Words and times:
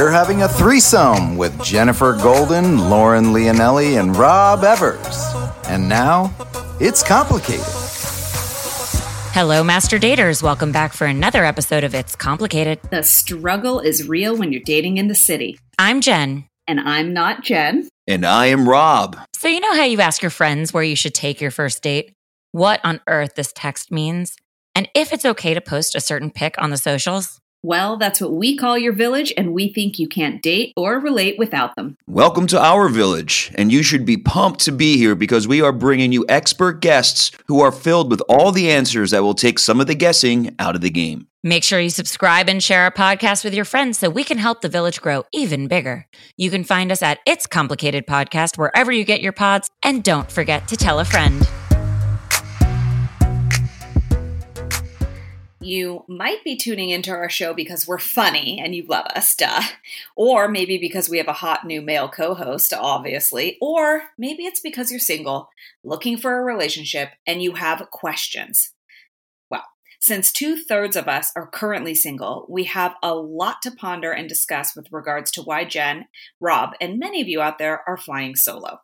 you're 0.00 0.10
having 0.10 0.40
a 0.40 0.48
threesome 0.48 1.36
with 1.36 1.62
Jennifer 1.62 2.14
Golden, 2.14 2.88
Lauren 2.88 3.34
Leonelli, 3.34 4.00
and 4.00 4.16
Rob 4.16 4.64
Evers. 4.64 5.22
And 5.68 5.90
now, 5.90 6.34
it's 6.80 7.02
complicated. 7.02 7.66
Hello, 9.34 9.62
Master 9.62 9.98
Daters. 9.98 10.42
Welcome 10.42 10.72
back 10.72 10.94
for 10.94 11.06
another 11.06 11.44
episode 11.44 11.84
of 11.84 11.94
It's 11.94 12.16
Complicated. 12.16 12.80
The 12.90 13.02
struggle 13.02 13.78
is 13.78 14.08
real 14.08 14.34
when 14.34 14.52
you're 14.52 14.62
dating 14.64 14.96
in 14.96 15.08
the 15.08 15.14
city. 15.14 15.58
I'm 15.78 16.00
Jen. 16.00 16.46
And 16.66 16.80
I'm 16.80 17.12
not 17.12 17.42
Jen. 17.42 17.86
And 18.06 18.24
I 18.24 18.46
am 18.46 18.66
Rob. 18.66 19.18
So, 19.34 19.48
you 19.48 19.60
know 19.60 19.74
how 19.74 19.84
you 19.84 20.00
ask 20.00 20.22
your 20.22 20.30
friends 20.30 20.72
where 20.72 20.82
you 20.82 20.96
should 20.96 21.12
take 21.12 21.42
your 21.42 21.50
first 21.50 21.82
date? 21.82 22.14
What 22.52 22.80
on 22.84 23.02
earth 23.06 23.34
this 23.34 23.52
text 23.54 23.92
means? 23.92 24.34
And 24.74 24.88
if 24.94 25.12
it's 25.12 25.26
okay 25.26 25.52
to 25.52 25.60
post 25.60 25.94
a 25.94 26.00
certain 26.00 26.30
pic 26.30 26.54
on 26.56 26.70
the 26.70 26.78
socials? 26.78 27.38
Well, 27.62 27.98
that's 27.98 28.22
what 28.22 28.32
we 28.32 28.56
call 28.56 28.78
your 28.78 28.94
village, 28.94 29.34
and 29.36 29.52
we 29.52 29.70
think 29.70 29.98
you 29.98 30.08
can't 30.08 30.40
date 30.40 30.72
or 30.78 30.98
relate 30.98 31.38
without 31.38 31.76
them. 31.76 31.98
Welcome 32.06 32.46
to 32.46 32.58
our 32.58 32.88
village, 32.88 33.52
and 33.54 33.70
you 33.70 33.82
should 33.82 34.06
be 34.06 34.16
pumped 34.16 34.60
to 34.60 34.72
be 34.72 34.96
here 34.96 35.14
because 35.14 35.46
we 35.46 35.60
are 35.60 35.70
bringing 35.70 36.10
you 36.10 36.24
expert 36.26 36.80
guests 36.80 37.32
who 37.48 37.60
are 37.60 37.70
filled 37.70 38.10
with 38.10 38.22
all 38.30 38.50
the 38.50 38.70
answers 38.70 39.10
that 39.10 39.22
will 39.22 39.34
take 39.34 39.58
some 39.58 39.78
of 39.78 39.86
the 39.86 39.94
guessing 39.94 40.54
out 40.58 40.74
of 40.74 40.80
the 40.80 40.88
game. 40.88 41.26
Make 41.42 41.62
sure 41.62 41.78
you 41.78 41.90
subscribe 41.90 42.48
and 42.48 42.62
share 42.62 42.84
our 42.84 42.90
podcast 42.90 43.44
with 43.44 43.52
your 43.52 43.66
friends 43.66 43.98
so 43.98 44.08
we 44.08 44.24
can 44.24 44.38
help 44.38 44.62
the 44.62 44.68
village 44.70 45.02
grow 45.02 45.24
even 45.30 45.68
bigger. 45.68 46.06
You 46.38 46.50
can 46.50 46.64
find 46.64 46.90
us 46.90 47.02
at 47.02 47.18
It's 47.26 47.46
Complicated 47.46 48.06
Podcast 48.06 48.56
wherever 48.56 48.90
you 48.90 49.04
get 49.04 49.20
your 49.20 49.32
pods, 49.32 49.68
and 49.82 50.02
don't 50.02 50.32
forget 50.32 50.66
to 50.68 50.78
tell 50.78 50.98
a 50.98 51.04
friend. 51.04 51.46
You 55.70 56.04
might 56.08 56.42
be 56.42 56.56
tuning 56.56 56.90
into 56.90 57.12
our 57.12 57.30
show 57.30 57.54
because 57.54 57.86
we're 57.86 58.00
funny 58.00 58.58
and 58.60 58.74
you 58.74 58.84
love 58.88 59.06
us, 59.14 59.36
duh. 59.36 59.62
Or 60.16 60.48
maybe 60.48 60.78
because 60.78 61.08
we 61.08 61.18
have 61.18 61.28
a 61.28 61.32
hot 61.32 61.64
new 61.64 61.80
male 61.80 62.08
co 62.08 62.34
host, 62.34 62.74
obviously. 62.76 63.56
Or 63.60 64.02
maybe 64.18 64.46
it's 64.46 64.58
because 64.58 64.90
you're 64.90 64.98
single, 64.98 65.48
looking 65.84 66.18
for 66.18 66.36
a 66.36 66.42
relationship, 66.42 67.10
and 67.24 67.40
you 67.40 67.52
have 67.52 67.88
questions. 67.92 68.72
Well, 69.48 69.62
since 70.00 70.32
two 70.32 70.56
thirds 70.56 70.96
of 70.96 71.06
us 71.06 71.30
are 71.36 71.46
currently 71.46 71.94
single, 71.94 72.46
we 72.48 72.64
have 72.64 72.96
a 73.00 73.14
lot 73.14 73.62
to 73.62 73.70
ponder 73.70 74.10
and 74.10 74.28
discuss 74.28 74.74
with 74.74 74.90
regards 74.90 75.30
to 75.30 75.42
why 75.42 75.66
Jen, 75.66 76.06
Rob, 76.40 76.70
and 76.80 76.98
many 76.98 77.20
of 77.22 77.28
you 77.28 77.40
out 77.40 77.58
there 77.58 77.88
are 77.88 77.96
flying 77.96 78.34
solo. 78.34 78.80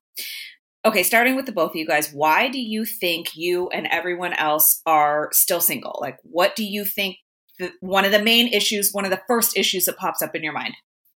Okay, 0.87 1.03
starting 1.03 1.34
with 1.34 1.47
the 1.47 1.53
both 1.53 1.70
of 1.70 1.77
you 1.77 1.84
guys, 1.84 2.12
why 2.12 2.47
do 2.48 2.61
you 2.61 2.84
think 2.84 3.37
you 3.37 3.69
and 3.70 3.89
everyone 3.89 4.33
else 4.34 4.83
are 4.87 5.31
still 5.33 5.61
single? 5.61 5.98
Like, 6.01 6.17
what 6.23 6.55
do 6.55 6.65
you 6.65 6.84
think 6.84 7.17
the, 7.59 7.73
one 7.81 8.05
of 8.05 8.12
the 8.12 8.23
main 8.23 8.47
issues, 8.53 8.92
one 8.92 9.05
of 9.05 9.11
the 9.11 9.20
first 9.27 9.57
issues 9.57 9.87
that 9.87 9.97
pops 9.97 10.23
up 10.23 10.37
in 10.37 10.45
your 10.45 10.53
mind? 10.53 10.75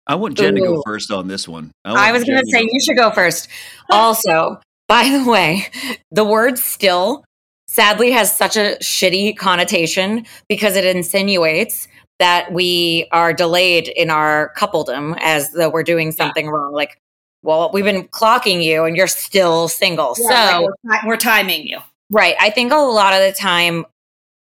I 0.07 0.15
want 0.15 0.37
Jen 0.37 0.57
Ooh. 0.57 0.61
to 0.61 0.67
go 0.67 0.83
first 0.87 1.11
on 1.11 1.27
this 1.27 1.49
one. 1.49 1.73
I, 1.85 2.11
I 2.11 2.13
was 2.13 2.23
going 2.23 2.39
to 2.39 2.47
say 2.47 2.63
you 2.71 2.81
should 2.81 2.97
go 2.97 3.11
first. 3.11 3.49
also, 3.91 4.61
by 4.87 5.11
the 5.11 5.29
way, 5.29 5.67
the 6.13 6.25
word 6.25 6.59
still 6.59 7.25
sadly 7.67 8.13
has 8.13 8.35
such 8.35 8.57
a 8.57 8.77
shitty 8.81 9.37
connotation 9.37 10.25
because 10.49 10.77
it 10.77 10.85
insinuates 10.85 11.89
that 12.21 12.53
we 12.53 13.09
are 13.11 13.33
delayed 13.33 13.89
in 13.89 14.11
our 14.11 14.53
coupledom 14.57 15.19
as 15.21 15.51
though 15.51 15.69
we're 15.69 15.83
doing 15.83 16.13
something 16.13 16.47
yeah. 16.47 16.53
wrong. 16.53 16.73
Like 16.73 17.01
well, 17.47 17.71
we've 17.73 17.85
been 17.85 18.09
clocking 18.09 18.63
you 18.63 18.85
and 18.85 18.97
you're 18.97 19.07
still 19.07 19.69
single. 19.69 20.15
Yeah, 20.19 20.51
so 20.51 20.69
we're, 20.83 21.07
we're 21.07 21.17
timing 21.17 21.67
you. 21.67 21.79
Right. 22.11 22.35
I 22.39 22.51
think 22.51 22.73
a 22.73 22.77
lot 22.77 23.15
of 23.15 23.21
the 23.21 23.33
time 23.33 23.87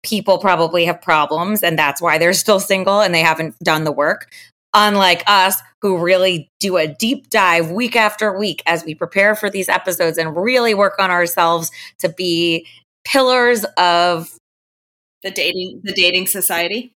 people 0.04 0.38
probably 0.38 0.86
have 0.86 1.02
problems 1.02 1.64
and 1.64 1.78
that's 1.78 2.02
why 2.02 2.18
they're 2.18 2.34
still 2.34 2.60
single 2.60 3.02
and 3.02 3.14
they 3.14 3.22
haven't 3.22 3.58
done 3.60 3.84
the 3.84 3.92
work. 3.92 4.30
Unlike 4.74 5.24
us, 5.28 5.56
who 5.82 5.98
really 5.98 6.50
do 6.60 6.78
a 6.78 6.88
deep 6.88 7.30
dive 7.30 7.72
week 7.72 7.96
after 7.96 8.38
week 8.38 8.62
as 8.66 8.84
we 8.84 8.94
prepare 8.94 9.36
for 9.36 9.50
these 9.50 9.70
episodes 9.70 10.18
and 10.18 10.36
really 10.36 10.74
work 10.74 10.96
on 11.00 11.10
ourselves 11.10 11.72
to 12.00 12.10
be 12.10 12.68
pillars 13.06 13.66
of 13.78 14.38
the 15.24 15.32
dating 15.32 15.82
the 15.84 15.94
dating 15.94 16.28
society 16.28 16.94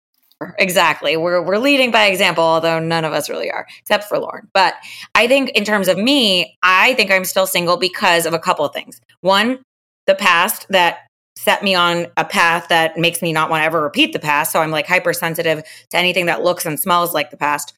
Exactly. 0.59 1.17
We're 1.17 1.43
we're 1.43 1.59
leading 1.59 1.91
by 1.91 2.07
example, 2.07 2.45
although 2.45 2.79
none 2.79 3.05
of 3.05 3.13
us 3.13 3.29
really 3.29 3.51
are, 3.51 3.67
except 3.81 4.05
for 4.05 4.19
Lauren. 4.19 4.49
But 4.53 4.75
I 5.15 5.27
think 5.27 5.51
in 5.51 5.65
terms 5.65 5.89
of 5.89 5.99
me, 5.99 6.57
I 6.63 6.95
think 6.95 7.11
I'm 7.11 7.25
still 7.25 7.47
single 7.47 7.77
because 7.77 8.27
of 8.27 8.35
a 8.35 8.39
couple 8.39 8.65
of 8.65 8.73
things. 8.73 9.01
One, 9.21 9.61
the 10.07 10.15
past 10.15 10.67
that 10.71 11.07
set 11.37 11.63
me 11.63 11.75
on 11.75 12.07
a 12.17 12.25
path 12.25 12.69
that 12.69 12.97
makes 12.97 13.23
me 13.23 13.33
not 13.33 13.51
want 13.51 13.63
to 13.63 13.65
ever 13.65 13.83
repeat 13.83 14.13
the 14.13 14.19
past. 14.19 14.53
So 14.53 14.61
I'm 14.61 14.71
like 14.71 14.87
hypersensitive 14.87 15.63
to 15.91 15.97
anything 15.97 16.27
that 16.27 16.43
looks 16.43 16.67
and 16.67 16.79
smells 16.79 17.15
like 17.15 17.31
the 17.31 17.37
past. 17.37 17.75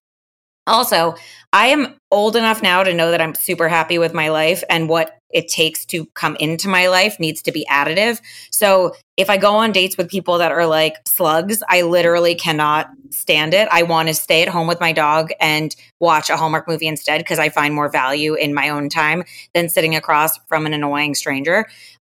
Also, 0.66 1.14
I 1.52 1.66
am 1.66 1.96
old 2.10 2.36
enough 2.36 2.62
now 2.62 2.82
to 2.82 2.94
know 2.94 3.10
that 3.10 3.20
I'm 3.20 3.34
super 3.34 3.68
happy 3.68 3.98
with 3.98 4.14
my 4.14 4.28
life 4.30 4.64
and 4.70 4.88
what 4.88 5.18
it 5.34 5.48
takes 5.48 5.84
to 5.86 6.06
come 6.14 6.36
into 6.36 6.68
my 6.68 6.86
life 6.86 7.20
needs 7.20 7.42
to 7.42 7.52
be 7.52 7.66
additive. 7.70 8.20
So, 8.50 8.94
if 9.16 9.28
I 9.28 9.36
go 9.36 9.54
on 9.56 9.72
dates 9.72 9.96
with 9.96 10.08
people 10.08 10.38
that 10.38 10.50
are 10.50 10.66
like 10.66 10.96
slugs, 11.06 11.62
I 11.68 11.82
literally 11.82 12.34
cannot 12.34 12.88
stand 13.10 13.54
it. 13.54 13.68
I 13.70 13.82
want 13.82 14.08
to 14.08 14.14
stay 14.14 14.42
at 14.42 14.48
home 14.48 14.66
with 14.66 14.80
my 14.80 14.92
dog 14.92 15.30
and 15.40 15.74
watch 16.00 16.30
a 16.30 16.36
Hallmark 16.36 16.66
movie 16.66 16.88
instead 16.88 17.18
because 17.18 17.38
I 17.38 17.48
find 17.48 17.74
more 17.74 17.88
value 17.88 18.34
in 18.34 18.54
my 18.54 18.70
own 18.70 18.88
time 18.88 19.24
than 19.52 19.68
sitting 19.68 19.94
across 19.94 20.38
from 20.48 20.66
an 20.66 20.72
annoying 20.72 21.14
stranger. 21.14 21.66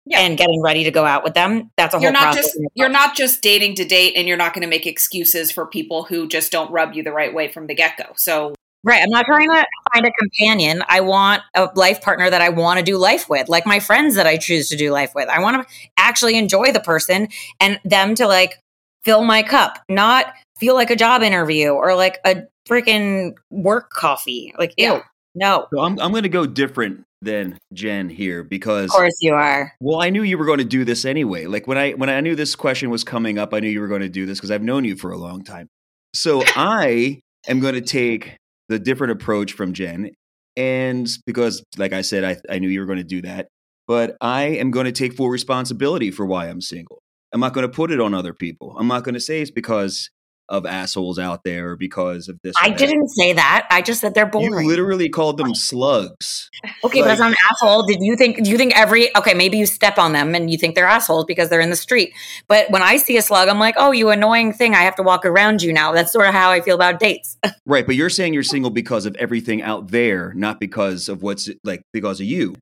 Yeah. 0.08 0.20
and 0.20 0.38
getting 0.38 0.62
ready 0.62 0.84
to 0.84 0.92
go 0.92 1.04
out 1.04 1.24
with 1.24 1.34
them. 1.34 1.72
That's 1.76 1.92
a 1.92 1.96
whole 1.96 2.04
you're 2.04 2.12
not 2.12 2.34
process. 2.34 2.44
Just, 2.44 2.60
you're 2.74 2.88
not 2.88 3.16
just 3.16 3.42
dating 3.42 3.74
to 3.74 3.84
date 3.84 4.12
and 4.14 4.28
you're 4.28 4.36
not 4.36 4.54
going 4.54 4.62
to 4.62 4.68
make 4.68 4.86
excuses 4.86 5.50
for 5.50 5.66
people 5.66 6.04
who 6.04 6.28
just 6.28 6.52
don't 6.52 6.70
rub 6.70 6.94
you 6.94 7.02
the 7.02 7.10
right 7.10 7.34
way 7.34 7.48
from 7.48 7.66
the 7.66 7.74
get 7.74 7.96
go. 7.96 8.12
So 8.14 8.54
Right. 8.86 9.02
I'm 9.02 9.10
not 9.10 9.26
trying 9.26 9.50
to 9.50 9.66
find 9.92 10.06
a 10.06 10.12
companion. 10.12 10.84
I 10.88 11.00
want 11.00 11.42
a 11.56 11.68
life 11.74 12.00
partner 12.00 12.30
that 12.30 12.40
I 12.40 12.50
want 12.50 12.78
to 12.78 12.84
do 12.84 12.96
life 12.96 13.28
with, 13.28 13.48
like 13.48 13.66
my 13.66 13.80
friends 13.80 14.14
that 14.14 14.28
I 14.28 14.36
choose 14.36 14.68
to 14.68 14.76
do 14.76 14.92
life 14.92 15.12
with. 15.12 15.28
I 15.28 15.40
want 15.40 15.60
to 15.60 15.74
actually 15.96 16.38
enjoy 16.38 16.70
the 16.70 16.78
person 16.78 17.26
and 17.58 17.80
them 17.84 18.14
to 18.14 18.28
like 18.28 18.60
fill 19.02 19.24
my 19.24 19.42
cup, 19.42 19.80
not 19.88 20.32
feel 20.56 20.76
like 20.76 20.92
a 20.92 20.96
job 20.96 21.22
interview 21.22 21.70
or 21.70 21.96
like 21.96 22.20
a 22.24 22.44
freaking 22.68 23.34
work 23.50 23.90
coffee. 23.90 24.54
Like, 24.56 24.72
ew, 24.76 25.00
no. 25.34 25.66
So 25.74 25.80
I'm, 25.80 25.98
I'm 25.98 26.12
going 26.12 26.22
to 26.22 26.28
go 26.28 26.46
different 26.46 27.02
than 27.22 27.58
Jen 27.72 28.08
here 28.08 28.44
because 28.44 28.90
Of 28.90 28.92
course 28.92 29.16
you 29.20 29.34
are. 29.34 29.74
Well, 29.80 30.00
I 30.00 30.10
knew 30.10 30.22
you 30.22 30.38
were 30.38 30.46
going 30.46 30.58
to 30.58 30.64
do 30.64 30.84
this 30.84 31.04
anyway. 31.04 31.46
Like 31.46 31.66
when 31.66 31.76
I 31.76 31.90
when 31.94 32.08
I 32.08 32.20
knew 32.20 32.36
this 32.36 32.54
question 32.54 32.90
was 32.90 33.02
coming 33.02 33.36
up, 33.36 33.52
I 33.52 33.58
knew 33.58 33.68
you 33.68 33.80
were 33.80 33.88
going 33.88 34.02
to 34.02 34.08
do 34.08 34.26
this 34.26 34.38
because 34.38 34.52
I've 34.52 34.62
known 34.62 34.84
you 34.84 34.94
for 34.94 35.10
a 35.10 35.18
long 35.18 35.42
time. 35.42 35.66
So 36.14 36.44
I 36.54 37.18
am 37.48 37.58
going 37.58 37.74
to 37.74 37.80
take 37.80 38.36
the 38.68 38.78
different 38.78 39.12
approach 39.12 39.52
from 39.52 39.72
Jen. 39.72 40.10
And 40.56 41.08
because, 41.26 41.62
like 41.76 41.92
I 41.92 42.02
said, 42.02 42.24
I, 42.24 42.36
I 42.52 42.58
knew 42.58 42.68
you 42.68 42.80
were 42.80 42.86
going 42.86 42.98
to 42.98 43.04
do 43.04 43.22
that. 43.22 43.48
But 43.86 44.16
I 44.20 44.44
am 44.44 44.70
going 44.70 44.86
to 44.86 44.92
take 44.92 45.14
full 45.14 45.30
responsibility 45.30 46.10
for 46.10 46.26
why 46.26 46.46
I'm 46.48 46.60
single. 46.60 47.02
I'm 47.32 47.40
not 47.40 47.52
going 47.52 47.66
to 47.68 47.72
put 47.72 47.92
it 47.92 48.00
on 48.00 48.14
other 48.14 48.32
people. 48.32 48.76
I'm 48.78 48.88
not 48.88 49.04
going 49.04 49.14
to 49.14 49.20
say 49.20 49.40
it's 49.40 49.50
because 49.50 50.10
of 50.48 50.66
assholes 50.66 51.18
out 51.18 51.44
there 51.44 51.76
because 51.76 52.28
of 52.28 52.40
this. 52.42 52.54
I 52.60 52.70
didn't 52.70 53.08
say 53.08 53.32
that. 53.32 53.66
I 53.70 53.82
just 53.82 54.00
said 54.00 54.14
they're 54.14 54.26
boring. 54.26 54.64
You 54.64 54.68
literally 54.68 55.08
called 55.08 55.38
them 55.38 55.54
slugs. 55.54 56.50
Okay, 56.84 57.00
like, 57.00 57.08
but 57.08 57.12
as 57.12 57.20
an 57.20 57.34
asshole, 57.50 57.84
did 57.84 57.98
you 58.00 58.16
think? 58.16 58.42
Do 58.42 58.50
you 58.50 58.56
think 58.56 58.76
every? 58.76 59.14
Okay, 59.16 59.34
maybe 59.34 59.56
you 59.58 59.66
step 59.66 59.98
on 59.98 60.12
them 60.12 60.34
and 60.34 60.50
you 60.50 60.58
think 60.58 60.74
they're 60.74 60.86
assholes 60.86 61.24
because 61.24 61.48
they're 61.48 61.60
in 61.60 61.70
the 61.70 61.76
street. 61.76 62.12
But 62.48 62.70
when 62.70 62.82
I 62.82 62.96
see 62.96 63.16
a 63.16 63.22
slug, 63.22 63.48
I'm 63.48 63.58
like, 63.58 63.74
oh, 63.78 63.92
you 63.92 64.10
annoying 64.10 64.52
thing! 64.52 64.74
I 64.74 64.82
have 64.82 64.96
to 64.96 65.02
walk 65.02 65.24
around 65.24 65.62
you 65.62 65.72
now. 65.72 65.92
That's 65.92 66.12
sort 66.12 66.26
of 66.26 66.34
how 66.34 66.50
I 66.50 66.60
feel 66.60 66.74
about 66.76 67.00
dates. 67.00 67.36
right, 67.66 67.86
but 67.86 67.96
you're 67.96 68.10
saying 68.10 68.34
you're 68.34 68.42
single 68.42 68.70
because 68.70 69.06
of 69.06 69.16
everything 69.16 69.62
out 69.62 69.90
there, 69.90 70.32
not 70.34 70.60
because 70.60 71.08
of 71.08 71.22
what's 71.22 71.48
like 71.64 71.82
because 71.92 72.20
of 72.20 72.26
you. 72.26 72.54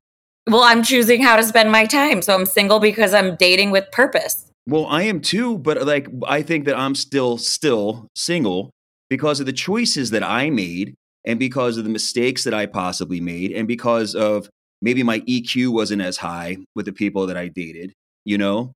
Well, 0.47 0.63
I'm 0.63 0.83
choosing 0.83 1.23
how 1.23 1.37
to 1.37 1.43
spend 1.43 1.71
my 1.71 1.85
time, 1.85 2.21
so 2.21 2.35
I'm 2.35 2.45
single 2.45 2.79
because 2.79 3.13
I'm 3.15 3.35
dating 3.35 3.71
with 3.71 3.91
purpose. 3.91 4.44
Well, 4.67 4.87
I 4.87 5.03
am 5.03 5.21
too, 5.21 5.57
but 5.59 5.85
like 5.85 6.07
I 6.27 6.41
think 6.41 6.65
that 6.65 6.77
I'm 6.77 6.95
still 6.95 7.37
still 7.37 8.07
single 8.15 8.71
because 9.09 9.39
of 9.39 9.45
the 9.45 9.53
choices 9.53 10.09
that 10.11 10.23
I 10.23 10.49
made 10.49 10.95
and 11.25 11.39
because 11.39 11.77
of 11.77 11.83
the 11.83 11.89
mistakes 11.89 12.43
that 12.43 12.53
I 12.53 12.65
possibly 12.65 13.21
made 13.21 13.51
and 13.51 13.67
because 13.67 14.15
of 14.15 14.49
maybe 14.81 15.03
my 15.03 15.19
EQ 15.21 15.69
wasn't 15.69 16.01
as 16.01 16.17
high 16.17 16.57
with 16.75 16.85
the 16.85 16.93
people 16.93 17.27
that 17.27 17.37
I 17.37 17.47
dated, 17.47 17.93
you 18.23 18.37
know? 18.37 18.73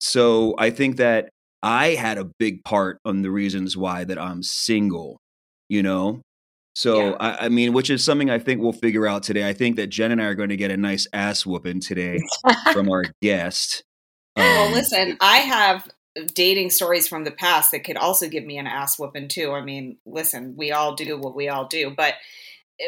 So 0.00 0.54
I 0.58 0.70
think 0.70 0.96
that 0.96 1.28
I 1.62 1.88
had 1.88 2.16
a 2.16 2.30
big 2.38 2.64
part 2.64 2.98
on 3.04 3.22
the 3.22 3.30
reasons 3.30 3.76
why 3.76 4.04
that 4.04 4.18
I'm 4.18 4.42
single, 4.42 5.18
you 5.68 5.82
know? 5.82 6.22
So 6.74 7.10
yeah. 7.10 7.16
I, 7.20 7.46
I, 7.46 7.48
mean, 7.48 7.72
which 7.74 7.90
is 7.90 8.02
something 8.04 8.30
I 8.30 8.38
think 8.38 8.62
we'll 8.62 8.72
figure 8.72 9.06
out 9.06 9.22
today. 9.22 9.46
I 9.46 9.52
think 9.52 9.76
that 9.76 9.88
Jen 9.88 10.12
and 10.12 10.22
I 10.22 10.26
are 10.26 10.34
going 10.34 10.48
to 10.48 10.56
get 10.56 10.70
a 10.70 10.76
nice 10.76 11.06
ass 11.12 11.44
whooping 11.44 11.80
today 11.80 12.18
from 12.72 12.88
our 12.90 13.04
guest 13.20 13.82
well, 14.40 14.66
um, 14.68 14.72
listen, 14.72 15.16
I 15.20 15.38
have 15.38 15.88
dating 16.34 16.70
stories 16.70 17.06
from 17.06 17.24
the 17.24 17.30
past 17.30 17.70
that 17.70 17.84
could 17.84 17.96
also 17.96 18.28
give 18.28 18.44
me 18.44 18.58
an 18.58 18.66
ass 18.66 18.98
whooping 18.98 19.28
too. 19.28 19.52
I 19.52 19.62
mean, 19.62 19.98
listen, 20.04 20.54
we 20.56 20.72
all 20.72 20.94
do 20.94 21.18
what 21.18 21.34
we 21.36 21.48
all 21.48 21.66
do, 21.66 21.90
but 21.96 22.14
eh, 22.80 22.84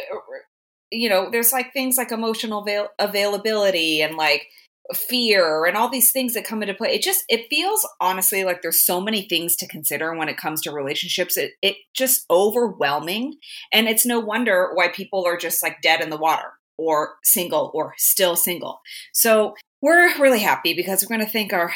you 0.90 1.08
know, 1.08 1.30
there's 1.30 1.52
like 1.52 1.72
things 1.72 1.96
like 1.96 2.12
emotional 2.12 2.60
avail- 2.62 2.90
availability 2.98 4.02
and 4.02 4.16
like 4.16 4.48
fear 4.94 5.64
and 5.64 5.76
all 5.76 5.88
these 5.88 6.12
things 6.12 6.34
that 6.34 6.44
come 6.44 6.62
into 6.62 6.74
play. 6.74 6.94
It 6.94 7.02
just 7.02 7.24
it 7.28 7.46
feels 7.48 7.86
honestly 8.00 8.44
like 8.44 8.62
there's 8.62 8.82
so 8.82 9.00
many 9.00 9.22
things 9.22 9.56
to 9.56 9.68
consider 9.68 10.14
when 10.14 10.28
it 10.28 10.36
comes 10.36 10.60
to 10.62 10.72
relationships. 10.72 11.36
It 11.36 11.52
it 11.62 11.76
just 11.94 12.26
overwhelming 12.30 13.36
and 13.72 13.88
it's 13.88 14.04
no 14.04 14.20
wonder 14.20 14.70
why 14.74 14.88
people 14.88 15.24
are 15.24 15.36
just 15.36 15.62
like 15.62 15.80
dead 15.82 16.00
in 16.00 16.10
the 16.10 16.16
water 16.16 16.52
or 16.76 17.14
single 17.22 17.70
or 17.74 17.94
still 17.96 18.36
single. 18.36 18.80
So, 19.12 19.54
we're 19.82 20.16
really 20.20 20.38
happy 20.38 20.74
because 20.74 21.02
we're 21.02 21.14
going 21.14 21.26
to 21.26 21.32
thank 21.32 21.52
our 21.52 21.72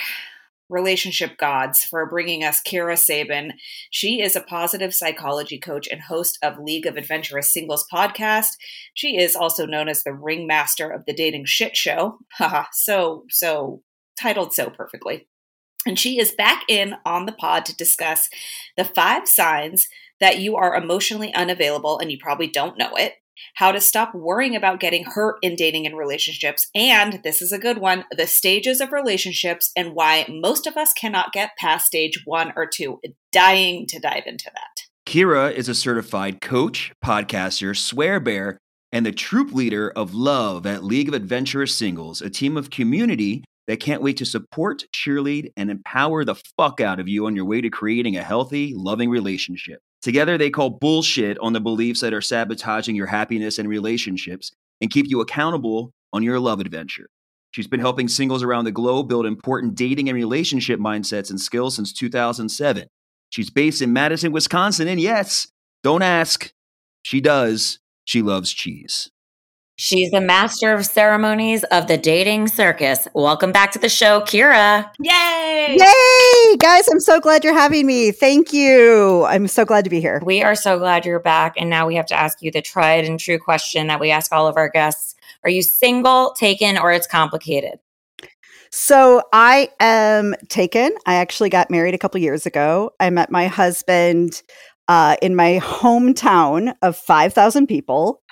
relationship 0.69 1.37
gods 1.37 1.85
for 1.85 2.07
bringing 2.07 2.45
us 2.45 2.63
Kira 2.63 2.97
Sabin. 2.97 3.55
She 3.91 4.21
is 4.21 4.35
a 4.35 4.41
positive 4.41 4.95
psychology 4.95 5.59
coach 5.59 5.89
and 5.91 6.01
host 6.03 6.39
of 6.43 6.59
League 6.59 6.87
of 6.87 6.97
Adventurous 6.97 7.53
Singles 7.53 7.87
podcast. 7.93 8.57
She 8.95 9.19
is 9.19 9.37
also 9.37 9.67
known 9.67 9.89
as 9.89 10.03
the 10.03 10.13
ringmaster 10.13 10.89
of 10.89 11.05
the 11.07 11.13
dating 11.13 11.45
shit 11.47 11.77
show. 11.77 12.19
Haha, 12.33 12.65
so, 12.73 13.25
so 13.29 13.83
titled 14.21 14.55
so 14.55 14.71
perfectly. 14.71 15.29
And 15.85 15.99
she 15.99 16.19
is 16.19 16.33
back 16.33 16.65
in 16.69 16.95
on 17.05 17.27
the 17.27 17.33
pod 17.33 17.65
to 17.67 17.77
discuss 17.77 18.29
the 18.77 18.85
five 18.85 19.29
signs 19.29 19.89
that 20.19 20.39
you 20.39 20.57
are 20.57 20.75
emotionally 20.75 21.35
unavailable 21.35 21.99
and 21.99 22.11
you 22.11 22.19
probably 22.19 22.49
don't 22.49 22.79
know 22.79 22.95
it 22.97 23.15
how 23.55 23.73
to 23.73 23.81
stop 23.81 24.15
worrying 24.15 24.57
about 24.57 24.81
getting 24.81 25.05
hurt 25.05 25.37
in 25.43 25.57
dating 25.57 25.87
and 25.87 25.97
relationships, 25.97 26.69
and 26.75 27.21
this 27.23 27.41
is 27.41 27.53
a 27.53 27.59
good 27.59 27.79
one 27.79 28.05
the 28.11 28.27
stages 28.27 28.81
of 28.81 28.93
relationships 28.93 29.71
and 29.77 29.95
why 29.95 30.27
most 30.29 30.67
of 30.67 30.77
us 30.77 30.93
cannot 30.93 31.33
get 31.33 31.57
past 31.59 31.87
stage 31.87 32.23
one 32.25 32.53
or 32.57 32.67
two. 32.67 33.01
Dying 33.33 33.87
to 33.89 33.99
dive 33.99 34.25
into 34.27 34.51
that. 34.55 34.87
Kira 35.07 35.53
is 35.53 35.69
a 35.69 35.75
certified 35.75 36.41
coach, 36.41 36.93
podcaster, 37.05 37.77
swear 37.77 38.19
bear, 38.19 38.59
and 38.93 39.05
the 39.05 39.13
troop 39.13 39.53
leader 39.53 39.91
of 39.91 40.15
Love 40.15 40.67
at 40.67 40.83
League 40.83 41.09
of 41.09 41.15
Adventurous 41.15 41.75
Singles, 41.75 42.23
a 42.23 42.31
team 42.31 42.57
of 42.57 42.71
community 42.71 43.45
that 43.67 43.81
can't 43.81 44.03
wait 44.03 44.17
to 44.17 44.25
support, 44.25 44.85
cheerlead, 44.95 45.51
and 45.57 45.71
empower 45.71 46.25
the 46.25 46.37
fuck 46.57 46.81
out 46.81 47.01
of 47.01 47.09
you 47.09 47.27
on 47.27 47.37
your 47.37 47.45
way 47.45 47.61
to 47.61 47.71
creating 47.71 48.17
a 48.17 48.23
healthy, 48.23 48.73
loving 48.75 49.11
relationship. 49.11 49.81
Together, 50.03 50.39
they 50.39 50.51
call 50.51 50.71
bullshit 50.71 51.39
on 51.39 51.53
the 51.53 51.61
beliefs 51.61 52.01
that 52.01 52.15
are 52.15 52.21
sabotaging 52.21 52.95
your 52.95 53.07
happiness 53.07 53.59
and 53.59 53.69
relationships 53.69 54.53
and 54.81 54.91
keep 54.91 55.07
you 55.09 55.21
accountable 55.21 55.93
on 56.13 56.23
your 56.23 56.39
love 56.39 56.61
adventure. 56.61 57.09
She's 57.51 57.67
been 57.67 57.81
helping 57.81 58.09
singles 58.09 58.43
around 58.43 58.67
the 58.67 58.73
globe 58.73 59.09
build 59.09 59.25
important 59.27 59.75
dating 59.75 60.09
and 60.09 60.17
relationship 60.17 60.79
mindsets 60.79 61.31
and 61.31 61.41
skills 61.41 61.77
since 61.77 61.93
2007. 61.93 62.87
She's 63.31 63.51
based 63.51 63.83
in 63.83 63.93
Madison, 63.93 64.33
Wisconsin, 64.33 64.89
and 64.89 65.01
yes, 65.01 65.49
don't 65.83 66.03
ask. 66.03 66.53
She 67.03 67.21
does. 67.21 67.79
She 68.05 68.23
loves 68.23 68.53
cheese. 68.53 69.11
She's 69.79 70.11
the 70.11 70.23
master 70.23 70.73
of 70.73 70.87
ceremonies 70.87 71.63
of 71.65 71.87
the 71.87 71.99
dating 71.99 72.49
circus. 72.49 73.07
Welcome 73.13 73.53
back 73.53 73.73
to 73.73 73.79
the 73.79 73.91
show, 73.91 74.23
Kira. 74.23 74.91
Yay! 74.99 75.77
Yay! 75.79 76.57
Guys, 76.57 76.89
I'm 76.89 76.99
so 76.99 77.21
glad 77.21 77.45
you're 77.45 77.53
having 77.53 77.87
me. 77.87 78.11
Thank 78.11 78.55
you. 78.55 79.27
I'm 79.27 79.47
so 79.47 79.67
glad 79.67 79.85
to 79.85 79.91
be 79.91 80.01
here. 80.01 80.23
We 80.25 80.43
are 80.43 80.55
so 80.55 80.79
glad 80.79 81.05
you're 81.05 81.21
back. 81.21 81.57
And 81.59 81.69
now 81.69 81.87
we 81.87 81.95
have 81.97 82.07
to 82.07 82.15
ask 82.15 82.41
you 82.41 82.51
the 82.51 82.63
tried 82.63 83.05
and 83.05 83.21
true 83.21 83.39
question 83.39 83.87
that 83.89 84.01
we 84.01 84.11
ask 84.11 84.33
all 84.33 84.49
of 84.49 84.57
our 84.57 84.71
guests 84.71 85.15
Are 85.45 85.51
you 85.51 85.63
single, 85.63 86.33
taken, 86.33 86.79
or 86.79 86.91
it's 86.91 87.07
complicated? 87.07 87.79
So 88.71 89.25
I 89.35 89.69
am 89.79 90.35
taken. 90.49 90.95
I 91.05 91.17
actually 91.17 91.51
got 91.51 91.71
married 91.71 91.95
a 91.95 91.99
couple 91.99 92.19
years 92.19 92.47
ago. 92.47 92.95
I 92.99 93.11
met 93.11 93.31
my 93.31 93.47
husband 93.47 94.41
uh, 94.89 95.17
in 95.21 95.37
my 95.37 95.61
hometown 95.63 96.75
of 96.81 96.97
5,000 96.97 97.67
people 97.67 98.23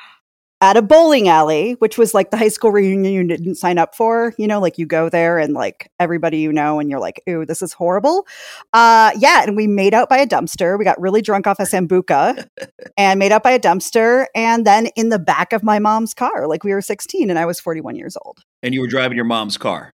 at 0.61 0.77
a 0.77 0.83
bowling 0.83 1.29
alley, 1.29 1.73
which 1.75 1.99
was 1.99 2.15
like 2.15 2.31
the 2.31 2.37
high 2.37 2.49
school 2.49 2.71
reunion 2.71 3.13
you 3.13 3.27
didn't 3.27 3.57
sign 3.57 3.77
up 3.79 3.95
for. 3.95 4.33
You 4.39 4.47
know, 4.47 4.61
like 4.61 4.79
you 4.79 4.87
go 4.87 5.09
there 5.09 5.39
and 5.39 5.53
like 5.53 5.91
everybody 6.01 6.39
you 6.39 6.53
know, 6.53 6.79
and 6.79 6.89
you're 6.89 7.01
like, 7.01 7.23
ooh, 7.29 7.45
this 7.45 7.61
is 7.61 7.73
horrible. 7.73 8.27
Uh, 8.73 9.11
yeah. 9.19 9.43
And 9.43 9.57
we 9.57 9.67
made 9.67 9.95
out 9.95 10.09
by 10.09 10.19
a 10.19 10.27
dumpster. 10.27 10.79
We 10.79 10.85
got 10.85 11.01
really 11.01 11.21
drunk 11.23 11.47
off 11.47 11.59
a 11.59 11.65
Sambuca 11.65 12.49
and 12.97 13.19
made 13.19 13.33
out 13.33 13.43
by 13.43 13.51
a 13.51 13.59
dumpster. 13.59 14.27
And 14.35 14.67
then 14.67 14.87
in 14.97 15.11
the 15.11 15.19
back 15.19 15.53
of 15.53 15.63
my 15.63 15.79
mom's 15.79 16.15
car, 16.15 16.47
like 16.47 16.65
we 16.65 16.73
were 16.73 16.83
16 16.83 17.29
and 17.29 17.39
I 17.39 17.47
was 17.47 17.61
41 17.61 17.97
years 17.97 18.17
old. 18.25 18.41
And 18.63 18.73
you 18.73 18.81
were 18.81 18.87
driving 18.89 19.17
your 19.17 19.27
mom's 19.27 19.59
car. 19.59 19.93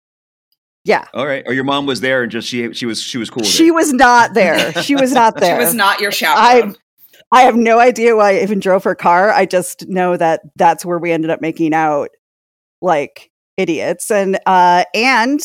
Yeah. 0.85 1.05
All 1.13 1.25
right. 1.25 1.43
Or 1.47 1.53
your 1.53 1.63
mom 1.63 1.87
was 1.87 2.01
there 2.01 2.23
and 2.23 2.31
just 2.31 2.47
she 2.47 2.71
she 2.73 2.85
was 2.85 3.01
she 3.01 3.17
was 3.17 3.29
cool. 3.29 3.43
She 3.43 3.71
was 3.71 3.91
not 3.91 4.33
there. 4.35 4.71
She 4.83 4.95
was 4.95 5.11
not 5.11 5.35
there. 5.37 5.59
she 5.59 5.65
was 5.65 5.73
not 5.73 5.99
your 5.99 6.11
chaperone. 6.11 6.75
I 7.31 7.41
I 7.41 7.43
have 7.43 7.55
no 7.55 7.79
idea 7.79 8.15
why 8.15 8.37
I 8.37 8.41
even 8.41 8.59
drove 8.59 8.83
her 8.83 8.95
car. 8.95 9.31
I 9.31 9.45
just 9.45 9.87
know 9.87 10.17
that 10.17 10.41
that's 10.55 10.85
where 10.85 10.99
we 10.99 11.11
ended 11.11 11.29
up 11.29 11.41
making 11.41 11.73
out 11.73 12.09
like 12.81 13.31
idiots. 13.57 14.09
And 14.09 14.39
uh 14.45 14.85
and 14.93 15.41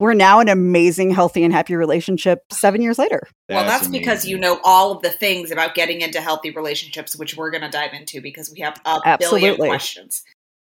we're 0.00 0.14
now 0.14 0.40
an 0.40 0.48
amazing, 0.48 1.10
healthy, 1.10 1.44
and 1.44 1.52
happy 1.52 1.76
relationship 1.76 2.44
seven 2.50 2.80
years 2.80 2.98
later. 2.98 3.28
well, 3.50 3.66
that's 3.66 3.86
because 3.86 4.24
you 4.24 4.38
know 4.38 4.58
all 4.64 4.92
of 4.92 5.02
the 5.02 5.10
things 5.10 5.50
about 5.50 5.74
getting 5.74 6.00
into 6.00 6.22
healthy 6.22 6.50
relationships, 6.50 7.14
which 7.16 7.36
we're 7.36 7.50
going 7.50 7.62
to 7.62 7.68
dive 7.68 7.92
into 7.92 8.22
because 8.22 8.50
we 8.50 8.60
have 8.60 8.80
a 8.86 9.18
billion 9.18 9.56
questions. 9.56 10.24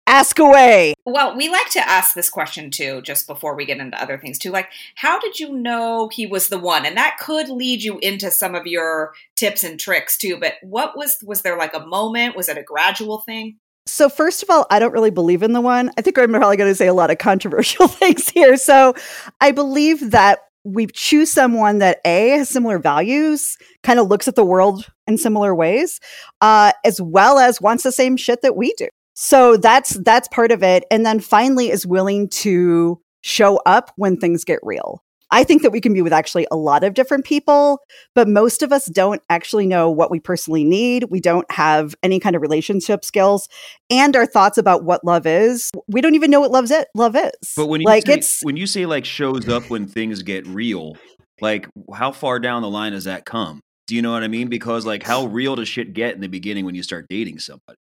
Ask 0.07 0.39
away. 0.39 0.95
Well, 1.07 1.37
we 1.37 1.49
like 1.49 1.71
to 1.71 1.89
ask 1.89 2.15
this 2.15 2.29
question 2.29 2.71
too, 2.71 3.01
just 3.03 3.27
before 3.27 3.55
we 3.55 3.65
get 3.65 3.79
into 3.79 4.01
other 4.01 4.19
things 4.19 4.39
too. 4.39 4.51
Like, 4.51 4.69
how 4.97 5.21
did 5.21 5.39
you 5.39 5.53
know 5.53 6.09
he 6.09 6.27
was 6.27 6.49
the 6.49 6.59
one? 6.59 6.85
And 6.85 6.97
that 6.97 7.19
could 7.21 7.49
lead 7.49 7.83
you 7.83 7.99
into 7.99 8.31
some 8.31 8.55
of 8.55 8.67
your 8.67 9.13
tips 9.37 9.63
and 9.63 9.79
tricks 9.79 10.19
too. 10.19 10.37
But 10.39 10.55
what 10.63 10.97
was 10.97 11.19
was 11.25 11.43
there 11.43 11.57
like 11.57 11.75
a 11.75 11.87
moment? 11.87 12.37
Was 12.37 12.49
it 12.49 12.59
a 12.59 12.63
gradual 12.63 13.19
thing? 13.19 13.59
So, 13.87 14.09
first 14.09 14.43
of 14.43 14.51
all, 14.51 14.67
I 14.71 14.79
don't 14.79 14.93
really 14.93 15.11
believe 15.11 15.43
in 15.43 15.53
the 15.53 15.61
one. 15.61 15.91
I 15.97 16.03
think 16.03 16.19
I'm 16.19 16.31
probably 16.31 16.57
going 16.57 16.71
to 16.71 16.77
say 16.77 16.87
a 16.87 16.95
lot 16.95 17.11
of 17.11 17.19
controversial 17.19 17.89
things 17.89 18.29
here. 18.29 18.57
So, 18.57 18.95
I 19.41 19.53
believe 19.53 20.11
that 20.11 20.41
we 20.65 20.87
choose 20.87 21.31
someone 21.31 21.79
that 21.79 22.01
A 22.05 22.31
has 22.31 22.49
similar 22.49 22.79
values, 22.79 23.57
kind 23.83 23.99
of 23.99 24.09
looks 24.09 24.29
at 24.29 24.35
the 24.35 24.45
world 24.45 24.87
in 25.07 25.17
similar 25.17 25.55
ways, 25.55 26.01
uh, 26.41 26.73
as 26.85 27.01
well 27.01 27.39
as 27.39 27.61
wants 27.61 27.83
the 27.83 27.93
same 27.93 28.17
shit 28.17 28.43
that 28.43 28.57
we 28.57 28.75
do. 28.75 28.89
So 29.15 29.57
that's 29.57 29.95
that's 30.05 30.29
part 30.29 30.53
of 30.53 30.63
it. 30.63 30.85
And 30.91 31.05
then 31.05 31.21
finally 31.21 31.71
is 31.71 31.87
willing 31.87 32.29
to 32.31 33.01
show 33.23 33.61
up 33.67 33.93
when 33.97 34.17
things 34.17 34.45
get 34.45 34.61
real. 34.63 35.03
I 35.33 35.45
think 35.45 35.63
that 35.63 35.71
we 35.71 35.81
can 35.81 35.95
be 35.95 36.03
with 36.03 36.13
actually 36.13 36.47
a 36.51 36.57
lot 36.57 36.83
of 36.83 36.95
different 36.95 37.25
people, 37.25 37.81
but 38.15 38.27
most 38.27 38.63
of 38.63 38.73
us 38.73 38.87
don't 38.87 39.23
actually 39.31 39.67
know 39.67 39.89
what 39.89 40.11
we 40.11 40.19
personally 40.19 40.65
need. 40.65 41.05
We 41.11 41.21
don't 41.21 41.51
have 41.53 41.95
any 42.03 42.19
kind 42.19 42.35
of 42.35 42.43
relationship 42.43 43.05
skills 43.05 43.49
and 43.91 44.17
our 44.17 44.27
thoughts 44.27 44.59
about 44.59 44.85
what 44.85 45.05
love 45.05 45.27
is. 45.27 45.71
We 45.87 46.01
don't 46.01 46.17
even 46.17 46.31
know 46.31 46.41
what 46.41 46.51
love's 46.51 46.73
it 46.73 46.89
love 46.97 47.15
is. 47.15 47.33
But 47.57 47.67
when 47.67 47.81
you 47.81 47.87
like 47.87 48.07
say, 48.07 48.15
it's 48.15 48.41
when 48.43 48.57
you 48.57 48.67
say 48.67 48.87
like 48.87 49.05
shows 49.05 49.49
up 49.49 49.71
when 49.71 49.87
things 49.87 50.23
get 50.23 50.47
real, 50.49 50.97
like 51.41 51.69
how 51.95 52.11
far 52.11 52.41
down 52.41 52.63
the 52.63 52.71
line 52.71 52.93
does 52.93 53.05
that 53.05 53.25
come? 53.25 53.61
Do 53.87 53.95
you 53.95 54.03
know 54.03 54.13
what 54.13 54.25
I 54.25 54.29
mean? 54.29 54.49
Because 54.49 54.85
like 54.85 55.05
how 55.05 55.27
real 55.27 55.55
does 55.55 55.69
shit 55.69 55.93
get 55.93 56.15
in 56.15 56.21
the 56.21 56.29
beginning 56.29 56.65
when 56.65 56.75
you 56.75 56.83
start 56.83 57.07
dating 57.09 57.39
somebody? 57.39 57.77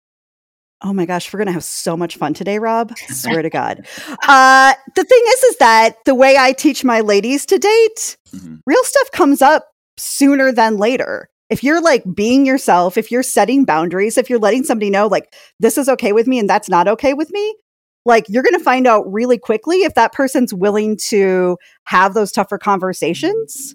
Oh 0.82 0.92
my 0.92 1.06
gosh, 1.06 1.32
we're 1.32 1.38
gonna 1.38 1.52
have 1.52 1.64
so 1.64 1.96
much 1.96 2.16
fun 2.16 2.34
today, 2.34 2.58
Rob. 2.58 2.96
Swear 3.08 3.42
to 3.42 3.50
God. 3.50 3.86
Uh, 4.28 4.74
the 4.94 5.04
thing 5.04 5.22
is, 5.28 5.42
is 5.44 5.56
that 5.56 5.96
the 6.04 6.14
way 6.14 6.36
I 6.38 6.52
teach 6.52 6.84
my 6.84 7.00
ladies 7.00 7.46
to 7.46 7.58
date, 7.58 8.16
Mhm. 8.34 8.60
real 8.66 8.84
stuff 8.84 9.10
comes 9.12 9.40
up 9.42 9.68
sooner 9.96 10.52
than 10.52 10.76
later. 10.76 11.28
If 11.50 11.64
you're 11.64 11.80
like 11.80 12.04
being 12.14 12.44
yourself, 12.44 12.96
if 12.98 13.10
you're 13.10 13.22
setting 13.22 13.64
boundaries, 13.64 14.18
if 14.18 14.28
you're 14.28 14.38
letting 14.38 14.64
somebody 14.64 14.90
know 14.90 15.06
like 15.06 15.34
this 15.60 15.78
is 15.78 15.88
okay 15.88 16.12
with 16.12 16.26
me 16.26 16.38
and 16.38 16.48
that's 16.48 16.68
not 16.68 16.86
okay 16.88 17.14
with 17.14 17.30
me, 17.30 17.56
like 18.04 18.26
you're 18.28 18.42
gonna 18.42 18.58
find 18.58 18.86
out 18.86 19.10
really 19.10 19.38
quickly 19.38 19.78
if 19.78 19.94
that 19.94 20.12
person's 20.12 20.52
willing 20.52 20.96
to 21.08 21.56
have 21.84 22.12
those 22.14 22.30
tougher 22.32 22.58
conversations 22.58 23.74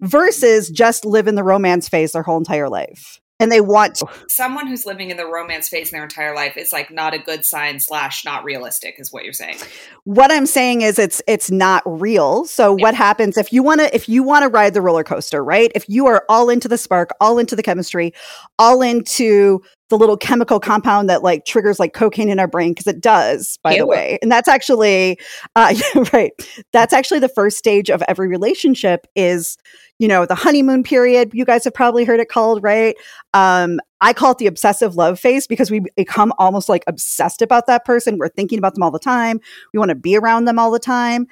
versus 0.00 0.70
just 0.70 1.04
live 1.04 1.28
in 1.28 1.34
the 1.34 1.44
romance 1.44 1.88
phase 1.88 2.12
their 2.12 2.22
whole 2.22 2.38
entire 2.38 2.68
life. 2.70 3.20
And 3.40 3.50
they 3.50 3.60
want 3.60 3.96
to. 3.96 4.06
Someone 4.28 4.66
who's 4.66 4.86
living 4.86 5.10
in 5.10 5.16
the 5.16 5.26
romance 5.26 5.68
phase 5.68 5.90
in 5.90 5.96
their 5.96 6.04
entire 6.04 6.34
life 6.34 6.56
is 6.56 6.72
like 6.72 6.90
not 6.90 7.14
a 7.14 7.18
good 7.18 7.44
sign 7.44 7.80
slash 7.80 8.24
not 8.24 8.44
realistic, 8.44 8.96
is 8.98 9.12
what 9.12 9.24
you're 9.24 9.32
saying. 9.32 9.56
what 10.04 10.30
i'm 10.30 10.46
saying 10.46 10.82
is 10.82 10.98
it's 10.98 11.22
it's 11.26 11.50
not 11.50 11.82
real 11.86 12.44
so 12.44 12.72
what 12.72 12.94
happens 12.94 13.36
if 13.36 13.52
you 13.52 13.62
want 13.62 13.80
to 13.80 13.94
if 13.94 14.08
you 14.08 14.22
want 14.22 14.42
to 14.42 14.48
ride 14.48 14.74
the 14.74 14.80
roller 14.80 15.04
coaster 15.04 15.42
right 15.42 15.72
if 15.74 15.88
you 15.88 16.06
are 16.06 16.24
all 16.28 16.48
into 16.50 16.68
the 16.68 16.78
spark 16.78 17.10
all 17.20 17.38
into 17.38 17.56
the 17.56 17.62
chemistry 17.62 18.12
all 18.58 18.82
into 18.82 19.62
the 19.90 19.98
little 19.98 20.16
chemical 20.16 20.58
compound 20.58 21.10
that 21.10 21.22
like 21.22 21.44
triggers 21.44 21.78
like 21.78 21.92
cocaine 21.92 22.28
in 22.30 22.38
our 22.38 22.46
brain 22.46 22.70
because 22.70 22.86
it 22.86 23.00
does 23.00 23.58
by 23.62 23.76
the 23.76 23.86
way. 23.86 24.18
And 24.22 24.32
that's 24.32 24.48
actually 24.48 25.18
uh 25.56 25.74
right. 26.12 26.32
That's 26.72 26.92
actually 26.92 27.20
the 27.20 27.28
first 27.28 27.58
stage 27.58 27.90
of 27.90 28.02
every 28.08 28.28
relationship 28.28 29.06
is 29.14 29.58
you 29.98 30.08
know 30.08 30.24
the 30.24 30.36
honeymoon 30.36 30.84
period. 30.84 31.30
You 31.34 31.44
guys 31.44 31.64
have 31.64 31.74
probably 31.74 32.04
heard 32.04 32.20
it 32.20 32.28
called 32.28 32.62
right? 32.62 32.96
Um 33.34 33.80
i 34.00 34.14
call 34.14 34.30
it 34.32 34.38
the 34.38 34.46
obsessive 34.46 34.96
love 34.96 35.20
phase 35.20 35.46
because 35.46 35.70
we 35.70 35.82
become 35.94 36.32
almost 36.38 36.70
like 36.70 36.84
obsessed 36.86 37.42
about 37.42 37.66
that 37.66 37.84
person. 37.84 38.16
We're 38.16 38.28
thinking 38.28 38.58
about 38.58 38.74
them 38.74 38.82
all 38.82 38.92
the 38.92 38.98
time. 38.98 39.40
We 39.74 39.78
want 39.78 39.90
to 39.90 39.96
be 39.96 40.16
around 40.16 40.46
them 40.46 40.58
all 40.58 40.70
the 40.70 40.78
time. 40.78 41.26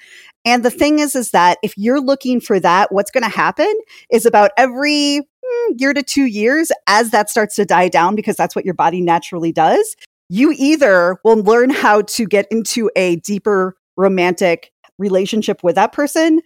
And 0.44 0.64
the 0.64 0.70
thing 0.70 0.98
is 0.98 1.14
is 1.14 1.30
that 1.30 1.58
if 1.62 1.78
you're 1.78 2.00
looking 2.00 2.40
for 2.40 2.58
that 2.60 2.90
what's 2.90 3.12
going 3.12 3.24
to 3.24 3.30
happen 3.30 3.72
is 4.10 4.26
about 4.26 4.50
every 4.56 5.22
Mm, 5.48 5.80
year 5.80 5.94
to 5.94 6.02
2 6.02 6.24
years 6.24 6.70
as 6.86 7.10
that 7.10 7.30
starts 7.30 7.56
to 7.56 7.64
die 7.64 7.88
down 7.88 8.14
because 8.14 8.36
that's 8.36 8.54
what 8.54 8.64
your 8.64 8.74
body 8.74 9.00
naturally 9.00 9.52
does 9.52 9.96
you 10.28 10.54
either 10.56 11.18
will 11.24 11.42
learn 11.42 11.70
how 11.70 12.02
to 12.02 12.26
get 12.26 12.46
into 12.50 12.90
a 12.96 13.16
deeper 13.16 13.76
romantic 13.96 14.70
relationship 14.98 15.62
with 15.62 15.74
that 15.76 15.92
person, 15.92 16.40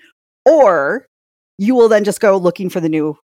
or 0.44 1.06
you 1.58 1.74
will 1.74 1.88
then 1.88 2.04
just 2.04 2.20
go 2.20 2.36
looking 2.36 2.70
for 2.70 2.80
the 2.80 2.88
new 2.88 3.16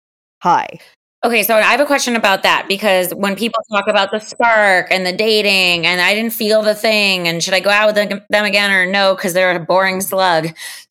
high. 0.42 0.80
Okay, 1.24 1.42
so 1.42 1.56
I 1.56 1.62
have 1.62 1.80
a 1.80 1.86
question 1.86 2.14
about 2.14 2.42
that 2.42 2.66
because 2.68 3.12
when 3.14 3.36
people 3.36 3.60
talk 3.72 3.88
about 3.88 4.10
the 4.10 4.20
spark 4.20 4.88
and 4.90 5.04
the 5.04 5.12
dating, 5.12 5.86
and 5.86 6.00
I 6.00 6.14
didn't 6.14 6.34
feel 6.34 6.62
the 6.62 6.74
thing, 6.74 7.26
and 7.26 7.42
should 7.42 7.54
I 7.54 7.60
go 7.60 7.70
out 7.70 7.94
with 7.94 8.26
them 8.28 8.44
again 8.44 8.70
or 8.70 8.86
no 8.86 9.16
because 9.16 9.32
they're 9.32 9.50
a 9.50 9.58
boring 9.58 10.02
slug? 10.02 10.48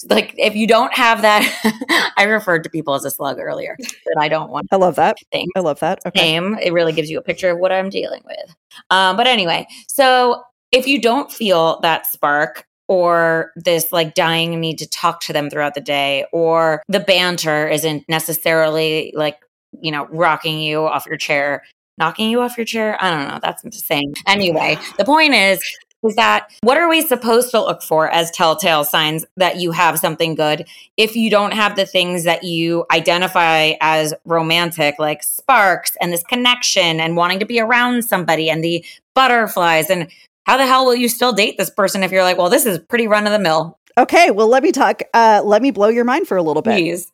Like, 0.10 0.34
if 0.38 0.56
you 0.56 0.68
don't 0.68 0.94
have 0.94 1.22
that, 1.22 2.14
I 2.18 2.24
referred 2.24 2.64
to 2.64 2.70
people 2.70 2.96
as 2.96 3.06
a 3.06 3.12
slug 3.12 3.40
earlier, 3.40 3.78
but 3.80 4.20
I 4.20 4.28
don't 4.28 4.50
want. 4.50 4.68
I 4.72 4.78
love 4.78 4.96
that. 4.96 5.18
Thing. 5.32 5.48
I 5.56 5.60
love 5.60 5.80
that. 5.80 6.00
Okay. 6.06 6.22
Name 6.22 6.58
it 6.62 6.74
really 6.74 6.92
gives 6.92 7.10
you 7.10 7.20
a 7.20 7.24
picture 7.24 7.52
of 7.52 7.60
what 7.60 7.72
I'm 7.72 7.90
dealing 7.90 8.24
with. 8.26 8.56
Um, 8.90 9.16
but 9.16 9.28
anyway, 9.28 9.68
so 9.88 10.44
if 10.72 10.88
you 10.88 11.00
don't 11.00 11.32
feel 11.32 11.80
that 11.82 12.08
spark, 12.08 12.66
or 12.88 13.52
this 13.56 13.92
like 13.92 14.14
dying 14.14 14.60
need 14.60 14.78
to 14.78 14.88
talk 14.88 15.20
to 15.20 15.34
them 15.34 15.50
throughout 15.50 15.74
the 15.74 15.82
day 15.82 16.24
or 16.32 16.84
the 16.88 17.00
banter 17.00 17.68
isn't 17.68 18.08
necessarily 18.08 19.12
like 19.16 19.40
you 19.82 19.92
know, 19.92 20.08
rocking 20.08 20.60
you 20.60 20.82
off 20.82 21.06
your 21.06 21.18
chair, 21.18 21.64
knocking 21.98 22.30
you 22.30 22.42
off 22.42 22.58
your 22.58 22.66
chair. 22.66 22.98
I 23.04 23.12
don't 23.12 23.28
know. 23.28 23.40
That's 23.42 23.62
the 23.62 23.72
same. 23.72 24.14
Anyway, 24.28 24.78
the 24.98 25.06
point 25.06 25.34
is, 25.34 25.60
is 26.04 26.16
that 26.16 26.52
what 26.62 26.78
are 26.78 26.88
we 26.88 27.02
supposed 27.02 27.52
to 27.52 27.60
look 27.60 27.82
for 27.82 28.10
as 28.10 28.30
telltale 28.32 28.84
signs 28.84 29.26
that 29.38 29.58
you 29.60 29.72
have 29.72 30.00
something 30.00 30.36
good 30.36 30.68
if 30.98 31.16
you 31.16 31.30
don't 31.30 31.54
have 31.54 31.76
the 31.76 31.86
things 31.86 32.24
that 32.24 32.44
you 32.44 32.86
identify 32.92 33.74
as 33.82 34.14
romantic, 34.26 34.96
like 35.00 35.24
sparks 35.24 35.98
and 36.00 36.14
this 36.14 36.24
connection 36.24 37.00
and 37.00 37.16
wanting 37.18 37.40
to 37.40 37.46
be 37.46 37.60
around 37.60 38.04
somebody 38.04 38.50
and 38.50 38.64
the 38.64 38.86
butterflies? 39.16 39.90
And 39.90 40.08
how 40.46 40.58
the 40.58 40.68
hell 40.68 40.86
will 40.86 40.96
you 40.96 41.10
still 41.10 41.34
date 41.34 41.58
this 41.58 41.70
person 41.70 42.04
if 42.04 42.12
you're 42.12 42.24
like, 42.24 42.38
well, 42.38 42.50
this 42.50 42.66
is 42.66 42.80
pretty 42.80 43.08
run 43.08 43.26
of 43.26 43.34
the 43.34 43.40
mill? 43.40 43.80
Okay, 43.98 44.30
well, 44.30 44.48
let 44.48 44.62
me 44.62 44.72
talk. 44.72 45.02
Uh, 45.14 45.42
let 45.44 45.62
me 45.62 45.72
blow 45.72 45.88
your 45.88 46.04
mind 46.04 46.28
for 46.28 46.38
a 46.38 46.44
little 46.44 46.62
bit. 46.62 46.74
Please. 46.74 47.12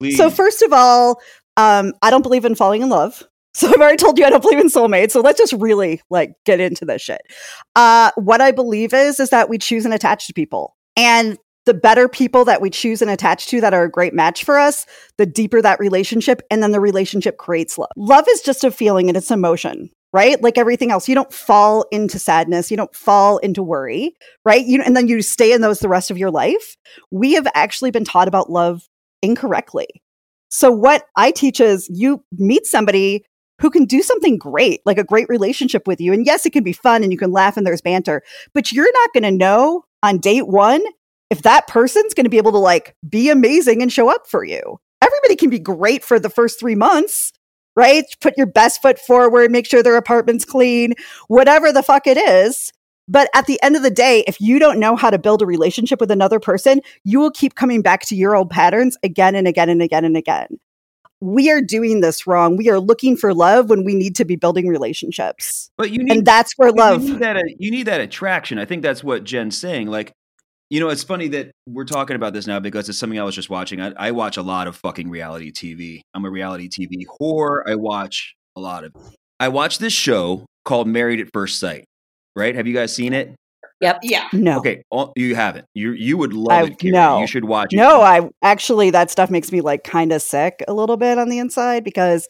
Please. 0.00 0.16
So, 0.16 0.30
first 0.30 0.62
of 0.62 0.72
all, 0.72 1.20
um, 1.56 1.92
I 2.02 2.10
don't 2.10 2.22
believe 2.22 2.44
in 2.44 2.54
falling 2.54 2.82
in 2.82 2.88
love. 2.88 3.22
So 3.54 3.68
I've 3.68 3.74
already 3.74 3.98
told 3.98 4.18
you 4.18 4.24
I 4.24 4.30
don't 4.30 4.40
believe 4.40 4.60
in 4.60 4.68
soulmates. 4.68 5.10
So 5.10 5.20
let's 5.20 5.36
just 5.36 5.52
really 5.52 6.00
like 6.08 6.32
get 6.46 6.58
into 6.58 6.86
this 6.86 7.02
shit. 7.02 7.20
Uh, 7.76 8.10
what 8.14 8.40
I 8.40 8.50
believe 8.50 8.94
is 8.94 9.20
is 9.20 9.28
that 9.28 9.50
we 9.50 9.58
choose 9.58 9.84
and 9.84 9.92
attach 9.92 10.26
to 10.28 10.32
people, 10.32 10.74
and 10.96 11.36
the 11.66 11.74
better 11.74 12.08
people 12.08 12.46
that 12.46 12.62
we 12.62 12.70
choose 12.70 13.02
and 13.02 13.10
attach 13.10 13.46
to 13.48 13.60
that 13.60 13.74
are 13.74 13.84
a 13.84 13.90
great 13.90 14.14
match 14.14 14.42
for 14.42 14.58
us, 14.58 14.86
the 15.18 15.26
deeper 15.26 15.60
that 15.60 15.78
relationship, 15.78 16.40
and 16.50 16.62
then 16.62 16.72
the 16.72 16.80
relationship 16.80 17.36
creates 17.36 17.76
love. 17.76 17.90
Love 17.94 18.24
is 18.26 18.40
just 18.40 18.64
a 18.64 18.70
feeling 18.70 19.08
and 19.08 19.18
it's 19.18 19.30
emotion, 19.30 19.90
right? 20.14 20.42
Like 20.42 20.56
everything 20.56 20.90
else, 20.90 21.06
you 21.06 21.14
don't 21.14 21.30
fall 21.30 21.84
into 21.92 22.18
sadness, 22.18 22.70
you 22.70 22.78
don't 22.78 22.96
fall 22.96 23.36
into 23.36 23.62
worry, 23.62 24.14
right? 24.46 24.64
You 24.64 24.80
and 24.80 24.96
then 24.96 25.08
you 25.08 25.20
stay 25.20 25.52
in 25.52 25.60
those 25.60 25.80
the 25.80 25.90
rest 25.90 26.10
of 26.10 26.16
your 26.16 26.30
life. 26.30 26.76
We 27.10 27.34
have 27.34 27.46
actually 27.54 27.90
been 27.90 28.06
taught 28.06 28.28
about 28.28 28.48
love 28.48 28.88
incorrectly 29.20 29.88
so 30.52 30.70
what 30.70 31.06
I 31.16 31.30
teach 31.30 31.60
is 31.60 31.88
you 31.90 32.22
meet 32.36 32.66
somebody 32.66 33.24
who 33.58 33.70
can 33.70 33.86
do 33.86 34.02
something 34.02 34.36
great, 34.36 34.82
like 34.84 34.98
a 34.98 35.04
great 35.04 35.26
relationship 35.30 35.86
with 35.86 35.98
you. 35.98 36.12
And 36.12 36.26
yes, 36.26 36.44
it 36.44 36.52
can 36.52 36.62
be 36.62 36.74
fun 36.74 37.02
and 37.02 37.10
you 37.10 37.16
can 37.16 37.32
laugh 37.32 37.56
and 37.56 37.66
there's 37.66 37.80
banter, 37.80 38.22
but 38.52 38.70
you're 38.70 38.92
not 38.92 39.12
going 39.14 39.22
to 39.22 39.30
know 39.30 39.86
on 40.02 40.18
date 40.18 40.48
one 40.48 40.82
if 41.30 41.40
that 41.40 41.68
person's 41.68 42.12
going 42.12 42.24
to 42.24 42.30
be 42.30 42.36
able 42.36 42.52
to 42.52 42.58
like 42.58 42.94
be 43.08 43.30
amazing 43.30 43.80
and 43.80 43.90
show 43.90 44.10
up 44.10 44.26
for 44.26 44.44
you. 44.44 44.78
Everybody 45.00 45.36
can 45.36 45.48
be 45.48 45.58
great 45.58 46.04
for 46.04 46.20
the 46.20 46.28
first 46.28 46.60
three 46.60 46.74
months, 46.74 47.32
right? 47.74 48.04
Put 48.20 48.36
your 48.36 48.46
best 48.46 48.82
foot 48.82 48.98
forward, 48.98 49.50
make 49.50 49.66
sure 49.66 49.82
their 49.82 49.96
apartment's 49.96 50.44
clean, 50.44 50.92
whatever 51.28 51.72
the 51.72 51.82
fuck 51.82 52.06
it 52.06 52.18
is. 52.18 52.72
But 53.08 53.28
at 53.34 53.46
the 53.46 53.60
end 53.62 53.76
of 53.76 53.82
the 53.82 53.90
day, 53.90 54.24
if 54.26 54.40
you 54.40 54.58
don't 54.58 54.78
know 54.78 54.96
how 54.96 55.10
to 55.10 55.18
build 55.18 55.42
a 55.42 55.46
relationship 55.46 56.00
with 56.00 56.10
another 56.10 56.38
person, 56.38 56.80
you 57.04 57.18
will 57.18 57.30
keep 57.30 57.54
coming 57.54 57.82
back 57.82 58.06
to 58.06 58.16
your 58.16 58.36
old 58.36 58.50
patterns 58.50 58.96
again 59.02 59.34
and 59.34 59.48
again 59.48 59.68
and 59.68 59.82
again 59.82 60.04
and 60.04 60.16
again. 60.16 60.58
We 61.20 61.50
are 61.50 61.60
doing 61.60 62.00
this 62.00 62.26
wrong. 62.26 62.56
We 62.56 62.68
are 62.68 62.80
looking 62.80 63.16
for 63.16 63.32
love 63.32 63.70
when 63.70 63.84
we 63.84 63.94
need 63.94 64.16
to 64.16 64.24
be 64.24 64.34
building 64.34 64.66
relationships. 64.66 65.70
But 65.76 65.90
you 65.92 66.02
need, 66.02 66.12
and 66.12 66.26
that's 66.26 66.52
where 66.56 66.72
love. 66.72 67.02
You 67.02 67.12
need 67.12 67.22
that, 67.22 67.36
uh, 67.36 67.42
you 67.58 67.70
need 67.70 67.84
that 67.84 68.00
attraction. 68.00 68.58
I 68.58 68.64
think 68.64 68.82
that's 68.82 69.04
what 69.04 69.22
Jen's 69.22 69.56
saying. 69.56 69.86
Like, 69.86 70.12
you 70.68 70.80
know, 70.80 70.88
it's 70.88 71.04
funny 71.04 71.28
that 71.28 71.52
we're 71.68 71.84
talking 71.84 72.16
about 72.16 72.32
this 72.32 72.46
now 72.46 72.58
because 72.58 72.88
it's 72.88 72.98
something 72.98 73.20
I 73.20 73.24
was 73.24 73.34
just 73.34 73.50
watching. 73.50 73.80
I, 73.80 73.92
I 73.96 74.10
watch 74.12 74.36
a 74.36 74.42
lot 74.42 74.66
of 74.66 74.74
fucking 74.76 75.10
reality 75.10 75.52
TV. 75.52 76.00
I'm 76.14 76.24
a 76.24 76.30
reality 76.30 76.68
TV 76.68 77.04
whore. 77.20 77.62
I 77.66 77.74
watch 77.76 78.34
a 78.56 78.60
lot 78.60 78.84
of. 78.84 78.92
I 79.38 79.48
watch 79.48 79.78
this 79.78 79.92
show 79.92 80.46
called 80.64 80.88
Married 80.88 81.20
at 81.20 81.28
First 81.32 81.60
Sight 81.60 81.84
right? 82.34 82.54
Have 82.54 82.66
you 82.66 82.74
guys 82.74 82.94
seen 82.94 83.12
it? 83.12 83.34
Yep. 83.82 83.98
Yeah. 84.04 84.28
No. 84.32 84.58
Okay. 84.58 84.84
All, 84.90 85.12
you 85.16 85.34
haven't. 85.34 85.66
You 85.74 85.90
you 85.90 86.16
would 86.16 86.32
love 86.32 86.52
I, 86.52 86.66
it. 86.66 86.78
Kira. 86.78 86.92
no. 86.92 87.20
You 87.20 87.26
should 87.26 87.44
watch 87.44 87.72
it. 87.72 87.76
No, 87.76 88.00
I 88.00 88.30
actually 88.40 88.90
that 88.90 89.10
stuff 89.10 89.28
makes 89.28 89.50
me 89.50 89.60
like 89.60 89.82
kind 89.82 90.12
of 90.12 90.22
sick 90.22 90.62
a 90.68 90.72
little 90.72 90.96
bit 90.96 91.18
on 91.18 91.28
the 91.28 91.40
inside 91.40 91.82
because 91.82 92.28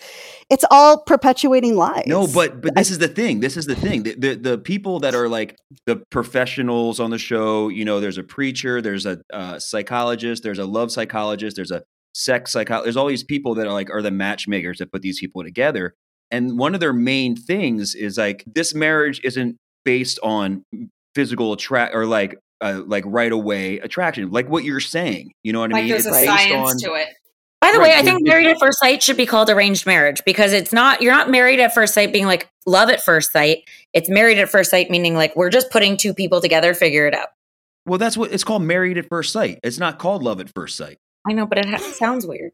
it's 0.49 0.65
all 0.71 1.03
perpetuating 1.03 1.77
lies. 1.77 2.05
No, 2.07 2.27
but 2.27 2.63
but 2.63 2.75
this 2.75 2.91
is 2.91 2.99
the 2.99 3.09
thing. 3.09 3.41
This 3.41 3.59
is 3.59 3.67
the 3.67 3.75
thing. 3.75 4.03
The, 4.03 4.15
the, 4.15 4.35
the 4.35 4.59
people 4.59 5.01
that 5.01 5.15
are 5.15 5.29
like 5.29 5.59
the 5.85 5.97
professionals 6.09 6.99
on 6.99 7.11
the 7.11 7.19
show. 7.19 7.69
You 7.69 7.85
know, 7.85 8.01
there's 8.01 8.19
a 8.19 8.25
preacher, 8.25 8.81
there's 8.81 9.05
a 9.05 9.21
uh, 9.31 9.59
psychologist, 9.59 10.43
there's 10.43 10.59
a 10.59 10.65
love 10.65 10.91
psychologist, 10.91 11.57
there's 11.57 11.71
a 11.71 11.83
sex 12.15 12.53
psychologist. 12.53 12.87
There's 12.87 12.97
all 12.97 13.09
these 13.09 13.25
people 13.25 13.57
that 13.57 13.67
are 13.67 13.75
like 13.75 13.91
are 13.91 14.01
the 14.01 14.11
matchmakers 14.11 14.79
that 14.79 14.91
put 14.91 15.03
these 15.03 15.21
people 15.21 15.43
together. 15.43 15.97
And 16.31 16.59
one 16.59 16.73
of 16.73 16.81
their 16.81 16.95
main 16.95 17.37
things 17.37 17.95
is 17.95 18.17
like 18.17 18.43
this 18.47 18.75
marriage 18.75 19.21
isn't 19.23 19.59
based 19.85 20.19
on 20.23 20.65
physical 21.15 21.53
attract 21.53 21.95
or 21.95 22.07
like 22.07 22.39
uh, 22.61 22.83
like 22.87 23.05
right 23.07 23.33
away 23.33 23.79
attraction, 23.81 24.31
like 24.31 24.49
what 24.49 24.65
you're 24.65 24.81
saying. 24.81 25.33
You 25.43 25.53
know 25.53 25.61
what 25.61 25.75
I 25.75 25.81
mean? 25.81 25.89
There's 25.89 26.07
it's 26.07 26.17
a 26.17 26.25
science 26.25 26.73
on, 26.73 26.79
to 26.79 26.95
it. 26.95 27.09
By 27.61 27.71
the 27.71 27.79
Right, 27.79 27.91
way, 27.91 27.95
I 27.97 28.03
think 28.03 28.27
married 28.27 28.49
at 28.49 28.59
first 28.59 28.81
sight 28.81 29.03
should 29.05 29.17
be 29.17 29.25
called 29.25 29.49
arranged 29.49 29.87
marriage 29.87 30.21
because 30.27 30.53
it's 30.53 30.73
not, 30.73 31.01
you're 31.01 31.13
not 31.13 31.31
married 31.31 31.61
at 31.61 31.73
first 31.73 31.95
sight 31.95 32.13
being 32.13 32.27
like 32.27 32.51
love 32.67 32.91
at 32.91 33.01
first 33.01 33.31
sight. 33.31 33.63
It's 33.93 34.09
married 34.09 34.39
at 34.39 34.49
first 34.49 34.71
sight 34.73 34.91
meaning 34.91 35.15
like 35.15 35.37
we're 35.37 35.49
just 35.49 35.71
putting 35.71 35.97
two 35.97 36.13
people 36.13 36.41
together, 36.41 36.75
figure 36.75 37.07
it 37.07 37.15
out. 37.15 37.29
Well, 37.87 37.99
that's 37.99 38.17
what 38.17 38.33
it's 38.33 38.43
called. 38.43 38.63
Married 38.63 38.99
at 38.99 39.09
first 39.09 39.33
sight. 39.33 39.61
It's 39.63 39.79
not 39.79 39.99
called 39.99 40.25
love 40.25 40.41
at 40.41 40.53
first 40.55 40.77
sight. 40.77 40.99
I 41.27 41.33
know, 41.33 41.47
but 41.47 41.59
it 41.59 41.67
ha- 41.67 41.79
sounds 41.79 42.27
weird. 42.27 42.51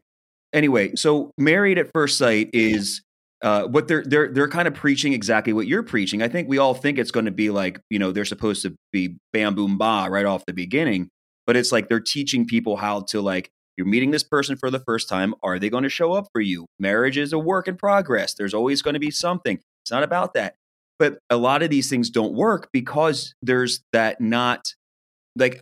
Anyway, 0.53 0.95
so 0.95 1.31
married 1.37 1.77
at 1.79 1.91
first 1.91 2.17
sight 2.17 2.51
is 2.53 3.01
uh, 3.41 3.63
what 3.67 3.87
they're 3.87 4.03
they're 4.05 4.31
they're 4.31 4.49
kind 4.49 4.67
of 4.67 4.73
preaching 4.73 5.13
exactly 5.13 5.53
what 5.53 5.67
you're 5.67 5.83
preaching. 5.83 6.21
I 6.21 6.27
think 6.27 6.49
we 6.49 6.57
all 6.57 6.73
think 6.73 6.97
it's 6.97 7.11
going 7.11 7.25
to 7.25 7.31
be 7.31 7.49
like 7.49 7.79
you 7.89 7.99
know 7.99 8.11
they're 8.11 8.25
supposed 8.25 8.61
to 8.63 8.75
be 8.91 9.17
bam 9.33 9.55
boom 9.55 9.77
ba 9.77 10.07
right 10.09 10.25
off 10.25 10.45
the 10.45 10.53
beginning, 10.53 11.09
but 11.47 11.55
it's 11.55 11.71
like 11.71 11.89
they're 11.89 11.99
teaching 11.99 12.45
people 12.45 12.77
how 12.77 13.01
to 13.01 13.21
like 13.21 13.49
you're 13.77 13.87
meeting 13.87 14.11
this 14.11 14.23
person 14.23 14.57
for 14.57 14.69
the 14.69 14.79
first 14.79 15.07
time. 15.07 15.33
Are 15.41 15.57
they 15.57 15.69
going 15.69 15.83
to 15.83 15.89
show 15.89 16.11
up 16.11 16.27
for 16.33 16.41
you? 16.41 16.65
Marriage 16.79 17.17
is 17.17 17.31
a 17.31 17.39
work 17.39 17.67
in 17.67 17.77
progress. 17.77 18.33
There's 18.33 18.53
always 18.53 18.81
going 18.81 18.95
to 18.95 18.99
be 18.99 19.11
something. 19.11 19.57
It's 19.83 19.91
not 19.91 20.03
about 20.03 20.33
that. 20.33 20.55
But 20.97 21.19
a 21.29 21.37
lot 21.37 21.63
of 21.63 21.69
these 21.69 21.89
things 21.89 22.09
don't 22.09 22.33
work 22.33 22.67
because 22.73 23.33
there's 23.41 23.81
that 23.93 24.19
not 24.19 24.73
like 25.37 25.61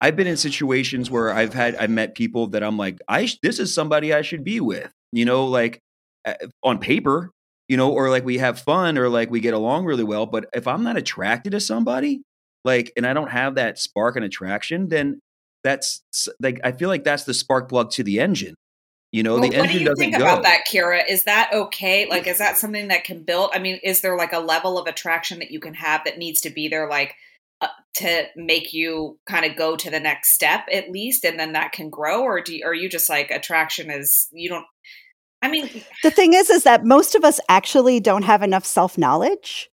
I've 0.00 0.14
been 0.14 0.28
in 0.28 0.36
situations 0.36 1.10
where 1.10 1.32
I've 1.32 1.54
had 1.54 1.74
I've 1.74 1.90
met 1.90 2.14
people 2.14 2.46
that 2.48 2.62
I'm 2.62 2.76
like 2.76 2.98
I 3.08 3.28
this 3.42 3.58
is 3.58 3.74
somebody 3.74 4.12
I 4.12 4.22
should 4.22 4.44
be 4.44 4.60
with. 4.60 4.92
You 5.10 5.24
know, 5.24 5.46
like 5.46 5.80
on 6.62 6.78
paper, 6.78 7.30
you 7.68 7.76
know, 7.76 7.90
or 7.92 8.10
like 8.10 8.24
we 8.24 8.38
have 8.38 8.58
fun 8.60 8.98
or 8.98 9.08
like 9.08 9.30
we 9.30 9.40
get 9.40 9.54
along 9.54 9.84
really 9.84 10.04
well, 10.04 10.26
but 10.26 10.48
if 10.52 10.66
I'm 10.66 10.82
not 10.82 10.96
attracted 10.96 11.50
to 11.52 11.60
somebody, 11.60 12.22
like 12.64 12.92
and 12.96 13.06
I 13.06 13.12
don't 13.12 13.30
have 13.30 13.56
that 13.56 13.78
spark 13.78 14.16
and 14.16 14.24
attraction, 14.24 14.88
then 14.88 15.20
that's 15.62 16.02
like 16.40 16.60
I 16.64 16.72
feel 16.72 16.88
like 16.88 17.04
that's 17.04 17.24
the 17.24 17.34
spark 17.34 17.68
plug 17.68 17.90
to 17.92 18.02
the 18.02 18.20
engine. 18.20 18.54
You 19.12 19.22
know, 19.22 19.34
Well, 19.34 19.42
the 19.42 19.48
what 19.48 19.52
do 19.54 19.60
engine 19.62 19.80
you 19.80 19.86
doesn't 19.86 19.98
think 19.98 20.18
go. 20.18 20.24
about 20.24 20.42
that, 20.42 20.64
Kira? 20.68 21.02
Is 21.08 21.22
that 21.24 21.50
okay? 21.52 22.08
Like, 22.08 22.26
is 22.26 22.38
that 22.38 22.58
something 22.58 22.88
that 22.88 23.04
can 23.04 23.22
build? 23.22 23.50
I 23.54 23.60
mean, 23.60 23.78
is 23.84 24.00
there 24.00 24.16
like 24.16 24.32
a 24.32 24.40
level 24.40 24.76
of 24.76 24.88
attraction 24.88 25.38
that 25.38 25.52
you 25.52 25.60
can 25.60 25.74
have 25.74 26.02
that 26.04 26.18
needs 26.18 26.40
to 26.40 26.50
be 26.50 26.66
there, 26.66 26.88
like 26.90 27.14
uh, 27.60 27.68
to 27.98 28.24
make 28.34 28.72
you 28.72 29.16
kind 29.24 29.44
of 29.44 29.56
go 29.56 29.76
to 29.76 29.88
the 29.88 30.00
next 30.00 30.32
step 30.32 30.66
at 30.72 30.90
least, 30.90 31.24
and 31.24 31.38
then 31.38 31.52
that 31.52 31.70
can 31.70 31.90
grow? 31.90 32.22
Or 32.22 32.40
do 32.40 32.56
you, 32.56 32.66
are 32.66 32.74
you 32.74 32.88
just 32.88 33.08
like 33.08 33.30
attraction 33.30 33.88
is 33.88 34.28
you 34.32 34.48
don't? 34.48 34.66
I 35.44 35.48
mean, 35.50 35.68
The 36.02 36.10
thing 36.10 36.32
is, 36.32 36.48
is 36.48 36.62
that 36.64 36.84
most 36.84 37.14
of 37.14 37.22
us 37.22 37.38
actually 37.50 38.00
don't 38.00 38.22
have 38.22 38.42
enough 38.42 38.64
self 38.64 38.96
knowledge 38.96 39.68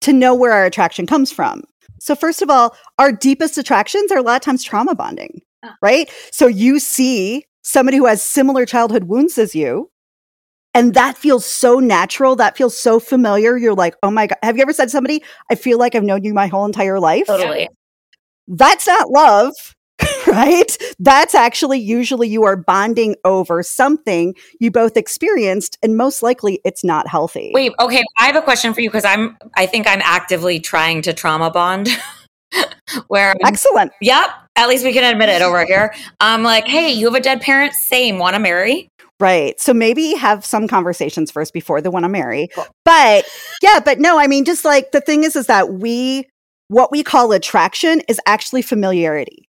to 0.00 0.12
know 0.12 0.34
where 0.34 0.50
our 0.52 0.64
attraction 0.64 1.06
comes 1.06 1.30
from. 1.32 1.62
So, 2.00 2.16
first 2.16 2.42
of 2.42 2.50
all, 2.50 2.74
our 2.98 3.12
deepest 3.12 3.56
attractions 3.56 4.10
are 4.10 4.18
a 4.18 4.22
lot 4.22 4.34
of 4.34 4.42
times 4.42 4.64
trauma 4.64 4.94
bonding, 4.96 5.40
Oh. 5.64 5.70
right? 5.80 6.10
So, 6.32 6.48
you 6.48 6.80
see 6.80 7.46
somebody 7.62 7.98
who 7.98 8.06
has 8.06 8.20
similar 8.20 8.66
childhood 8.66 9.04
wounds 9.04 9.38
as 9.38 9.54
you, 9.54 9.88
and 10.74 10.94
that 10.94 11.16
feels 11.16 11.46
so 11.46 11.78
natural. 11.78 12.34
That 12.34 12.56
feels 12.56 12.76
so 12.76 12.98
familiar. 12.98 13.56
You're 13.56 13.74
like, 13.74 13.94
oh 14.02 14.10
my 14.10 14.26
God. 14.26 14.38
Have 14.42 14.56
you 14.56 14.62
ever 14.62 14.72
said 14.72 14.86
to 14.86 14.90
somebody, 14.90 15.22
I 15.50 15.54
feel 15.54 15.78
like 15.78 15.94
I've 15.94 16.02
known 16.02 16.24
you 16.24 16.34
my 16.34 16.48
whole 16.48 16.66
entire 16.66 16.98
life? 16.98 17.26
Totally. 17.28 17.68
That's 18.48 18.88
not 18.88 19.10
love. 19.10 19.54
Right? 20.26 20.78
That's 20.98 21.34
actually 21.34 21.78
usually 21.78 22.26
you 22.28 22.44
are 22.44 22.56
bonding 22.56 23.16
over 23.24 23.62
something 23.62 24.34
you 24.60 24.70
both 24.70 24.96
experienced, 24.96 25.76
and 25.82 25.96
most 25.96 26.22
likely 26.22 26.60
it's 26.64 26.82
not 26.82 27.06
healthy. 27.06 27.50
Wait, 27.52 27.72
okay. 27.78 28.02
I 28.18 28.26
have 28.26 28.36
a 28.36 28.40
question 28.40 28.72
for 28.72 28.80
you 28.80 28.88
because 28.88 29.04
I'm, 29.04 29.36
I 29.56 29.66
think 29.66 29.86
I'm 29.86 30.00
actively 30.02 30.58
trying 30.58 31.02
to 31.02 31.12
trauma 31.12 31.50
bond 31.50 31.88
where 33.08 33.34
Excellent. 33.44 33.92
Yep. 34.00 34.30
At 34.56 34.68
least 34.68 34.84
we 34.84 34.92
can 34.92 35.04
admit 35.04 35.28
it 35.28 35.42
over 35.42 35.64
here. 35.66 35.94
I'm 36.20 36.42
like, 36.42 36.66
hey, 36.66 36.92
you 36.92 37.06
have 37.06 37.14
a 37.14 37.20
dead 37.20 37.40
parent. 37.40 37.74
Same. 37.74 38.18
Want 38.18 38.34
to 38.34 38.40
marry? 38.40 38.88
Right. 39.18 39.58
So 39.60 39.72
maybe 39.72 40.14
have 40.14 40.44
some 40.44 40.66
conversations 40.68 41.30
first 41.30 41.52
before 41.52 41.80
the 41.80 41.90
one 41.90 42.04
I 42.04 42.08
marry. 42.08 42.48
But 42.84 43.24
yeah, 43.62 43.80
but 43.80 43.98
no, 44.00 44.18
I 44.18 44.26
mean, 44.26 44.44
just 44.44 44.64
like 44.64 44.92
the 44.92 45.00
thing 45.00 45.24
is, 45.24 45.36
is 45.36 45.46
that 45.46 45.74
we, 45.74 46.28
what 46.68 46.90
we 46.90 47.02
call 47.02 47.32
attraction 47.32 48.00
is 48.08 48.20
actually 48.26 48.62
familiarity, 48.62 49.48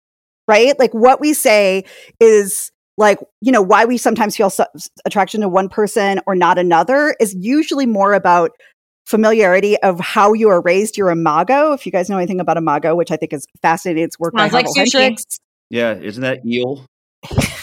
right? 0.49 0.77
Like 0.79 0.93
what 0.93 1.21
we 1.21 1.33
say 1.33 1.85
is 2.19 2.71
like, 2.97 3.19
you 3.39 3.51
know, 3.51 3.61
why 3.61 3.85
we 3.85 3.97
sometimes 3.97 4.35
feel 4.35 4.49
so- 4.49 4.65
attraction 5.05 5.41
to 5.41 5.47
one 5.47 5.69
person 5.69 6.19
or 6.25 6.35
not 6.35 6.57
another 6.57 7.15
is 7.19 7.33
usually 7.35 7.85
more 7.85 8.13
about 8.13 8.51
familiarity 9.05 9.77
of 9.83 9.99
how 9.99 10.33
you 10.33 10.49
are 10.49 10.61
raised, 10.61 10.97
your 10.97 11.09
imago. 11.09 11.71
If 11.71 11.85
you 11.85 11.91
guys 11.91 12.09
know 12.09 12.17
anything 12.17 12.39
about 12.39 12.57
imago, 12.57 12.95
which 12.95 13.11
I 13.11 13.15
think 13.15 13.31
is 13.31 13.45
fascinating, 13.61 14.03
it's 14.03 14.19
work 14.19 14.33
Sounds 14.37 14.51
by 14.51 14.57
like 14.57 14.65
Harville 14.65 15.15
sushi. 15.15 15.39
Yeah, 15.69 15.93
isn't 15.93 16.21
that 16.23 16.45
eel? 16.45 16.85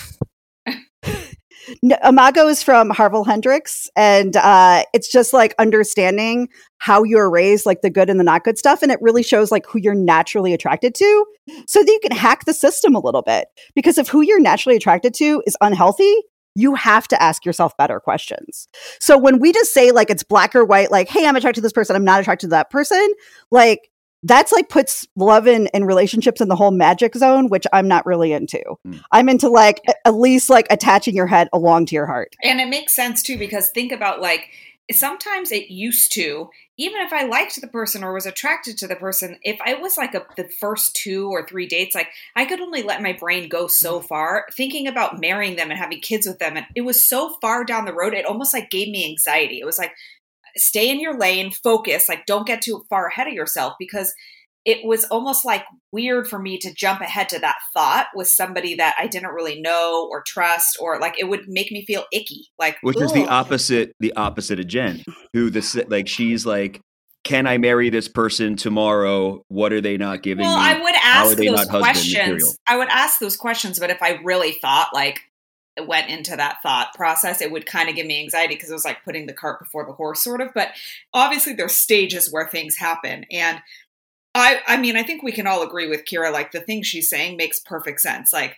Imago 2.05 2.49
is 2.49 2.63
from 2.63 2.91
Harville 2.91 3.25
Hendrix, 3.25 3.89
and 3.97 4.37
uh, 4.37 4.85
it's 4.93 5.11
just 5.11 5.33
like 5.33 5.55
understanding 5.59 6.49
how 6.79 7.03
you're 7.03 7.31
raised, 7.31 7.67
like 7.67 7.81
the 7.81 7.91
good 7.91 8.11
and 8.11 8.21
the 8.21 8.25
not 8.25 8.45
good 8.45 8.59
stuff, 8.59 8.83
and 8.83 8.93
it 8.93 8.99
really 9.01 9.23
shows 9.23 9.51
like 9.51 9.67
who 9.67 9.79
you're 9.79 9.95
naturally 9.95 10.53
attracted 10.53 10.95
to, 10.95 11.27
so 11.67 11.81
that 11.81 11.91
you 11.91 12.01
can 12.03 12.13
hack 12.13 12.45
the 12.45 12.55
system 12.55 12.95
a 12.95 13.01
little 13.01 13.23
bit. 13.23 13.49
Because 13.75 13.99
if 13.99 14.09
who 14.09 14.21
you're 14.21 14.41
naturally 14.41 14.77
attracted 14.77 15.15
to 15.15 15.43
is 15.47 15.57
unhealthy, 15.61 16.15
you 16.55 16.75
have 16.75 17.07
to 17.09 17.23
ask 17.23 17.45
yourself 17.45 17.77
better 17.77 18.01
questions. 18.01 18.69
So 19.01 19.19
when 19.19 19.39
we 19.39 19.53
just 19.53 19.75
say 19.75 19.91
like 19.91 20.11
it's 20.11 20.23
black 20.23 20.55
or 20.55 20.65
white, 20.65 20.91
like 20.91 21.09
hey, 21.09 21.27
I'm 21.27 21.37
attracted 21.37 21.61
to 21.61 21.63
this 21.63 21.73
person, 21.73 21.97
I'm 21.97 22.05
not 22.05 22.21
attracted 22.21 22.47
to 22.47 22.51
that 22.51 22.71
person, 22.71 23.13
like 23.51 23.91
that's 24.23 24.53
like 24.53 24.69
puts 24.69 25.07
love 25.17 25.47
in 25.47 25.69
and 25.69 25.87
relationships 25.87 26.41
in 26.41 26.49
the 26.49 26.57
whole 26.57 26.71
magic 26.71 27.15
zone, 27.15 27.49
which 27.49 27.67
I'm 27.73 27.89
not 27.89 28.07
really 28.07 28.33
into. 28.33 28.63
Mm. 28.87 29.01
I'm 29.13 29.29
into 29.29 29.49
like 29.49 29.81
at 30.05 30.15
least 30.15 30.51
like 30.51 30.67
attaching 30.71 31.15
your 31.15 31.27
head 31.27 31.49
along 31.53 31.87
to 31.87 31.95
your 31.95 32.07
heart. 32.07 32.35
And 32.43 32.61
it 32.61 32.69
makes 32.69 32.95
sense 32.95 33.23
too 33.23 33.39
because 33.39 33.71
think 33.71 33.93
about 33.93 34.21
like 34.21 34.51
sometimes 34.93 35.53
it 35.53 35.71
used 35.71 36.13
to 36.13 36.49
even 36.79 37.01
if 37.01 37.13
I 37.13 37.25
liked 37.25 37.59
the 37.61 37.69
person 37.69 38.05
or 38.05 38.13
was 38.13 38.27
attracted 38.27 38.77
to 38.79 38.87
the 38.87 38.97
person, 38.97 39.39
if 39.43 39.59
I 39.65 39.75
was 39.75 39.97
like 39.97 40.15
a, 40.15 40.27
the 40.37 40.45
first 40.45 40.95
two 40.95 41.31
or 41.31 41.47
three 41.47 41.67
dates, 41.67 41.95
like 41.95 42.09
I 42.35 42.45
could 42.45 42.61
only 42.61 42.83
let 42.83 43.03
my 43.03 43.15
brain 43.15 43.49
go 43.49 43.67
so 43.67 44.01
far 44.01 44.47
thinking 44.53 44.87
about 44.87 45.19
marrying 45.19 45.57
them 45.57 45.71
and 45.71 45.79
having 45.79 46.01
kids 46.01 46.27
with 46.27 46.39
them. 46.39 46.57
And 46.57 46.67
it 46.75 46.83
was 46.83 47.03
so 47.03 47.37
far 47.41 47.65
down 47.65 47.87
the 47.87 47.95
road, 47.95 48.13
it 48.13 48.27
almost 48.27 48.53
like 48.53 48.71
gave 48.71 48.89
me 48.89 49.09
anxiety. 49.09 49.59
It 49.59 49.65
was 49.65 49.79
like, 49.79 49.93
stay 50.57 50.91
in 50.91 51.01
your 51.01 51.19
lane, 51.19 51.51
focus, 51.51 52.09
like 52.09 52.27
don't 52.27 52.47
get 52.47 52.63
too 52.63 52.85
far 52.89 53.09
ahead 53.09 53.27
of 53.27 53.35
yourself 53.35 53.75
because 53.79 54.13
it 54.67 54.85
was 54.85 55.05
almost 55.05 55.45
like 55.45 55.65
weird 55.93 56.27
for 56.27 56.41
me 56.41 56.59
to 56.59 56.75
jump 56.75 57.01
ahead 57.01 57.29
to 57.29 57.39
that 57.39 57.55
thought 57.73 58.09
with 58.17 58.27
somebody 58.27 58.75
that 58.75 58.97
I 58.99 59.07
didn't 59.07 59.31
really 59.31 59.61
know 59.61 60.09
or 60.11 60.25
trust, 60.27 60.77
or 60.81 60.99
like 61.01 61.19
it 61.19 61.29
would 61.29 61.43
make 61.47 61.71
me 61.71 61.87
feel 61.87 62.05
icky. 62.13 62.49
Like, 62.59 62.77
Which 62.83 63.01
is 63.01 63.13
the 63.13 63.29
opposite, 63.29 63.93
the 64.01 64.13
opposite 64.15 64.59
of 64.59 64.67
Jen, 64.67 65.05
who 65.33 65.51
this 65.51 65.77
like 65.87 66.09
she's 66.09 66.45
like, 66.45 66.81
can 67.23 67.47
I 67.47 67.59
marry 67.59 67.91
this 67.91 68.09
person 68.09 68.57
tomorrow? 68.57 69.43
What 69.49 69.73
are 69.73 69.81
they 69.81 69.97
not 69.97 70.23
giving 70.23 70.45
Well, 70.45 70.57
me? 70.57 70.65
I 70.65 70.81
would 70.83 70.95
ask 71.03 71.37
those 71.37 71.67
questions. 71.67 72.57
I 72.69 72.77
would 72.77 72.89
ask 72.89 73.21
those 73.21 73.37
questions, 73.37 73.79
but 73.79 73.91
if 73.91 74.03
I 74.03 74.21
really 74.25 74.53
thought 74.61 74.91
like 74.93 75.21
went 75.85 76.09
into 76.09 76.37
that 76.37 76.59
thought 76.63 76.95
process, 76.95 77.41
it 77.41 77.51
would 77.51 77.67
kind 77.67 77.89
of 77.89 77.97
give 77.97 78.07
me 78.07 78.21
anxiety 78.21 78.55
because 78.55 78.71
it 78.71 78.75
was 78.75 78.85
like 78.85 79.05
putting 79.05 79.27
the 79.27 79.33
cart 79.33 79.59
before 79.59 79.85
the 79.85 79.93
horse, 79.93 80.23
sort 80.23 80.41
of. 80.41 80.55
But 80.55 80.71
obviously, 81.13 81.53
there's 81.53 81.75
stages 81.75 82.33
where 82.33 82.47
things 82.47 82.77
happen, 82.77 83.25
and 83.31 83.61
I, 84.37 84.61
I 84.67 84.77
mean, 84.77 84.97
I 84.97 85.03
think 85.03 85.23
we 85.23 85.33
can 85.33 85.47
all 85.47 85.63
agree 85.63 85.89
with 85.89 86.05
Kira. 86.05 86.31
Like 86.31 86.53
the 86.53 86.61
thing 86.61 86.83
she's 86.83 87.09
saying 87.09 87.39
makes 87.39 87.59
perfect 87.59 88.03
sense. 88.03 88.35
Like 88.35 88.57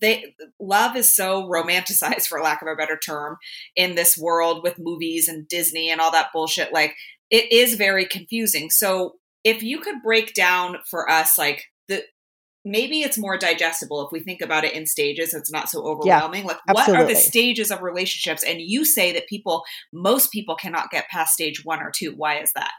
they, 0.00 0.34
love 0.58 0.96
is 0.96 1.14
so 1.14 1.48
romanticized, 1.48 2.26
for 2.28 2.40
lack 2.40 2.60
of 2.60 2.68
a 2.68 2.74
better 2.74 2.96
term, 2.96 3.38
in 3.76 3.94
this 3.94 4.18
world 4.18 4.62
with 4.62 4.80
movies 4.80 5.28
and 5.28 5.46
Disney 5.46 5.90
and 5.90 6.00
all 6.00 6.10
that 6.10 6.32
bullshit. 6.32 6.72
Like 6.72 6.96
it 7.30 7.52
is 7.52 7.74
very 7.74 8.04
confusing. 8.04 8.68
So 8.70 9.16
if 9.44 9.62
you 9.62 9.80
could 9.80 10.02
break 10.02 10.34
down 10.34 10.78
for 10.90 11.08
us, 11.08 11.38
like 11.38 11.70
the 11.88 12.04
maybe 12.64 13.00
it's 13.00 13.18
more 13.18 13.36
digestible 13.36 14.06
if 14.06 14.12
we 14.12 14.20
think 14.20 14.40
about 14.40 14.64
it 14.64 14.74
in 14.74 14.86
stages. 14.86 15.34
It's 15.34 15.50
not 15.50 15.68
so 15.68 15.82
overwhelming. 15.82 16.44
like 16.44 16.58
what 16.70 16.88
are 16.88 17.06
the 17.06 17.16
stages 17.16 17.70
of 17.70 17.82
relationships? 17.82 18.44
And 18.44 18.60
you 18.60 18.84
say 18.84 19.12
that 19.12 19.26
people, 19.26 19.64
most 19.92 20.32
people 20.32 20.54
cannot 20.54 20.90
get 20.90 21.08
past 21.08 21.34
stage 21.34 21.64
one 21.64 21.80
or 21.80 21.90
two. 21.90 22.14
Why 22.16 22.38
is 22.38 22.52
that? 22.54 22.72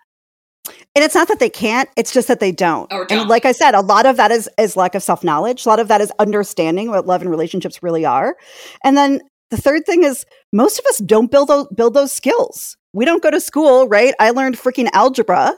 And 0.95 1.03
it's 1.03 1.15
not 1.15 1.27
that 1.27 1.39
they 1.39 1.49
can't, 1.49 1.89
it's 1.97 2.13
just 2.13 2.29
that 2.29 2.39
they 2.39 2.51
don't. 2.51 2.89
And 2.91 3.07
don't. 3.09 3.27
like 3.27 3.43
I 3.43 3.51
said, 3.51 3.75
a 3.75 3.81
lot 3.81 4.05
of 4.05 4.15
that 4.15 4.31
is 4.31 4.49
is 4.57 4.77
lack 4.77 4.95
of 4.95 5.03
self-knowledge. 5.03 5.65
A 5.65 5.69
lot 5.69 5.79
of 5.79 5.89
that 5.89 5.99
is 5.99 6.11
understanding 6.19 6.89
what 6.89 7.05
love 7.05 7.21
and 7.21 7.29
relationships 7.29 7.83
really 7.83 8.05
are. 8.05 8.37
And 8.83 8.95
then 8.95 9.21
the 9.51 9.57
third 9.57 9.85
thing 9.85 10.03
is 10.03 10.25
most 10.53 10.79
of 10.79 10.85
us 10.85 10.99
don't 10.99 11.29
build 11.29 11.49
those, 11.49 11.67
build 11.75 11.93
those 11.93 12.13
skills. 12.13 12.77
We 12.93 13.03
don't 13.03 13.21
go 13.21 13.29
to 13.31 13.41
school, 13.41 13.89
right? 13.89 14.13
I 14.19 14.29
learned 14.29 14.57
freaking 14.57 14.89
algebra 14.93 15.55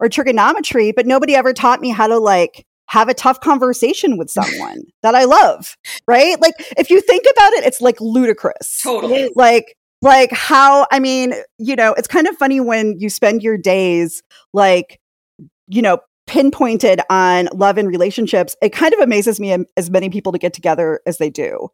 or 0.00 0.08
trigonometry, 0.08 0.92
but 0.92 1.06
nobody 1.06 1.34
ever 1.34 1.52
taught 1.52 1.80
me 1.80 1.90
how 1.90 2.06
to 2.06 2.18
like 2.18 2.64
have 2.88 3.08
a 3.08 3.14
tough 3.14 3.40
conversation 3.40 4.16
with 4.16 4.30
someone 4.38 4.82
that 5.02 5.14
I 5.14 5.24
love, 5.24 5.76
right? 6.06 6.40
Like 6.40 6.54
if 6.76 6.90
you 6.90 7.00
think 7.00 7.24
about 7.30 7.52
it, 7.54 7.64
it's 7.64 7.80
like 7.80 8.00
ludicrous 8.00 8.80
Totally. 8.82 9.30
like 9.34 9.76
like 10.00 10.30
how 10.30 10.86
i 10.92 10.98
mean 10.98 11.34
you 11.58 11.74
know 11.74 11.92
it's 11.94 12.06
kind 12.06 12.28
of 12.28 12.36
funny 12.36 12.60
when 12.60 12.98
you 13.00 13.10
spend 13.10 13.42
your 13.42 13.58
days 13.58 14.22
like 14.52 15.00
you 15.66 15.82
know 15.82 15.98
pinpointed 16.26 17.00
on 17.10 17.48
love 17.54 17.78
and 17.78 17.88
relationships 17.88 18.54
it 18.62 18.70
kind 18.70 18.92
of 18.94 19.00
amazes 19.00 19.40
me 19.40 19.52
um, 19.52 19.64
as 19.76 19.90
many 19.90 20.10
people 20.10 20.30
to 20.30 20.38
get 20.38 20.52
together 20.52 21.00
as 21.06 21.18
they 21.18 21.30
do 21.30 21.68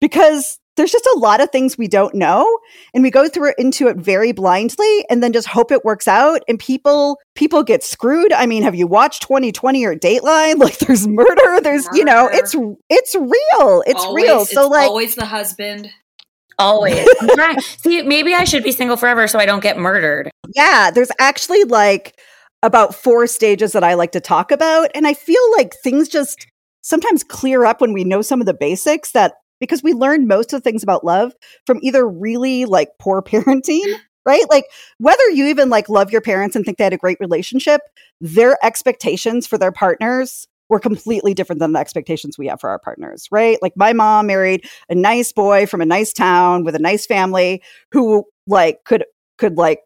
because 0.00 0.58
there's 0.76 0.92
just 0.92 1.06
a 1.14 1.18
lot 1.18 1.40
of 1.40 1.50
things 1.50 1.76
we 1.76 1.88
don't 1.88 2.14
know 2.14 2.46
and 2.94 3.02
we 3.02 3.10
go 3.10 3.28
through 3.28 3.50
it 3.50 3.54
into 3.58 3.88
it 3.88 3.96
very 3.96 4.32
blindly 4.32 5.04
and 5.10 5.22
then 5.22 5.32
just 5.32 5.48
hope 5.48 5.70
it 5.70 5.84
works 5.84 6.08
out 6.08 6.40
and 6.48 6.58
people 6.58 7.18
people 7.34 7.62
get 7.62 7.82
screwed 7.82 8.32
i 8.32 8.46
mean 8.46 8.62
have 8.62 8.74
you 8.74 8.86
watched 8.86 9.22
2020 9.22 9.84
or 9.84 9.94
dateline 9.94 10.58
like 10.58 10.78
there's 10.78 11.06
murder 11.06 11.60
there's 11.60 11.86
you 11.92 12.04
know 12.04 12.28
it's 12.32 12.54
it's 12.88 13.14
real 13.14 13.82
it's 13.86 14.02
Always- 14.02 14.24
real 14.24 14.44
so 14.44 14.62
it's 14.62 14.70
like 14.70 14.88
always 14.88 15.14
the 15.14 15.26
husband. 15.26 15.90
Always. 16.58 17.08
I'm 17.20 17.58
See, 17.60 18.02
maybe 18.02 18.34
I 18.34 18.44
should 18.44 18.62
be 18.62 18.72
single 18.72 18.96
forever 18.96 19.26
so 19.26 19.38
I 19.38 19.46
don't 19.46 19.62
get 19.62 19.78
murdered. 19.78 20.30
Yeah, 20.54 20.90
there's 20.90 21.10
actually 21.18 21.64
like 21.64 22.20
about 22.62 22.94
four 22.94 23.26
stages 23.26 23.72
that 23.72 23.82
I 23.82 23.94
like 23.94 24.12
to 24.12 24.20
talk 24.20 24.52
about. 24.52 24.90
And 24.94 25.06
I 25.06 25.14
feel 25.14 25.40
like 25.56 25.74
things 25.82 26.08
just 26.08 26.46
sometimes 26.82 27.24
clear 27.24 27.64
up 27.64 27.80
when 27.80 27.92
we 27.92 28.04
know 28.04 28.22
some 28.22 28.40
of 28.40 28.46
the 28.46 28.54
basics 28.54 29.12
that 29.12 29.32
because 29.62 29.82
we 29.82 29.92
learned 29.92 30.26
most 30.26 30.52
of 30.52 30.58
the 30.58 30.60
things 30.60 30.82
about 30.82 31.04
love 31.04 31.32
from 31.66 31.78
either 31.82 32.06
really 32.06 32.64
like 32.64 32.90
poor 32.98 33.22
parenting, 33.26 33.94
right? 34.26 34.44
Like 34.50 34.64
whether 34.98 35.30
you 35.30 35.46
even 35.46 35.70
like 35.70 35.88
love 35.88 36.10
your 36.10 36.20
parents 36.20 36.56
and 36.56 36.64
think 36.64 36.78
they 36.78 36.84
had 36.84 36.92
a 36.92 36.98
great 36.98 37.18
relationship, 37.20 37.80
their 38.20 38.58
expectations 38.64 39.46
for 39.46 39.56
their 39.56 39.72
partners 39.72 40.48
were 40.68 40.80
completely 40.80 41.32
different 41.32 41.60
than 41.60 41.72
the 41.72 41.78
expectations 41.78 42.36
we 42.36 42.48
have 42.48 42.60
for 42.60 42.70
our 42.70 42.78
partners, 42.80 43.28
right? 43.30 43.58
Like 43.62 43.74
my 43.76 43.92
mom 43.92 44.26
married 44.26 44.66
a 44.88 44.96
nice 44.96 45.32
boy 45.32 45.66
from 45.66 45.80
a 45.80 45.86
nice 45.86 46.12
town 46.12 46.64
with 46.64 46.74
a 46.74 46.80
nice 46.80 47.06
family 47.06 47.62
who 47.92 48.24
like 48.48 48.82
could 48.84 49.04
could 49.38 49.56
like 49.56 49.80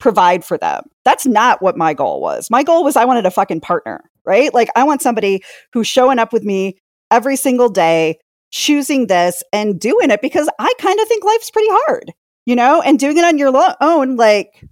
provide 0.00 0.42
for 0.42 0.56
them. 0.56 0.84
That's 1.04 1.26
not 1.26 1.60
what 1.60 1.76
my 1.76 1.92
goal 1.92 2.22
was. 2.22 2.50
My 2.50 2.62
goal 2.62 2.82
was 2.82 2.96
I 2.96 3.04
wanted 3.04 3.26
a 3.26 3.30
fucking 3.30 3.60
partner, 3.60 4.02
right? 4.24 4.54
Like 4.54 4.70
I 4.74 4.84
want 4.84 5.02
somebody 5.02 5.42
who's 5.74 5.86
showing 5.86 6.18
up 6.18 6.32
with 6.32 6.44
me 6.44 6.78
every 7.10 7.36
single 7.36 7.68
day, 7.68 8.18
choosing 8.52 9.08
this 9.08 9.42
and 9.52 9.80
doing 9.80 10.10
it 10.10 10.22
because 10.22 10.48
I 10.58 10.72
kind 10.78 11.00
of 11.00 11.08
think 11.08 11.24
life's 11.24 11.50
pretty 11.50 11.68
hard, 11.70 12.12
you 12.46 12.54
know, 12.54 12.80
and 12.82 12.98
doing 12.98 13.16
it 13.16 13.24
on 13.24 13.38
your 13.38 13.50
lo- 13.50 13.74
own, 13.80 14.16
like 14.16 14.64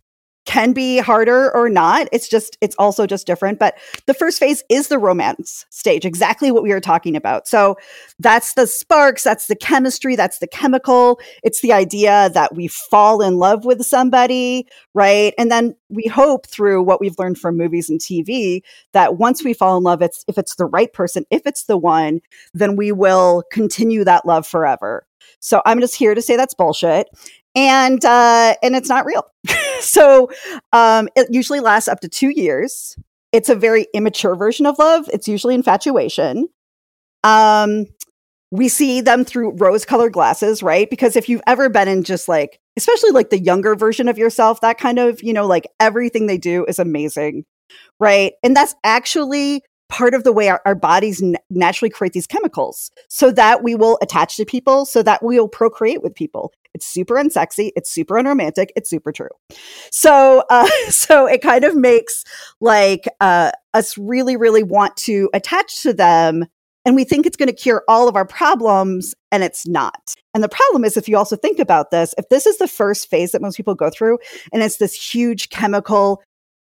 can 0.50 0.72
be 0.72 0.98
harder 0.98 1.54
or 1.54 1.68
not. 1.68 2.08
It's 2.10 2.28
just, 2.28 2.58
it's 2.60 2.74
also 2.74 3.06
just 3.06 3.24
different. 3.24 3.60
But 3.60 3.78
the 4.06 4.14
first 4.14 4.40
phase 4.40 4.64
is 4.68 4.88
the 4.88 4.98
romance 4.98 5.64
stage, 5.70 6.04
exactly 6.04 6.50
what 6.50 6.64
we 6.64 6.70
were 6.70 6.80
talking 6.80 7.14
about. 7.14 7.46
So 7.46 7.76
that's 8.18 8.54
the 8.54 8.66
sparks, 8.66 9.22
that's 9.22 9.46
the 9.46 9.54
chemistry, 9.54 10.16
that's 10.16 10.40
the 10.40 10.48
chemical. 10.48 11.20
It's 11.44 11.60
the 11.60 11.72
idea 11.72 12.30
that 12.34 12.56
we 12.56 12.66
fall 12.66 13.22
in 13.22 13.36
love 13.36 13.64
with 13.64 13.86
somebody, 13.86 14.66
right? 14.92 15.34
And 15.38 15.52
then 15.52 15.76
we 15.88 16.08
hope 16.12 16.48
through 16.48 16.82
what 16.82 17.00
we've 17.00 17.16
learned 17.16 17.38
from 17.38 17.56
movies 17.56 17.88
and 17.88 18.00
TV 18.00 18.62
that 18.92 19.18
once 19.18 19.44
we 19.44 19.54
fall 19.54 19.76
in 19.76 19.84
love, 19.84 20.02
it's 20.02 20.24
if 20.26 20.36
it's 20.36 20.56
the 20.56 20.66
right 20.66 20.92
person, 20.92 21.24
if 21.30 21.42
it's 21.46 21.66
the 21.66 21.78
one, 21.78 22.20
then 22.54 22.74
we 22.74 22.90
will 22.90 23.44
continue 23.52 24.02
that 24.02 24.26
love 24.26 24.48
forever. 24.48 25.06
So 25.38 25.62
I'm 25.64 25.80
just 25.80 25.94
here 25.94 26.16
to 26.16 26.20
say 26.20 26.34
that's 26.34 26.54
bullshit. 26.54 27.06
And 27.54 28.04
uh 28.04 28.56
and 28.64 28.74
it's 28.74 28.88
not 28.88 29.06
real. 29.06 29.24
so 29.84 30.30
um 30.72 31.08
it 31.16 31.28
usually 31.30 31.60
lasts 31.60 31.88
up 31.88 32.00
to 32.00 32.08
2 32.08 32.30
years. 32.30 32.96
It's 33.32 33.48
a 33.48 33.54
very 33.54 33.86
immature 33.94 34.34
version 34.36 34.66
of 34.66 34.78
love. 34.78 35.08
It's 35.12 35.28
usually 35.28 35.54
infatuation. 35.54 36.48
Um 37.24 37.86
we 38.50 38.68
see 38.68 39.00
them 39.00 39.24
through 39.24 39.52
rose 39.56 39.84
colored 39.84 40.12
glasses, 40.12 40.62
right? 40.62 40.90
Because 40.90 41.16
if 41.16 41.28
you've 41.28 41.42
ever 41.46 41.68
been 41.68 41.88
in 41.88 42.02
just 42.02 42.28
like, 42.28 42.60
especially 42.76 43.10
like 43.12 43.30
the 43.30 43.38
younger 43.38 43.76
version 43.76 44.08
of 44.08 44.18
yourself, 44.18 44.60
that 44.60 44.78
kind 44.78 44.98
of, 44.98 45.22
you 45.22 45.32
know, 45.32 45.46
like 45.46 45.68
everything 45.78 46.26
they 46.26 46.38
do 46.38 46.64
is 46.66 46.78
amazing, 46.78 47.44
right? 48.00 48.32
And 48.42 48.56
that's 48.56 48.74
actually 48.84 49.62
part 49.90 50.14
of 50.14 50.24
the 50.24 50.32
way 50.32 50.48
our, 50.48 50.62
our 50.64 50.74
bodies 50.74 51.22
n- 51.22 51.36
naturally 51.50 51.90
create 51.90 52.12
these 52.12 52.26
chemicals 52.26 52.90
so 53.08 53.30
that 53.32 53.62
we 53.62 53.74
will 53.74 53.98
attach 54.00 54.36
to 54.36 54.44
people, 54.44 54.86
so 54.86 55.02
that 55.02 55.22
we 55.22 55.38
will 55.38 55.48
procreate 55.48 56.02
with 56.02 56.14
people. 56.14 56.52
It's 56.72 56.86
super 56.86 57.16
unsexy. 57.16 57.72
It's 57.76 57.90
super 57.90 58.16
unromantic. 58.16 58.72
It's 58.76 58.88
super 58.88 59.12
true. 59.12 59.28
So, 59.90 60.44
uh, 60.48 60.68
so 60.88 61.26
it 61.26 61.42
kind 61.42 61.64
of 61.64 61.74
makes 61.74 62.24
like 62.60 63.06
uh, 63.20 63.50
us 63.74 63.98
really, 63.98 64.36
really 64.36 64.62
want 64.62 64.96
to 64.98 65.28
attach 65.34 65.82
to 65.82 65.92
them 65.92 66.46
and 66.86 66.96
we 66.96 67.04
think 67.04 67.26
it's 67.26 67.36
going 67.36 67.48
to 67.48 67.54
cure 67.54 67.84
all 67.88 68.08
of 68.08 68.16
our 68.16 68.24
problems 68.24 69.14
and 69.30 69.42
it's 69.42 69.66
not. 69.66 70.14
And 70.32 70.42
the 70.42 70.48
problem 70.48 70.84
is 70.84 70.96
if 70.96 71.08
you 71.08 71.16
also 71.16 71.36
think 71.36 71.58
about 71.58 71.90
this, 71.90 72.14
if 72.16 72.28
this 72.30 72.46
is 72.46 72.56
the 72.58 72.68
first 72.68 73.10
phase 73.10 73.32
that 73.32 73.42
most 73.42 73.56
people 73.56 73.74
go 73.74 73.90
through 73.90 74.18
and 74.52 74.62
it's 74.62 74.78
this 74.78 74.94
huge 74.94 75.50
chemical 75.50 76.22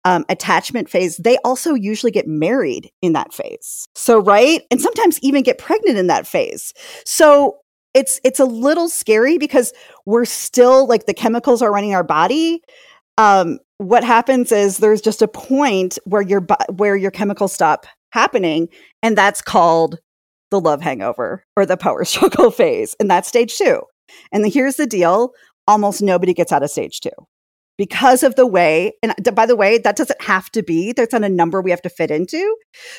um, 0.07 0.25
attachment 0.29 0.88
phase, 0.88 1.16
they 1.16 1.37
also 1.45 1.75
usually 1.75 2.12
get 2.12 2.29
married 2.29 2.90
in 3.03 3.12
that 3.14 3.35
phase. 3.35 3.88
So, 3.97 4.21
right? 4.21 4.62
And 4.71 4.81
sometimes 4.81 5.19
even 5.21 5.42
get 5.42 5.59
pregnant 5.59 5.99
in 5.99 6.07
that 6.07 6.29
phase. 6.29 6.73
So, 7.05 7.59
it's 7.92 8.21
it's 8.25 8.38
a 8.38 8.45
little 8.45 8.88
scary 8.90 9.38
because 9.38 9.73
we're 10.05 10.27
still 10.27 10.87
like 10.87 11.07
the 11.07 11.14
chemicals 11.14 11.62
are 11.62 11.73
running 11.73 11.95
our 11.95 12.05
body. 12.05 12.61
Um, 13.16 13.59
what 13.79 14.05
happens 14.05 14.53
is 14.53 14.79
there's 14.79 15.01
just 15.01 15.23
a 15.23 15.29
point 15.29 15.99
where 16.05 16.23
your 16.23 16.47
where 16.77 16.95
your 16.95 17.11
chemicals 17.11 17.53
stop 17.53 17.87
happening, 18.12 18.69
and 19.03 19.16
that's 19.16 19.40
called 19.40 19.99
the 20.51 20.61
love 20.61 20.83
hangover 20.83 21.42
or 21.57 21.66
the 21.66 21.79
power 21.79 22.05
struggle 22.05 22.51
phase, 22.51 22.95
and 23.01 23.11
that's 23.11 23.29
stage 23.29 23.57
two. 23.57 23.81
And 24.31 24.47
here's 24.53 24.77
the 24.77 24.87
deal: 24.87 25.33
almost 25.66 26.03
nobody 26.03 26.35
gets 26.35 26.53
out 26.53 26.62
of 26.62 26.71
stage 26.71 27.01
two 27.01 27.11
because 27.79 28.23
of 28.23 28.35
the 28.37 28.47
way 28.47 28.93
and 29.03 29.15
by 29.35 29.47
the 29.47 29.57
way 29.57 29.79
that 29.79 29.97
doesn't 29.97 30.21
have 30.21 30.51
to 30.51 30.62
be 30.62 30.93
that's 30.93 31.12
not 31.12 31.25
a 31.25 31.29
number 31.29 31.61
we 31.61 31.71
have 31.71 31.83
to 31.83 31.89
fit 31.89 32.11
into 32.11 32.57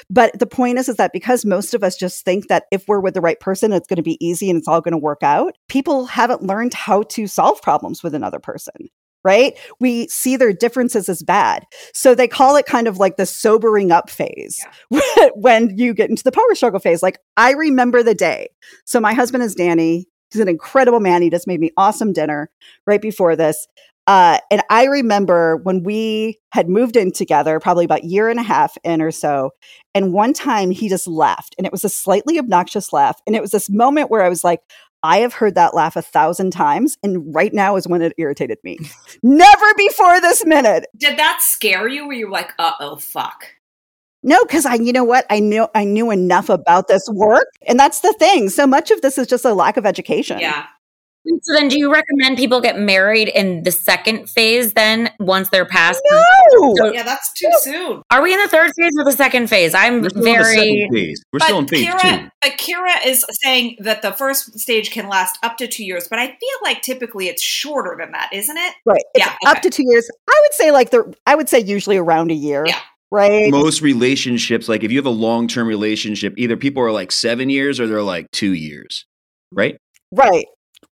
but 0.09 0.37
the 0.39 0.47
point 0.47 0.77
is 0.77 0.89
is 0.89 0.95
that 0.95 1.13
because 1.13 1.45
most 1.45 1.73
of 1.73 1.83
us 1.83 1.95
just 1.95 2.23
think 2.23 2.47
that 2.47 2.65
if 2.71 2.87
we're 2.87 2.99
with 2.99 3.13
the 3.13 3.21
right 3.21 3.39
person 3.39 3.71
it's 3.71 3.87
going 3.87 3.97
to 3.97 4.03
be 4.03 4.23
easy 4.25 4.49
and 4.49 4.57
it's 4.57 4.67
all 4.67 4.81
going 4.81 4.91
to 4.91 4.97
work 4.97 5.23
out 5.23 5.57
people 5.67 6.05
haven't 6.05 6.43
learned 6.43 6.73
how 6.73 7.03
to 7.03 7.27
solve 7.27 7.61
problems 7.61 8.03
with 8.03 8.13
another 8.13 8.39
person 8.39 8.89
right? 9.23 9.57
We 9.81 10.07
see 10.07 10.37
their 10.37 10.53
differences 10.53 11.09
as 11.09 11.21
bad. 11.21 11.65
So 11.93 12.15
they 12.15 12.29
call 12.29 12.55
it 12.55 12.65
kind 12.65 12.87
of 12.87 12.97
like 12.97 13.17
the 13.17 13.25
sobering 13.25 13.91
up 13.91 14.09
phase 14.09 14.65
yeah. 14.89 15.29
when 15.35 15.77
you 15.77 15.93
get 15.93 16.09
into 16.09 16.23
the 16.23 16.31
power 16.31 16.55
struggle 16.55 16.79
phase. 16.79 17.03
Like, 17.03 17.19
I 17.35 17.51
remember 17.51 18.03
the 18.03 18.15
day. 18.15 18.47
So 18.85 19.01
my 19.01 19.13
husband 19.13 19.43
is 19.43 19.53
Danny. 19.53 20.05
He's 20.31 20.41
an 20.41 20.47
incredible 20.47 21.01
man. 21.01 21.21
He 21.21 21.29
just 21.29 21.45
made 21.45 21.59
me 21.59 21.71
awesome 21.75 22.13
dinner 22.13 22.49
right 22.85 23.01
before 23.01 23.35
this. 23.35 23.67
Uh, 24.07 24.39
and 24.49 24.63
I 24.69 24.85
remember 24.85 25.57
when 25.57 25.83
we 25.83 26.39
had 26.53 26.69
moved 26.69 26.95
in 26.95 27.11
together, 27.11 27.59
probably 27.59 27.83
about 27.83 28.03
a 28.03 28.07
year 28.07 28.29
and 28.29 28.39
a 28.39 28.43
half 28.43 28.77
in 28.85 29.01
or 29.01 29.11
so. 29.11 29.51
And 29.93 30.13
one 30.13 30.33
time 30.33 30.71
he 30.71 30.87
just 30.87 31.07
laughed, 31.07 31.53
and 31.57 31.67
it 31.67 31.73
was 31.73 31.83
a 31.83 31.89
slightly 31.89 32.39
obnoxious 32.39 32.93
laugh. 32.93 33.19
And 33.27 33.35
it 33.35 33.41
was 33.41 33.51
this 33.51 33.69
moment 33.69 34.09
where 34.09 34.23
I 34.23 34.29
was 34.29 34.45
like, 34.45 34.61
I 35.03 35.19
have 35.19 35.33
heard 35.33 35.55
that 35.55 35.75
laugh 35.75 35.95
a 35.95 36.01
thousand 36.01 36.51
times, 36.51 36.97
and 37.03 37.35
right 37.35 37.53
now 37.53 37.75
is 37.75 37.87
when 37.87 38.01
it 38.01 38.13
irritated 38.17 38.57
me. 38.63 38.79
Never 39.23 39.73
before 39.77 40.21
this 40.21 40.45
minute. 40.45 40.85
Did 40.97 41.19
that 41.19 41.41
scare 41.41 41.87
you? 41.87 42.07
Were 42.07 42.13
you 42.13 42.31
like, 42.31 42.53
uh 42.57 42.71
oh, 42.79 42.95
fuck? 42.95 43.45
No, 44.23 44.43
because 44.43 44.65
I, 44.65 44.75
you 44.75 44.91
know 44.91 45.03
what, 45.03 45.25
I 45.29 45.39
knew 45.39 45.67
I 45.75 45.83
knew 45.83 46.11
enough 46.11 46.49
about 46.49 46.87
this 46.87 47.07
work, 47.11 47.47
and 47.67 47.79
that's 47.79 47.99
the 47.99 48.13
thing. 48.13 48.49
So 48.49 48.65
much 48.65 48.89
of 48.89 49.01
this 49.01 49.17
is 49.17 49.27
just 49.27 49.45
a 49.45 49.53
lack 49.53 49.77
of 49.77 49.85
education. 49.85 50.39
Yeah, 50.39 50.65
so 51.41 51.53
then, 51.53 51.67
do 51.67 51.77
you 51.77 51.91
recommend 51.91 52.37
people 52.37 52.61
get 52.61 52.79
married 52.79 53.27
in 53.29 53.63
the 53.63 53.71
second 53.71 54.29
phase? 54.29 54.73
Then, 54.73 55.11
once 55.19 55.49
they're 55.49 55.65
past, 55.65 56.01
no, 56.09 56.75
so, 56.77 56.93
yeah, 56.93 57.03
that's 57.03 57.33
too 57.33 57.51
soon. 57.61 58.01
Are 58.09 58.21
we 58.21 58.33
in 58.33 58.39
the 58.39 58.47
third 58.47 58.71
phase 58.77 58.93
or 58.97 59.03
the 59.03 59.11
second 59.11 59.47
phase? 59.47 59.73
I'm 59.73 60.01
We're 60.01 60.09
very. 60.09 60.87
phase. 60.91 61.23
We're 61.31 61.39
still 61.39 61.59
in 61.59 61.67
phase 61.67 61.87
Kira, 61.87 62.01
two. 62.01 62.29
But 62.41 62.51
Kira 62.53 63.05
is 63.05 63.25
saying 63.43 63.77
that 63.79 64.01
the 64.01 64.13
first 64.13 64.59
stage 64.59 64.91
can 64.91 65.09
last 65.09 65.37
up 65.43 65.57
to 65.57 65.67
two 65.67 65.85
years, 65.85 66.07
but 66.07 66.19
I 66.19 66.27
feel 66.27 66.57
like 66.63 66.81
typically 66.81 67.27
it's 67.27 67.41
shorter 67.41 67.95
than 67.99 68.11
that, 68.11 68.29
isn't 68.33 68.57
it? 68.57 68.73
Right. 68.85 69.01
It's 69.13 69.25
yeah, 69.25 69.35
okay. 69.43 69.57
up 69.57 69.61
to 69.63 69.69
two 69.69 69.83
years. 69.85 70.09
I 70.29 70.41
would 70.43 70.53
say 70.53 70.71
like 70.71 70.91
the. 70.91 71.13
I 71.25 71.35
would 71.35 71.49
say 71.49 71.59
usually 71.59 71.97
around 71.97 72.31
a 72.31 72.35
year. 72.35 72.65
Yeah. 72.65 72.79
Right. 73.09 73.49
Most 73.49 73.81
relationships, 73.81 74.67
like 74.67 74.83
if 74.83 74.91
you 74.91 74.97
have 74.97 75.05
a 75.05 75.09
long 75.09 75.47
term 75.47 75.67
relationship, 75.67 76.33
either 76.37 76.57
people 76.57 76.83
are 76.83 76.91
like 76.91 77.11
seven 77.11 77.49
years 77.49 77.79
or 77.79 77.87
they're 77.87 78.01
like 78.01 78.29
two 78.31 78.53
years, 78.53 79.05
right? 79.51 79.77
Right. 80.11 80.45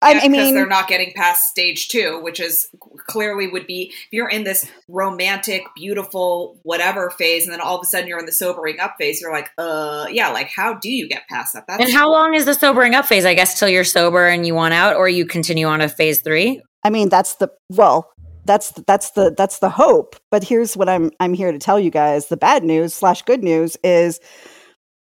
I, 0.02 0.20
I 0.24 0.28
mean, 0.28 0.54
they're 0.54 0.66
not 0.66 0.88
getting 0.88 1.12
past 1.14 1.48
stage 1.48 1.88
two, 1.88 2.20
which 2.22 2.40
is 2.40 2.68
clearly 3.06 3.46
would 3.46 3.66
be 3.66 3.92
if 3.92 4.12
you're 4.12 4.28
in 4.28 4.44
this 4.44 4.68
romantic, 4.88 5.62
beautiful, 5.76 6.58
whatever 6.62 7.10
phase, 7.10 7.44
and 7.44 7.52
then 7.52 7.60
all 7.60 7.76
of 7.76 7.82
a 7.82 7.86
sudden 7.86 8.08
you're 8.08 8.18
in 8.18 8.26
the 8.26 8.32
sobering 8.32 8.80
up 8.80 8.96
phase. 8.98 9.20
You're 9.20 9.32
like, 9.32 9.50
uh, 9.58 10.06
yeah, 10.10 10.28
like 10.28 10.48
how 10.48 10.74
do 10.74 10.90
you 10.90 11.08
get 11.08 11.28
past 11.28 11.54
that? 11.54 11.66
That's 11.66 11.84
and 11.84 11.92
how 11.92 12.10
long 12.10 12.34
is 12.34 12.44
the 12.44 12.54
sobering 12.54 12.94
up 12.94 13.06
phase? 13.06 13.24
I 13.24 13.34
guess 13.34 13.58
till 13.58 13.68
you're 13.68 13.84
sober 13.84 14.26
and 14.26 14.46
you 14.46 14.54
want 14.54 14.74
out, 14.74 14.96
or 14.96 15.08
you 15.08 15.24
continue 15.24 15.66
on 15.66 15.78
to 15.78 15.88
phase 15.88 16.20
three. 16.20 16.62
I 16.84 16.90
mean, 16.90 17.08
that's 17.08 17.36
the 17.36 17.48
well, 17.70 18.10
that's 18.44 18.70
that's 18.86 19.12
the 19.12 19.34
that's 19.36 19.60
the 19.60 19.70
hope. 19.70 20.16
But 20.30 20.44
here's 20.44 20.76
what 20.76 20.88
I'm 20.88 21.10
I'm 21.20 21.34
here 21.34 21.52
to 21.52 21.58
tell 21.58 21.78
you 21.78 21.90
guys: 21.90 22.26
the 22.26 22.36
bad 22.36 22.64
news 22.64 22.94
slash 22.94 23.22
good 23.22 23.42
news 23.42 23.76
is 23.84 24.20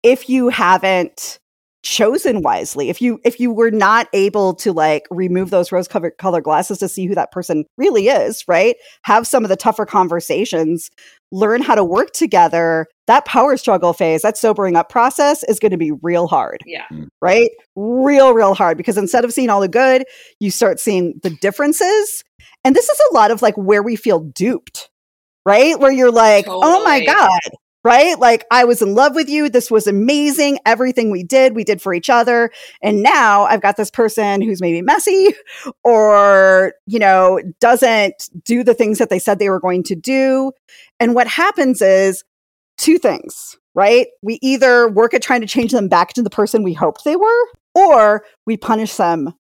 if 0.02 0.28
you 0.28 0.48
haven't 0.48 1.38
chosen 1.86 2.42
wisely. 2.42 2.90
If 2.90 3.00
you 3.00 3.20
if 3.24 3.38
you 3.38 3.52
were 3.52 3.70
not 3.70 4.08
able 4.12 4.54
to 4.54 4.72
like 4.72 5.06
remove 5.08 5.50
those 5.50 5.70
rose 5.70 5.86
colored 5.86 6.18
color 6.18 6.40
glasses 6.40 6.78
to 6.78 6.88
see 6.88 7.06
who 7.06 7.14
that 7.14 7.30
person 7.30 7.64
really 7.78 8.08
is 8.08 8.42
right? 8.48 8.74
Have 9.02 9.26
some 9.26 9.44
of 9.44 9.50
the 9.50 9.56
tougher 9.56 9.86
conversations 9.86 10.90
learn 11.30 11.62
how 11.62 11.76
to 11.76 11.84
work 11.84 12.12
together. 12.12 12.86
That 13.06 13.24
power 13.24 13.56
struggle 13.56 13.92
phase 13.92 14.22
that 14.22 14.36
sobering 14.36 14.74
up 14.74 14.88
process 14.88 15.44
is 15.44 15.60
going 15.60 15.70
to 15.70 15.78
be 15.78 15.92
real 16.02 16.26
hard 16.26 16.62
yeah. 16.66 16.86
Mm. 16.92 17.06
right? 17.22 17.50
Real 17.76 18.34
real 18.34 18.54
hard 18.54 18.76
because 18.76 18.98
instead 18.98 19.24
of 19.24 19.32
seeing 19.32 19.48
all 19.48 19.60
the 19.60 19.68
good 19.68 20.04
you 20.40 20.50
start 20.50 20.80
seeing 20.80 21.20
the 21.22 21.30
differences. 21.30 22.24
And 22.64 22.74
this 22.74 22.88
is 22.88 23.00
a 23.10 23.14
lot 23.14 23.30
of 23.30 23.42
like 23.42 23.56
where 23.56 23.82
we 23.82 23.94
feel 23.94 24.20
duped 24.20 24.90
right? 25.44 25.78
Where 25.78 25.92
you're 25.92 26.10
like 26.10 26.46
oh 26.48 26.82
my 26.82 27.04
god 27.04 27.40
right? 27.86 28.18
Like 28.18 28.44
I 28.50 28.64
was 28.64 28.82
in 28.82 28.96
love 28.96 29.14
with 29.14 29.28
you. 29.28 29.48
This 29.48 29.70
was 29.70 29.86
amazing. 29.86 30.58
Everything 30.66 31.08
we 31.08 31.22
did, 31.22 31.54
we 31.54 31.62
did 31.62 31.80
for 31.80 31.94
each 31.94 32.10
other. 32.10 32.50
And 32.82 33.00
now 33.00 33.44
I've 33.44 33.62
got 33.62 33.76
this 33.76 33.92
person 33.92 34.42
who's 34.42 34.60
maybe 34.60 34.82
messy 34.82 35.28
or, 35.84 36.74
you 36.86 36.98
know, 36.98 37.40
doesn't 37.60 38.28
do 38.42 38.64
the 38.64 38.74
things 38.74 38.98
that 38.98 39.08
they 39.08 39.20
said 39.20 39.38
they 39.38 39.50
were 39.50 39.60
going 39.60 39.84
to 39.84 39.94
do. 39.94 40.50
And 40.98 41.14
what 41.14 41.28
happens 41.28 41.80
is 41.80 42.24
two 42.76 42.98
things, 42.98 43.56
right? 43.76 44.08
We 44.20 44.40
either 44.42 44.88
work 44.88 45.14
at 45.14 45.22
trying 45.22 45.42
to 45.42 45.46
change 45.46 45.70
them 45.70 45.88
back 45.88 46.12
to 46.14 46.22
the 46.22 46.30
person 46.30 46.64
we 46.64 46.74
hoped 46.74 47.04
they 47.04 47.14
were, 47.14 47.44
or 47.76 48.24
we 48.46 48.56
punish 48.56 48.96
them 48.96 49.32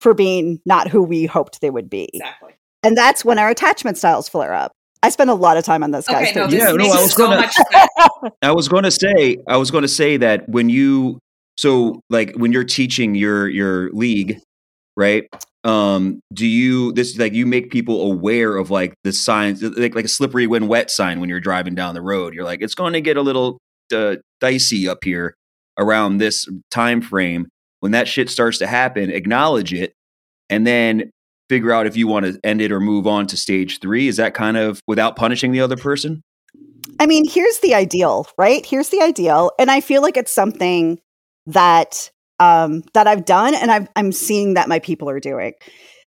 for 0.00 0.14
being 0.14 0.60
not 0.66 0.88
who 0.88 1.00
we 1.00 1.26
hoped 1.26 1.60
they 1.60 1.70
would 1.70 1.88
be. 1.88 2.10
exactly. 2.12 2.54
And 2.82 2.96
that's 2.96 3.24
when 3.24 3.38
our 3.38 3.50
attachment 3.50 3.98
styles 3.98 4.28
flare 4.28 4.54
up. 4.54 4.72
I 5.02 5.10
spend 5.10 5.30
a 5.30 5.34
lot 5.34 5.56
of 5.56 5.64
time 5.64 5.82
on 5.82 5.90
this, 5.90 6.06
guys. 6.06 6.28
Okay, 6.30 6.38
no, 6.40 6.46
this 6.46 6.60
Yeah, 6.60 6.72
no, 6.72 6.84
I 6.84 7.02
was 7.02 7.14
so 7.14 7.26
gonna- 7.26 8.32
I 8.42 8.52
was 8.52 8.68
going 8.68 8.84
to 8.84 8.90
say, 8.90 9.38
I 9.46 9.56
was 9.56 9.70
going 9.70 9.82
to 9.82 9.88
say 9.88 10.16
that 10.18 10.48
when 10.48 10.68
you, 10.68 11.18
so 11.56 12.00
like 12.10 12.34
when 12.36 12.52
you're 12.52 12.64
teaching 12.64 13.14
your 13.14 13.48
your 13.48 13.90
league, 13.92 14.38
right? 14.96 15.24
Um, 15.64 16.20
do 16.32 16.46
you 16.46 16.92
this 16.92 17.18
like 17.18 17.32
you 17.32 17.44
make 17.46 17.70
people 17.70 18.10
aware 18.12 18.56
of 18.56 18.70
like 18.70 18.94
the 19.04 19.12
signs, 19.12 19.62
like 19.62 19.94
like 19.94 20.04
a 20.04 20.08
slippery 20.08 20.46
when 20.46 20.68
wet 20.68 20.90
sign 20.90 21.20
when 21.20 21.28
you're 21.28 21.40
driving 21.40 21.74
down 21.74 21.94
the 21.94 22.02
road? 22.02 22.34
You're 22.34 22.44
like, 22.44 22.62
it's 22.62 22.74
going 22.74 22.92
to 22.92 23.00
get 23.00 23.16
a 23.16 23.22
little 23.22 23.58
uh, 23.92 24.16
dicey 24.40 24.88
up 24.88 25.04
here 25.04 25.34
around 25.78 26.18
this 26.18 26.48
time 26.70 27.00
frame. 27.00 27.48
When 27.80 27.92
that 27.92 28.08
shit 28.08 28.28
starts 28.30 28.58
to 28.58 28.66
happen, 28.66 29.10
acknowledge 29.10 29.72
it, 29.72 29.92
and 30.50 30.66
then 30.66 31.10
figure 31.48 31.72
out 31.72 31.86
if 31.86 31.96
you 31.96 32.06
want 32.06 32.26
to 32.26 32.38
end 32.44 32.60
it 32.60 32.72
or 32.72 32.80
move 32.80 33.06
on 33.06 33.26
to 33.28 33.36
stage 33.36 33.80
three. 33.80 34.08
Is 34.08 34.16
that 34.16 34.34
kind 34.34 34.56
of 34.56 34.80
without 34.86 35.16
punishing 35.16 35.52
the 35.52 35.60
other 35.60 35.76
person? 35.76 36.22
I 37.00 37.06
mean, 37.06 37.28
here's 37.28 37.58
the 37.60 37.74
ideal, 37.74 38.26
right? 38.36 38.64
Here's 38.64 38.88
the 38.88 39.02
ideal, 39.02 39.52
and 39.58 39.70
I 39.70 39.80
feel 39.80 40.02
like 40.02 40.16
it's 40.16 40.32
something 40.32 41.00
that 41.46 42.10
um, 42.40 42.82
that 42.94 43.06
I've 43.06 43.24
done, 43.24 43.54
and 43.54 43.70
I've, 43.70 43.88
I'm 43.96 44.12
seeing 44.12 44.54
that 44.54 44.68
my 44.68 44.78
people 44.78 45.08
are 45.10 45.20
doing. 45.20 45.54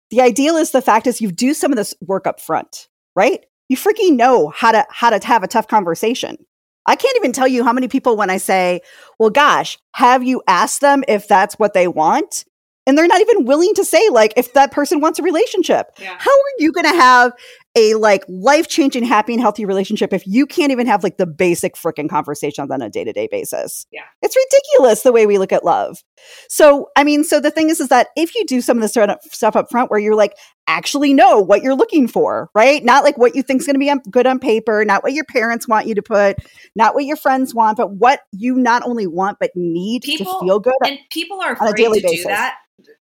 The 0.10 0.22
ideal 0.22 0.56
is 0.56 0.72
the 0.72 0.82
fact 0.82 1.08
is 1.08 1.22
you 1.22 1.32
do 1.32 1.54
some 1.54 1.72
of 1.72 1.78
this 1.78 1.94
work 2.02 2.28
up 2.28 2.40
front, 2.40 2.88
right? 3.16 3.46
You 3.70 3.78
freaking 3.78 4.16
know 4.16 4.50
how 4.50 4.72
to 4.72 4.86
how 4.90 5.10
to 5.10 5.26
have 5.26 5.44
a 5.44 5.48
tough 5.48 5.68
conversation. 5.68 6.38
I 6.86 6.96
can't 6.96 7.18
even 7.18 7.34
tell 7.34 7.48
you 7.48 7.66
how 7.66 7.74
many 7.74 7.90
people 7.90 8.16
when 8.16 8.30
I 8.30 8.38
say, 8.38 8.82
"Well, 9.20 9.30
gosh, 9.30 9.78
have 9.96 10.24
you 10.24 10.42
asked 10.48 10.82
them 10.82 11.04
if 11.08 11.28
that's 11.28 11.56
what 11.56 11.74
they 11.74 11.88
want?" 11.88 12.46
And 12.88 12.98
they're 12.98 13.06
not 13.08 13.22
even 13.22 13.46
willing 13.46 13.74
to 13.76 13.86
say 13.86 14.02
like 14.10 14.34
if 14.36 14.54
that 14.54 14.72
person 14.72 15.00
wants 15.02 15.20
a 15.20 15.22
relationship. 15.22 15.88
Yeah. 16.00 16.16
How 16.18 16.32
are 16.32 16.54
you 16.60 16.72
going 16.72 16.86
to 16.92 17.00
have 17.00 17.34
a 17.76 17.94
like 17.94 18.24
life 18.28 18.68
changing, 18.68 19.04
happy 19.04 19.34
and 19.34 19.42
healthy 19.42 19.64
relationship 19.64 20.12
if 20.12 20.26
you 20.26 20.48
can't 20.48 20.72
even 20.72 20.88
have 20.88 21.04
like 21.04 21.18
the 21.18 21.28
basic 21.28 21.76
freaking 21.76 22.10
conversations 22.10 22.72
on 22.72 22.82
a 22.82 22.90
day 22.90 23.04
to 23.04 23.14
day 23.14 23.28
basis. 23.30 23.86
Yeah. 23.92 24.02
It's 24.24 24.36
ridiculous 24.36 25.04
the 25.04 25.12
way 25.12 25.28
we 25.28 25.38
look 25.38 25.52
at 25.52 25.64
love. 25.64 26.04
So, 26.50 26.88
I 26.96 27.04
mean, 27.04 27.24
so 27.24 27.40
the 27.40 27.52
thing 27.52 27.70
is, 27.70 27.80
is 27.80 27.90
that 27.90 28.08
if 28.16 28.34
you 28.34 28.46
do 28.46 28.62
some 28.62 28.78
of 28.78 28.82
this 28.82 28.94
stuff 29.32 29.56
up 29.56 29.70
front 29.70 29.92
where 29.92 30.00
you're 30.00 30.16
like, 30.16 30.34
actually 30.66 31.14
know 31.14 31.40
what 31.40 31.62
you're 31.62 31.76
looking 31.76 32.08
for, 32.08 32.50
right? 32.56 32.84
Not 32.84 33.04
like 33.04 33.18
what 33.18 33.36
you 33.36 33.44
think 33.44 33.62
is 33.62 33.68
going 33.68 33.76
to 33.76 33.80
be 33.80 33.94
good 34.10 34.26
on 34.26 34.40
paper, 34.40 34.84
not 34.84 35.04
what 35.04 35.14
your 35.14 35.26
parents 35.26 35.68
want 35.68 35.86
you 35.86 35.94
to 35.96 36.02
put, 36.02 36.38
not 36.76 36.96
what 36.96 37.06
your 37.06 37.16
friends 37.16 37.54
want, 37.54 37.78
but 37.78 37.92
what 37.94 38.22
you 38.32 38.56
not 38.56 38.82
only 38.88 39.06
want 39.08 39.38
but 39.40 39.52
need 39.56 40.02
People- 40.02 40.40
to 40.40 40.46
feel 40.46 40.60
good. 40.60 40.74
and 40.84 40.98
people 41.12 41.40
are 41.42 41.52
on 41.52 41.68
a 41.68 41.70
afraid 41.72 41.76
daily 41.76 42.02
to 42.02 42.08
do 42.08 42.12
basis. 42.12 42.26
that. 42.26 42.56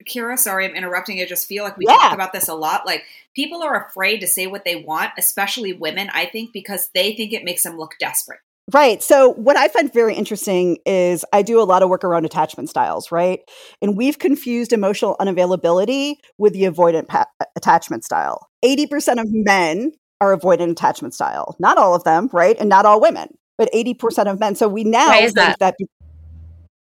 Kira, 0.09 0.39
sorry, 0.39 0.65
I'm 0.65 0.75
interrupting. 0.75 1.21
I 1.21 1.27
just 1.27 1.47
feel 1.47 1.63
like 1.65 1.77
we 1.77 1.85
Yeah. 1.87 1.97
talk 1.97 2.13
about 2.15 2.33
this 2.33 2.49
a 2.49 2.55
lot. 2.55 2.87
Like 2.87 3.05
people 3.35 3.63
are 3.63 3.87
afraid 3.87 4.21
to 4.21 4.27
say 4.27 4.47
what 4.47 4.65
they 4.65 4.77
want, 4.77 5.13
especially 5.19 5.73
women. 5.73 6.09
I 6.15 6.27
think 6.27 6.53
because 6.53 6.89
they 6.95 7.15
think 7.15 7.33
it 7.33 7.45
makes 7.45 7.63
them 7.63 7.77
look 7.77 7.93
desperate. 8.01 8.41
Right. 8.73 9.01
So, 9.01 9.29
what 9.35 9.57
I 9.57 9.69
find 9.69 9.93
very 9.93 10.15
interesting 10.15 10.79
is 10.85 11.25
I 11.33 11.43
do 11.43 11.61
a 11.61 11.63
lot 11.63 11.85
of 11.85 11.89
work 11.89 12.03
around 12.03 12.25
attachment 12.25 12.69
styles, 12.69 13.13
right? 13.13 13.41
And 13.81 13.97
we've 13.97 14.19
confused 14.19 14.73
emotional 14.73 15.15
unavailability 15.21 16.15
with 16.37 16.53
the 16.53 16.63
avoidant 16.63 17.07
pa- 17.07 17.29
attachment 17.55 18.03
style. 18.05 18.49
80% 18.65 19.21
of 19.21 19.27
men 19.31 19.93
are 20.21 20.37
avoidant 20.37 20.73
attachment 20.73 21.15
style. 21.15 21.55
Not 21.61 21.79
all 21.79 21.95
of 21.95 22.03
them, 22.03 22.29
right? 22.33 22.57
And 22.59 22.69
not 22.69 22.87
all 22.87 23.01
women, 23.01 23.39
but 23.57 23.69
80% 23.73 24.27
of 24.29 24.41
men. 24.41 24.57
So, 24.57 24.67
we 24.67 24.83
now 24.83 25.11
Why 25.11 25.19
is 25.19 25.33
think 25.33 25.59
that. 25.59 25.77
be- 25.79 25.87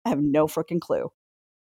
I 0.06 0.08
have 0.08 0.22
no 0.22 0.46
freaking 0.46 0.80
clue. 0.80 1.12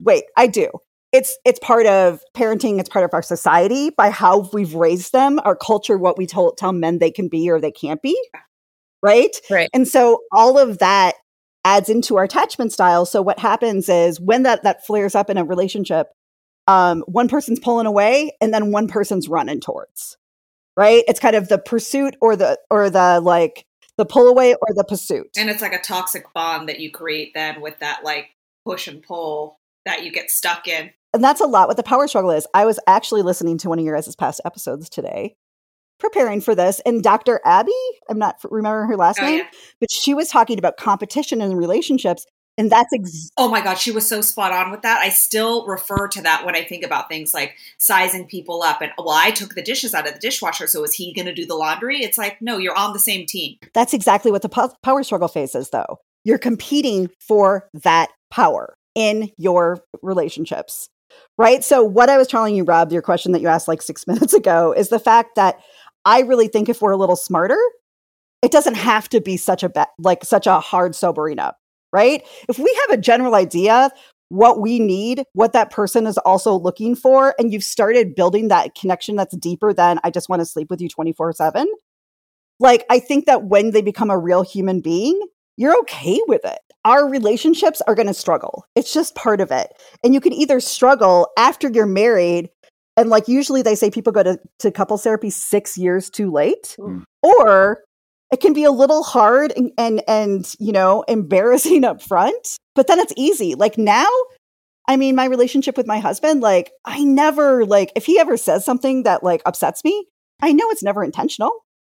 Wait, 0.00 0.24
I 0.36 0.48
do. 0.48 0.68
It's 1.14 1.38
it's 1.44 1.60
part 1.60 1.86
of 1.86 2.20
parenting. 2.36 2.80
It's 2.80 2.88
part 2.88 3.04
of 3.04 3.14
our 3.14 3.22
society 3.22 3.90
by 3.90 4.10
how 4.10 4.50
we've 4.52 4.74
raised 4.74 5.12
them, 5.12 5.38
our 5.44 5.54
culture, 5.54 5.96
what 5.96 6.18
we 6.18 6.26
told, 6.26 6.58
tell 6.58 6.72
men 6.72 6.98
they 6.98 7.12
can 7.12 7.28
be 7.28 7.48
or 7.48 7.60
they 7.60 7.70
can't 7.70 8.02
be, 8.02 8.20
right? 9.00 9.30
Right. 9.48 9.70
And 9.72 9.86
so 9.86 10.22
all 10.32 10.58
of 10.58 10.78
that 10.78 11.14
adds 11.64 11.88
into 11.88 12.16
our 12.16 12.24
attachment 12.24 12.72
style. 12.72 13.06
So 13.06 13.22
what 13.22 13.38
happens 13.38 13.88
is 13.88 14.20
when 14.20 14.42
that 14.42 14.64
that 14.64 14.84
flares 14.84 15.14
up 15.14 15.30
in 15.30 15.38
a 15.38 15.44
relationship, 15.44 16.08
um, 16.66 17.04
one 17.06 17.28
person's 17.28 17.60
pulling 17.60 17.86
away 17.86 18.32
and 18.40 18.52
then 18.52 18.72
one 18.72 18.88
person's 18.88 19.28
running 19.28 19.60
towards. 19.60 20.16
Right? 20.76 21.04
It's 21.06 21.20
kind 21.20 21.36
of 21.36 21.46
the 21.46 21.58
pursuit 21.58 22.16
or 22.20 22.34
the 22.34 22.58
or 22.70 22.90
the 22.90 23.20
like 23.20 23.64
the 23.98 24.04
pull 24.04 24.26
away 24.26 24.54
or 24.54 24.74
the 24.74 24.82
pursuit. 24.82 25.28
And 25.38 25.48
it's 25.48 25.62
like 25.62 25.74
a 25.74 25.80
toxic 25.80 26.32
bond 26.34 26.68
that 26.68 26.80
you 26.80 26.90
create 26.90 27.34
then 27.34 27.60
with 27.60 27.78
that 27.78 28.02
like 28.02 28.30
push 28.66 28.88
and 28.88 29.00
pull 29.00 29.60
that 29.84 30.04
you 30.04 30.10
get 30.10 30.30
stuck 30.30 30.66
in. 30.66 30.90
And 31.14 31.24
that's 31.24 31.40
a 31.40 31.46
lot 31.46 31.68
what 31.68 31.76
the 31.78 31.82
power 31.82 32.06
struggle 32.08 32.30
is. 32.32 32.46
I 32.52 32.66
was 32.66 32.78
actually 32.86 33.22
listening 33.22 33.56
to 33.58 33.68
one 33.70 33.78
of 33.78 33.84
your 33.84 33.94
guys' 33.96 34.14
past 34.16 34.40
episodes 34.44 34.88
today, 34.90 35.36
preparing 35.98 36.40
for 36.40 36.54
this, 36.54 36.80
and 36.84 37.02
Dr. 37.02 37.40
Abby, 37.44 37.72
I'm 38.10 38.18
not 38.18 38.36
remembering 38.50 38.88
her 38.88 38.96
last 38.96 39.18
Oh, 39.20 39.24
name, 39.24 39.38
yeah. 39.38 39.46
but 39.80 39.90
she 39.90 40.12
was 40.12 40.28
talking 40.28 40.58
about 40.58 40.76
competition 40.76 41.40
in 41.40 41.54
relationships, 41.56 42.26
and 42.58 42.70
that's 42.70 42.92
ex- 42.92 43.30
Oh 43.36 43.48
my 43.48 43.60
God, 43.62 43.76
she 43.78 43.90
was 43.90 44.08
so 44.08 44.20
spot 44.20 44.52
on 44.52 44.70
with 44.70 44.82
that. 44.82 45.00
I 45.00 45.08
still 45.08 45.66
refer 45.66 46.06
to 46.08 46.22
that 46.22 46.44
when 46.44 46.54
I 46.54 46.62
think 46.62 46.84
about 46.84 47.08
things 47.08 47.32
like 47.34 47.56
sizing 47.78 48.26
people 48.26 48.62
up. 48.62 48.80
And 48.80 48.92
well, 48.98 49.10
I 49.10 49.30
took 49.30 49.54
the 49.54 49.62
dishes 49.62 49.94
out 49.94 50.06
of 50.06 50.14
the 50.14 50.20
dishwasher, 50.20 50.66
so 50.66 50.84
is 50.84 50.94
he 50.94 51.12
going 51.14 51.26
to 51.26 51.34
do 51.34 51.46
the 51.46 51.56
laundry? 51.56 51.98
It's 52.00 52.18
like, 52.18 52.40
no, 52.40 52.58
you're 52.58 52.76
on 52.76 52.92
the 52.92 52.98
same 53.00 53.26
team. 53.26 53.56
that's 53.72 53.94
exactly 53.94 54.30
what 54.30 54.42
the 54.42 54.48
po- 54.48 54.72
power 54.82 55.02
struggle 55.02 55.28
phase 55.28 55.54
is, 55.54 55.70
though. 55.70 55.98
You're 56.24 56.38
competing 56.38 57.10
for 57.20 57.68
that 57.82 58.10
power 58.30 58.74
in 58.94 59.30
your 59.36 59.80
relationships, 60.02 60.88
right? 61.38 61.64
So, 61.64 61.82
what 61.82 62.08
I 62.08 62.16
was 62.16 62.28
telling 62.28 62.56
you, 62.56 62.64
Rob, 62.64 62.92
your 62.92 63.02
question 63.02 63.32
that 63.32 63.40
you 63.40 63.48
asked 63.48 63.68
like 63.68 63.82
six 63.82 64.06
minutes 64.06 64.34
ago, 64.34 64.72
is 64.72 64.88
the 64.88 64.98
fact 64.98 65.36
that 65.36 65.58
I 66.04 66.20
really 66.20 66.48
think 66.48 66.68
if 66.68 66.82
we're 66.82 66.92
a 66.92 66.96
little 66.96 67.16
smarter, 67.16 67.58
it 68.42 68.52
doesn't 68.52 68.74
have 68.74 69.08
to 69.10 69.20
be 69.20 69.36
such 69.36 69.62
a 69.62 69.68
ba- 69.68 69.88
like 69.98 70.24
such 70.24 70.46
a 70.46 70.60
hard 70.60 70.94
sobering 70.94 71.38
up, 71.38 71.58
right? 71.92 72.22
If 72.48 72.58
we 72.58 72.78
have 72.88 72.98
a 72.98 73.00
general 73.00 73.34
idea 73.34 73.90
what 74.28 74.60
we 74.60 74.80
need, 74.80 75.24
what 75.34 75.52
that 75.52 75.70
person 75.70 76.06
is 76.06 76.18
also 76.18 76.54
looking 76.58 76.96
for, 76.96 77.34
and 77.38 77.52
you've 77.52 77.62
started 77.64 78.14
building 78.14 78.48
that 78.48 78.74
connection 78.74 79.16
that's 79.16 79.36
deeper 79.36 79.72
than 79.72 80.00
I 80.02 80.10
just 80.10 80.28
want 80.28 80.40
to 80.40 80.46
sleep 80.46 80.70
with 80.70 80.80
you 80.80 80.88
24 80.88 81.34
7, 81.34 81.66
like 82.60 82.84
I 82.90 82.98
think 82.98 83.26
that 83.26 83.44
when 83.44 83.70
they 83.70 83.82
become 83.82 84.10
a 84.10 84.18
real 84.18 84.42
human 84.42 84.80
being, 84.80 85.20
you're 85.56 85.78
okay 85.80 86.20
with 86.26 86.44
it. 86.44 86.58
Our 86.84 87.08
relationships 87.08 87.80
are 87.86 87.94
going 87.94 88.08
to 88.08 88.14
struggle. 88.14 88.64
It's 88.74 88.92
just 88.92 89.14
part 89.14 89.40
of 89.40 89.50
it. 89.50 89.72
And 90.02 90.12
you 90.12 90.20
can 90.20 90.32
either 90.32 90.60
struggle 90.60 91.28
after 91.38 91.70
you're 91.70 91.86
married, 91.86 92.50
and 92.96 93.08
like 93.10 93.26
usually 93.28 93.62
they 93.62 93.74
say 93.74 93.90
people 93.90 94.12
go 94.12 94.22
to, 94.22 94.38
to 94.60 94.70
couples 94.70 95.02
therapy 95.02 95.30
six 95.30 95.78
years 95.78 96.10
too 96.10 96.30
late, 96.30 96.76
Mm. 96.78 97.02
or 97.22 97.78
it 98.32 98.40
can 98.40 98.52
be 98.52 98.64
a 98.64 98.70
little 98.72 99.02
hard 99.04 99.52
and, 99.56 99.70
and 99.78 100.02
and 100.08 100.54
you 100.58 100.72
know 100.72 101.02
embarrassing 101.08 101.84
up 101.90 102.02
front 102.02 102.56
but 102.74 102.88
then 102.88 102.98
it's 102.98 103.12
easy 103.16 103.54
like 103.54 103.78
now 103.78 104.08
i 104.88 104.96
mean 104.96 105.14
my 105.14 105.26
relationship 105.26 105.76
with 105.76 105.86
my 105.86 106.00
husband 106.00 106.40
like 106.40 106.72
i 106.84 107.04
never 107.04 107.64
like 107.66 107.92
if 107.94 108.06
he 108.06 108.18
ever 108.18 108.36
says 108.36 108.64
something 108.64 109.02
that 109.04 109.22
like 109.22 109.40
upsets 109.46 109.84
me 109.84 110.06
i 110.42 110.52
know 110.52 110.68
it's 110.70 110.82
never 110.82 111.04
intentional 111.04 111.52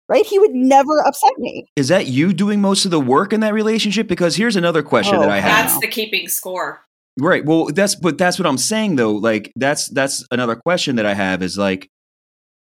right 0.09 0.25
he 0.25 0.39
would 0.39 0.53
never 0.53 0.99
upset 1.05 1.31
me 1.37 1.65
Is 1.75 1.87
that 1.89 2.07
you 2.07 2.33
doing 2.33 2.61
most 2.61 2.85
of 2.85 2.91
the 2.91 2.99
work 2.99 3.33
in 3.33 3.39
that 3.41 3.53
relationship? 3.53 4.07
Because 4.07 4.35
here's 4.35 4.55
another 4.55 4.83
question 4.83 5.15
Oh, 5.15 5.21
that 5.21 5.29
I 5.29 5.39
have. 5.39 5.67
That's 5.69 5.79
the 5.79 5.87
keeping 5.87 6.27
score. 6.27 6.81
Right. 7.19 7.43
Well, 7.43 7.65
that's 7.73 7.95
but 7.95 8.17
that's 8.17 8.37
what 8.37 8.45
I'm 8.45 8.57
saying 8.59 8.95
though. 8.95 9.13
Like 9.13 9.51
that's 9.55 9.87
that's 9.89 10.25
another 10.31 10.55
question 10.55 10.97
that 10.97 11.05
I 11.07 11.13
have 11.15 11.41
is 11.41 11.57
like 11.57 11.89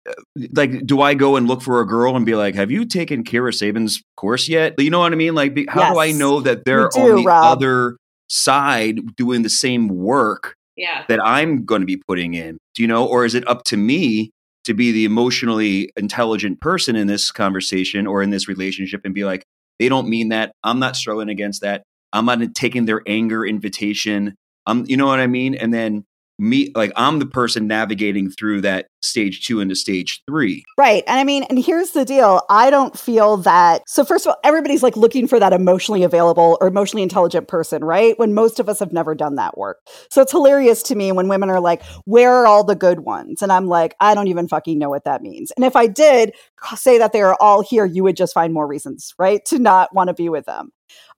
uh, 0.09 0.13
like 0.55 0.87
do 0.87 1.03
I 1.03 1.13
go 1.13 1.37
and 1.37 1.47
look 1.47 1.61
for 1.61 1.81
a 1.83 1.87
girl 1.87 2.17
and 2.17 2.25
be 2.25 2.35
like, 2.35 2.55
"Have 2.55 2.71
you 2.71 2.87
taken 2.87 3.23
Kira 3.23 3.53
Sabin's 3.55 4.03
course 4.17 4.49
yet?" 4.49 4.75
You 4.79 4.89
know 4.91 5.01
what 5.01 5.13
I 5.13 5.17
mean? 5.17 5.35
Like 5.35 5.53
be, 5.55 5.67
how 5.69 5.93
do 5.93 5.99
I 6.01 6.13
know 6.13 6.41
that 6.41 6.65
they're 6.65 6.89
do, 6.89 7.01
on 7.01 7.17
the 7.17 7.23
Rob. 7.25 7.45
other 7.59 7.97
side 8.29 9.15
doing 9.17 9.43
the 9.43 9.51
same 9.51 9.89
work 9.89 10.55
Yeah. 10.77 11.05
that 11.09 11.21
I'm 11.23 11.67
going 11.67 11.83
to 11.83 11.87
be 11.87 11.99
putting 12.09 12.33
in? 12.33 12.57
Do 12.75 12.83
you 12.83 12.89
know 12.89 13.05
or 13.07 13.27
is 13.27 13.35
it 13.35 13.47
up 13.47 13.65
to 13.65 13.77
me 13.77 14.31
to 14.71 14.75
be 14.75 14.93
the 14.93 15.05
emotionally 15.05 15.91
intelligent 15.97 16.61
person 16.61 16.95
in 16.95 17.09
this 17.09 17.33
conversation 17.33 18.07
or 18.07 18.23
in 18.23 18.31
this 18.31 18.47
relationship 18.47 19.01
and 19.05 19.13
be 19.13 19.25
like, 19.25 19.45
"They 19.81 19.89
don't 19.89 20.09
mean 20.09 20.29
that. 20.29 20.53
I'm 20.63 20.79
not 20.79 20.95
struggling 20.95 21.29
against 21.29 21.63
that. 21.63 21.83
I'm 22.13 22.25
not 22.25 22.55
taking 22.55 22.85
their 22.85 23.03
anger 23.05 23.45
invitation. 23.45 24.37
I'm, 24.67 24.85
you 24.87 24.97
know 24.97 25.07
what 25.07 25.19
I 25.19 25.27
mean? 25.27 25.57
And 25.57 25.75
then 25.75 26.05
me, 26.41 26.73
like, 26.75 26.93
I'm 26.97 27.19
the 27.19 27.27
person 27.27 27.67
navigating 27.67 28.31
through 28.31 28.63
that 28.63 28.87
stage 29.03 29.47
two 29.47 29.61
into 29.61 29.75
stage 29.75 30.23
three. 30.27 30.65
Right. 30.77 31.05
And 31.07 31.19
I 31.19 31.25
mean, 31.25 31.45
and 31.45 31.59
here's 31.59 31.91
the 31.91 32.05
deal. 32.05 32.43
I 32.51 32.71
don't 32.71 32.99
feel 32.99 33.37
that. 33.39 33.83
So, 33.87 34.05
first 34.05 34.27
of 34.27 34.31
all, 34.31 34.37
everybody's 34.43 34.83
like 34.83 34.97
looking 34.97 35.27
for 35.27 35.39
that 35.39 35.53
emotionally 35.53 36.03
available 36.03 36.59
or 36.61 36.67
emotionally 36.67 37.03
intelligent 37.03 37.49
person, 37.49 37.85
right? 37.85 38.19
When 38.19 38.35
most 38.35 38.59
of 38.59 38.69
us 38.69 38.79
have 38.79 38.93
never 38.93 39.15
done 39.15 39.37
that 39.37 39.59
work. 39.59 39.79
So, 40.11 40.23
it's 40.23 40.33
hilarious 40.33 40.83
to 40.85 40.95
me 40.95 41.13
when 41.13 41.29
women 41.29 41.51
are 41.51 41.61
like, 41.61 41.83
where 42.05 42.33
are 42.33 42.47
all 42.47 42.65
the 42.65 42.75
good 42.75 43.01
ones? 43.01 43.43
And 43.43 43.53
I'm 43.53 43.67
like, 43.67 43.95
I 44.01 44.15
don't 44.15 44.29
even 44.29 44.49
fucking 44.49 44.79
know 44.79 44.89
what 44.89 45.05
that 45.05 45.23
means. 45.23 45.51
And 45.53 45.65
if 45.65 45.77
I 45.77 45.87
did 45.87 46.33
say 46.75 46.99
that 46.99 47.13
they 47.13 47.23
are 47.23 47.37
all 47.41 47.63
here, 47.63 47.85
you 47.85 48.03
would 48.05 48.17
just 48.17 48.35
find 48.35 48.53
more 48.53 48.67
reasons, 48.67 49.15
right? 49.19 49.45
To 49.47 49.59
not 49.59 49.95
want 49.95 50.09
to 50.09 50.15
be 50.15 50.29
with 50.29 50.47
them. 50.47 50.71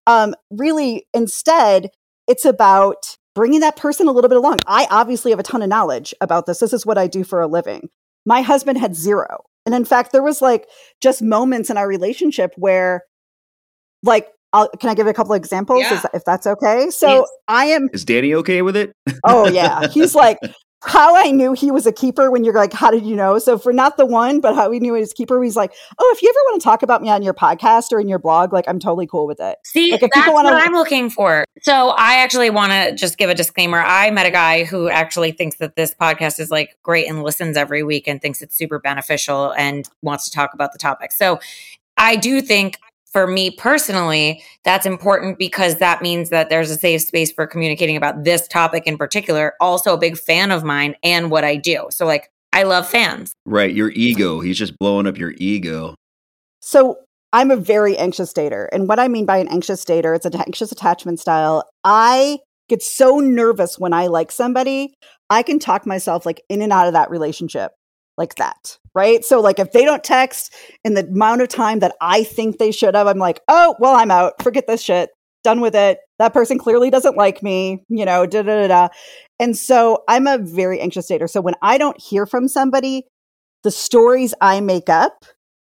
Um, 0.06 0.34
really, 0.50 1.06
instead, 1.14 1.90
it's 2.26 2.44
about 2.44 3.16
bringing 3.34 3.60
that 3.60 3.76
person 3.76 4.08
a 4.08 4.12
little 4.12 4.28
bit 4.28 4.36
along. 4.38 4.58
I 4.66 4.86
obviously 4.90 5.30
have 5.30 5.40
a 5.40 5.44
ton 5.44 5.62
of 5.62 5.68
knowledge 5.68 6.14
about 6.20 6.46
this. 6.46 6.58
This 6.58 6.72
is 6.72 6.84
what 6.86 6.98
I 6.98 7.06
do 7.06 7.24
for 7.24 7.40
a 7.40 7.46
living. 7.46 7.88
My 8.26 8.42
husband 8.42 8.78
had 8.78 8.94
zero. 8.94 9.44
And 9.66 9.74
in 9.74 9.84
fact, 9.84 10.12
there 10.12 10.22
was 10.22 10.42
like 10.42 10.68
just 11.00 11.22
moments 11.22 11.70
in 11.70 11.76
our 11.76 11.86
relationship 11.88 12.52
where, 12.56 13.02
like, 14.02 14.28
I'll, 14.52 14.68
can 14.68 14.90
I 14.90 14.94
give 14.94 15.06
a 15.06 15.14
couple 15.14 15.32
of 15.32 15.38
examples 15.38 15.80
Yeah. 15.82 15.94
Is- 15.94 16.06
if 16.14 16.24
that's 16.24 16.46
okay? 16.46 16.90
So 16.90 17.20
Please. 17.20 17.28
I 17.48 17.64
am, 17.66 17.88
Is 17.92 18.04
Danny 18.04 18.34
okay 18.34 18.60
with 18.62 18.76
it? 18.76 18.92
oh, 19.24 19.48
yeah. 19.52 19.86
He's 19.88 20.14
like, 20.14 20.38
how 20.84 21.16
I 21.16 21.30
knew 21.30 21.52
he 21.52 21.70
was 21.70 21.86
a 21.86 21.92
keeper 21.92 22.30
when 22.30 22.44
you're 22.44 22.54
like, 22.54 22.72
how 22.72 22.90
did 22.90 23.04
you 23.06 23.14
know? 23.14 23.38
So 23.38 23.56
for 23.58 23.72
not 23.72 23.96
the 23.96 24.06
one, 24.06 24.40
but 24.40 24.54
how 24.54 24.68
we 24.68 24.80
knew 24.80 24.94
he 24.94 25.00
was 25.00 25.12
keeper, 25.12 25.42
he's 25.42 25.56
like, 25.56 25.72
oh, 25.98 26.12
if 26.16 26.22
you 26.22 26.28
ever 26.28 26.38
want 26.50 26.60
to 26.60 26.64
talk 26.64 26.82
about 26.82 27.02
me 27.02 27.08
on 27.08 27.22
your 27.22 27.34
podcast 27.34 27.92
or 27.92 28.00
in 28.00 28.08
your 28.08 28.18
blog, 28.18 28.52
like, 28.52 28.64
I'm 28.68 28.78
totally 28.78 29.06
cool 29.06 29.26
with 29.26 29.40
it. 29.40 29.58
See, 29.64 29.92
Like, 29.92 30.00
that's 30.00 30.28
wanna- 30.28 30.50
what 30.50 30.60
I'm 30.62 30.72
looking 30.72 31.08
for. 31.10 31.44
So 31.62 31.90
I 31.90 32.16
actually 32.16 32.50
want 32.50 32.72
to 32.72 32.94
just 32.94 33.18
give 33.18 33.30
a 33.30 33.34
disclaimer. 33.34 33.78
I 33.78 34.10
met 34.10 34.26
a 34.26 34.30
guy 34.30 34.64
who 34.64 34.88
actually 34.88 35.32
thinks 35.32 35.56
that 35.56 35.76
this 35.76 35.94
podcast 35.94 36.40
is 36.40 36.50
like 36.50 36.76
great 36.82 37.08
and 37.08 37.22
listens 37.22 37.56
every 37.56 37.82
week 37.82 38.08
and 38.08 38.20
thinks 38.20 38.42
it's 38.42 38.56
super 38.56 38.78
beneficial 38.78 39.52
and 39.52 39.88
wants 40.02 40.24
to 40.24 40.30
talk 40.30 40.54
about 40.54 40.72
the 40.72 40.78
topic. 40.78 41.12
So 41.12 41.38
I 41.96 42.16
do 42.16 42.40
think 42.40 42.78
for 43.12 43.26
me 43.26 43.50
personally, 43.50 44.42
that's 44.64 44.86
important 44.86 45.38
because 45.38 45.76
that 45.76 46.02
means 46.02 46.30
that 46.30 46.48
there's 46.48 46.70
a 46.70 46.76
safe 46.76 47.02
space 47.02 47.30
for 47.30 47.46
communicating 47.46 47.96
about 47.96 48.24
this 48.24 48.48
topic 48.48 48.86
in 48.86 48.96
particular. 48.96 49.54
Also 49.60 49.94
a 49.94 49.98
big 49.98 50.16
fan 50.18 50.50
of 50.50 50.64
mine 50.64 50.94
and 51.02 51.30
what 51.30 51.44
I 51.44 51.56
do. 51.56 51.86
So 51.90 52.06
like 52.06 52.30
I 52.52 52.64
love 52.64 52.88
fans. 52.88 53.32
Right. 53.46 53.74
Your 53.74 53.90
ego. 53.90 54.40
He's 54.40 54.58
just 54.58 54.78
blowing 54.78 55.06
up 55.06 55.18
your 55.18 55.34
ego. 55.36 55.94
So 56.60 56.96
I'm 57.32 57.50
a 57.50 57.56
very 57.56 57.96
anxious 57.96 58.32
dater. 58.32 58.68
And 58.72 58.88
what 58.88 58.98
I 58.98 59.08
mean 59.08 59.24
by 59.24 59.38
an 59.38 59.48
anxious 59.48 59.84
dater, 59.84 60.14
it's 60.14 60.26
an 60.26 60.36
anxious 60.36 60.70
attachment 60.70 61.18
style. 61.18 61.68
I 61.84 62.38
get 62.68 62.82
so 62.82 63.20
nervous 63.20 63.78
when 63.78 63.92
I 63.92 64.06
like 64.06 64.30
somebody, 64.30 64.94
I 65.30 65.42
can 65.42 65.58
talk 65.58 65.86
myself 65.86 66.26
like 66.26 66.42
in 66.48 66.62
and 66.62 66.72
out 66.72 66.86
of 66.86 66.92
that 66.92 67.10
relationship 67.10 67.72
like 68.16 68.34
that. 68.36 68.78
Right? 68.94 69.24
So 69.24 69.40
like 69.40 69.58
if 69.58 69.72
they 69.72 69.84
don't 69.84 70.04
text 70.04 70.54
in 70.84 70.94
the 70.94 71.06
amount 71.06 71.42
of 71.42 71.48
time 71.48 71.78
that 71.80 71.94
I 72.00 72.24
think 72.24 72.58
they 72.58 72.72
should 72.72 72.94
have, 72.94 73.06
I'm 73.06 73.18
like, 73.18 73.40
oh, 73.48 73.74
well, 73.78 73.94
I'm 73.96 74.10
out. 74.10 74.42
Forget 74.42 74.66
this 74.66 74.82
shit. 74.82 75.10
Done 75.44 75.60
with 75.60 75.74
it. 75.74 75.98
That 76.18 76.32
person 76.32 76.58
clearly 76.58 76.90
doesn't 76.90 77.16
like 77.16 77.42
me, 77.42 77.82
you 77.88 78.04
know, 78.04 78.26
da 78.26 78.42
da 78.42 78.62
da 78.62 78.68
da. 78.68 78.88
And 79.40 79.56
so 79.56 80.04
I'm 80.08 80.26
a 80.26 80.38
very 80.38 80.80
anxious 80.80 81.10
dater. 81.10 81.28
So 81.28 81.40
when 81.40 81.54
I 81.62 81.78
don't 81.78 82.00
hear 82.00 82.26
from 82.26 82.46
somebody, 82.46 83.06
the 83.64 83.70
stories 83.70 84.34
I 84.40 84.60
make 84.60 84.88
up 84.88 85.24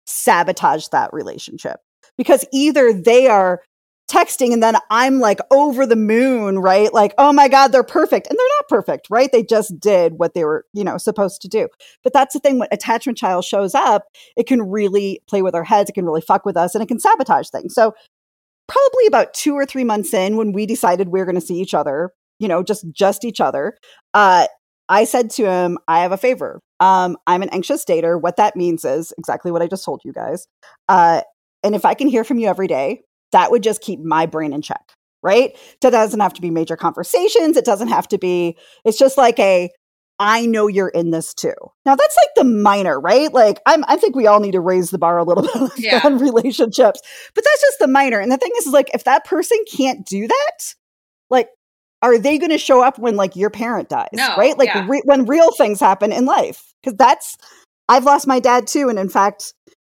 sabotage 0.06 0.88
that 0.90 1.12
relationship 1.14 1.78
because 2.18 2.46
either 2.54 2.94
they 2.94 3.28
are 3.28 3.62
texting 4.10 4.54
and 4.54 4.62
then 4.62 4.76
I'm 4.90 5.20
like 5.20 5.40
over 5.52 5.86
the 5.86 5.96
moon, 5.96 6.60
right? 6.60 6.94
Like, 6.94 7.14
oh 7.18 7.34
my 7.34 7.48
God, 7.48 7.72
they're 7.72 7.84
perfect. 7.84 8.28
And 8.28 8.38
they're 8.38 8.58
not 8.60 8.68
perfect, 8.68 9.08
right? 9.10 9.32
They 9.32 9.44
just 9.44 9.80
did 9.80 10.20
what 10.20 10.34
they 10.34 10.46
were, 10.46 10.66
you 10.74 10.84
know, 10.84 10.98
supposed 10.98 11.42
to 11.42 11.48
do. 11.48 11.68
But 12.04 12.14
that's 12.14 12.34
the 12.34 12.40
thing 12.40 12.60
when 12.60 12.68
attachment 12.72 13.18
style 13.18 13.42
shows 13.42 13.74
up, 13.74 14.04
it 14.38 14.48
can 14.48 14.62
really 14.62 15.22
play 15.28 15.42
with 15.42 15.56
our 15.56 15.64
heads, 15.64 15.90
it 15.90 15.94
can 15.94 16.06
really 16.06 16.22
fuck 16.22 16.46
with 16.46 16.58
us, 16.58 16.76
and 16.76 16.84
it 16.84 16.88
can 16.88 17.00
sabotage 17.00 17.50
things. 17.50 17.74
So 17.74 17.94
probably 18.68 19.08
about 19.08 19.34
two 19.34 19.54
or 19.54 19.66
three 19.66 19.84
months 19.84 20.14
in 20.14 20.38
when 20.38 20.52
we 20.52 20.66
decided 20.66 21.10
we 21.10 21.20
were 21.20 21.26
going 21.26 21.36
to 21.36 21.42
see 21.42 21.60
each 21.60 21.74
other, 21.74 22.12
you 22.40 22.48
know, 22.48 22.64
just 22.64 22.86
just 22.92 23.26
each 23.26 23.42
other, 23.42 23.78
uh, 24.14 24.48
I 24.88 25.06
said 25.06 25.32
to 25.32 25.50
him, 25.50 25.78
I 25.88 26.02
have 26.02 26.12
a 26.12 26.18
favor. 26.18 26.62
Um, 26.80 27.18
I'm 27.26 27.42
an 27.42 27.50
anxious 27.50 27.86
dater. 27.86 28.22
What 28.22 28.38
that 28.38 28.56
means 28.56 28.86
is 28.86 29.14
exactly 29.18 29.52
what 29.52 29.62
I 29.62 29.68
just 29.68 29.84
told 29.84 30.02
you 30.06 30.14
guys. 30.14 30.48
Uh, 30.88 31.22
and 31.64 31.74
if 31.74 31.86
I 31.86 31.96
can 31.96 32.08
hear 32.08 32.24
from 32.24 32.38
you 32.38 32.48
every 32.48 32.68
day, 32.68 33.02
that 33.36 33.52
would 33.52 33.64
just 33.64 33.82
keep 33.82 34.00
my 34.00 34.26
brain 34.26 34.54
in 34.54 34.62
check, 34.62 34.94
right? 35.22 35.52
So 35.84 35.90
that 35.90 35.92
doesn't 35.92 36.22
have 36.22 36.32
to 36.36 36.42
be 36.42 36.50
major 36.50 36.78
conversations. 36.78 37.58
It 37.58 37.66
doesn't 37.66 37.90
have 37.90 38.08
to 38.08 38.18
be, 38.18 38.56
it's 38.86 38.98
just 38.98 39.18
like 39.18 39.38
a, 39.40 39.70
I 40.20 40.46
know 40.46 40.68
you're 40.68 40.88
in 40.88 41.12
this 41.12 41.34
too. 41.34 41.54
Now 41.86 41.96
that's 41.98 42.16
like 42.16 42.30
the 42.38 42.46
minor, 42.46 42.98
right? 42.98 43.34
Like 43.34 43.60
I'm, 43.66 43.84
I 43.90 43.98
think 43.98 44.16
we 44.16 44.26
all 44.28 44.40
need 44.40 44.54
to 44.54 44.62
raise 44.62 44.90
the 44.92 44.98
bar 44.98 45.18
a 45.18 45.26
little 45.26 45.44
bit 45.54 45.72
Yeah. 45.78 46.00
on 46.06 46.18
relationships, 46.20 47.02
but 47.34 47.44
that's 47.44 47.62
just 47.62 47.80
the 47.80 47.88
minor. 47.90 48.20
And 48.20 48.32
the 48.32 48.38
thing 48.38 48.52
is, 48.58 48.68
is 48.68 48.72
like 48.74 48.90
if 48.94 49.04
that 49.04 49.26
person 49.26 49.58
can't 49.70 50.06
do 50.06 50.26
that, 50.28 50.74
like, 51.30 51.50
are 52.02 52.18
they 52.18 52.38
going 52.38 52.52
to 52.52 52.58
show 52.58 52.82
up 52.82 52.98
when 52.98 53.18
like 53.18 53.36
your 53.36 53.50
parent 53.50 53.90
dies, 53.90 54.08
No, 54.14 54.36
right? 54.38 54.58
Like 54.58 54.70
yeah. 54.70 54.86
re- 54.88 55.02
when 55.04 55.26
real 55.26 55.52
things 55.52 55.82
happen 55.82 56.14
in 56.14 56.24
life, 56.26 56.74
because 56.82 56.96
that's 56.98 57.36
I've 57.90 58.06
lost 58.06 58.28
my 58.28 58.40
dad 58.40 58.68
too, 58.68 58.88
and 58.88 58.98
in 58.98 59.10
fact, 59.10 59.54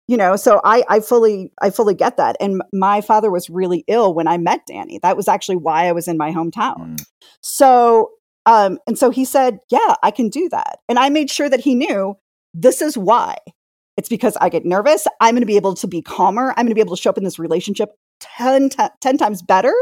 you 0.07 0.17
know, 0.17 0.35
so 0.35 0.61
I 0.63 0.83
I 0.89 0.99
fully 0.99 1.51
I 1.61 1.69
fully 1.69 1.93
get 1.93 2.17
that. 2.17 2.37
And 2.39 2.61
my 2.73 3.01
father 3.01 3.29
was 3.29 3.49
really 3.49 3.83
ill 3.87 4.13
when 4.13 4.27
I 4.27 4.37
met 4.37 4.61
Danny. 4.67 4.99
That 5.03 5.17
was 5.17 5.27
actually 5.27 5.57
why 5.57 5.87
I 5.87 5.91
was 5.91 6.07
in 6.07 6.17
my 6.17 6.31
hometown. 6.31 6.77
Mm. 6.77 7.05
So, 7.41 8.11
um, 8.45 8.79
and 8.87 8.97
so 8.97 9.09
he 9.09 9.25
said, 9.25 9.59
Yeah, 9.69 9.95
I 10.03 10.11
can 10.11 10.29
do 10.29 10.47
that. 10.49 10.79
And 10.87 10.97
I 10.97 11.09
made 11.09 11.29
sure 11.29 11.49
that 11.49 11.59
he 11.59 11.75
knew 11.75 12.17
this 12.53 12.81
is 12.81 12.97
why. 12.97 13.35
It's 13.97 14.09
because 14.09 14.37
I 14.39 14.49
get 14.49 14.63
nervous. 14.63 15.07
I'm 15.19 15.33
going 15.33 15.41
to 15.41 15.47
be 15.47 15.55
able 15.55 15.73
to 15.73 15.87
be 15.87 16.01
calmer. 16.03 16.49
I'm 16.51 16.65
going 16.65 16.69
to 16.69 16.75
be 16.75 16.81
able 16.81 16.95
to 16.95 17.01
show 17.01 17.09
up 17.09 17.17
in 17.17 17.23
this 17.23 17.39
relationship 17.39 17.89
10, 18.21 18.69
ti- 18.69 18.83
10 19.01 19.17
times 19.17 19.41
better 19.41 19.73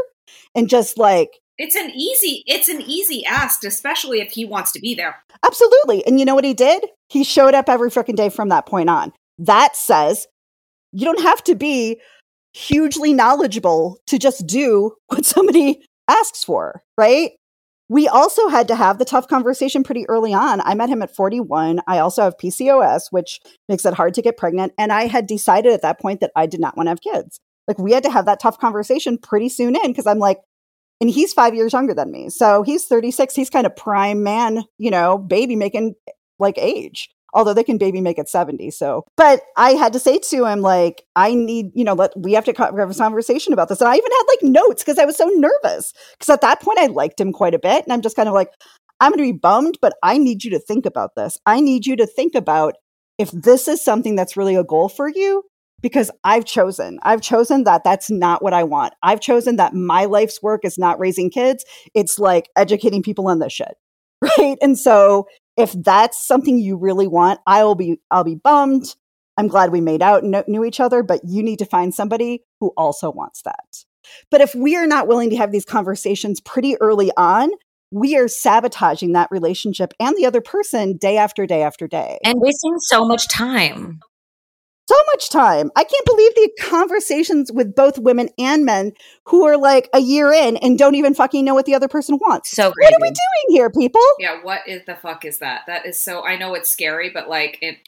and 0.54 0.68
just 0.70 0.96
like, 0.98 1.28
It's 1.58 1.76
an 1.76 1.90
easy 1.90 2.42
it's 2.46 2.68
an 2.68 2.80
easy 2.80 3.24
ask, 3.26 3.62
especially 3.62 4.20
if 4.20 4.32
he 4.32 4.44
wants 4.44 4.72
to 4.72 4.80
be 4.80 4.94
there. 4.94 5.16
absolutely. 5.44 6.04
And 6.06 6.18
you 6.18 6.24
know 6.24 6.34
what 6.34 6.44
he 6.44 6.54
did? 6.54 6.86
He 7.10 7.22
showed 7.24 7.54
up 7.54 7.68
every 7.68 7.90
freaking 7.90 8.16
day 8.16 8.30
from 8.30 8.48
that 8.48 8.66
point 8.66 8.88
on. 8.90 9.12
That 9.38 9.76
says 9.76 10.26
you 10.92 11.04
don't 11.04 11.20
have 11.20 11.42
to 11.44 11.54
be 11.54 12.00
hugely 12.54 13.12
knowledgeable 13.12 13.98
to 14.06 14.18
just 14.18 14.46
do 14.46 14.92
what 15.08 15.24
somebody 15.24 15.84
asks 16.08 16.44
for, 16.44 16.82
right? 16.96 17.32
We 17.88 18.08
also 18.08 18.48
had 18.48 18.66
to 18.68 18.74
have 18.74 18.98
the 18.98 19.04
tough 19.04 19.28
conversation 19.28 19.84
pretty 19.84 20.08
early 20.08 20.34
on. 20.34 20.60
I 20.62 20.74
met 20.74 20.88
him 20.88 21.02
at 21.02 21.14
41. 21.14 21.80
I 21.86 21.98
also 21.98 22.22
have 22.22 22.36
PCOS, 22.36 23.02
which 23.10 23.38
makes 23.68 23.84
it 23.84 23.94
hard 23.94 24.14
to 24.14 24.22
get 24.22 24.36
pregnant. 24.36 24.72
And 24.76 24.92
I 24.92 25.06
had 25.06 25.28
decided 25.28 25.72
at 25.72 25.82
that 25.82 26.00
point 26.00 26.20
that 26.20 26.32
I 26.34 26.46
did 26.46 26.58
not 26.58 26.76
want 26.76 26.88
to 26.88 26.90
have 26.90 27.00
kids. 27.00 27.38
Like, 27.68 27.78
we 27.78 27.92
had 27.92 28.02
to 28.02 28.10
have 28.10 28.26
that 28.26 28.40
tough 28.40 28.58
conversation 28.58 29.18
pretty 29.18 29.48
soon 29.48 29.76
in 29.76 29.92
because 29.92 30.06
I'm 30.06 30.18
like, 30.18 30.38
and 31.00 31.10
he's 31.10 31.32
five 31.32 31.54
years 31.54 31.74
younger 31.74 31.94
than 31.94 32.10
me. 32.10 32.28
So 32.28 32.62
he's 32.64 32.86
36. 32.86 33.36
He's 33.36 33.50
kind 33.50 33.66
of 33.66 33.76
prime 33.76 34.22
man, 34.24 34.64
you 34.78 34.90
know, 34.90 35.18
baby 35.18 35.54
making 35.54 35.94
like 36.40 36.58
age 36.58 37.08
although 37.36 37.54
they 37.54 37.62
can 37.62 37.78
baby 37.78 38.00
make 38.00 38.18
at 38.18 38.28
70 38.28 38.70
so. 38.72 39.04
But 39.16 39.42
i 39.56 39.72
had 39.72 39.92
to 39.92 40.00
say 40.00 40.18
to 40.18 40.46
him 40.46 40.62
like 40.62 41.04
i 41.14 41.34
need 41.34 41.70
you 41.74 41.84
know 41.84 41.92
let 41.92 42.18
we 42.18 42.32
have 42.32 42.44
to 42.46 42.54
have 42.56 42.90
a 42.90 42.94
conversation 42.94 43.52
about 43.52 43.68
this. 43.68 43.80
And 43.80 43.88
i 43.88 43.94
even 43.94 44.10
had 44.10 44.24
like 44.28 44.42
notes 44.42 44.82
because 44.82 44.98
i 44.98 45.04
was 45.04 45.16
so 45.16 45.26
nervous. 45.34 45.92
Because 46.18 46.30
at 46.30 46.40
that 46.40 46.60
point 46.60 46.80
i 46.80 46.86
liked 46.86 47.20
him 47.20 47.32
quite 47.32 47.54
a 47.54 47.58
bit 47.58 47.84
and 47.84 47.92
i'm 47.92 48.02
just 48.02 48.16
kind 48.16 48.28
of 48.28 48.34
like 48.34 48.48
i'm 49.00 49.12
going 49.12 49.18
to 49.18 49.32
be 49.32 49.38
bummed 49.38 49.78
but 49.80 49.92
i 50.02 50.18
need 50.18 50.42
you 50.42 50.50
to 50.50 50.58
think 50.58 50.86
about 50.86 51.14
this. 51.14 51.38
I 51.46 51.60
need 51.60 51.86
you 51.86 51.94
to 51.96 52.06
think 52.06 52.34
about 52.34 52.74
if 53.18 53.30
this 53.30 53.68
is 53.68 53.82
something 53.84 54.16
that's 54.16 54.36
really 54.36 54.56
a 54.56 54.64
goal 54.64 54.88
for 54.88 55.08
you 55.08 55.44
because 55.82 56.10
i've 56.24 56.46
chosen. 56.46 56.98
I've 57.02 57.20
chosen 57.20 57.64
that 57.64 57.84
that's 57.84 58.10
not 58.10 58.42
what 58.42 58.54
i 58.54 58.64
want. 58.64 58.94
I've 59.02 59.20
chosen 59.20 59.56
that 59.56 59.74
my 59.74 60.06
life's 60.06 60.42
work 60.42 60.64
is 60.64 60.78
not 60.78 60.98
raising 60.98 61.30
kids. 61.30 61.64
It's 61.94 62.18
like 62.18 62.48
educating 62.56 63.02
people 63.02 63.28
on 63.28 63.40
this 63.40 63.52
shit. 63.52 63.76
Right? 64.38 64.56
And 64.62 64.78
so 64.78 65.26
if 65.56 65.72
that's 65.72 66.26
something 66.26 66.58
you 66.58 66.76
really 66.76 67.06
want 67.06 67.40
i'll 67.46 67.74
be 67.74 68.00
i'll 68.10 68.24
be 68.24 68.34
bummed. 68.34 68.94
I'm 69.38 69.48
glad 69.48 69.70
we 69.70 69.82
made 69.82 70.00
out 70.00 70.22
and 70.22 70.42
knew 70.48 70.64
each 70.64 70.80
other 70.80 71.02
but 71.02 71.20
you 71.24 71.42
need 71.42 71.58
to 71.58 71.66
find 71.66 71.94
somebody 71.94 72.42
who 72.60 72.72
also 72.76 73.10
wants 73.10 73.42
that. 73.42 73.84
But 74.30 74.40
if 74.40 74.54
we 74.54 74.76
are 74.76 74.86
not 74.86 75.08
willing 75.08 75.30
to 75.30 75.36
have 75.36 75.52
these 75.52 75.64
conversations 75.64 76.40
pretty 76.40 76.76
early 76.80 77.10
on 77.16 77.50
we 77.90 78.16
are 78.16 78.28
sabotaging 78.28 79.12
that 79.12 79.28
relationship 79.30 79.92
and 80.00 80.16
the 80.16 80.26
other 80.26 80.40
person 80.40 80.96
day 80.96 81.16
after 81.16 81.46
day 81.46 81.62
after 81.62 81.86
day. 81.86 82.18
And 82.24 82.40
wasting 82.40 82.78
so 82.80 83.06
much 83.06 83.28
time. 83.28 84.00
So 84.88 84.96
much 85.12 85.30
time. 85.30 85.70
I 85.76 85.84
can't 85.84 86.06
believe 86.06 86.34
the 86.34 86.50
conversations 86.60 87.50
with 87.52 87.74
both 87.74 87.98
women 87.98 88.28
and 88.38 88.64
men 88.64 88.92
who 89.26 89.44
are 89.46 89.56
like 89.56 89.88
a 89.92 90.00
year 90.00 90.32
in 90.32 90.56
and 90.58 90.78
don't 90.78 90.94
even 90.94 91.14
fucking 91.14 91.44
know 91.44 91.54
what 91.54 91.66
the 91.66 91.74
other 91.74 91.88
person 91.88 92.18
wants. 92.18 92.50
So 92.50 92.68
What 92.68 92.92
are 92.92 93.02
we 93.02 93.08
doing 93.08 93.56
here, 93.56 93.70
people? 93.70 94.00
Yeah, 94.18 94.42
what 94.42 94.60
is 94.66 94.82
the 94.86 94.94
fuck 94.94 95.24
is 95.24 95.38
that? 95.38 95.62
That 95.66 95.86
is 95.86 96.02
so 96.02 96.24
I 96.24 96.36
know 96.36 96.54
it's 96.54 96.70
scary, 96.70 97.10
but 97.10 97.28
like 97.28 97.58
it 97.62 97.78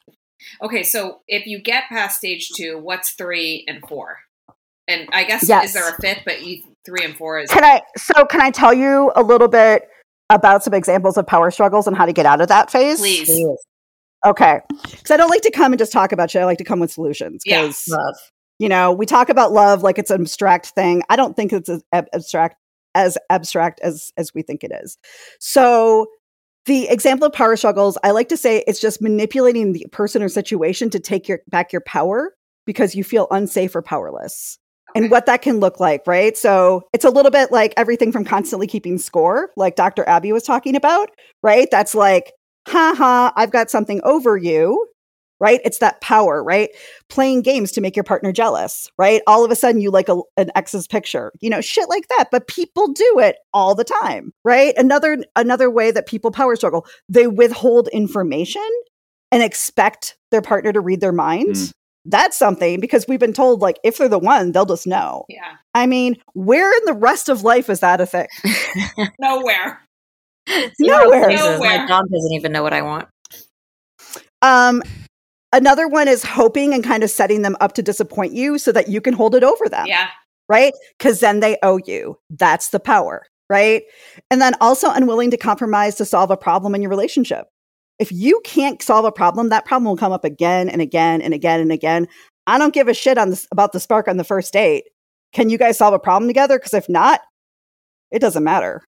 Okay, 0.61 0.83
so 0.83 1.19
if 1.27 1.45
you 1.45 1.61
get 1.61 1.83
past 1.89 2.17
stage 2.17 2.49
2, 2.55 2.79
what's 2.79 3.11
3 3.11 3.65
and 3.67 3.83
4? 3.87 4.17
And 4.87 5.09
I 5.13 5.23
guess 5.25 5.47
Yes. 5.47 5.65
is 5.65 5.73
there 5.73 5.89
a 5.89 5.93
fifth, 6.01 6.23
but 6.25 6.43
you, 6.43 6.63
3 6.85 7.05
and 7.05 7.15
4 7.15 7.39
is 7.41 7.49
Can 7.51 7.63
I 7.63 7.81
so 7.97 8.25
can 8.25 8.41
I 8.41 8.51
tell 8.51 8.73
you 8.73 9.11
a 9.15 9.23
little 9.23 9.47
bit 9.47 9.87
about 10.29 10.63
some 10.63 10.73
examples 10.73 11.17
of 11.17 11.25
power 11.25 11.51
struggles 11.51 11.87
and 11.87 11.95
how 11.95 12.05
to 12.05 12.13
get 12.13 12.25
out 12.25 12.41
of 12.41 12.47
that 12.49 12.71
phase? 12.71 12.99
please. 12.99 13.29
Okay. 14.25 14.59
Cuz 15.03 15.11
I 15.11 15.17
don't 15.17 15.29
like 15.29 15.41
to 15.43 15.51
come 15.51 15.71
and 15.71 15.79
just 15.79 15.91
talk 15.91 16.11
about 16.11 16.31
shit. 16.31 16.41
I 16.41 16.45
like 16.45 16.57
to 16.57 16.63
come 16.63 16.79
with 16.79 16.91
solutions 16.91 17.43
Yeah. 17.45 17.65
cuz 17.67 17.85
Love. 17.87 18.15
you 18.59 18.67
know, 18.69 18.91
we 18.91 19.05
talk 19.05 19.29
about 19.29 19.51
love 19.51 19.83
like 19.83 19.97
it's 19.97 20.11
an 20.11 20.21
abstract 20.21 20.67
thing. 20.69 21.03
I 21.09 21.15
don't 21.15 21.35
think 21.35 21.53
it's 21.53 21.69
as 21.69 21.81
ab- 21.93 22.07
abstract 22.13 22.57
as 22.95 23.17
abstract 23.29 23.79
as 23.81 24.11
as 24.17 24.33
we 24.33 24.41
think 24.41 24.63
it 24.63 24.71
is. 24.83 24.97
So 25.39 26.07
the 26.65 26.87
example 26.89 27.25
of 27.27 27.33
power 27.33 27.55
struggles, 27.55 27.97
I 28.03 28.11
like 28.11 28.29
to 28.29 28.37
say 28.37 28.63
it's 28.67 28.79
just 28.81 29.01
manipulating 29.01 29.73
the 29.73 29.85
person 29.91 30.21
or 30.21 30.29
situation 30.29 30.89
to 30.91 30.99
take 30.99 31.27
your 31.27 31.39
back 31.47 31.71
your 31.71 31.81
power 31.81 32.33
because 32.65 32.93
you 32.95 33.03
feel 33.03 33.27
unsafe 33.31 33.75
or 33.75 33.81
powerless. 33.81 34.57
Okay. 34.91 35.01
And 35.03 35.11
what 35.11 35.25
that 35.27 35.41
can 35.41 35.59
look 35.59 35.79
like, 35.79 36.01
right? 36.07 36.35
So 36.35 36.81
it's 36.93 37.05
a 37.05 37.09
little 37.09 37.31
bit 37.31 37.51
like 37.51 37.73
everything 37.77 38.11
from 38.11 38.25
constantly 38.25 38.67
keeping 38.67 38.97
score, 38.97 39.51
like 39.55 39.75
Dr. 39.75 40.07
Abby 40.07 40.31
was 40.31 40.43
talking 40.43 40.75
about, 40.75 41.09
right? 41.43 41.67
That's 41.71 41.93
like, 41.95 42.33
ha 42.67 42.93
ha, 42.95 43.33
I've 43.35 43.51
got 43.51 43.69
something 43.69 44.01
over 44.03 44.37
you, 44.37 44.87
right? 45.39 45.61
It's 45.63 45.79
that 45.79 46.01
power, 46.01 46.43
right? 46.43 46.69
Playing 47.09 47.41
games 47.41 47.71
to 47.73 47.81
make 47.81 47.95
your 47.95 48.03
partner 48.03 48.31
jealous, 48.31 48.89
right? 48.97 49.21
All 49.27 49.45
of 49.45 49.51
a 49.51 49.55
sudden 49.55 49.81
you 49.81 49.91
like 49.91 50.09
a, 50.09 50.21
an 50.37 50.51
ex's 50.55 50.87
picture, 50.87 51.31
you 51.41 51.49
know, 51.49 51.61
shit 51.61 51.89
like 51.89 52.07
that. 52.09 52.25
But 52.31 52.47
people 52.47 52.91
do 52.91 53.19
it 53.19 53.37
all 53.53 53.75
the 53.75 53.83
time, 53.83 54.33
right? 54.43 54.73
Another 54.77 55.17
another 55.35 55.69
way 55.69 55.91
that 55.91 56.07
people 56.07 56.31
power 56.31 56.55
struggle, 56.55 56.85
they 57.07 57.27
withhold 57.27 57.87
information 57.89 58.67
and 59.31 59.43
expect 59.43 60.17
their 60.31 60.41
partner 60.41 60.73
to 60.73 60.81
read 60.81 61.01
their 61.01 61.11
minds. 61.11 61.69
Mm. 61.69 61.73
That's 62.05 62.37
something 62.37 62.79
because 62.79 63.05
we've 63.07 63.19
been 63.19 63.33
told 63.33 63.61
like 63.61 63.77
if 63.83 63.97
they're 63.97 64.09
the 64.09 64.17
one, 64.17 64.51
they'll 64.51 64.65
just 64.65 64.87
know. 64.87 65.25
Yeah. 65.29 65.55
I 65.75 65.85
mean, 65.85 66.17
where 66.33 66.75
in 66.75 66.85
the 66.85 66.93
rest 66.93 67.29
of 67.29 67.43
life 67.43 67.69
is 67.69 67.81
that 67.81 68.01
a 68.01 68.05
thing? 68.05 68.27
Nowhere. 69.19 69.81
Nowhere. 70.79 71.29
Nowhere. 71.29 71.59
My 71.59 71.85
dog 71.85 72.05
doesn't 72.11 72.33
even 72.33 72.51
know 72.51 72.63
what 72.63 72.73
I 72.73 72.81
want. 72.81 73.07
Um, 74.41 74.81
another 75.53 75.87
one 75.87 76.07
is 76.07 76.23
hoping 76.23 76.73
and 76.73 76.83
kind 76.83 77.03
of 77.03 77.09
setting 77.09 77.41
them 77.41 77.57
up 77.59 77.73
to 77.73 77.81
disappoint 77.81 78.33
you 78.33 78.57
so 78.57 78.71
that 78.71 78.87
you 78.87 79.01
can 79.01 79.13
hold 79.13 79.35
it 79.35 79.43
over 79.43 79.67
them. 79.67 79.87
Yeah. 79.87 80.07
right? 80.47 80.73
Because 80.97 81.19
then 81.19 81.39
they 81.39 81.57
owe 81.61 81.79
you. 81.85 82.17
That's 82.29 82.69
the 82.69 82.79
power, 82.79 83.25
right? 83.49 83.83
And 84.31 84.41
then 84.41 84.55
also 84.61 84.89
unwilling 84.89 85.31
to 85.31 85.37
compromise 85.37 85.95
to 85.95 86.05
solve 86.05 86.31
a 86.31 86.37
problem 86.37 86.73
in 86.75 86.81
your 86.81 86.89
relationship. 86.89 87.47
If 87.99 88.11
you 88.11 88.41
can't 88.45 88.81
solve 88.81 89.05
a 89.05 89.11
problem, 89.11 89.49
that 89.49 89.65
problem 89.65 89.85
will 89.89 89.97
come 89.97 90.13
up 90.13 90.23
again 90.23 90.69
and 90.69 90.81
again 90.81 91.21
and 91.21 91.33
again 91.33 91.59
and 91.59 91.71
again. 91.71 92.07
I 92.47 92.57
don't 92.57 92.73
give 92.73 92.87
a 92.87 92.93
shit 92.93 93.17
on 93.17 93.29
this 93.29 93.45
about 93.51 93.73
the 93.73 93.79
spark 93.79 94.07
on 94.07 94.17
the 94.17 94.23
first 94.23 94.53
date. 94.53 94.85
Can 95.33 95.49
you 95.49 95.57
guys 95.57 95.77
solve 95.77 95.93
a 95.93 95.99
problem 95.99 96.27
together? 96.27 96.57
Because 96.57 96.73
if 96.73 96.89
not, 96.89 97.21
it 98.09 98.19
doesn't 98.19 98.43
matter. 98.43 98.81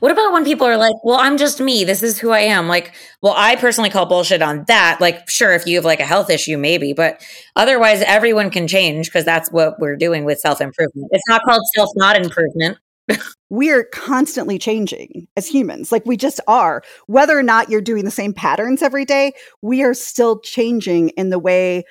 What 0.00 0.12
about 0.12 0.32
when 0.32 0.44
people 0.44 0.66
are 0.66 0.76
like, 0.76 0.94
well, 1.04 1.18
I'm 1.18 1.36
just 1.36 1.60
me. 1.60 1.84
This 1.84 2.02
is 2.02 2.18
who 2.18 2.30
I 2.30 2.40
am. 2.40 2.68
Like, 2.68 2.94
well, 3.22 3.34
I 3.36 3.56
personally 3.56 3.90
call 3.90 4.06
bullshit 4.06 4.42
on 4.42 4.64
that. 4.68 5.00
Like, 5.00 5.28
sure, 5.28 5.52
if 5.52 5.66
you 5.66 5.76
have 5.76 5.84
like 5.84 6.00
a 6.00 6.06
health 6.06 6.30
issue, 6.30 6.58
maybe, 6.58 6.92
but 6.92 7.24
otherwise, 7.56 8.02
everyone 8.02 8.50
can 8.50 8.66
change 8.66 9.06
because 9.06 9.24
that's 9.24 9.50
what 9.50 9.78
we're 9.78 9.96
doing 9.96 10.24
with 10.24 10.40
self 10.40 10.60
improvement. 10.60 11.08
It's 11.12 11.28
not 11.28 11.42
called 11.42 11.62
self 11.74 11.90
not 11.96 12.16
improvement. 12.16 12.78
we're 13.50 13.84
constantly 13.84 14.58
changing 14.58 15.26
as 15.36 15.46
humans. 15.46 15.90
Like 15.90 16.04
we 16.04 16.16
just 16.16 16.40
are. 16.46 16.82
Whether 17.06 17.38
or 17.38 17.42
not 17.42 17.70
you're 17.70 17.80
doing 17.80 18.04
the 18.04 18.10
same 18.10 18.32
patterns 18.32 18.82
every 18.82 19.04
day, 19.04 19.32
we 19.62 19.82
are 19.82 19.94
still 19.94 20.40
changing 20.40 21.10
in 21.10 21.30
the 21.30 21.38
way 21.38 21.84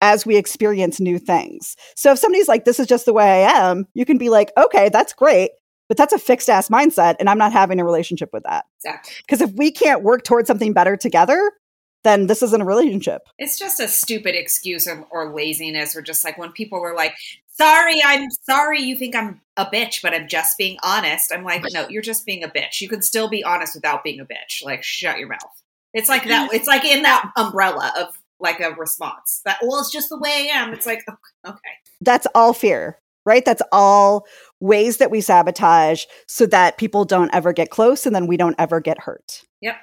as 0.00 0.24
we 0.24 0.36
experience 0.36 1.00
new 1.00 1.18
things. 1.18 1.76
So 1.96 2.12
if 2.12 2.18
somebody's 2.18 2.48
like, 2.48 2.64
this 2.64 2.80
is 2.80 2.86
just 2.86 3.04
the 3.04 3.12
way 3.12 3.44
I 3.44 3.50
am, 3.50 3.86
you 3.94 4.06
can 4.06 4.16
be 4.16 4.30
like, 4.30 4.50
okay, 4.56 4.88
that's 4.88 5.12
great. 5.12 5.50
But 5.88 5.96
that's 5.96 6.12
a 6.12 6.18
fixed 6.18 6.50
ass 6.50 6.68
mindset, 6.68 7.16
and 7.20 7.30
I'm 7.30 7.38
not 7.38 7.52
having 7.52 7.80
a 7.80 7.84
relationship 7.84 8.30
with 8.32 8.42
that. 8.44 8.66
Exactly. 8.78 9.14
Because 9.18 9.40
if 9.40 9.52
we 9.52 9.70
can't 9.70 10.02
work 10.02 10.24
towards 10.24 10.48
something 10.48 10.72
better 10.72 10.96
together, 10.96 11.52
then 12.02 12.26
this 12.26 12.42
isn't 12.42 12.60
a 12.60 12.64
relationship. 12.64 13.22
It's 13.38 13.58
just 13.58 13.80
a 13.80 13.88
stupid 13.88 14.34
excuse 14.34 14.86
or, 14.88 15.06
or 15.10 15.32
laziness, 15.32 15.96
or 15.96 16.02
just 16.02 16.24
like 16.24 16.38
when 16.38 16.52
people 16.52 16.80
were 16.80 16.94
like, 16.94 17.14
sorry, 17.48 18.00
I'm 18.04 18.30
sorry 18.30 18.82
you 18.82 18.96
think 18.96 19.16
I'm 19.16 19.40
a 19.56 19.64
bitch, 19.64 20.02
but 20.02 20.12
I'm 20.12 20.28
just 20.28 20.58
being 20.58 20.76
honest. 20.82 21.32
I'm 21.32 21.44
like, 21.44 21.64
no, 21.72 21.88
you're 21.88 22.02
just 22.02 22.26
being 22.26 22.44
a 22.44 22.48
bitch. 22.48 22.80
You 22.80 22.88
can 22.88 23.02
still 23.02 23.28
be 23.28 23.42
honest 23.42 23.74
without 23.74 24.04
being 24.04 24.20
a 24.20 24.26
bitch. 24.26 24.64
Like, 24.64 24.82
shut 24.82 25.18
your 25.18 25.28
mouth. 25.28 25.62
It's 25.94 26.08
like 26.08 26.24
that. 26.28 26.52
It's 26.52 26.66
like 26.66 26.84
in 26.84 27.02
that 27.02 27.30
umbrella 27.36 27.92
of 27.98 28.16
like 28.38 28.60
a 28.60 28.72
response 28.72 29.40
that, 29.44 29.58
well, 29.62 29.80
it's 29.80 29.90
just 29.90 30.10
the 30.10 30.18
way 30.18 30.30
I 30.52 30.58
am. 30.58 30.74
It's 30.74 30.86
like, 30.86 31.02
okay. 31.46 31.58
That's 32.02 32.26
all 32.34 32.52
fear, 32.52 32.98
right? 33.26 33.44
That's 33.44 33.62
all 33.72 34.26
ways 34.60 34.96
that 34.98 35.10
we 35.10 35.20
sabotage 35.20 36.04
so 36.26 36.46
that 36.46 36.78
people 36.78 37.04
don't 37.04 37.34
ever 37.34 37.52
get 37.52 37.70
close 37.70 38.06
and 38.06 38.14
then 38.14 38.26
we 38.26 38.36
don't 38.36 38.56
ever 38.58 38.80
get 38.80 38.98
hurt. 38.98 39.42
Yep. 39.60 39.76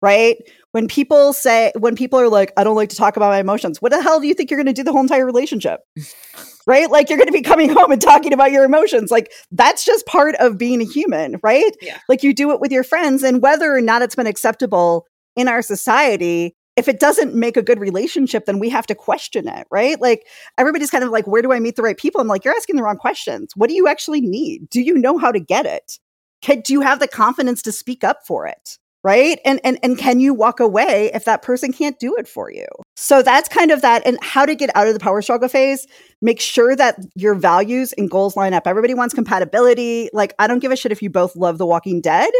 Right? 0.00 0.36
When 0.72 0.86
people 0.86 1.32
say, 1.32 1.72
when 1.78 1.96
people 1.96 2.20
are 2.20 2.28
like, 2.28 2.52
I 2.56 2.62
don't 2.62 2.76
like 2.76 2.90
to 2.90 2.96
talk 2.96 3.16
about 3.16 3.30
my 3.30 3.38
emotions, 3.38 3.80
what 3.80 3.90
the 3.90 4.02
hell 4.02 4.20
do 4.20 4.26
you 4.26 4.34
think 4.34 4.50
you're 4.50 4.58
going 4.58 4.66
to 4.66 4.72
do 4.72 4.84
the 4.84 4.92
whole 4.92 5.00
entire 5.00 5.24
relationship? 5.24 5.80
right? 6.66 6.90
Like 6.90 7.08
you're 7.08 7.18
going 7.18 7.28
to 7.28 7.32
be 7.32 7.42
coming 7.42 7.70
home 7.70 7.90
and 7.90 8.00
talking 8.00 8.32
about 8.32 8.52
your 8.52 8.64
emotions. 8.64 9.10
Like 9.10 9.32
that's 9.50 9.84
just 9.84 10.06
part 10.06 10.34
of 10.36 10.58
being 10.58 10.80
a 10.80 10.84
human, 10.84 11.40
right? 11.42 11.74
Yeah. 11.80 11.98
Like 12.08 12.22
you 12.22 12.34
do 12.34 12.52
it 12.52 12.60
with 12.60 12.72
your 12.72 12.84
friends, 12.84 13.22
and 13.22 13.42
whether 13.42 13.74
or 13.74 13.80
not 13.80 14.02
it's 14.02 14.14
been 14.14 14.26
acceptable 14.26 15.06
in 15.36 15.48
our 15.48 15.62
society, 15.62 16.54
if 16.76 16.88
it 16.88 16.98
doesn't 16.98 17.34
make 17.34 17.56
a 17.56 17.62
good 17.62 17.78
relationship, 17.78 18.46
then 18.46 18.58
we 18.58 18.68
have 18.68 18.86
to 18.86 18.94
question 18.94 19.46
it, 19.48 19.66
right? 19.70 20.00
Like 20.00 20.26
everybody's 20.58 20.90
kind 20.90 21.04
of 21.04 21.10
like, 21.10 21.26
where 21.26 21.42
do 21.42 21.52
I 21.52 21.60
meet 21.60 21.76
the 21.76 21.82
right 21.82 21.96
people? 21.96 22.20
I'm 22.20 22.28
like, 22.28 22.44
you're 22.44 22.54
asking 22.54 22.76
the 22.76 22.82
wrong 22.82 22.96
questions. 22.96 23.52
What 23.54 23.68
do 23.68 23.74
you 23.74 23.86
actually 23.86 24.20
need? 24.20 24.68
Do 24.70 24.80
you 24.80 24.94
know 24.94 25.18
how 25.18 25.30
to 25.30 25.40
get 25.40 25.66
it? 25.66 25.98
Can, 26.42 26.60
do 26.60 26.72
you 26.72 26.80
have 26.80 27.00
the 27.00 27.08
confidence 27.08 27.62
to 27.62 27.72
speak 27.72 28.04
up 28.04 28.26
for 28.26 28.46
it? 28.46 28.78
Right. 29.02 29.38
And, 29.44 29.60
and, 29.64 29.78
and 29.82 29.98
can 29.98 30.18
you 30.18 30.32
walk 30.32 30.60
away 30.60 31.10
if 31.12 31.26
that 31.26 31.42
person 31.42 31.74
can't 31.74 31.98
do 31.98 32.16
it 32.16 32.26
for 32.26 32.50
you? 32.50 32.64
So 32.96 33.20
that's 33.20 33.50
kind 33.50 33.70
of 33.70 33.82
that. 33.82 34.04
And 34.06 34.18
how 34.22 34.46
to 34.46 34.54
get 34.54 34.74
out 34.74 34.88
of 34.88 34.94
the 34.94 35.00
power 35.00 35.20
struggle 35.20 35.48
phase. 35.48 35.86
Make 36.22 36.40
sure 36.40 36.74
that 36.74 36.98
your 37.14 37.34
values 37.34 37.92
and 37.92 38.10
goals 38.10 38.34
line 38.34 38.54
up. 38.54 38.66
Everybody 38.66 38.94
wants 38.94 39.12
compatibility. 39.12 40.08
Like, 40.14 40.32
I 40.38 40.46
don't 40.46 40.60
give 40.60 40.72
a 40.72 40.76
shit 40.76 40.90
if 40.90 41.02
you 41.02 41.10
both 41.10 41.36
love 41.36 41.58
The 41.58 41.66
Walking 41.66 42.00
Dead 42.00 42.30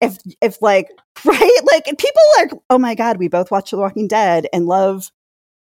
if 0.00 0.18
if 0.40 0.60
like 0.62 0.88
right? 1.24 1.60
Like 1.64 1.84
people 1.98 2.22
are 2.38 2.48
oh 2.70 2.78
my 2.78 2.94
god 2.94 3.18
we 3.18 3.28
both 3.28 3.50
watch 3.50 3.70
the 3.70 3.78
walking 3.78 4.08
dead 4.08 4.46
and 4.52 4.66
love 4.66 5.10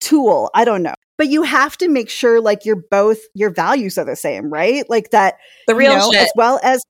tool. 0.01 0.51
I 0.55 0.65
don't 0.65 0.83
know. 0.83 0.95
But 1.19 1.29
you 1.29 1.43
have 1.45 1.79
to 1.79 1.89
make 1.89 2.11
sure 2.11 2.41
like 2.41 2.67
you're 2.67 2.83
both 2.91 3.19
your 3.35 3.51
values 3.51 3.97
are 3.97 4.05
the 4.05 4.17
same 4.17 4.51
right? 4.53 4.89
Like 4.89 5.11
that 5.11 5.37
the 5.67 5.75
real 5.75 5.93
you 5.93 5.99
know, 5.99 6.13
shit. 6.13 6.23
as 6.23 6.33
well 6.37 6.61
as 6.63 6.85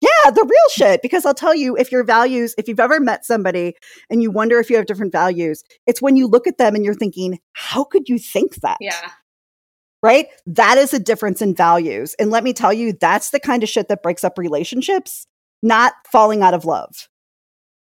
yeah 0.00 0.30
the 0.30 0.44
real 0.44 0.70
shit. 0.72 1.02
Because 1.02 1.26
i'll 1.26 1.34
tell 1.34 1.54
you 1.54 1.76
if 1.76 1.90
your 1.90 2.04
values 2.04 2.54
if 2.58 2.68
you've 2.68 2.80
ever 2.80 3.00
met 3.00 3.24
somebody 3.24 3.74
and 4.10 4.22
you 4.22 4.30
wonder 4.30 4.60
if 4.60 4.70
you 4.70 4.76
have 4.76 4.86
different 4.86 5.12
values 5.12 5.64
it's 5.86 6.00
when 6.00 6.16
you 6.16 6.26
look 6.28 6.46
at 6.46 6.58
them 6.58 6.74
and 6.74 6.84
you're 6.84 6.94
thinking 6.94 7.38
how 7.54 7.84
could 7.84 8.08
you 8.08 8.18
think 8.18 8.56
that? 8.56 8.76
Yeah. 8.80 9.10
right? 10.02 10.26
That 10.46 10.78
is 10.78 10.92
a 10.94 10.98
difference 10.98 11.40
in 11.42 11.54
values. 11.54 12.14
And 12.18 12.30
let 12.30 12.44
me 12.44 12.52
tell 12.52 12.72
you 12.72 12.92
that's 12.92 13.30
the 13.30 13.40
kind 13.40 13.62
of 13.62 13.68
shit 13.68 13.88
that 13.88 14.02
breaks 14.02 14.24
up 14.24 14.38
relationships 14.38 15.26
not 15.62 15.94
falling 16.10 16.42
out 16.42 16.54
of 16.54 16.64
love. 16.64 17.08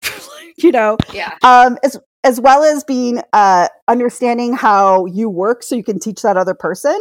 You 0.58 0.72
know? 0.72 0.96
Yeah. 1.12 1.34
um 1.42 1.76
as 1.84 1.98
as 2.24 2.40
well 2.40 2.64
as 2.64 2.82
being 2.82 3.20
uh 3.34 3.68
understanding 3.88 4.54
how 4.54 5.04
you 5.04 5.28
work 5.28 5.62
so 5.62 5.74
you 5.74 5.84
can 5.84 5.98
teach 5.98 6.22
that 6.22 6.38
other 6.38 6.54
person 6.54 6.96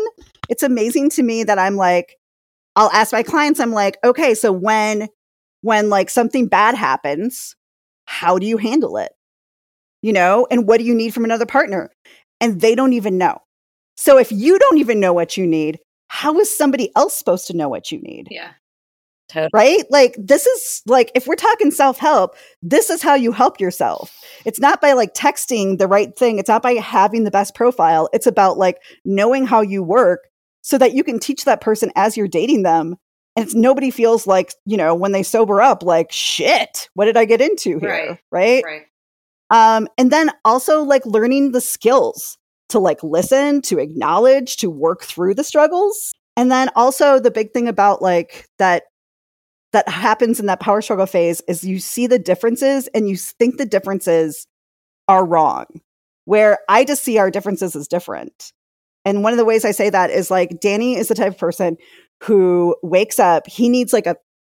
it's 0.49 0.61
amazing 0.61 1.09
to 1.11 1.23
me 1.23 1.45
that 1.45 1.57
i'm 1.57 1.77
like 1.77 2.17
i'll 2.75 2.91
ask 2.91 3.13
my 3.13 3.23
clients 3.23 3.61
i'm 3.61 3.71
like 3.71 3.97
okay 4.03 4.33
so 4.33 4.51
when 4.51 5.07
when 5.61 5.89
like 5.89 6.09
something 6.09 6.47
bad 6.47 6.75
happens 6.75 7.55
how 8.05 8.37
do 8.37 8.45
you 8.45 8.57
handle 8.57 8.97
it? 8.97 9.11
You 10.01 10.13
know? 10.13 10.47
And 10.49 10.67
what 10.67 10.77
do 10.77 10.83
you 10.83 10.93
need 10.95 11.13
from 11.13 11.25
another 11.25 11.45
partner? 11.45 11.91
And 12.39 12.61
they 12.61 12.75
don't 12.75 12.93
even 12.93 13.17
know. 13.17 13.39
So 13.97 14.17
if 14.17 14.31
you 14.31 14.59
don't 14.59 14.77
even 14.77 14.99
know 14.99 15.13
what 15.13 15.37
you 15.37 15.47
need 15.47 15.79
how 16.07 16.37
is 16.39 16.55
somebody 16.55 16.91
else 16.95 17.17
supposed 17.17 17.47
to 17.47 17.57
know 17.57 17.67
what 17.67 17.91
you 17.91 17.99
need? 17.99 18.27
Yeah. 18.29 18.51
Totally. 19.35 19.49
right? 19.53 19.83
Like 19.89 20.15
this 20.17 20.45
is 20.45 20.81
like 20.85 21.11
if 21.13 21.27
we're 21.27 21.35
talking 21.35 21.69
self-help, 21.69 22.35
this 22.61 22.89
is 22.89 23.01
how 23.01 23.15
you 23.15 23.33
help 23.33 23.59
yourself. 23.59 24.17
It's 24.45 24.61
not 24.61 24.79
by 24.79 24.93
like 24.93 25.13
texting 25.13 25.77
the 25.77 25.87
right 25.87 26.17
thing. 26.17 26.39
It's 26.39 26.47
not 26.47 26.63
by 26.63 26.75
having 26.75 27.25
the 27.25 27.31
best 27.31 27.53
profile. 27.53 28.07
It's 28.13 28.27
about 28.27 28.57
like 28.57 28.77
knowing 29.03 29.45
how 29.45 29.59
you 29.61 29.83
work 29.83 30.29
so 30.61 30.77
that 30.77 30.93
you 30.93 31.03
can 31.03 31.19
teach 31.19 31.43
that 31.43 31.59
person 31.59 31.91
as 31.97 32.15
you're 32.15 32.29
dating 32.29 32.63
them. 32.63 32.95
And 33.35 33.53
nobody 33.53 33.91
feels 33.91 34.25
like, 34.25 34.53
you 34.65 34.77
know, 34.77 34.95
when 34.95 35.11
they 35.11 35.21
sober 35.21 35.61
up, 35.61 35.83
like, 35.83 36.09
shit, 36.13 36.89
what 36.93 37.03
did 37.03 37.17
I 37.17 37.25
get 37.25 37.41
into 37.41 37.79
here? 37.79 38.17
Right. 38.31 38.63
Right. 38.63 38.85
Um, 39.49 39.89
and 39.97 40.09
then 40.09 40.31
also 40.45 40.81
like 40.81 41.05
learning 41.05 41.51
the 41.51 41.59
skills 41.59 42.37
to 42.69 42.79
like 42.79 43.03
listen, 43.03 43.61
to 43.63 43.79
acknowledge, 43.79 44.55
to 44.57 44.69
work 44.69 45.03
through 45.03 45.35
the 45.35 45.43
struggles. 45.43 46.13
And 46.37 46.49
then 46.49 46.69
also 46.75 47.19
the 47.19 47.29
big 47.31 47.51
thing 47.51 47.67
about 47.67 48.01
like 48.01 48.47
that 48.57 48.83
that 49.75 49.89
happens 49.89 50.39
in 50.39 50.45
that 50.45 50.59
power 50.59 50.81
struggle 50.81 51.05
phase 51.05 51.41
is 51.47 51.63
you 51.63 51.79
see 51.79 52.07
the 52.07 52.19
differences 52.19 52.87
and 52.93 53.09
you 53.09 53.17
think 53.17 53.57
the 53.57 53.65
differences 53.65 54.47
are 55.07 55.25
wrong. 55.25 55.65
Where 56.23 56.59
I 56.69 56.85
just 56.85 57.03
see 57.03 57.17
our 57.17 57.29
differences 57.29 57.75
as 57.75 57.87
different. 57.87 58.51
And 59.03 59.21
one 59.21 59.33
of 59.33 59.37
the 59.37 59.45
ways 59.45 59.65
I 59.65 59.71
say 59.71 59.89
that 59.91 60.09
is 60.09 60.31
like 60.31 60.59
Danny 60.59 60.95
is 60.95 61.09
the 61.09 61.15
type 61.15 61.33
of 61.33 61.37
person 61.37 61.77
who 62.23 62.75
wakes 62.81 63.19
up, 63.19 63.47
he 63.47 63.69
needs 63.69 63.93
like 63.93 64.07
a 64.07 64.15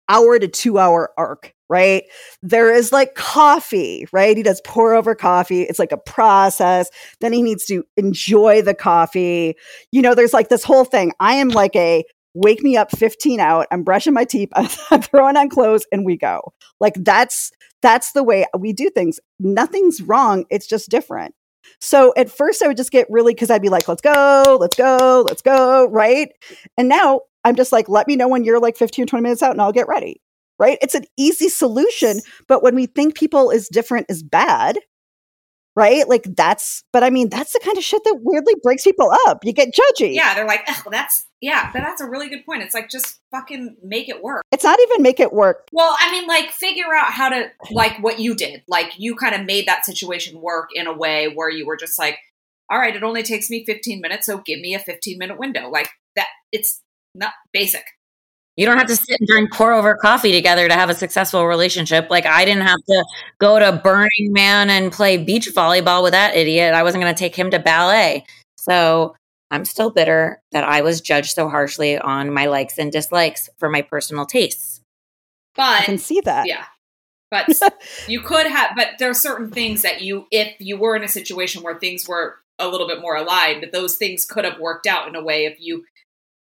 hour 0.10 0.38
to 0.38 0.48
2 0.48 0.78
hour 0.78 1.12
arc 1.18 1.56
right? 1.70 2.04
There 2.42 2.74
is 2.74 2.92
like 2.92 3.16
coffee, 3.16 4.08
right? 4.12 4.38
He 4.38 4.44
does 4.44 4.62
pour 4.66 4.94
over 4.94 5.16
coffee. 5.16 5.64
It's 5.64 5.80
like 5.80 5.92
a 5.92 5.98
process. 5.98 6.90
Then 7.22 7.34
he 7.34 7.42
needs 7.42 7.66
to 7.66 7.84
enjoy 7.98 8.62
the 8.62 8.76
coffee. 8.76 9.56
You 9.92 10.02
know, 10.02 10.14
there's 10.14 10.34
like 10.34 10.50
this 10.50 10.64
whole 10.64 10.86
thing. 10.86 11.12
I 11.20 11.36
am 11.36 11.50
like 11.50 11.76
a 11.76 12.04
wake 12.36 12.62
me 12.62 12.78
up 12.78 12.92
15 12.92 13.40
out. 13.40 13.68
I'm 13.72 13.84
brushing 13.84 14.14
my 14.14 14.26
teeth, 14.26 14.50
I'm 14.56 15.02
throwing 15.02 15.38
on 15.38 15.50
clothes, 15.50 15.86
and 15.92 16.06
we 16.06 16.18
go. 16.18 16.54
Like 16.80 16.94
that's 16.98 17.52
that's 17.82 18.12
the 18.12 18.24
way 18.24 18.46
we 18.58 18.74
do 18.74 18.90
things. 18.90 19.20
Nothing's 19.40 20.02
wrong. 20.02 20.46
It's 20.50 20.68
just 20.68 20.90
different. 20.90 21.34
So 21.82 22.14
at 22.16 22.30
first 22.30 22.62
I 22.62 22.68
would 22.68 22.78
just 22.78 22.92
get 22.92 23.08
really 23.10 23.34
because 23.34 23.50
I'd 23.50 23.62
be 23.62 23.70
like, 23.70 23.88
let's 23.88 24.02
go, 24.02 24.58
let's 24.60 24.76
go, 24.76 25.26
let's 25.28 25.42
go, 25.42 25.90
right? 25.90 26.30
And 26.78 26.88
now 26.88 27.22
I'm 27.44 27.56
just 27.56 27.72
like, 27.72 27.90
let 27.90 28.08
me 28.08 28.16
know 28.16 28.28
when 28.28 28.44
you're 28.44 28.60
like 28.60 28.78
15 28.78 29.04
or 29.04 29.06
20 29.08 29.24
minutes 29.24 29.42
out 29.42 29.52
and 29.52 29.62
I'll 29.62 29.72
get 29.72 29.88
ready 29.88 30.22
right? 30.60 30.78
It's 30.82 30.96
an 30.96 31.06
easy 31.18 31.50
solution. 31.50 32.22
But 32.48 32.64
when 32.64 32.76
we 32.76 32.86
think 32.86 33.16
people 33.16 33.50
is 33.50 33.68
different 33.68 34.08
is 34.10 34.24
bad, 34.24 34.78
right? 35.76 36.08
Like 36.08 36.24
that's, 36.36 36.84
but 36.94 37.04
I 37.04 37.10
mean, 37.10 37.30
that's 37.30 37.54
the 37.54 37.60
kind 37.60 37.78
of 37.78 37.84
shit 37.84 38.04
that 38.06 38.20
weirdly 38.22 38.56
breaks 38.64 38.84
people 38.84 39.12
up. 39.28 39.44
You 39.44 39.54
get 39.54 39.74
judgy. 39.74 40.14
Yeah. 40.14 40.34
They're 40.34 40.48
like, 40.48 40.62
oh, 40.70 40.84
that's, 40.90 41.26
yeah, 41.42 41.70
but 41.74 41.82
that's 41.82 42.02
a 42.02 42.10
really 42.10 42.30
good 42.30 42.46
point. 42.46 42.64
It's 42.64 42.74
like, 42.74 42.90
just 42.90 43.20
fucking 43.30 43.78
make 43.84 44.10
it 44.10 44.24
work. 44.24 44.44
It's 44.52 44.64
not 44.64 44.80
even 44.80 45.04
make 45.04 45.20
it 45.20 45.34
work. 45.34 45.68
Well, 45.72 45.96
I 46.00 46.12
mean, 46.12 46.28
like, 46.28 46.50
figure 46.50 46.94
out 46.96 47.12
how 47.12 47.30
to, 47.30 47.52
like, 47.70 48.02
what 48.02 48.20
you 48.20 48.34
did. 48.34 48.64
Like, 48.68 48.94
you 48.98 49.16
kind 49.16 49.36
of 49.36 49.46
made 49.46 49.68
that 49.68 49.86
situation 49.86 50.42
work 50.42 50.70
in 50.74 50.88
a 50.88 50.94
way 50.94 51.28
where 51.28 51.50
you 51.50 51.68
were 51.68 51.78
just 51.78 52.00
like, 52.00 52.18
all 52.70 52.80
right, 52.80 52.96
it 52.96 53.04
only 53.04 53.22
takes 53.22 53.50
me 53.50 53.64
15 53.64 54.02
minutes, 54.02 54.26
so 54.26 54.40
give 54.40 54.60
me 54.60 54.74
a 54.74 54.80
15 54.80 55.20
minute 55.20 55.38
window. 55.38 55.70
Like, 55.70 55.90
that, 56.16 56.28
it's 56.52 56.82
not 57.14 57.34
basic. 57.54 57.84
You 58.58 58.66
don't 58.66 58.78
have 58.78 58.88
to 58.88 58.96
sit 58.96 59.20
and 59.20 59.28
drink 59.28 59.52
pour 59.52 59.74
over 59.74 59.96
coffee 59.96 60.32
together 60.32 60.68
to 60.68 60.74
have 60.74 60.90
a 60.90 60.96
successful 60.96 61.46
relationship. 61.46 62.10
Like 62.10 62.26
I 62.26 62.46
didn't 62.46 62.64
have 62.64 62.80
to 62.88 63.06
go 63.40 63.60
to 63.60 63.82
Burning 63.84 64.32
Man 64.32 64.70
and 64.70 64.92
play 64.92 65.18
beach 65.18 65.50
volleyball 65.54 66.02
with 66.02 66.14
that 66.14 66.36
idiot. 66.36 66.74
I 66.74 66.84
wasn't 66.84 67.04
going 67.04 67.14
to 67.14 67.20
take 67.20 67.36
him 67.36 67.52
to 67.52 67.60
ballet. 67.60 68.26
So 68.56 69.16
I'm 69.52 69.66
still 69.66 69.92
bitter 69.92 70.42
that 70.52 70.64
I 70.64 70.82
was 70.82 71.02
judged 71.02 71.36
so 71.36 71.50
harshly 71.50 71.98
on 71.98 72.34
my 72.34 72.46
likes 72.46 72.78
and 72.78 72.92
dislikes 72.92 73.50
for 73.58 73.70
my 73.70 73.82
personal 73.82 74.26
tastes. 74.26 74.82
But 75.56 75.82
I 75.82 75.86
can 75.86 75.98
see 75.98 76.22
that. 76.22 76.48
yeah, 76.48 76.66
but 77.32 77.48
you 78.08 78.22
could 78.22 78.48
have. 78.48 78.72
But 78.76 78.92
there 79.00 79.10
are 79.10 79.14
certain 79.14 79.52
things 79.52 79.82
that 79.82 80.02
you, 80.02 80.28
if 80.32 80.56
you 80.60 80.78
were 80.78 80.96
in 80.96 81.04
a 81.04 81.08
situation 81.08 81.62
where 81.62 81.78
things 81.78 82.08
were 82.08 82.38
a 82.58 82.68
little 82.68 82.88
bit 82.88 83.02
more 83.02 83.16
aligned, 83.16 83.68
those 83.72 83.98
things 83.98 84.26
could 84.26 84.46
have 84.46 84.60
worked 84.60 84.88
out 84.88 85.08
in 85.08 85.16
a 85.16 85.24
way 85.24 85.46
if 85.46 85.58
you 85.60 85.86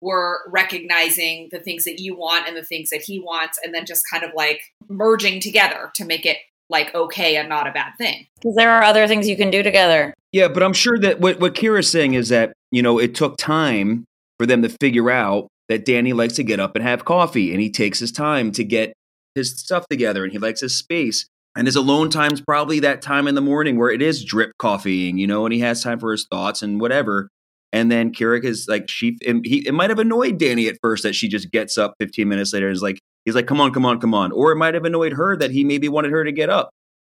we're 0.05 0.37
recognizing 0.47 1.49
the 1.51 1.59
things 1.59 1.83
that 1.83 1.99
you 1.99 2.15
want 2.15 2.47
and 2.47 2.55
the 2.55 2.63
things 2.63 2.91
that 2.91 3.01
he 3.01 3.19
wants 3.19 3.59
and 3.63 3.73
then 3.73 3.87
just 3.87 4.03
kind 4.07 4.23
of 4.23 4.29
like 4.35 4.61
merging 4.87 5.39
together 5.39 5.89
to 5.95 6.05
make 6.05 6.27
it 6.27 6.37
like 6.69 6.93
okay 6.93 7.35
and 7.37 7.49
not 7.49 7.65
a 7.65 7.71
bad 7.71 7.91
thing. 7.97 8.27
Because 8.39 8.55
there 8.55 8.69
are 8.69 8.83
other 8.83 9.07
things 9.07 9.27
you 9.27 9.35
can 9.35 9.49
do 9.49 9.63
together. 9.63 10.13
Yeah, 10.31 10.47
but 10.47 10.61
I'm 10.61 10.73
sure 10.73 10.99
that 10.99 11.19
what, 11.19 11.39
what 11.39 11.55
Kira's 11.55 11.89
saying 11.89 12.13
is 12.13 12.29
that, 12.29 12.53
you 12.71 12.83
know, 12.83 12.99
it 12.99 13.15
took 13.15 13.37
time 13.37 14.05
for 14.37 14.45
them 14.45 14.61
to 14.61 14.69
figure 14.69 15.09
out 15.09 15.47
that 15.69 15.85
Danny 15.85 16.13
likes 16.13 16.35
to 16.35 16.43
get 16.43 16.59
up 16.59 16.75
and 16.75 16.85
have 16.85 17.03
coffee 17.03 17.51
and 17.51 17.59
he 17.59 17.71
takes 17.71 17.97
his 17.97 18.11
time 18.11 18.51
to 18.51 18.63
get 18.63 18.93
his 19.33 19.59
stuff 19.59 19.87
together 19.89 20.23
and 20.23 20.31
he 20.31 20.37
likes 20.37 20.61
his 20.61 20.77
space. 20.77 21.25
And 21.55 21.67
his 21.67 21.75
alone 21.75 22.11
time's 22.11 22.41
probably 22.41 22.79
that 22.81 23.01
time 23.01 23.27
in 23.27 23.33
the 23.33 23.41
morning 23.41 23.77
where 23.77 23.89
it 23.89 24.03
is 24.03 24.23
drip 24.23 24.51
coffeeing, 24.59 25.17
you 25.17 25.25
know, 25.25 25.45
and 25.45 25.53
he 25.53 25.61
has 25.61 25.81
time 25.81 25.99
for 25.99 26.11
his 26.11 26.27
thoughts 26.29 26.61
and 26.61 26.79
whatever. 26.79 27.29
And 27.74 27.91
then 27.91 28.11
Kira 28.13 28.43
is 28.43 28.68
like, 28.70 28.89
she, 28.89 29.18
he, 29.22 29.68
it 29.68 29.74
might 29.74 29.89
have 29.89 29.99
annoyed 29.99 30.38
Danny 30.38 30.68
at 30.68 30.78
first 30.82 31.03
that 31.03 31.13
she 31.13 31.28
just 31.28 31.51
gets 31.51 31.78
up 31.78 31.95
15 31.99 32.28
minutes 32.28 32.53
later 32.53 32.68
and 32.68 32.76
is 32.76 32.82
like, 32.82 32.99
he's 33.26 33.36
like, 33.36 33.47
come 33.47 33.59
on, 33.59 33.74
come 33.74 33.86
on, 33.86 33.99
come 33.99 34.13
on. 34.13 34.32
Or 34.32 34.51
it 34.51 34.55
might 34.55 34.74
have 34.76 34.86
annoyed 34.86 35.13
her 35.13 35.36
that 35.38 35.51
he 35.51 35.63
maybe 35.63 35.89
wanted 35.89 36.11
her 36.11 36.24
to 36.24 36.32
get 36.32 36.49
up, 36.49 36.70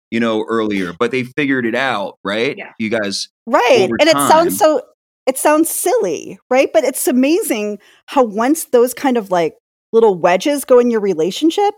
you 0.10 0.20
know, 0.20 0.46
earlier, 0.48 0.94
but 0.98 1.12
they 1.12 1.24
figured 1.24 1.66
it 1.66 1.76
out, 1.76 2.18
right? 2.24 2.56
Yeah. 2.58 2.72
You 2.80 2.90
guys, 2.90 3.28
Right. 3.46 3.82
over 3.82 3.98
And 4.00 4.10
it 4.10 4.14
sounds 4.14 4.58
so 4.58 4.82
it 5.26 5.38
sounds 5.38 5.70
silly, 5.70 6.40
right? 6.50 6.70
But 6.72 6.84
it's 6.84 7.08
amazing 7.08 7.80
how 8.08 8.24
once 8.24 8.66
those 8.66 8.94
kind 8.94 9.18
of 9.18 9.32
like 9.32 9.56
little 9.92 10.18
wedges 10.18 10.66
go 10.66 10.80
in 10.80 10.92
your 10.92 11.00
relationship, 11.02 11.74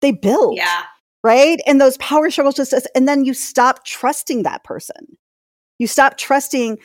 they 0.00 0.12
build. 0.12 0.56
Yeah. 0.56 0.82
Right. 1.22 1.60
And 1.66 1.80
those 1.80 1.98
power 1.98 2.30
struggles 2.30 2.54
just 2.54 2.74
and 2.94 3.06
then 3.06 3.24
you 3.24 3.34
stop 3.34 3.84
trusting 3.84 4.42
that 4.44 4.64
person. 4.64 5.18
You 5.78 5.86
stop 5.86 6.16
trusting 6.16 6.78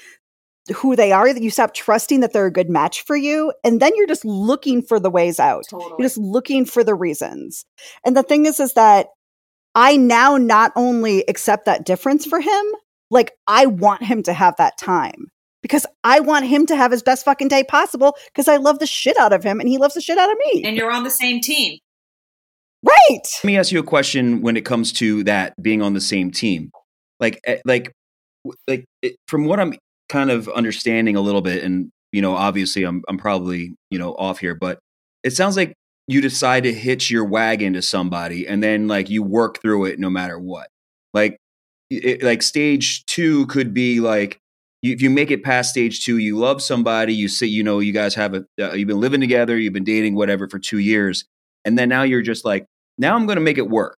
who 0.74 0.96
they 0.96 1.12
are, 1.12 1.34
that 1.34 1.44
you 1.44 1.52
stop 1.52 1.74
trusting 1.74 2.22
that 2.22 2.34
they're 2.34 2.48
a 2.48 2.52
good 2.52 2.70
match 2.70 3.04
for 3.04 3.16
you. 3.16 3.54
And 3.64 3.80
then 3.80 3.92
you're 3.96 4.08
just 4.08 4.26
looking 4.26 4.82
for 4.82 5.00
the 5.00 5.10
ways 5.10 5.40
out. 5.40 5.66
Totally. 5.70 5.92
You're 6.00 6.06
just 6.06 6.18
looking 6.18 6.66
for 6.66 6.84
the 6.84 6.96
reasons. 6.96 7.66
And 8.04 8.18
the 8.18 8.24
thing 8.24 8.46
is, 8.46 8.60
is 8.60 8.74
that 8.74 9.08
I 9.76 9.98
now 9.98 10.38
not 10.38 10.72
only 10.76 11.24
accept 11.28 11.66
that 11.66 11.86
difference 11.86 12.26
for 12.26 12.40
him, 12.40 12.66
like 13.12 13.34
I 13.46 13.68
want 13.68 14.04
him 14.04 14.24
to 14.24 14.34
have 14.34 14.56
that 14.58 14.78
time 14.78 15.28
because 15.62 15.86
I 16.04 16.20
want 16.20 16.46
him 16.46 16.66
to 16.68 16.76
have 16.76 16.92
his 16.92 17.04
best 17.04 17.26
fucking 17.26 17.50
day 17.50 17.64
possible 17.64 18.16
because 18.28 18.48
I 18.48 18.58
love 18.58 18.80
the 18.80 18.88
shit 18.88 19.18
out 19.18 19.34
of 19.34 19.44
him 19.44 19.60
and 19.60 19.70
he 19.70 19.78
loves 19.78 19.94
the 19.94 20.02
shit 20.02 20.18
out 20.18 20.32
of 20.32 20.38
me. 20.38 20.64
and 20.64 20.78
you're 20.78 20.92
on 20.92 21.04
the 21.04 21.12
same 21.12 21.42
team. 21.42 21.80
right. 22.84 23.20
let 23.44 23.44
me 23.44 23.58
ask 23.58 23.72
you 23.72 23.80
a 23.80 23.84
question 23.84 24.42
when 24.42 24.58
it 24.58 24.66
comes 24.66 24.92
to 24.94 25.24
that 25.26 25.54
being 25.62 25.82
on 25.82 25.94
the 25.94 26.02
same 26.02 26.32
team. 26.32 26.72
Like, 27.20 27.40
eh, 27.46 27.60
like, 27.66 27.92
like 28.68 28.86
it, 29.02 29.16
from 29.28 29.46
what 29.46 29.60
I'm 29.60 29.76
kind 30.10 30.32
of 30.32 30.48
understanding 30.50 31.16
a 31.16 31.22
little 31.22 31.42
bit, 31.42 31.64
and 31.64 31.92
you 32.12 32.22
know, 32.22 32.36
obviously, 32.36 32.84
I'm 32.84 33.04
I'm 33.08 33.18
probably 33.18 33.76
you 33.90 34.00
know 34.00 34.16
off 34.16 34.40
here, 34.40 34.56
but 34.56 34.80
it 35.24 35.32
sounds 35.32 35.58
like 35.58 35.74
you 36.08 36.22
decide 36.22 36.64
to 36.64 36.74
hitch 36.74 37.10
your 37.10 37.26
wagon 37.26 37.74
to 37.74 37.82
somebody, 37.82 38.48
and 38.48 38.62
then 38.64 38.88
like 38.88 39.10
you 39.10 39.24
work 39.24 39.62
through 39.62 39.86
it 39.86 40.00
no 40.00 40.10
matter 40.10 40.40
what. 40.40 40.68
Like, 41.14 41.38
it, 41.90 42.24
like 42.24 42.42
stage 42.42 43.06
two 43.06 43.48
could 43.48 43.74
be 43.74 44.00
like 44.00 44.40
if 44.92 45.02
you 45.02 45.10
make 45.10 45.32
it 45.32 45.44
past 45.44 45.72
stage 45.72 46.04
two, 46.04 46.18
you 46.18 46.38
love 46.38 46.62
somebody, 46.62 47.14
you 47.14 47.28
say 47.28 47.48
you 47.48 47.64
know 47.64 47.80
you 47.80 47.92
guys 47.92 48.16
have 48.16 48.34
a 48.34 48.46
uh, 48.62 48.74
you've 48.74 48.88
been 48.88 49.00
living 49.00 49.22
together, 49.22 49.58
you've 49.58 49.74
been 49.74 49.84
dating 49.84 50.16
whatever 50.16 50.48
for 50.48 50.60
two 50.60 50.80
years, 50.80 51.26
and 51.64 51.78
then 51.78 51.90
now 51.90 52.04
you're 52.04 52.22
just 52.22 52.46
like 52.46 52.66
now 52.98 53.16
I'm 53.16 53.26
going 53.26 53.38
to 53.38 53.42
make 53.42 53.58
it 53.58 53.70
work. 53.70 53.98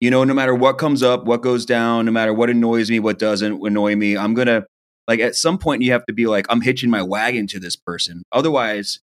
You 0.00 0.10
know, 0.10 0.24
no 0.24 0.32
matter 0.32 0.54
what 0.54 0.78
comes 0.78 1.02
up, 1.02 1.24
what 1.24 1.42
goes 1.42 1.66
down, 1.66 2.06
no 2.06 2.12
matter 2.12 2.32
what 2.32 2.48
annoys 2.48 2.90
me, 2.90 3.00
what 3.00 3.18
doesn't 3.18 3.60
annoy 3.66 3.96
me, 3.96 4.16
I'm 4.16 4.32
going 4.34 4.46
to 4.46 4.64
like 5.08 5.20
at 5.20 5.34
some 5.34 5.58
point 5.58 5.82
you 5.82 5.92
have 5.92 6.04
to 6.06 6.12
be 6.12 6.26
like 6.26 6.46
I'm 6.48 6.60
hitching 6.60 6.90
my 6.90 7.02
wagon 7.02 7.46
to 7.48 7.58
this 7.60 7.76
person. 7.76 8.22
Otherwise, 8.32 9.00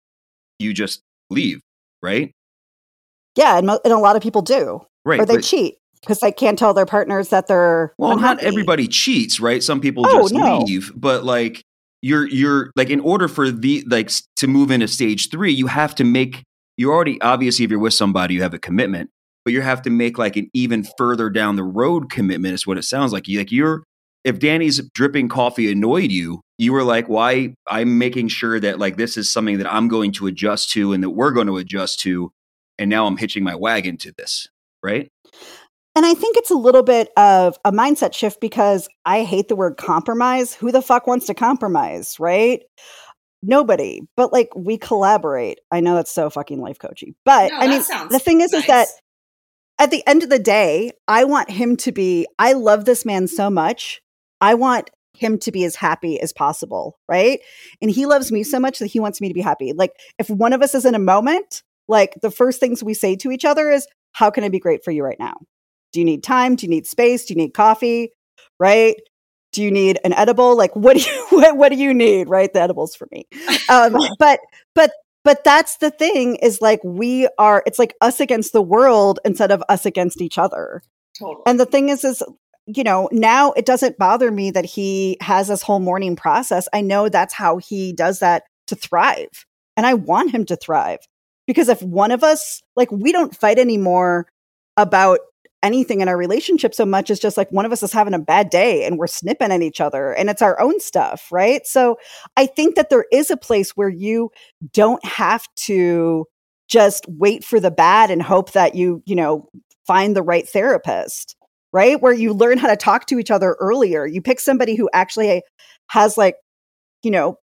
you 0.60 0.74
just 0.74 1.02
leave, 1.30 1.62
right? 2.02 2.32
Yeah. 3.36 3.58
And, 3.58 3.68
mo- 3.68 3.80
and 3.84 3.94
a 3.94 3.98
lot 3.98 4.16
of 4.16 4.22
people 4.22 4.42
do, 4.42 4.82
Right. 5.06 5.20
or 5.20 5.26
they 5.26 5.36
but- 5.38 5.44
cheat 5.44 5.76
because 6.02 6.20
they 6.20 6.32
can't 6.32 6.58
tell 6.58 6.74
their 6.74 6.86
partners 6.86 7.30
that 7.30 7.48
they're 7.48 7.94
well, 8.00 8.18
not 8.18 8.40
everybody 8.40 8.88
cheats, 8.88 9.40
right? 9.40 9.62
Some 9.62 9.80
people 9.80 10.04
Oh, 10.08 10.22
just 10.24 10.34
no. 10.34 10.60
leave, 10.60 10.92
but 10.96 11.24
like 11.24 11.64
you're 12.02 12.28
you're 12.28 12.72
like 12.76 12.90
in 12.90 13.00
order 13.00 13.28
for 13.28 13.52
the 13.52 13.84
like 13.88 14.10
to 14.38 14.48
move 14.48 14.72
into 14.72 14.88
stage 14.88 15.30
3, 15.30 15.52
you 15.54 15.68
have 15.68 15.94
to 15.96 16.04
make 16.04 16.44
you 16.78 16.92
already 16.92 17.22
obviously 17.22 17.64
if 17.66 17.70
you're 17.72 17.80
with 17.80 17.94
somebody 17.94 18.34
you 18.34 18.42
have 18.42 18.56
a 18.56 18.60
commitment, 18.60 19.12
but 19.46 19.54
you 19.54 19.62
have 19.62 19.84
to 19.84 19.92
make 19.92 20.18
like 20.18 20.36
an 20.38 20.50
even 20.54 20.84
further 20.98 21.30
down 21.30 21.56
the 21.56 21.64
road 21.64 22.10
commitment 22.10 22.56
is 22.56 22.66
what 22.66 22.80
it 22.80 22.84
sounds 22.84 23.14
like. 23.14 23.28
You 23.28 23.38
like 23.38 23.52
you're 23.52 23.84
if 24.24 24.40
Danny's 24.40 24.82
dripping 24.94 25.30
coffee 25.30 25.72
annoyed 25.72 26.12
you, 26.12 26.42
you 26.58 26.74
were 26.74 26.84
like, 26.84 27.08
"Why? 27.08 27.56
I'm 27.68 27.98
making 27.98 28.28
sure 28.28 28.60
that 28.60 28.80
like 28.80 28.98
this 28.98 29.18
is 29.18 29.32
something 29.32 29.58
that 29.58 29.72
I'm 29.72 29.88
going 29.88 30.12
to 30.14 30.28
adjust 30.28 30.72
to, 30.72 30.94
and 30.94 31.04
that 31.04 31.10
we're 31.12 31.32
going 31.32 31.48
to 31.48 31.58
adjust 31.58 32.00
to, 32.02 32.32
and 32.78 32.90
now 32.90 33.08
I'm 33.08 33.18
hitching 33.18 33.44
my 33.44 33.56
wagon 33.56 33.98
to 33.98 34.14
this, 34.18 34.48
right?" 34.84 35.10
And 35.96 36.06
I 36.06 36.14
think 36.14 36.38
it's 36.38 36.52
a 36.52 36.56
little 36.56 36.84
bit 36.84 37.10
of 37.18 37.58
a 37.66 37.72
mindset 37.72 38.14
shift 38.14 38.40
because 38.40 38.88
I 39.06 39.24
hate 39.24 39.50
the 39.50 39.58
word 39.58 39.76
compromise. 39.76 40.54
Who 40.54 40.72
the 40.72 40.82
fuck 40.82 41.06
wants 41.06 41.26
to 41.28 41.34
compromise, 41.34 42.18
right? 42.20 42.62
Nobody. 43.44 44.02
But 44.16 44.32
like 44.32 44.50
we 44.56 44.78
collaborate. 44.78 45.60
I 45.72 45.82
know 45.82 45.96
that's 45.96 46.12
so 46.12 46.30
fucking 46.30 46.62
life 46.62 46.80
coachy. 46.80 47.16
But 47.26 47.52
No, 47.52 47.58
I 47.58 47.68
mean, 47.68 47.84
the 48.10 48.20
thing 48.20 48.42
is, 48.42 48.54
is 48.54 48.66
that 48.68 48.88
at 49.80 49.90
the 49.90 50.06
end 50.08 50.24
of 50.24 50.30
the 50.30 50.40
day, 50.40 50.92
I 51.08 51.24
want 51.24 51.50
him 51.50 51.76
to 51.78 51.92
be, 51.92 52.28
I 52.38 52.54
love 52.54 52.86
this 52.86 53.04
man 53.04 53.28
so 53.28 53.50
much. 53.50 54.00
I 54.42 54.56
want 54.56 54.90
him 55.14 55.38
to 55.40 55.52
be 55.52 55.64
as 55.66 55.76
happy 55.76 56.20
as 56.20 56.34
possible, 56.34 56.98
right? 57.08 57.40
And 57.82 57.92
he 57.92 58.06
loves 58.06 58.32
me 58.32 58.44
so 58.44 58.60
much 58.60 58.80
that 58.80 58.88
he 58.88 59.00
wants 59.00 59.22
me 59.22 59.28
to 59.28 59.34
be 59.34 59.42
happy. 59.42 59.74
Like 59.74 59.92
if 60.18 60.30
one 60.30 60.54
of 60.54 60.62
us 60.62 60.74
is 60.74 60.86
in 60.86 60.96
a 60.96 61.00
moment, 61.00 61.64
like 61.88 62.16
the 62.22 62.32
first 62.32 62.60
things 62.60 62.84
we 62.84 62.94
say 62.94 63.16
to 63.18 63.32
each 63.32 63.46
other 63.46 63.70
is, 63.70 63.88
How 64.14 64.30
can 64.30 64.44
I 64.44 64.50
be 64.50 64.60
great 64.60 64.84
for 64.84 64.92
you 64.92 65.04
right 65.04 65.20
now? 65.20 65.36
Do 65.94 66.00
you 66.00 66.06
need 66.06 66.24
time? 66.24 66.56
Do 66.56 66.66
you 66.66 66.70
need 66.70 66.88
space? 66.88 67.26
Do 67.26 67.34
you 67.34 67.38
need 67.38 67.54
coffee? 67.54 68.12
Right? 68.60 68.96
Do 69.52 69.62
you 69.62 69.72
need 69.72 70.00
an 70.06 70.14
edible? 70.14 70.56
Like 70.58 70.76
what 70.76 70.98
do 70.98 71.04
you 71.04 71.28
what, 71.30 71.58
what 71.58 71.70
do 71.70 71.76
you 71.76 71.94
need? 71.94 72.30
Right? 72.30 72.52
The 72.52 72.62
edibles 72.62 72.96
for 72.96 73.08
me. 73.12 73.28
Um, 73.70 73.96
but 74.20 74.40
but 74.74 74.92
but 75.24 75.44
that's 75.44 75.78
the 75.78 75.92
thing 75.92 76.38
is 76.38 76.62
like 76.62 76.80
we 76.84 77.28
are 77.38 77.62
it's 77.66 77.78
like 77.78 77.94
us 78.02 78.20
against 78.20 78.54
the 78.54 78.62
world 78.62 79.20
instead 79.26 79.52
of 79.52 79.62
us 79.70 79.86
against 79.86 80.22
each 80.22 80.38
other. 80.38 80.82
Totally. 81.18 81.44
And 81.46 81.60
the 81.60 81.66
thing 81.66 81.90
is, 81.90 82.04
is 82.04 82.24
you 82.66 82.84
know, 82.84 83.10
now 83.12 83.52
it 83.54 83.66
doesn't 83.66 83.98
bother 83.98 84.32
me 84.32 84.52
that 84.52 84.66
he 84.66 85.18
has 85.22 85.48
this 85.48 85.62
whole 85.62 85.80
morning 85.80 86.16
process. 86.16 86.68
I 86.74 86.82
know 86.82 87.10
that's 87.10 87.34
how 87.34 87.58
he 87.58 87.94
does 87.94 88.20
that 88.20 88.44
to 88.68 88.76
thrive. 88.76 89.46
And 89.76 89.86
I 89.86 89.94
want 89.94 90.32
him 90.32 90.46
to 90.46 90.56
thrive. 90.56 91.00
Because 91.48 91.70
if 91.70 91.82
one 91.82 92.12
of 92.12 92.24
us, 92.24 92.62
like, 92.76 92.92
we 92.92 93.12
don't 93.12 93.36
fight 93.36 93.58
anymore 93.58 94.28
about 94.78 95.20
anything 95.64 96.02
in 96.02 96.08
our 96.08 96.18
relationship 96.18 96.74
so 96.74 96.86
much 96.86 97.10
as 97.10 97.20
just 97.20 97.38
like 97.38 97.52
one 97.52 97.66
of 97.66 97.72
us 97.72 97.84
is 97.84 97.94
having 97.94 98.14
a 98.14 98.20
bad 98.20 98.50
day 98.50 98.86
and 98.86 98.98
we're 98.98 99.08
snipping 99.08 99.52
at 99.52 99.62
each 99.62 99.80
other 99.80 100.12
and 100.14 100.30
it's 100.30 100.42
our 100.42 100.60
own 100.60 100.80
stuff, 100.80 101.28
right? 101.32 101.66
So 101.68 101.98
I 102.36 102.46
think 102.46 102.76
that 102.76 102.90
there 102.90 103.06
is 103.12 103.30
a 103.30 103.38
place 103.38 103.72
where 103.72 103.90
you 103.90 104.32
don't 104.74 105.04
have 105.06 105.46
to 105.58 106.26
just 106.68 107.06
wait 107.08 107.44
for 107.44 107.60
the 107.60 107.72
bad 107.72 108.10
and 108.10 108.22
hope 108.24 108.54
that 108.54 108.76
you, 108.76 109.04
you 109.06 109.16
know, 109.16 109.50
find 109.86 110.16
the 110.16 110.24
right 110.24 110.48
therapist, 110.48 111.36
right? 111.74 112.02
Where 112.02 112.14
you 112.14 112.34
learn 112.34 112.58
how 112.58 112.68
to 112.68 112.76
talk 112.76 113.06
to 113.08 113.20
each 113.20 113.32
other 113.32 113.56
earlier. 113.60 114.06
You 114.06 114.22
pick 114.22 114.40
somebody 114.40 114.76
who 114.76 114.90
actually 114.94 115.42
has 115.88 116.18
like, 116.18 116.36
you 117.04 117.12
know, 117.12 117.38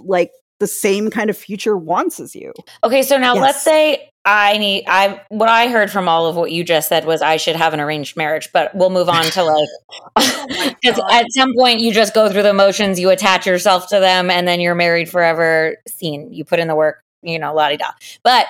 like 0.00 0.30
the 0.58 0.66
same 0.66 1.10
kind 1.10 1.30
of 1.30 1.36
future 1.36 1.76
wants 1.76 2.20
as 2.20 2.34
you. 2.34 2.52
Okay, 2.84 3.02
so 3.02 3.16
now 3.16 3.34
Yes. 3.34 3.42
let's 3.42 3.62
say 3.62 4.10
I 4.26 4.58
need 4.58 4.84
I 4.86 5.22
what 5.30 5.48
I 5.48 5.68
heard 5.68 5.90
from 5.90 6.06
all 6.06 6.26
of 6.26 6.36
what 6.36 6.52
you 6.52 6.62
just 6.62 6.90
said 6.90 7.06
was 7.06 7.22
I 7.22 7.38
should 7.38 7.56
have 7.56 7.72
an 7.72 7.80
arranged 7.80 8.16
marriage, 8.16 8.50
but 8.52 8.74
we'll 8.74 8.90
move 8.90 9.08
on 9.08 9.24
to 9.24 9.42
like 9.42 9.68
God. 10.84 11.00
at 11.10 11.24
some 11.30 11.54
point 11.56 11.80
you 11.80 11.92
just 11.92 12.12
go 12.14 12.28
through 12.28 12.42
the 12.42 12.52
motions, 12.52 13.00
you 13.00 13.08
attach 13.08 13.46
yourself 13.46 13.88
to 13.88 13.98
them, 14.00 14.30
and 14.30 14.46
then 14.46 14.60
you're 14.60 14.74
married 14.74 15.08
forever. 15.08 15.76
Scene. 15.88 16.30
You 16.32 16.44
put 16.44 16.58
in 16.58 16.68
the 16.68 16.76
work, 16.76 17.02
you 17.22 17.38
know, 17.38 17.54
la 17.54 17.68
di 17.70 17.78
da. 17.78 17.92
But 18.22 18.44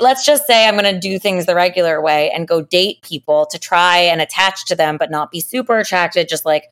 let's 0.00 0.24
just 0.24 0.46
say 0.46 0.66
I'm 0.66 0.76
going 0.76 0.92
to 0.92 1.00
do 1.00 1.18
things 1.18 1.46
the 1.46 1.54
regular 1.54 2.00
way 2.00 2.30
and 2.30 2.48
go 2.48 2.62
date 2.62 3.02
people 3.02 3.46
to 3.46 3.58
try 3.58 3.98
and 3.98 4.20
attach 4.20 4.64
to 4.66 4.76
them, 4.76 4.96
but 4.96 5.10
not 5.10 5.30
be 5.30 5.40
super 5.40 5.78
attracted. 5.78 6.28
Just 6.28 6.44
like 6.44 6.64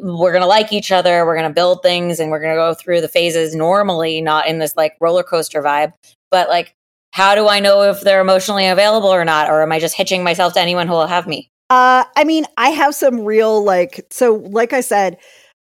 we're 0.00 0.32
going 0.32 0.42
to 0.42 0.48
like 0.48 0.72
each 0.72 0.92
other, 0.92 1.24
we're 1.24 1.36
going 1.36 1.48
to 1.48 1.54
build 1.54 1.82
things, 1.82 2.20
and 2.20 2.30
we're 2.30 2.40
going 2.40 2.54
to 2.54 2.60
go 2.60 2.74
through 2.74 3.00
the 3.00 3.08
phases 3.08 3.54
normally, 3.54 4.20
not 4.20 4.46
in 4.46 4.58
this 4.58 4.76
like 4.76 4.96
roller 5.00 5.22
coaster 5.22 5.62
vibe. 5.62 5.92
But 6.30 6.48
like, 6.48 6.74
how 7.12 7.34
do 7.34 7.48
I 7.48 7.60
know 7.60 7.82
if 7.82 8.02
they're 8.02 8.20
emotionally 8.20 8.66
available 8.66 9.08
or 9.08 9.24
not? 9.24 9.48
Or 9.48 9.62
am 9.62 9.72
I 9.72 9.78
just 9.78 9.96
hitching 9.96 10.22
myself 10.22 10.52
to 10.54 10.60
anyone 10.60 10.86
who 10.86 10.92
will 10.92 11.06
have 11.06 11.26
me? 11.26 11.50
Uh, 11.70 12.04
I 12.16 12.24
mean, 12.24 12.46
I 12.56 12.70
have 12.70 12.94
some 12.94 13.24
real 13.24 13.62
like 13.62 14.06
so 14.10 14.34
like 14.34 14.72
I 14.72 14.80
said, 14.80 15.18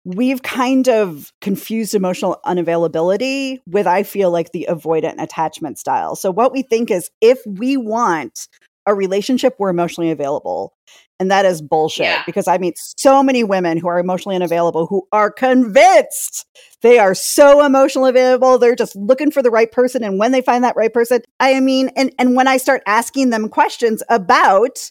we've 0.05 0.41
kind 0.43 0.87
of 0.87 1.31
confused 1.41 1.93
emotional 1.93 2.39
unavailability 2.45 3.59
with 3.67 3.85
I 3.87 4.03
feel 4.03 4.31
like 4.31 4.51
the 4.51 4.67
avoidant 4.69 5.21
attachment 5.21 5.77
style. 5.77 6.15
So 6.15 6.31
what 6.31 6.51
we 6.51 6.61
think 6.61 6.89
is 6.89 7.09
if 7.21 7.39
we 7.45 7.77
want 7.77 8.47
a 8.85 8.93
relationship 8.93 9.55
we're 9.59 9.69
emotionally 9.69 10.09
available. 10.09 10.73
And 11.19 11.29
that 11.29 11.45
is 11.45 11.61
bullshit 11.61 12.05
Yeah. 12.05 12.23
because 12.25 12.47
I 12.47 12.57
meet 12.57 12.75
so 12.77 13.21
many 13.21 13.43
women 13.43 13.77
who 13.77 13.87
are 13.87 13.99
emotionally 13.99 14.35
unavailable 14.35 14.87
who 14.87 15.05
are 15.11 15.29
convinced 15.29 16.45
they 16.81 16.97
are 16.97 17.13
so 17.13 17.65
emotionally 17.65 18.09
available. 18.09 18.57
They're 18.57 18.75
just 18.75 18.95
looking 18.95 19.31
for 19.31 19.43
the 19.43 19.51
right 19.51 19.69
person. 19.71 20.03
And 20.03 20.17
when 20.17 20.31
they 20.31 20.41
find 20.41 20.63
that 20.63 20.77
right 20.77 20.93
person, 20.93 21.21
I 21.39 21.59
mean, 21.59 21.89
and, 21.97 22.13
and 22.17 22.35
when 22.35 22.47
I 22.47 22.55
start 22.57 22.81
asking 22.87 23.31
them 23.31 23.49
questions 23.49 24.01
about, 24.09 24.89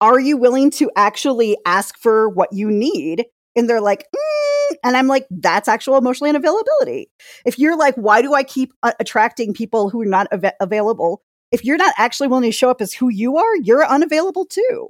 are 0.00 0.20
you 0.20 0.36
willing 0.36 0.70
to 0.72 0.90
actually 0.96 1.56
ask 1.66 1.98
for 1.98 2.28
what 2.28 2.52
you 2.52 2.70
need? 2.70 3.24
And 3.56 3.68
they're 3.70 3.80
like, 3.80 4.06
"Mm," 4.14 4.76
and 4.82 4.96
I'm 4.96 5.06
like, 5.06 5.26
that's 5.30 5.68
actual 5.68 5.96
emotionally 5.96 6.32
unavailability. 6.32 7.04
If 7.46 7.58
you're 7.58 7.76
like, 7.76 7.94
why 7.94 8.20
do 8.22 8.34
I 8.34 8.42
keep 8.42 8.72
uh, 8.82 8.92
attracting 8.98 9.54
people 9.54 9.90
who 9.90 10.02
are 10.02 10.06
not 10.06 10.26
av- 10.32 10.52
available? 10.60 11.22
If 11.52 11.64
you're 11.64 11.76
not 11.76 11.94
actually 11.96 12.28
willing 12.28 12.44
to 12.44 12.52
show 12.52 12.68
up 12.70 12.80
as 12.80 12.92
who 12.92 13.08
you 13.08 13.36
are, 13.36 13.56
you're 13.58 13.86
unavailable 13.86 14.44
too. 14.46 14.88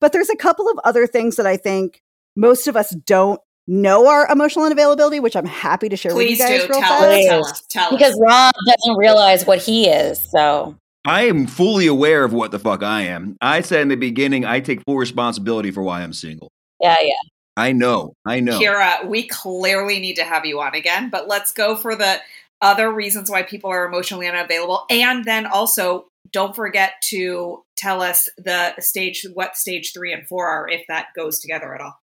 But 0.00 0.12
there's 0.12 0.30
a 0.30 0.36
couple 0.36 0.68
of 0.68 0.78
other 0.84 1.06
things 1.06 1.36
that 1.36 1.46
I 1.46 1.56
think 1.56 2.02
most 2.36 2.66
of 2.66 2.76
us 2.76 2.90
don't 3.06 3.40
know 3.68 4.08
our 4.08 4.26
emotional 4.28 4.68
unavailability, 4.68 5.20
which 5.22 5.36
I'm 5.36 5.46
happy 5.46 5.88
to 5.88 5.96
share 5.96 6.10
Please 6.12 6.40
with 6.40 6.48
you 6.50 6.56
guys 6.58 6.66
do 6.66 6.72
real 6.72 6.80
tell 6.80 7.00
fast. 7.00 7.12
us. 7.12 7.26
Tell 7.26 7.44
us. 7.46 7.62
Tell 7.68 7.90
Because 7.90 8.14
us. 8.14 8.20
Rob 8.20 8.54
doesn't 8.66 8.96
realize 8.96 9.46
what 9.46 9.58
he 9.58 9.86
is. 9.88 10.18
So 10.18 10.74
I 11.04 11.24
am 11.28 11.46
fully 11.46 11.86
aware 11.86 12.24
of 12.24 12.32
what 12.32 12.50
the 12.50 12.58
fuck 12.58 12.82
I 12.82 13.02
am. 13.02 13.36
I 13.40 13.60
said 13.60 13.82
in 13.82 13.88
the 13.88 13.96
beginning, 13.96 14.44
I 14.44 14.58
take 14.60 14.82
full 14.84 14.96
responsibility 14.96 15.70
for 15.70 15.82
why 15.82 16.02
I'm 16.02 16.12
single. 16.12 16.50
yeah, 16.80 16.96
yeah. 17.00 17.12
I 17.56 17.72
know. 17.72 18.14
I 18.26 18.40
know. 18.40 18.58
Kira, 18.58 19.06
we 19.06 19.26
clearly 19.26 19.98
need 20.00 20.16
to 20.16 20.24
have 20.24 20.46
you 20.46 20.60
on 20.60 20.74
again, 20.74 21.10
but 21.10 21.28
let's 21.28 21.52
go 21.52 21.76
for 21.76 21.94
the 21.94 22.20
other 22.62 22.92
reasons 22.92 23.30
why 23.30 23.42
people 23.42 23.70
are 23.70 23.86
emotionally 23.86 24.28
unavailable. 24.28 24.84
And 24.90 25.24
then 25.24 25.46
also, 25.46 26.06
don't 26.32 26.54
forget 26.54 26.94
to 27.04 27.62
tell 27.76 28.02
us 28.02 28.28
the 28.36 28.74
stage, 28.80 29.26
what 29.34 29.56
stage 29.56 29.92
three 29.92 30.12
and 30.12 30.26
four 30.26 30.46
are, 30.46 30.68
if 30.68 30.86
that 30.88 31.08
goes 31.16 31.40
together 31.40 31.74
at 31.74 31.80
all. 31.80 31.98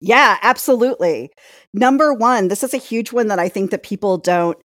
Yeah, 0.00 0.36
absolutely. 0.42 1.30
Number 1.72 2.12
one, 2.12 2.48
this 2.48 2.62
is 2.62 2.74
a 2.74 2.78
huge 2.78 3.12
one 3.12 3.28
that 3.28 3.38
I 3.38 3.48
think 3.48 3.70
that 3.70 3.82
people 3.82 4.18
don't 4.18 4.58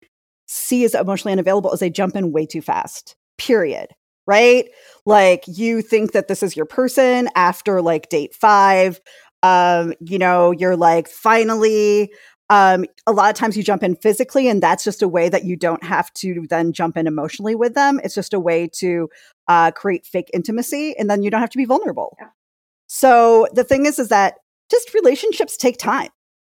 see 0.48 0.84
as 0.86 0.96
emotionally 0.96 1.34
unavailable 1.34 1.72
is 1.74 1.80
they 1.80 1.90
jump 1.90 2.16
in 2.16 2.32
way 2.32 2.46
too 2.46 2.62
fast. 2.62 3.16
Period. 3.38 3.90
Right? 4.28 4.70
Like 5.06 5.44
you 5.46 5.84
think 5.84 6.14
that 6.14 6.28
this 6.28 6.42
is 6.42 6.56
your 6.56 6.66
person 6.66 7.30
after 7.36 7.80
like 7.80 8.10
date 8.10 8.34
five. 8.34 9.00
Um, 9.46 9.93
you 10.00 10.18
know, 10.18 10.52
you're 10.52 10.78
like, 10.78 11.08
finally, 11.08 12.12
um, 12.50 12.86
a 13.06 13.12
lot 13.12 13.30
of 13.30 13.36
times 13.36 13.56
you 13.58 13.64
jump 13.64 13.84
in 13.84 13.96
physically, 13.96 14.48
and 14.48 14.62
that's 14.62 14.84
just 14.84 15.02
a 15.02 15.08
way 15.08 15.30
that 15.30 15.46
you 15.46 15.56
don't 15.56 15.84
have 15.84 16.12
to 16.14 16.46
then 16.50 16.74
jump 16.74 16.98
in 16.98 17.08
emotionally 17.08 17.56
with 17.56 17.74
them. 17.74 18.00
It's 18.04 18.16
just 18.16 18.34
a 18.34 18.39
way 18.39 18.70
to 18.80 19.10
uh, 19.48 19.72
create 19.72 20.06
fake 20.06 20.30
intimacy, 20.34 20.96
and 20.98 21.10
then 21.10 21.24
you 21.24 21.30
don't 21.30 21.41
have 21.41 21.50
to 21.52 21.58
be 21.58 21.66
vulnerable. 21.66 22.16
Yeah. 22.20 22.30
So 22.88 23.48
the 23.54 23.64
thing 23.64 23.86
is, 23.86 24.00
is 24.00 24.10
that 24.10 24.36
just 24.72 24.93
relationships 24.93 25.58
take 25.58 25.78
time. 25.78 26.10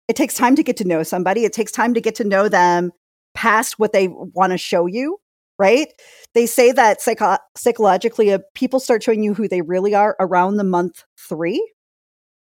It 0.09 0.17
takes 0.17 0.35
time 0.35 0.57
to 0.57 0.63
get 0.63 0.77
to 0.79 0.85
know 0.85 1.03
somebody. 1.03 1.45
It 1.45 1.53
takes 1.53 1.73
time 1.73 1.95
to 1.95 2.01
get 2.01 2.15
to 2.17 2.25
know 2.25 2.49
them 2.49 2.91
past 3.35 3.79
what 3.79 3.93
they 3.93 4.09
want 4.09 4.53
to 4.53 4.59
show 4.59 4.87
you, 4.87 5.19
right? 5.59 5.89
They 6.35 6.47
say 6.47 6.73
that 6.73 7.01
psycho- 7.01 7.39
psychologically, 7.57 8.33
uh, 8.33 8.39
people 8.55 8.81
start 8.81 9.03
showing 9.03 9.23
you 9.23 9.35
who 9.35 9.49
they 9.49 9.63
really 9.63 9.95
are 9.95 10.17
around 10.21 10.57
the 10.57 10.65
month 10.65 11.05
three. 11.29 11.61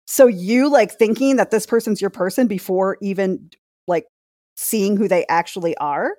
So 0.07 0.27
you 0.27 0.71
like 0.71 0.93
thinking 0.93 1.37
that 1.37 1.51
this 1.51 1.67
person's 1.67 2.01
your 2.01 2.11
person 2.11 2.47
before 2.47 2.99
even 3.01 3.51
like 3.87 4.07
seeing 4.57 4.97
who 4.97 5.09
they 5.09 5.27
actually 5.29 5.77
are, 5.79 6.17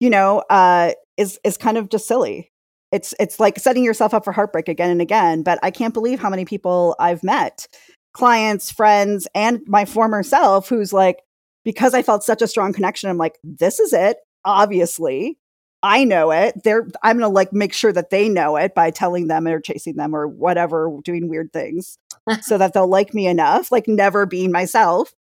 you 0.00 0.10
know, 0.10 0.44
uh, 0.50 0.92
is 1.16 1.38
is 1.44 1.56
kind 1.56 1.76
of 1.76 1.88
just 1.88 2.06
silly. 2.06 2.50
It's 2.92 3.14
it's 3.20 3.38
like 3.40 3.58
setting 3.58 3.84
yourself 3.84 4.14
up 4.14 4.24
for 4.24 4.32
heartbreak 4.32 4.68
again 4.68 4.90
and 4.90 5.02
again. 5.02 5.42
But 5.42 5.58
I 5.62 5.70
can't 5.70 5.94
believe 5.94 6.20
how 6.20 6.30
many 6.30 6.44
people 6.44 6.96
I've 6.98 7.22
met, 7.22 7.66
clients, 8.12 8.70
friends, 8.70 9.26
and 9.34 9.60
my 9.66 9.84
former 9.84 10.22
self, 10.22 10.68
who's 10.68 10.92
like, 10.92 11.18
because 11.64 11.94
I 11.94 12.02
felt 12.02 12.24
such 12.24 12.40
a 12.40 12.48
strong 12.48 12.72
connection, 12.72 13.10
I'm 13.10 13.18
like, 13.18 13.38
this 13.44 13.80
is 13.80 13.92
it. 13.92 14.18
Obviously, 14.44 15.38
I 15.82 16.04
know 16.04 16.30
it. 16.30 16.54
They're 16.64 16.86
I'm 17.02 17.18
gonna 17.18 17.28
like 17.28 17.52
make 17.52 17.72
sure 17.72 17.92
that 17.92 18.10
they 18.10 18.28
know 18.28 18.56
it 18.56 18.74
by 18.74 18.90
telling 18.90 19.26
them 19.26 19.46
or 19.46 19.60
chasing 19.60 19.96
them 19.96 20.14
or 20.14 20.26
whatever, 20.26 20.90
doing 21.04 21.28
weird 21.28 21.52
things 21.52 21.98
so 22.42 22.58
that 22.58 22.72
they'll 22.74 22.88
like 22.88 23.14
me 23.14 23.26
enough, 23.26 23.70
like 23.72 23.86
never 23.88 24.26
being 24.26 24.52
myself. 24.52 25.12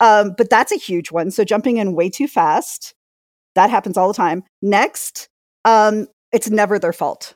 Um, 0.00 0.34
but 0.36 0.48
that's 0.50 0.72
a 0.72 0.76
huge 0.78 1.10
one. 1.10 1.30
So 1.30 1.44
jumping 1.44 1.76
in 1.78 1.94
way 1.94 2.08
too 2.08 2.28
fast, 2.28 2.94
that 3.54 3.70
happens 3.70 3.96
all 3.96 4.08
the 4.08 4.14
time. 4.14 4.44
Next, 4.62 5.28
um, 5.64 6.06
it's 6.32 6.50
never 6.50 6.78
their 6.78 6.92
fault. 6.92 7.34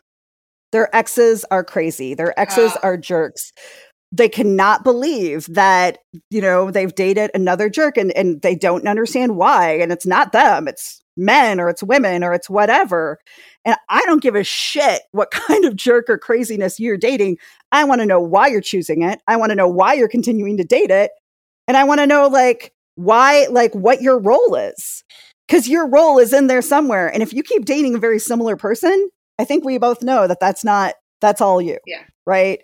Their 0.72 0.94
exes 0.94 1.44
are 1.50 1.64
crazy. 1.64 2.14
Their 2.14 2.38
exes 2.38 2.72
Ah. 2.76 2.80
are 2.82 2.96
jerks. 2.96 3.52
They 4.12 4.28
cannot 4.28 4.84
believe 4.84 5.46
that, 5.46 5.98
you 6.30 6.40
know, 6.40 6.70
they've 6.70 6.94
dated 6.94 7.30
another 7.34 7.68
jerk 7.68 7.96
and, 7.96 8.12
and 8.12 8.40
they 8.42 8.54
don't 8.54 8.86
understand 8.86 9.36
why. 9.36 9.72
And 9.72 9.90
it's 9.92 10.06
not 10.06 10.32
them, 10.32 10.68
it's 10.68 11.02
men 11.16 11.60
or 11.60 11.68
it's 11.68 11.82
women 11.82 12.22
or 12.22 12.32
it's 12.32 12.48
whatever. 12.48 13.18
And 13.66 13.76
I 13.90 14.00
don't 14.06 14.22
give 14.22 14.36
a 14.36 14.44
shit 14.44 15.02
what 15.12 15.30
kind 15.32 15.66
of 15.66 15.76
jerk 15.76 16.08
or 16.08 16.16
craziness 16.16 16.80
you're 16.80 16.96
dating. 16.96 17.36
I 17.72 17.84
want 17.84 18.00
to 18.00 18.06
know 18.06 18.20
why 18.20 18.46
you're 18.46 18.62
choosing 18.62 19.02
it. 19.02 19.20
I 19.26 19.36
want 19.36 19.50
to 19.50 19.56
know 19.56 19.68
why 19.68 19.92
you're 19.92 20.08
continuing 20.08 20.56
to 20.56 20.64
date 20.64 20.90
it. 20.90 21.10
And 21.68 21.76
I 21.76 21.84
want 21.84 22.00
to 22.00 22.06
know 22.06 22.28
like 22.28 22.72
why 22.94 23.46
like 23.50 23.74
what 23.74 24.00
your 24.00 24.18
role 24.18 24.54
is. 24.54 25.04
Cuz 25.48 25.68
your 25.68 25.86
role 25.86 26.18
is 26.18 26.32
in 26.32 26.46
there 26.46 26.62
somewhere. 26.62 27.12
And 27.12 27.22
if 27.22 27.34
you 27.34 27.42
keep 27.42 27.66
dating 27.66 27.94
a 27.94 27.98
very 27.98 28.18
similar 28.18 28.56
person, 28.56 29.10
I 29.38 29.44
think 29.44 29.64
we 29.64 29.76
both 29.78 30.02
know 30.02 30.26
that 30.26 30.40
that's 30.40 30.64
not 30.64 30.94
that's 31.20 31.40
all 31.40 31.60
you. 31.60 31.78
Yeah. 31.86 32.02
Right? 32.24 32.60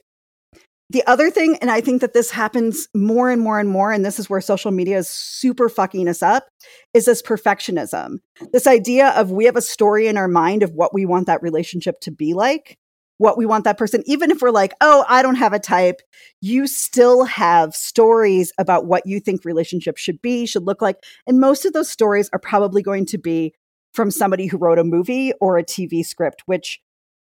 The 0.93 1.03
other 1.07 1.30
thing 1.30 1.57
and 1.62 1.70
I 1.70 1.80
think 1.80 2.03
that 2.03 2.12
this 2.12 2.30
happens 2.30 2.86
more 2.95 3.30
and 3.30 3.40
more 3.40 3.59
and 3.59 3.70
more 3.70 3.93
and 3.93 4.05
this 4.05 4.18
is 4.18 4.28
where 4.28 4.43
social 4.43 4.70
media 4.70 4.99
is 4.99 5.09
super 5.09 5.70
fucking 5.70 6.07
us 6.07 6.22
up 6.22 6.49
is 6.93 7.07
this 7.07 7.22
perfectionism. 7.22 8.18
This 8.53 8.66
idea 8.66 9.09
of 9.11 9.30
we 9.30 9.47
have 9.47 9.57
a 9.57 9.62
story 9.62 10.07
in 10.07 10.18
our 10.18 10.28
mind 10.28 10.62
of 10.62 10.72
what 10.72 10.93
we 10.93 11.07
want 11.07 11.26
that 11.28 11.43
relationship 11.43 12.01
to 12.01 12.11
be 12.11 12.34
like 12.34 12.76
what 13.22 13.38
we 13.38 13.47
want 13.47 13.62
that 13.62 13.78
person, 13.78 14.03
even 14.07 14.32
if 14.32 14.43
we're 14.43 14.51
like, 14.51 14.72
oh, 14.80 15.05
I 15.09 15.22
don't 15.22 15.36
have 15.36 15.53
a 15.53 15.61
type, 15.61 16.01
you 16.40 16.66
still 16.66 17.22
have 17.24 17.72
stories 17.72 18.53
about 18.59 18.86
what 18.86 19.07
you 19.07 19.20
think 19.20 19.45
relationships 19.45 20.03
should 20.03 20.20
be, 20.20 20.45
should 20.45 20.64
look 20.64 20.82
like. 20.82 20.97
And 21.24 21.38
most 21.38 21.64
of 21.64 21.72
those 21.72 21.88
stories 21.88 22.28
are 22.32 22.40
probably 22.40 22.82
going 22.82 23.07
to 23.07 23.18
be 23.18 23.55
from 23.95 24.11
somebody 24.11 24.49
who 24.49 24.59
wrote 24.59 24.80
a 24.80 24.84
movie 24.84 25.32
or 25.40 25.57
a 25.57 25.64
TV 25.64 26.05
script, 26.05 26.43
which 26.47 26.80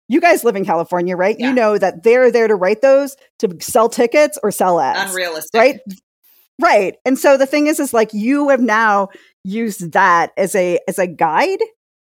you 0.08 0.20
guys 0.20 0.44
live 0.44 0.56
in 0.56 0.64
California, 0.64 1.16
right? 1.16 1.36
Yeah. 1.38 1.48
You 1.48 1.54
know 1.54 1.78
that 1.78 2.02
they're 2.02 2.30
there 2.30 2.48
to 2.48 2.54
write 2.54 2.82
those 2.82 3.16
to 3.38 3.56
sell 3.60 3.88
tickets 3.88 4.38
or 4.42 4.50
sell 4.50 4.80
ads 4.80 5.10
Unrealistic. 5.10 5.58
right 5.58 5.80
right 6.60 6.96
and 7.04 7.18
so 7.18 7.36
the 7.36 7.46
thing 7.46 7.66
is 7.66 7.80
is 7.80 7.94
like 7.94 8.12
you 8.12 8.48
have 8.50 8.60
now 8.60 9.08
used 9.44 9.92
that 9.92 10.30
as 10.36 10.54
a 10.54 10.78
as 10.86 10.98
a 10.98 11.06
guide 11.06 11.58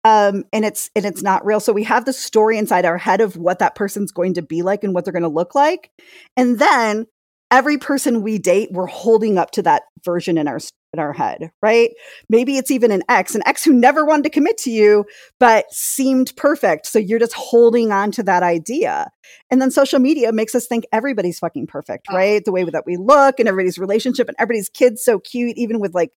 um 0.04 0.44
and 0.52 0.64
it's 0.64 0.90
and 0.96 1.04
it's 1.04 1.22
not 1.22 1.44
real 1.46 1.60
so 1.60 1.72
we 1.72 1.84
have 1.84 2.04
the 2.04 2.12
story 2.12 2.58
inside 2.58 2.84
our 2.84 2.98
head 2.98 3.20
of 3.20 3.36
what 3.36 3.60
that 3.60 3.74
person's 3.74 4.12
going 4.12 4.34
to 4.34 4.42
be 4.42 4.62
like 4.62 4.82
and 4.84 4.92
what 4.92 5.04
they're 5.04 5.12
going 5.12 5.22
to 5.22 5.28
look 5.28 5.54
like 5.54 5.90
and 6.36 6.58
then 6.58 7.06
every 7.50 7.78
person 7.78 8.22
we 8.22 8.38
date 8.38 8.68
we're 8.72 8.86
holding 8.86 9.38
up 9.38 9.52
to 9.52 9.62
that 9.62 9.84
version 10.04 10.36
in 10.36 10.48
our 10.48 10.58
in 10.94 10.98
our 10.98 11.12
head 11.12 11.50
right 11.62 11.90
maybe 12.30 12.56
it's 12.56 12.70
even 12.70 12.90
an 12.90 13.02
ex 13.10 13.34
an 13.34 13.42
ex 13.44 13.62
who 13.62 13.72
never 13.74 14.06
wanted 14.06 14.22
to 14.22 14.30
commit 14.30 14.56
to 14.56 14.70
you 14.70 15.04
but 15.38 15.66
seemed 15.70 16.32
perfect 16.36 16.86
so 16.86 16.98
you're 16.98 17.18
just 17.18 17.34
holding 17.34 17.92
on 17.92 18.10
to 18.10 18.22
that 18.22 18.42
idea 18.42 19.10
and 19.50 19.60
then 19.60 19.70
social 19.70 19.98
media 19.98 20.32
makes 20.32 20.54
us 20.54 20.66
think 20.66 20.84
everybody's 20.92 21.38
fucking 21.38 21.66
perfect, 21.66 22.06
Oh. 22.10 22.16
right? 22.16 22.44
The 22.44 22.52
way 22.52 22.64
that 22.64 22.84
we 22.86 22.96
look 22.96 23.38
and 23.38 23.48
everybody's 23.48 23.78
relationship 23.78 24.28
and 24.28 24.36
everybody's 24.38 24.68
kids 24.68 25.02
so 25.02 25.18
cute, 25.18 25.56
even 25.56 25.80
with 25.80 25.94
like 25.94 26.10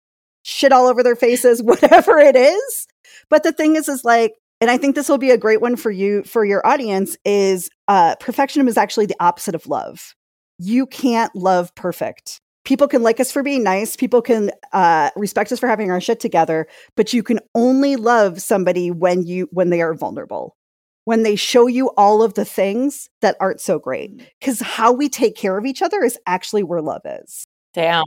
shit 0.43 0.72
all 0.72 0.87
over 0.87 1.03
their 1.03 1.16
faces, 1.16 1.62
whatever 1.62 2.18
it 2.18 2.37
is. 2.37 2.87
But 3.31 3.43
the 3.43 3.53
thing 3.53 3.77
is, 3.77 3.89
is 3.89 4.05
like, 4.05 4.35
and 4.61 4.70
I 4.70 4.79
think 4.79 4.95
this 4.95 5.09
will 5.09 5.18
be 5.18 5.31
a 5.31 5.39
great 5.39 5.61
one 5.61 5.77
for 5.77 5.91
you, 5.91 6.22
for 6.25 6.45
your 6.45 6.66
audience, 6.66 7.16
is 7.25 7.68
uh, 7.89 8.14
perfectionism 8.16 8.68
is 8.68 8.79
actually 8.79 9.07
the 9.07 9.16
opposite 9.20 9.55
of 9.55 9.66
love. 9.66 10.14
You 10.59 10.87
can't 10.87 11.35
love 11.35 11.75
perfect. 11.75 12.41
People 12.65 12.89
can 12.89 13.03
like 13.03 13.21
us 13.21 13.31
for 13.31 13.43
being 13.43 13.62
nice. 13.62 13.95
People 13.95 14.23
can 14.23 14.51
uh, 14.73 15.11
respect 15.17 15.53
us 15.53 15.61
for 15.61 15.69
having 15.69 15.91
our 15.91 16.01
shit 16.01 16.19
together, 16.19 16.67
but 16.97 17.12
you 17.12 17.23
can 17.23 17.41
only 17.55 17.97
love 17.97 18.41
somebody 18.41 18.91
when 18.91 19.23
you 19.27 19.49
when 19.53 19.71
they 19.71 19.83
are 19.83 19.95
vulnerable 19.95 20.57
when 21.05 21.23
they 21.23 21.37
show 21.37 21.67
you 21.67 21.91
all 21.97 22.23
of 22.23 22.35
the 22.35 22.45
things 22.45 23.09
that 23.21 23.37
aren't 23.41 23.61
so 23.61 23.79
great. 23.79 24.23
Because 24.41 24.61
how 24.61 24.93
we 24.93 25.09
take 25.09 25.37
care 25.37 25.57
of 25.57 25.67
each 25.67 25.83
other 25.83 26.03
is 26.03 26.19
actually 26.27 26.62
where 26.62 26.81
love 26.81 27.03
is. 27.05 27.45
Damn. 27.73 28.07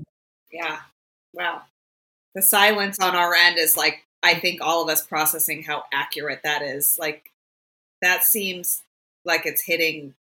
Yeah. 0.51 0.79
Wow. 1.33 1.63
The 2.35 2.41
silence 2.41 2.99
on 2.99 3.15
our 3.15 3.33
end 3.33 3.57
is 3.57 3.77
like, 3.77 4.05
I 4.23 4.35
think 4.35 4.61
all 4.61 4.83
of 4.83 4.89
us 4.89 5.05
processing 5.05 5.63
how 5.63 5.83
accurate 5.93 6.41
that 6.43 6.61
is. 6.61 6.97
Like, 6.99 7.31
that 8.01 8.23
seems 8.23 8.83
like 9.25 9.45
it's 9.45 9.61
hitting 9.61 10.13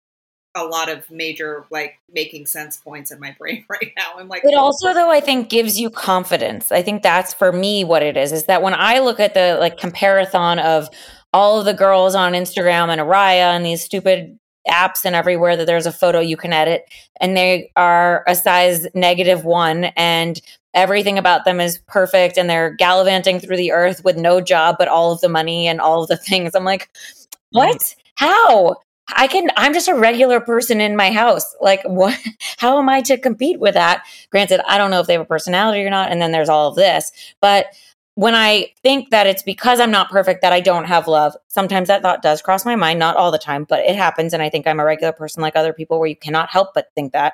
a 0.57 0.67
lot 0.67 0.89
of 0.89 1.09
major, 1.09 1.65
like, 1.69 1.99
making 2.11 2.45
sense 2.45 2.77
points 2.77 3.11
in 3.11 3.19
my 3.19 3.35
brain 3.37 3.65
right 3.69 3.93
now. 3.97 4.13
I'm 4.17 4.27
like, 4.27 4.43
It 4.43 4.55
also, 4.55 4.93
though, 4.93 5.09
I 5.09 5.19
think 5.19 5.49
gives 5.49 5.79
you 5.79 5.89
confidence. 5.89 6.71
I 6.71 6.81
think 6.81 7.03
that's 7.03 7.33
for 7.33 7.51
me 7.51 7.83
what 7.83 8.03
it 8.03 8.17
is. 8.17 8.31
Is 8.31 8.45
that 8.45 8.61
when 8.61 8.73
I 8.73 8.99
look 8.99 9.19
at 9.19 9.33
the 9.33 9.57
like 9.59 9.77
comparathon 9.77 10.59
of 10.59 10.89
all 11.33 11.59
of 11.59 11.65
the 11.65 11.73
girls 11.73 12.15
on 12.15 12.33
Instagram 12.33 12.89
and 12.89 13.01
Raya 13.01 13.55
and 13.55 13.65
these 13.65 13.83
stupid 13.83 14.37
apps 14.67 15.05
and 15.05 15.15
everywhere 15.15 15.55
that 15.55 15.65
there's 15.65 15.85
a 15.85 15.91
photo 15.91 16.19
you 16.19 16.37
can 16.37 16.53
edit, 16.53 16.85
and 17.19 17.35
they 17.35 17.71
are 17.75 18.23
a 18.27 18.35
size 18.35 18.87
negative 18.93 19.45
one, 19.45 19.85
and 19.95 20.41
everything 20.73 21.17
about 21.17 21.45
them 21.45 21.59
is 21.59 21.79
perfect, 21.87 22.37
and 22.37 22.49
they're 22.49 22.71
gallivanting 22.71 23.39
through 23.39 23.57
the 23.57 23.71
earth 23.71 24.03
with 24.03 24.17
no 24.17 24.41
job 24.41 24.75
but 24.77 24.87
all 24.87 25.11
of 25.11 25.21
the 25.21 25.29
money 25.29 25.67
and 25.67 25.79
all 25.79 26.01
of 26.01 26.09
the 26.09 26.17
things. 26.17 26.55
I'm 26.55 26.65
like, 26.65 26.89
mm-hmm. 26.93 27.59
what? 27.59 27.95
How? 28.15 28.75
I 29.15 29.27
can 29.27 29.49
I'm 29.55 29.73
just 29.73 29.87
a 29.87 29.95
regular 29.95 30.39
person 30.39 30.81
in 30.81 30.95
my 30.95 31.11
house. 31.11 31.55
Like 31.61 31.81
what 31.83 32.17
how 32.57 32.79
am 32.79 32.89
I 32.89 33.01
to 33.01 33.17
compete 33.17 33.59
with 33.59 33.73
that? 33.73 34.03
Granted, 34.31 34.61
I 34.67 34.77
don't 34.77 34.91
know 34.91 34.99
if 34.99 35.07
they 35.07 35.13
have 35.13 35.21
a 35.21 35.25
personality 35.25 35.83
or 35.83 35.89
not 35.89 36.11
and 36.11 36.21
then 36.21 36.31
there's 36.31 36.49
all 36.49 36.69
of 36.69 36.75
this. 36.75 37.11
But 37.41 37.67
when 38.15 38.33
I 38.33 38.71
think 38.81 39.11
that 39.11 39.27
it's 39.27 39.43
because 39.43 39.79
I'm 39.79 39.91
not 39.91 40.09
perfect 40.09 40.41
that 40.41 40.51
I 40.51 40.59
don't 40.59 40.85
have 40.85 41.07
love, 41.07 41.35
sometimes 41.49 41.87
that 41.87 42.01
thought 42.01 42.23
does 42.23 42.41
cross 42.41 42.65
my 42.65 42.75
mind, 42.75 42.97
not 42.97 43.15
all 43.15 43.31
the 43.31 43.37
time, 43.37 43.63
but 43.63 43.85
it 43.85 43.95
happens 43.95 44.33
and 44.33 44.41
I 44.41 44.49
think 44.49 44.65
I'm 44.65 44.79
a 44.79 44.85
regular 44.85 45.13
person 45.13 45.41
like 45.41 45.55
other 45.55 45.71
people 45.71 45.99
where 45.99 46.09
you 46.09 46.15
cannot 46.15 46.49
help 46.49 46.73
but 46.73 46.87
think 46.95 47.13
that. 47.13 47.33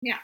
Yeah. 0.00 0.18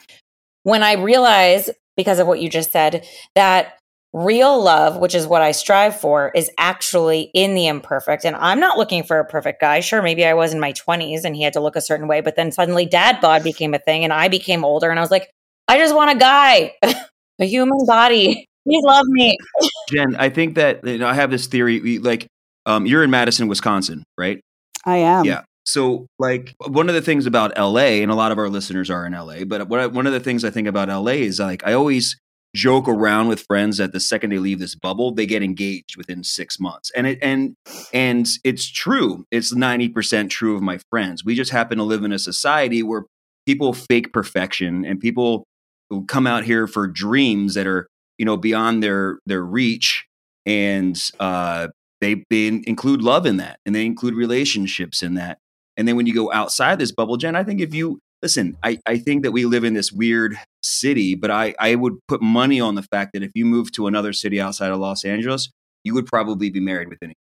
When 0.63 0.83
I 0.83 0.93
realize 0.93 1.69
because 1.95 2.19
of 2.19 2.27
what 2.27 2.39
you 2.39 2.49
just 2.49 2.71
said 2.71 3.05
that 3.35 3.78
real 4.13 4.61
love, 4.61 4.97
which 4.97 5.13
is 5.13 5.27
what 5.27 5.41
I 5.41 5.51
strive 5.51 5.99
for, 5.99 6.31
is 6.33 6.49
actually 6.57 7.29
in 7.33 7.53
the 7.53 7.67
imperfect. 7.67 8.25
And 8.25 8.35
I'm 8.35 8.59
not 8.59 8.77
looking 8.77 9.03
for 9.03 9.19
a 9.19 9.25
perfect 9.25 9.61
guy. 9.61 9.79
Sure, 9.81 10.01
maybe 10.01 10.25
I 10.25 10.33
was 10.33 10.53
in 10.53 10.59
my 10.59 10.73
20s 10.73 11.23
and 11.23 11.35
he 11.35 11.43
had 11.43 11.53
to 11.53 11.59
look 11.59 11.75
a 11.75 11.81
certain 11.81 12.07
way, 12.07 12.21
but 12.21 12.35
then 12.35 12.51
suddenly 12.51 12.85
dad 12.85 13.21
bod 13.21 13.43
became 13.43 13.73
a 13.73 13.79
thing 13.79 14.03
and 14.03 14.13
I 14.13 14.27
became 14.27 14.65
older 14.65 14.89
and 14.89 14.99
I 14.99 15.01
was 15.01 15.11
like, 15.11 15.29
I 15.67 15.77
just 15.77 15.95
want 15.95 16.11
a 16.11 16.15
guy, 16.15 16.73
a 17.39 17.45
human 17.45 17.85
body. 17.85 18.45
Please 18.67 18.83
love 18.83 19.05
me. 19.07 19.37
Jen, 19.89 20.15
I 20.15 20.29
think 20.29 20.55
that 20.55 20.85
you 20.85 20.97
know, 20.97 21.07
I 21.07 21.13
have 21.13 21.31
this 21.31 21.47
theory. 21.47 21.99
Like, 21.99 22.27
um, 22.65 22.85
you're 22.85 23.03
in 23.03 23.09
Madison, 23.09 23.47
Wisconsin, 23.47 24.03
right? 24.17 24.39
I 24.85 24.97
am. 24.97 25.25
Yeah. 25.25 25.43
So, 25.65 26.07
like, 26.17 26.55
one 26.65 26.89
of 26.89 26.95
the 26.95 27.01
things 27.01 27.25
about 27.25 27.57
LA, 27.57 28.01
and 28.01 28.11
a 28.11 28.15
lot 28.15 28.31
of 28.31 28.39
our 28.39 28.49
listeners 28.49 28.89
are 28.89 29.05
in 29.05 29.13
LA, 29.13 29.43
but 29.45 29.67
what 29.69 29.79
I, 29.79 29.87
one 29.87 30.07
of 30.07 30.13
the 30.13 30.19
things 30.19 30.43
I 30.43 30.49
think 30.49 30.67
about 30.67 30.89
LA 30.89 31.13
is 31.13 31.39
like, 31.39 31.65
I 31.65 31.73
always 31.73 32.17
joke 32.55 32.87
around 32.87 33.27
with 33.27 33.41
friends 33.41 33.77
that 33.77 33.91
the 33.91 33.99
second 33.99 34.31
they 34.31 34.39
leave 34.39 34.59
this 34.59 34.75
bubble, 34.75 35.13
they 35.13 35.25
get 35.25 35.43
engaged 35.43 35.97
within 35.97 36.23
six 36.23 36.59
months. 36.59 36.91
And 36.95 37.07
it 37.07 37.19
and 37.21 37.55
and 37.93 38.27
it's 38.43 38.69
true. 38.69 39.25
It's 39.31 39.53
90% 39.53 40.29
true 40.29 40.55
of 40.55 40.61
my 40.61 40.79
friends. 40.89 41.23
We 41.23 41.35
just 41.35 41.51
happen 41.51 41.77
to 41.77 41.83
live 41.83 42.03
in 42.03 42.11
a 42.11 42.19
society 42.19 42.83
where 42.83 43.05
people 43.45 43.73
fake 43.73 44.13
perfection 44.13 44.85
and 44.85 44.99
people 44.99 45.45
who 45.89 46.05
come 46.05 46.27
out 46.27 46.43
here 46.43 46.67
for 46.67 46.87
dreams 46.87 47.53
that 47.55 47.67
are, 47.67 47.87
you 48.17 48.25
know, 48.25 48.37
beyond 48.37 48.83
their 48.83 49.19
their 49.25 49.43
reach. 49.43 50.05
And 50.45 50.99
uh 51.19 51.67
they 52.01 52.23
they 52.29 52.47
include 52.47 53.01
love 53.01 53.25
in 53.25 53.37
that 53.37 53.59
and 53.65 53.75
they 53.75 53.85
include 53.85 54.15
relationships 54.15 55.03
in 55.03 55.15
that. 55.15 55.37
And 55.77 55.87
then 55.87 55.95
when 55.95 56.07
you 56.07 56.13
go 56.13 56.31
outside 56.31 56.79
this 56.79 56.91
bubble, 56.91 57.15
Jen, 57.15 57.35
I 57.35 57.43
think 57.43 57.61
if 57.61 57.73
you 57.73 57.99
listen, 58.21 58.57
I, 58.63 58.79
I 58.85 58.97
think 58.97 59.23
that 59.23 59.31
we 59.31 59.45
live 59.45 59.63
in 59.63 59.73
this 59.73 59.91
weird 59.91 60.35
city, 60.61 61.15
but 61.15 61.31
I, 61.31 61.55
I 61.59 61.75
would 61.75 61.97
put 62.07 62.21
money 62.21 62.59
on 62.59 62.75
the 62.75 62.83
fact 62.83 63.11
that 63.13 63.23
if 63.23 63.31
you 63.35 63.45
move 63.45 63.71
to 63.73 63.87
another 63.87 64.13
city 64.13 64.39
outside 64.41 64.71
of 64.71 64.79
Los 64.79 65.05
Angeles, 65.05 65.49
you 65.83 65.93
would 65.93 66.05
probably 66.05 66.49
be 66.49 66.59
married 66.59 66.89
within. 66.89 67.13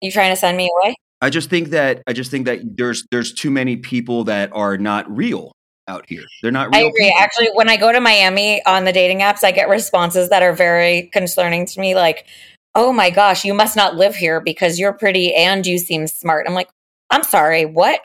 You 0.00 0.10
trying 0.10 0.32
to 0.32 0.36
send 0.36 0.56
me 0.56 0.70
away? 0.80 0.96
I 1.20 1.30
just 1.30 1.50
think 1.50 1.68
that 1.68 2.02
I 2.06 2.12
just 2.12 2.30
think 2.30 2.46
that 2.46 2.60
there's 2.76 3.06
there's 3.12 3.32
too 3.32 3.50
many 3.50 3.76
people 3.76 4.24
that 4.24 4.50
are 4.52 4.76
not 4.76 5.08
real 5.14 5.52
out 5.86 6.04
here. 6.08 6.24
They're 6.42 6.50
not 6.50 6.74
real. 6.74 6.86
I 6.86 6.88
agree. 6.88 7.06
people. 7.06 7.20
Actually, 7.20 7.48
when 7.54 7.68
I 7.68 7.76
go 7.76 7.92
to 7.92 8.00
Miami 8.00 8.64
on 8.66 8.84
the 8.84 8.92
dating 8.92 9.20
apps, 9.20 9.44
I 9.44 9.52
get 9.52 9.68
responses 9.68 10.30
that 10.30 10.42
are 10.42 10.52
very 10.52 11.08
concerning 11.12 11.64
to 11.66 11.80
me, 11.80 11.94
like, 11.94 12.26
"Oh 12.74 12.92
my 12.92 13.10
gosh, 13.10 13.44
you 13.44 13.54
must 13.54 13.76
not 13.76 13.94
live 13.94 14.16
here 14.16 14.40
because 14.40 14.80
you're 14.80 14.92
pretty 14.92 15.32
and 15.32 15.64
you 15.64 15.78
seem 15.78 16.08
smart." 16.08 16.46
I'm 16.48 16.54
like, 16.54 16.70
"I'm 17.10 17.22
sorry, 17.22 17.66
what? 17.66 18.00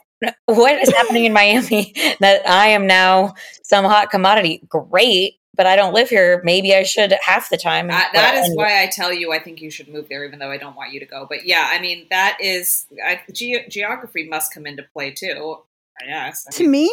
What 0.45 0.81
is 0.81 0.93
happening 0.95 1.25
in 1.25 1.33
Miami 1.33 1.93
that 2.19 2.47
I 2.47 2.67
am 2.67 2.87
now 2.87 3.33
some 3.63 3.85
hot 3.85 4.09
commodity? 4.09 4.63
Great, 4.67 5.35
but 5.55 5.65
I 5.65 5.75
don't 5.75 5.93
live 5.93 6.09
here. 6.09 6.41
Maybe 6.43 6.75
I 6.75 6.83
should 6.83 7.13
half 7.21 7.49
the 7.49 7.57
time. 7.57 7.89
Uh, 7.89 8.01
that 8.13 8.35
is 8.35 8.55
why 8.55 8.81
I 8.81 8.87
tell 8.87 9.13
you 9.13 9.33
I 9.33 9.39
think 9.39 9.61
you 9.61 9.69
should 9.69 9.87
move 9.87 10.09
there, 10.09 10.25
even 10.25 10.39
though 10.39 10.51
I 10.51 10.57
don't 10.57 10.75
want 10.75 10.91
you 10.93 10.99
to 10.99 11.05
go. 11.05 11.25
But 11.29 11.45
yeah, 11.45 11.69
I 11.71 11.79
mean 11.79 12.07
that 12.09 12.37
is 12.41 12.85
I, 13.05 13.21
ge- 13.31 13.69
geography 13.69 14.27
must 14.27 14.53
come 14.53 14.65
into 14.65 14.83
play 14.93 15.11
too. 15.11 15.57
I 16.01 16.05
guess. 16.05 16.45
I 16.47 16.55
To 16.57 16.67
me, 16.67 16.91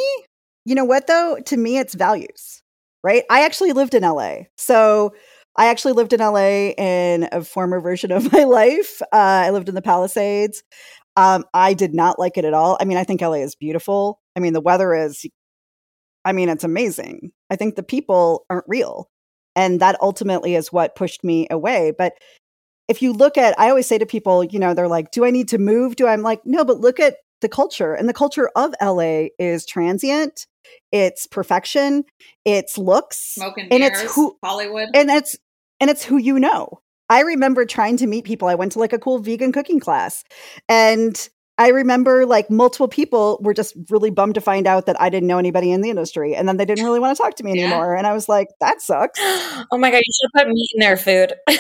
you 0.64 0.74
know 0.74 0.84
what 0.84 1.06
though? 1.06 1.38
To 1.46 1.56
me, 1.56 1.78
it's 1.78 1.94
values, 1.94 2.62
right? 3.02 3.24
I 3.30 3.44
actually 3.44 3.72
lived 3.72 3.94
in 3.94 4.02
LA. 4.02 4.44
So 4.56 5.14
I 5.56 5.66
actually 5.66 5.92
lived 5.92 6.12
in 6.12 6.20
LA 6.20 6.70
in 6.76 7.28
a 7.30 7.44
former 7.44 7.80
version 7.80 8.10
of 8.10 8.32
my 8.32 8.44
life. 8.44 9.00
Uh, 9.12 9.46
I 9.46 9.50
lived 9.50 9.68
in 9.68 9.74
the 9.74 9.82
Palisades. 9.82 10.62
Um, 11.16 11.44
I 11.54 11.74
did 11.74 11.94
not 11.94 12.18
like 12.18 12.36
it 12.36 12.44
at 12.44 12.54
all. 12.54 12.76
I 12.80 12.84
mean, 12.84 12.96
I 12.98 13.04
think 13.04 13.20
LA 13.20 13.34
is 13.34 13.54
beautiful. 13.54 14.20
I 14.36 14.40
mean, 14.40 14.52
the 14.52 14.60
weather 14.60 14.94
is, 14.94 15.24
I 16.24 16.32
mean, 16.32 16.48
it's 16.48 16.64
amazing. 16.64 17.30
I 17.50 17.56
think 17.56 17.76
the 17.76 17.82
people 17.82 18.44
aren't 18.50 18.64
real. 18.66 19.08
And 19.54 19.78
that 19.80 19.96
ultimately 20.02 20.56
is 20.56 20.72
what 20.72 20.96
pushed 20.96 21.22
me 21.22 21.46
away. 21.50 21.92
But 21.96 22.14
if 22.88 23.00
you 23.00 23.12
look 23.12 23.38
at, 23.38 23.58
I 23.58 23.68
always 23.68 23.86
say 23.86 23.98
to 23.98 24.06
people, 24.06 24.42
you 24.44 24.58
know, 24.58 24.74
they're 24.74 24.88
like, 24.88 25.12
do 25.12 25.24
I 25.24 25.30
need 25.30 25.48
to 25.48 25.58
move? 25.58 25.96
Do 25.96 26.06
I'm 26.08 26.22
like, 26.22 26.40
no, 26.44 26.64
but 26.64 26.80
look 26.80 26.98
at 26.98 27.16
the 27.40 27.48
culture. 27.48 27.94
And 27.94 28.08
the 28.08 28.12
culture 28.14 28.50
of 28.56 28.74
LA 28.82 29.26
is 29.38 29.64
transient, 29.64 30.46
it's 30.90 31.26
perfection, 31.26 32.04
it's 32.44 32.76
looks, 32.76 33.18
smoke 33.36 33.58
and 33.58 33.72
and 33.72 33.84
it's 33.84 34.00
who- 34.14 34.36
Hollywood. 34.42 34.88
and 34.94 35.10
it's 35.10 35.36
and 35.80 35.90
it's 35.90 36.04
who 36.04 36.16
you 36.16 36.38
know. 36.40 36.80
I 37.08 37.20
remember 37.20 37.64
trying 37.64 37.96
to 37.98 38.06
meet 38.06 38.24
people. 38.24 38.48
I 38.48 38.54
went 38.54 38.72
to 38.72 38.78
like 38.78 38.92
a 38.92 38.98
cool 38.98 39.18
vegan 39.18 39.52
cooking 39.52 39.80
class. 39.80 40.24
And 40.68 41.28
I 41.58 41.68
remember 41.68 42.26
like 42.26 42.50
multiple 42.50 42.88
people 42.88 43.38
were 43.42 43.54
just 43.54 43.76
really 43.90 44.10
bummed 44.10 44.34
to 44.34 44.40
find 44.40 44.66
out 44.66 44.86
that 44.86 45.00
I 45.00 45.08
didn't 45.08 45.28
know 45.28 45.38
anybody 45.38 45.70
in 45.70 45.82
the 45.82 45.90
industry. 45.90 46.34
And 46.34 46.48
then 46.48 46.56
they 46.56 46.64
didn't 46.64 46.84
really 46.84 47.00
want 47.00 47.16
to 47.16 47.22
talk 47.22 47.34
to 47.36 47.44
me 47.44 47.54
Yeah. 47.54 47.64
anymore. 47.64 47.94
And 47.94 48.06
I 48.06 48.12
was 48.12 48.28
like, 48.28 48.48
that 48.60 48.80
sucks. 48.80 49.18
oh 49.20 49.66
my 49.72 49.90
god, 49.90 49.98
you 50.04 50.12
should 50.12 50.30
have 50.34 50.46
put 50.46 50.52
meat 50.52 50.70
in 50.74 50.80
their 50.80 50.96
food. 50.96 51.34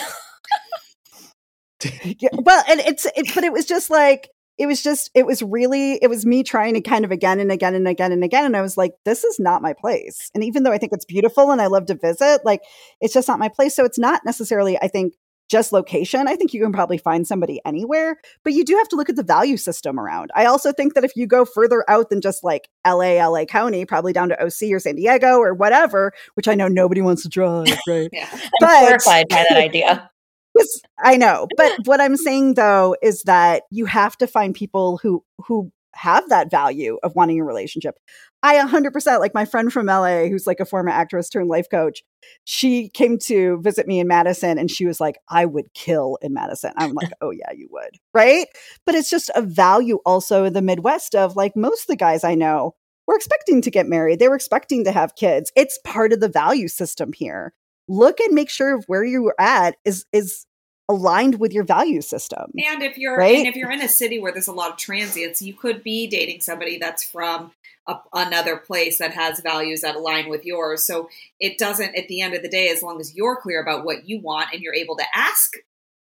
Yeah, 2.02 2.30
well, 2.32 2.64
and 2.68 2.80
it's 2.80 3.04
it, 3.16 3.34
but 3.34 3.44
it 3.44 3.52
was 3.52 3.66
just 3.66 3.90
like 3.90 4.30
it 4.56 4.66
was 4.66 4.82
just 4.82 5.10
it 5.14 5.26
was 5.26 5.42
really 5.42 5.98
it 6.00 6.08
was 6.08 6.24
me 6.24 6.42
trying 6.42 6.74
to 6.74 6.80
kind 6.80 7.04
of 7.04 7.10
again 7.10 7.40
and 7.40 7.52
again 7.52 7.74
and 7.74 7.86
again 7.86 8.12
and 8.12 8.24
again 8.24 8.44
and 8.46 8.56
I 8.56 8.62
was 8.62 8.76
like 8.78 8.92
this 9.04 9.22
is 9.24 9.38
not 9.38 9.60
my 9.60 9.74
place. 9.74 10.30
And 10.34 10.42
even 10.44 10.62
though 10.62 10.72
I 10.72 10.78
think 10.78 10.92
it's 10.94 11.04
beautiful 11.04 11.50
and 11.50 11.60
I 11.60 11.66
love 11.66 11.86
to 11.86 11.94
visit, 11.94 12.40
like 12.44 12.62
it's 13.02 13.12
just 13.12 13.28
not 13.28 13.38
my 13.38 13.48
place. 13.48 13.74
So 13.76 13.84
it's 13.84 13.98
not 13.98 14.22
necessarily 14.24 14.78
I 14.80 14.88
think 14.88 15.12
just 15.50 15.72
location. 15.72 16.26
I 16.26 16.36
think 16.36 16.52
you 16.54 16.62
can 16.62 16.72
probably 16.72 16.98
find 16.98 17.26
somebody 17.26 17.60
anywhere, 17.64 18.16
but 18.44 18.52
you 18.54 18.64
do 18.64 18.76
have 18.76 18.88
to 18.88 18.96
look 18.96 19.08
at 19.10 19.16
the 19.16 19.22
value 19.22 19.56
system 19.56 19.98
around. 20.00 20.30
I 20.34 20.46
also 20.46 20.72
think 20.72 20.94
that 20.94 21.04
if 21.04 21.14
you 21.16 21.26
go 21.26 21.44
further 21.44 21.84
out 21.88 22.08
than 22.10 22.20
just 22.20 22.42
like 22.42 22.68
LA, 22.86 23.22
LA 23.26 23.44
County, 23.44 23.84
probably 23.84 24.12
down 24.12 24.30
to 24.30 24.42
OC 24.42 24.72
or 24.72 24.78
San 24.80 24.96
Diego 24.96 25.38
or 25.38 25.54
whatever, 25.54 26.12
which 26.34 26.48
I 26.48 26.54
know 26.54 26.68
nobody 26.68 27.00
wants 27.02 27.22
to 27.24 27.28
drive, 27.28 27.66
right? 27.88 28.08
yeah. 28.12 28.28
I'm 28.32 28.40
But- 28.60 28.78
horrified 28.78 29.26
by 29.28 29.44
that 29.48 29.58
idea. 29.58 30.10
I 31.04 31.16
know. 31.16 31.48
But 31.56 31.72
what 31.84 32.00
I'm 32.00 32.16
saying 32.16 32.54
though 32.54 32.96
is 33.02 33.22
that 33.24 33.64
you 33.70 33.86
have 33.86 34.16
to 34.18 34.26
find 34.26 34.54
people 34.54 34.98
who 34.98 35.24
who 35.46 35.72
have 35.94 36.28
that 36.28 36.50
value 36.50 36.98
of 37.02 37.14
wanting 37.14 37.40
a 37.40 37.44
relationship. 37.44 37.96
I 38.42 38.56
100% 38.56 39.20
like 39.20 39.34
my 39.34 39.44
friend 39.44 39.72
from 39.72 39.86
LA 39.86 40.26
who's 40.26 40.46
like 40.46 40.60
a 40.60 40.64
former 40.64 40.90
actress 40.90 41.28
turned 41.28 41.48
life 41.48 41.66
coach. 41.70 42.02
She 42.44 42.88
came 42.90 43.18
to 43.20 43.60
visit 43.62 43.86
me 43.86 44.00
in 44.00 44.08
Madison 44.08 44.58
and 44.58 44.70
she 44.70 44.86
was 44.86 45.00
like 45.00 45.18
I 45.28 45.46
would 45.46 45.72
kill 45.74 46.18
in 46.22 46.34
Madison. 46.34 46.72
I'm 46.76 46.92
like, 46.92 47.10
"Oh 47.20 47.30
yeah, 47.30 47.52
you 47.52 47.68
would." 47.70 47.98
Right? 48.12 48.46
But 48.86 48.94
it's 48.94 49.10
just 49.10 49.30
a 49.34 49.42
value 49.42 49.98
also 50.04 50.44
in 50.44 50.52
the 50.52 50.62
Midwest 50.62 51.14
of 51.14 51.36
like 51.36 51.56
most 51.56 51.82
of 51.82 51.86
the 51.88 51.96
guys 51.96 52.24
I 52.24 52.34
know 52.34 52.74
were 53.06 53.16
expecting 53.16 53.60
to 53.62 53.70
get 53.70 53.86
married. 53.86 54.18
They 54.18 54.28
were 54.28 54.34
expecting 54.34 54.84
to 54.84 54.92
have 54.92 55.16
kids. 55.16 55.52
It's 55.56 55.78
part 55.84 56.12
of 56.12 56.20
the 56.20 56.28
value 56.28 56.68
system 56.68 57.12
here 57.12 57.54
look 57.88 58.20
and 58.20 58.34
make 58.34 58.50
sure 58.50 58.80
where 58.86 59.04
you're 59.04 59.34
at 59.38 59.76
is 59.84 60.06
is 60.12 60.46
aligned 60.88 61.40
with 61.40 61.52
your 61.52 61.64
value 61.64 62.00
system. 62.00 62.50
And 62.66 62.82
if 62.82 62.98
you're 62.98 63.16
Right? 63.16 63.38
and 63.38 63.46
if 63.46 63.56
you're 63.56 63.70
in 63.70 63.80
a 63.82 63.88
city 63.88 64.18
where 64.18 64.32
there's 64.32 64.48
a 64.48 64.52
lot 64.52 64.70
of 64.70 64.76
transients, 64.76 65.40
you 65.40 65.54
could 65.54 65.82
be 65.82 66.06
dating 66.06 66.40
somebody 66.42 66.78
that's 66.78 67.02
from 67.02 67.52
a, 67.86 67.96
another 68.12 68.56
place 68.56 68.98
that 68.98 69.12
has 69.12 69.40
values 69.40 69.80
that 69.82 69.96
align 69.96 70.28
with 70.28 70.44
yours. 70.44 70.86
So 70.86 71.08
it 71.40 71.58
doesn't. 71.58 71.94
At 71.96 72.08
the 72.08 72.20
end 72.20 72.34
of 72.34 72.42
the 72.42 72.48
day, 72.48 72.68
as 72.68 72.82
long 72.82 73.00
as 73.00 73.14
you're 73.14 73.36
clear 73.36 73.60
about 73.62 73.84
what 73.84 74.08
you 74.08 74.20
want 74.20 74.48
and 74.52 74.62
you're 74.62 74.74
able 74.74 74.96
to 74.96 75.04
ask 75.14 75.54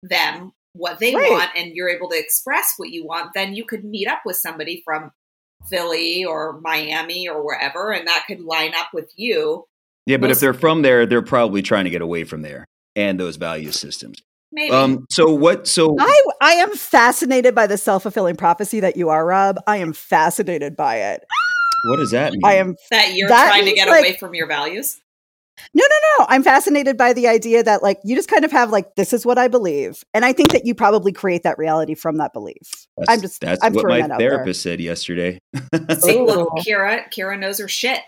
them 0.02 0.52
what 0.74 0.98
they 0.98 1.14
Right. 1.14 1.30
want 1.30 1.50
and 1.56 1.74
you're 1.74 1.88
able 1.88 2.08
to 2.10 2.18
express 2.18 2.74
what 2.76 2.90
you 2.90 3.06
want, 3.06 3.32
then 3.34 3.54
you 3.54 3.64
could 3.64 3.84
meet 3.84 4.06
up 4.06 4.20
with 4.24 4.36
somebody 4.36 4.82
from 4.84 5.12
Philly 5.68 6.24
or 6.24 6.60
Miami 6.60 7.28
or 7.28 7.44
wherever, 7.44 7.90
and 7.90 8.06
that 8.06 8.24
could 8.28 8.40
line 8.40 8.72
up 8.76 8.88
with 8.94 9.10
you. 9.16 9.64
Yeah, 10.06 10.18
but 10.18 10.30
if 10.30 10.40
they're 10.40 10.54
from 10.54 10.82
there, 10.82 11.04
they're 11.04 11.20
probably 11.20 11.62
trying 11.62 11.84
to 11.84 11.90
get 11.90 12.00
away 12.00 12.24
from 12.24 12.42
there 12.42 12.64
and 12.96 13.18
those 13.18 13.36
value 13.36 13.72
systems. 13.72 14.22
Maybe. 14.50 14.72
Um, 14.72 15.06
so 15.10 15.32
what? 15.32 15.66
So 15.68 15.96
I 15.98 16.22
I 16.40 16.52
am 16.52 16.74
fascinated 16.74 17.54
by 17.54 17.66
the 17.66 17.76
self-fulfilling 17.76 18.36
prophecy 18.36 18.80
that 18.80 18.96
you 18.96 19.10
are, 19.10 19.24
Rob. 19.26 19.58
I 19.66 19.76
am 19.78 19.92
fascinated 19.92 20.76
by 20.76 20.96
it. 20.96 21.22
what 21.84 21.96
does 21.98 22.10
that 22.12 22.32
mean? 22.32 22.40
I 22.44 22.54
am 22.54 22.74
that 22.90 23.14
you're 23.14 23.28
that 23.28 23.48
trying 23.48 23.66
to 23.66 23.72
get 23.74 23.88
like- 23.88 24.00
away 24.00 24.16
from 24.16 24.34
your 24.34 24.46
values. 24.46 25.00
No, 25.74 25.82
no, 25.84 25.96
no. 26.20 26.26
I'm 26.28 26.44
fascinated 26.44 26.96
by 26.96 27.12
the 27.12 27.26
idea 27.26 27.64
that 27.64 27.82
like 27.82 27.98
you 28.04 28.14
just 28.14 28.28
kind 28.28 28.44
of 28.44 28.52
have 28.52 28.70
like 28.70 28.94
this 28.94 29.12
is 29.12 29.26
what 29.26 29.38
I 29.38 29.48
believe, 29.48 30.04
and 30.14 30.24
I 30.24 30.32
think 30.32 30.52
that 30.52 30.64
you 30.64 30.72
probably 30.72 31.10
create 31.12 31.42
that 31.42 31.58
reality 31.58 31.94
from 31.96 32.18
that 32.18 32.32
belief. 32.32 32.86
That's, 32.96 33.08
I'm 33.10 33.20
just 33.20 33.40
that's 33.40 33.62
I'm 33.64 33.72
what 33.72 33.84
my 33.86 33.98
that 34.02 34.12
out 34.12 34.18
there. 34.20 34.30
therapist 34.30 34.62
said 34.62 34.80
yesterday. 34.80 35.40
See, 35.98 36.20
look, 36.20 36.48
Ooh. 36.52 36.62
Kira, 36.62 37.12
Kira 37.12 37.36
knows 37.36 37.58
her 37.58 37.66
shit. 37.66 38.00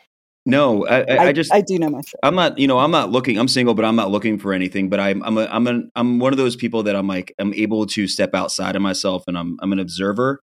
No, 0.46 0.86
I, 0.86 1.00
I, 1.02 1.18
I 1.26 1.32
just 1.32 1.52
I 1.52 1.60
do 1.60 1.78
know 1.78 1.90
my 1.90 2.00
shit. 2.00 2.18
I'm 2.22 2.34
not, 2.34 2.58
you 2.58 2.66
know, 2.66 2.78
I'm 2.78 2.90
not 2.90 3.10
looking. 3.10 3.38
I'm 3.38 3.48
single, 3.48 3.74
but 3.74 3.84
I'm 3.84 3.96
not 3.96 4.10
looking 4.10 4.38
for 4.38 4.52
anything. 4.52 4.88
But 4.88 4.98
I'm, 4.98 5.22
I'm, 5.22 5.36
a, 5.36 5.44
I'm, 5.46 5.66
an, 5.66 5.90
I'm 5.94 6.18
one 6.18 6.32
of 6.32 6.38
those 6.38 6.56
people 6.56 6.82
that 6.84 6.96
I'm 6.96 7.06
like, 7.06 7.34
I'm 7.38 7.52
able 7.54 7.86
to 7.86 8.08
step 8.08 8.34
outside 8.34 8.74
of 8.74 8.82
myself, 8.82 9.24
and 9.26 9.36
I'm, 9.36 9.58
I'm 9.60 9.72
an 9.72 9.78
observer. 9.78 10.40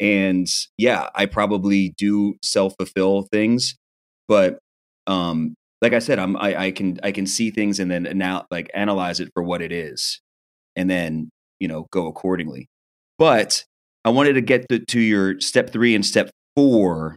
And 0.00 0.48
yeah, 0.76 1.08
I 1.14 1.26
probably 1.26 1.94
do 1.96 2.34
self 2.42 2.74
fulfill 2.76 3.22
things, 3.32 3.76
but, 4.28 4.58
um, 5.06 5.54
like 5.80 5.92
I 5.92 6.00
said, 6.00 6.18
I'm, 6.18 6.36
I, 6.36 6.64
I 6.64 6.70
can, 6.70 6.98
I 7.02 7.12
can 7.12 7.26
see 7.26 7.50
things 7.50 7.78
and 7.78 7.90
then 7.90 8.08
now 8.14 8.46
like 8.50 8.70
analyze 8.74 9.20
it 9.20 9.30
for 9.32 9.42
what 9.42 9.62
it 9.62 9.72
is, 9.72 10.20
and 10.74 10.90
then 10.90 11.30
you 11.60 11.68
know 11.68 11.86
go 11.92 12.06
accordingly. 12.08 12.66
But 13.18 13.64
I 14.04 14.10
wanted 14.10 14.34
to 14.34 14.40
get 14.40 14.68
to, 14.70 14.78
to 14.80 15.00
your 15.00 15.40
step 15.40 15.70
three 15.70 15.94
and 15.94 16.04
step 16.04 16.30
four 16.56 17.16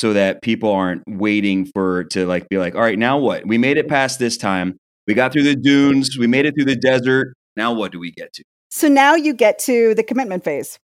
so 0.00 0.14
that 0.14 0.40
people 0.40 0.72
aren't 0.72 1.02
waiting 1.06 1.66
for 1.66 2.04
to 2.04 2.24
like 2.24 2.48
be 2.48 2.56
like, 2.56 2.74
all 2.74 2.80
right, 2.80 2.98
now 2.98 3.18
what? 3.18 3.46
We 3.46 3.58
made 3.58 3.76
it 3.76 3.86
past 3.86 4.18
this 4.18 4.38
time. 4.38 4.78
We 5.06 5.12
got 5.12 5.30
through 5.30 5.42
the 5.42 5.54
dunes. 5.54 6.16
We 6.16 6.26
made 6.26 6.46
it 6.46 6.54
through 6.54 6.64
the 6.64 6.74
desert. 6.74 7.34
Now 7.54 7.74
what 7.74 7.92
do 7.92 8.00
we 8.00 8.10
get 8.10 8.32
to? 8.32 8.44
So 8.70 8.88
now 8.88 9.14
you 9.14 9.34
get 9.34 9.58
to 9.58 9.94
the 9.94 10.02
commitment 10.02 10.42
phase, 10.42 10.78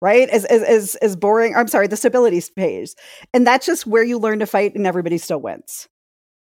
right? 0.00 0.30
As 0.30 0.46
as 0.46 0.62
as, 0.62 0.94
as 0.96 1.14
boring. 1.14 1.54
I'm 1.54 1.68
sorry, 1.68 1.88
the 1.88 1.96
stability 1.98 2.40
phase, 2.40 2.96
and 3.34 3.46
that's 3.46 3.66
just 3.66 3.86
where 3.86 4.02
you 4.02 4.18
learn 4.18 4.38
to 4.38 4.46
fight, 4.46 4.74
and 4.74 4.86
everybody 4.86 5.18
still 5.18 5.42
wins. 5.42 5.86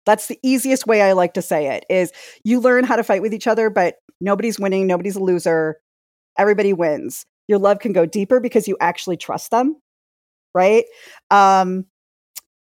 That's 0.07 0.27
the 0.27 0.41
easiest 0.43 0.89
way 0.89 1.03
I 1.03 1.13
like 1.13 1.35
to 1.35 1.43
say 1.43 1.69
it. 1.77 1.87
Is 1.89 2.11
you 2.43 2.59
learn 2.59 2.83
how 2.83 2.97
to 2.97 3.05
fight 3.05 3.23
with 3.23 3.33
each 3.33 3.47
other, 3.47 3.71
but 3.71 3.95
nobody's 4.21 4.59
winning, 4.59 4.89
nobody's 4.89 5.15
a 5.15 5.23
loser. 5.23 5.77
Everybody 6.37 6.73
wins. 6.73 7.27
Your 7.47 7.61
love 7.61 7.79
can 7.79 7.93
go 7.93 8.07
deeper 8.07 8.41
because 8.41 8.67
you 8.67 8.77
actually 8.81 9.19
trust 9.19 9.53
them, 9.53 9.77
right? 10.57 10.85
Um, 11.31 11.85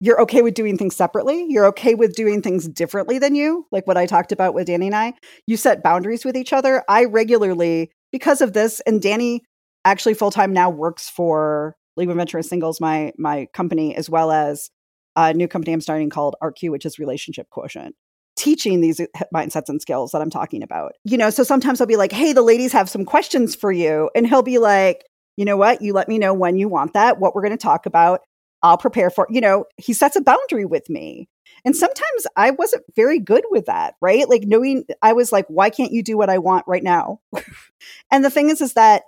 you're 0.00 0.20
okay 0.22 0.42
with 0.42 0.54
doing 0.54 0.78
things 0.78 0.96
separately. 0.96 1.46
You're 1.48 1.66
okay 1.66 1.94
with 1.94 2.14
doing 2.14 2.42
things 2.42 2.66
differently 2.68 3.18
than 3.18 3.34
you, 3.34 3.66
like 3.70 3.86
what 3.86 3.96
I 3.96 4.06
talked 4.06 4.32
about 4.32 4.54
with 4.54 4.66
Danny 4.66 4.86
and 4.86 4.96
I. 4.96 5.14
You 5.46 5.56
set 5.56 5.82
boundaries 5.82 6.24
with 6.24 6.36
each 6.36 6.52
other. 6.52 6.82
I 6.88 7.04
regularly, 7.04 7.92
because 8.10 8.40
of 8.40 8.52
this, 8.52 8.80
and 8.80 9.02
Danny 9.02 9.42
actually 9.84 10.14
full 10.14 10.30
time 10.30 10.52
now 10.52 10.70
works 10.70 11.08
for 11.08 11.76
League 11.96 12.08
of 12.08 12.12
Adventurous 12.12 12.48
Singles, 12.48 12.80
my 12.80 13.12
my 13.18 13.46
company, 13.52 13.94
as 13.94 14.08
well 14.08 14.32
as 14.32 14.70
a 15.14 15.34
new 15.34 15.46
company 15.46 15.72
I'm 15.72 15.80
starting 15.80 16.10
called 16.10 16.36
RQ, 16.42 16.70
which 16.70 16.86
is 16.86 16.98
Relationship 16.98 17.48
Quotient, 17.50 17.94
teaching 18.36 18.80
these 18.80 19.00
mindsets 19.34 19.68
and 19.68 19.80
skills 19.80 20.12
that 20.12 20.22
I'm 20.22 20.30
talking 20.30 20.62
about. 20.62 20.94
You 21.04 21.16
know, 21.16 21.30
so 21.30 21.42
sometimes 21.42 21.80
I'll 21.80 21.86
be 21.86 21.96
like, 21.96 22.12
"Hey, 22.12 22.32
the 22.32 22.42
ladies 22.42 22.72
have 22.72 22.88
some 22.88 23.04
questions 23.04 23.54
for 23.54 23.70
you," 23.70 24.10
and 24.14 24.26
he'll 24.26 24.42
be 24.42 24.58
like, 24.58 25.04
"You 25.42 25.46
know 25.46 25.56
what? 25.56 25.82
You 25.82 25.92
let 25.92 26.06
me 26.08 26.18
know 26.18 26.32
when 26.32 26.56
you 26.56 26.68
want 26.68 26.92
that, 26.92 27.18
what 27.18 27.34
we're 27.34 27.42
going 27.42 27.50
to 27.50 27.56
talk 27.56 27.84
about." 27.84 28.20
I'll 28.62 28.78
prepare 28.78 29.10
for, 29.10 29.26
you 29.28 29.40
know, 29.40 29.64
he 29.76 29.92
sets 29.92 30.14
a 30.14 30.20
boundary 30.20 30.64
with 30.64 30.88
me. 30.88 31.28
And 31.64 31.74
sometimes 31.76 32.26
I 32.36 32.52
wasn't 32.52 32.84
very 32.94 33.18
good 33.18 33.42
with 33.50 33.66
that, 33.66 33.94
right? 34.00 34.28
Like 34.28 34.44
knowing 34.44 34.84
I 35.02 35.14
was 35.14 35.32
like, 35.32 35.46
why 35.48 35.68
can't 35.68 35.90
you 35.90 36.00
do 36.02 36.16
what 36.16 36.30
I 36.30 36.38
want 36.38 36.64
right 36.68 36.82
now? 36.82 37.18
and 38.12 38.24
the 38.24 38.30
thing 38.30 38.50
is, 38.50 38.60
is 38.60 38.74
that 38.74 39.02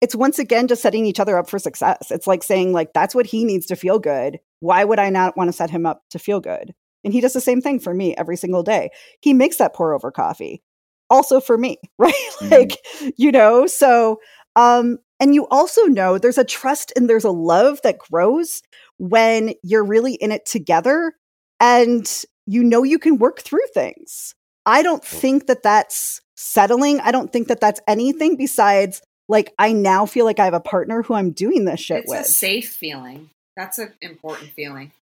it's 0.00 0.16
once 0.16 0.38
again 0.38 0.68
just 0.68 0.80
setting 0.82 1.06
each 1.06 1.20
other 1.20 1.36
up 1.36 1.48
for 1.48 1.58
success. 1.58 2.10
It's 2.10 2.26
like 2.26 2.42
saying, 2.42 2.72
like, 2.72 2.94
that's 2.94 3.14
what 3.14 3.26
he 3.26 3.44
needs 3.44 3.66
to 3.66 3.76
feel 3.76 3.98
good. 3.98 4.38
Why 4.60 4.84
would 4.84 4.98
I 4.98 5.10
not 5.10 5.36
want 5.36 5.48
to 5.48 5.52
set 5.52 5.70
him 5.70 5.84
up 5.86 6.02
to 6.10 6.18
feel 6.18 6.40
good? 6.40 6.74
And 7.04 7.12
he 7.12 7.20
does 7.20 7.34
the 7.34 7.40
same 7.42 7.60
thing 7.60 7.78
for 7.80 7.92
me 7.92 8.16
every 8.16 8.36
single 8.36 8.62
day. 8.62 8.90
He 9.20 9.34
makes 9.34 9.56
that 9.56 9.74
pour 9.74 9.94
over 9.94 10.10
coffee 10.10 10.62
also 11.10 11.40
for 11.40 11.58
me, 11.58 11.76
right? 11.98 12.14
Mhm. 12.40 12.50
like, 12.50 13.12
you 13.16 13.30
know, 13.30 13.66
so 13.66 14.20
um 14.56 14.98
and 15.24 15.34
you 15.34 15.48
also 15.48 15.84
know 15.84 16.18
there's 16.18 16.36
a 16.36 16.44
trust 16.44 16.92
and 16.94 17.08
there's 17.08 17.24
a 17.24 17.30
love 17.30 17.80
that 17.82 17.96
grows 17.96 18.60
when 18.98 19.54
you're 19.62 19.82
really 19.82 20.16
in 20.16 20.30
it 20.30 20.44
together 20.44 21.14
and 21.58 22.24
you 22.44 22.62
know 22.62 22.82
you 22.82 22.98
can 22.98 23.16
work 23.16 23.40
through 23.40 23.66
things. 23.72 24.34
I 24.66 24.82
don't 24.82 25.02
oh. 25.02 25.06
think 25.06 25.46
that 25.46 25.62
that's 25.62 26.20
settling. 26.36 27.00
I 27.00 27.10
don't 27.10 27.32
think 27.32 27.48
that 27.48 27.58
that's 27.58 27.80
anything 27.88 28.36
besides 28.36 29.00
like 29.26 29.54
I 29.58 29.72
now 29.72 30.04
feel 30.04 30.26
like 30.26 30.38
I 30.38 30.44
have 30.44 30.52
a 30.52 30.60
partner 30.60 31.02
who 31.02 31.14
I'm 31.14 31.30
doing 31.30 31.64
this 31.64 31.80
shit 31.80 32.00
It's 32.00 32.10
with. 32.10 32.20
a 32.20 32.24
safe 32.24 32.68
feeling. 32.68 33.30
That's 33.56 33.78
an 33.78 33.94
important 34.02 34.50
feeling. 34.50 34.92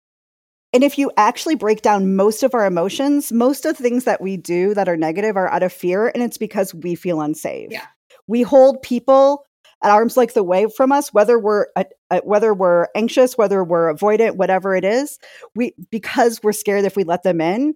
And 0.72 0.84
if 0.84 0.98
you 0.98 1.10
actually 1.16 1.56
break 1.56 1.82
down 1.82 2.14
most 2.14 2.44
of 2.44 2.54
our 2.54 2.64
emotions, 2.64 3.32
most 3.32 3.66
of 3.66 3.76
the 3.76 3.82
things 3.82 4.04
that 4.04 4.20
we 4.20 4.36
do 4.36 4.72
that 4.74 4.88
are 4.88 4.96
negative 4.96 5.36
are 5.36 5.48
out 5.48 5.64
of 5.64 5.72
fear, 5.72 6.12
and 6.14 6.22
it's 6.22 6.38
because 6.38 6.72
we 6.72 6.94
feel 6.94 7.20
unsafe. 7.20 7.72
Yeah. 7.72 7.86
We 8.28 8.42
hold 8.42 8.82
people 8.82 9.44
at 9.82 9.90
arm's 9.90 10.16
length 10.16 10.36
away 10.36 10.66
from 10.74 10.92
us, 10.92 11.12
whether 11.12 11.38
we're 11.38 11.66
uh, 11.76 11.84
uh, 12.10 12.20
whether 12.24 12.54
we're 12.54 12.86
anxious, 12.94 13.36
whether 13.36 13.64
we're 13.64 13.92
avoidant, 13.92 14.36
whatever 14.36 14.74
it 14.76 14.84
is. 14.84 15.18
We 15.54 15.74
because 15.90 16.40
we're 16.42 16.52
scared 16.52 16.84
if 16.84 16.96
we 16.96 17.04
let 17.04 17.22
them 17.22 17.40
in, 17.40 17.74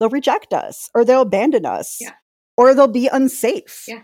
they'll 0.00 0.08
reject 0.10 0.52
us 0.52 0.90
or 0.94 1.04
they'll 1.04 1.22
abandon 1.22 1.66
us, 1.66 1.98
Yeah. 2.00 2.12
or 2.56 2.74
they'll 2.74 2.88
be 2.88 3.08
unsafe. 3.08 3.84
Yeah. 3.88 4.02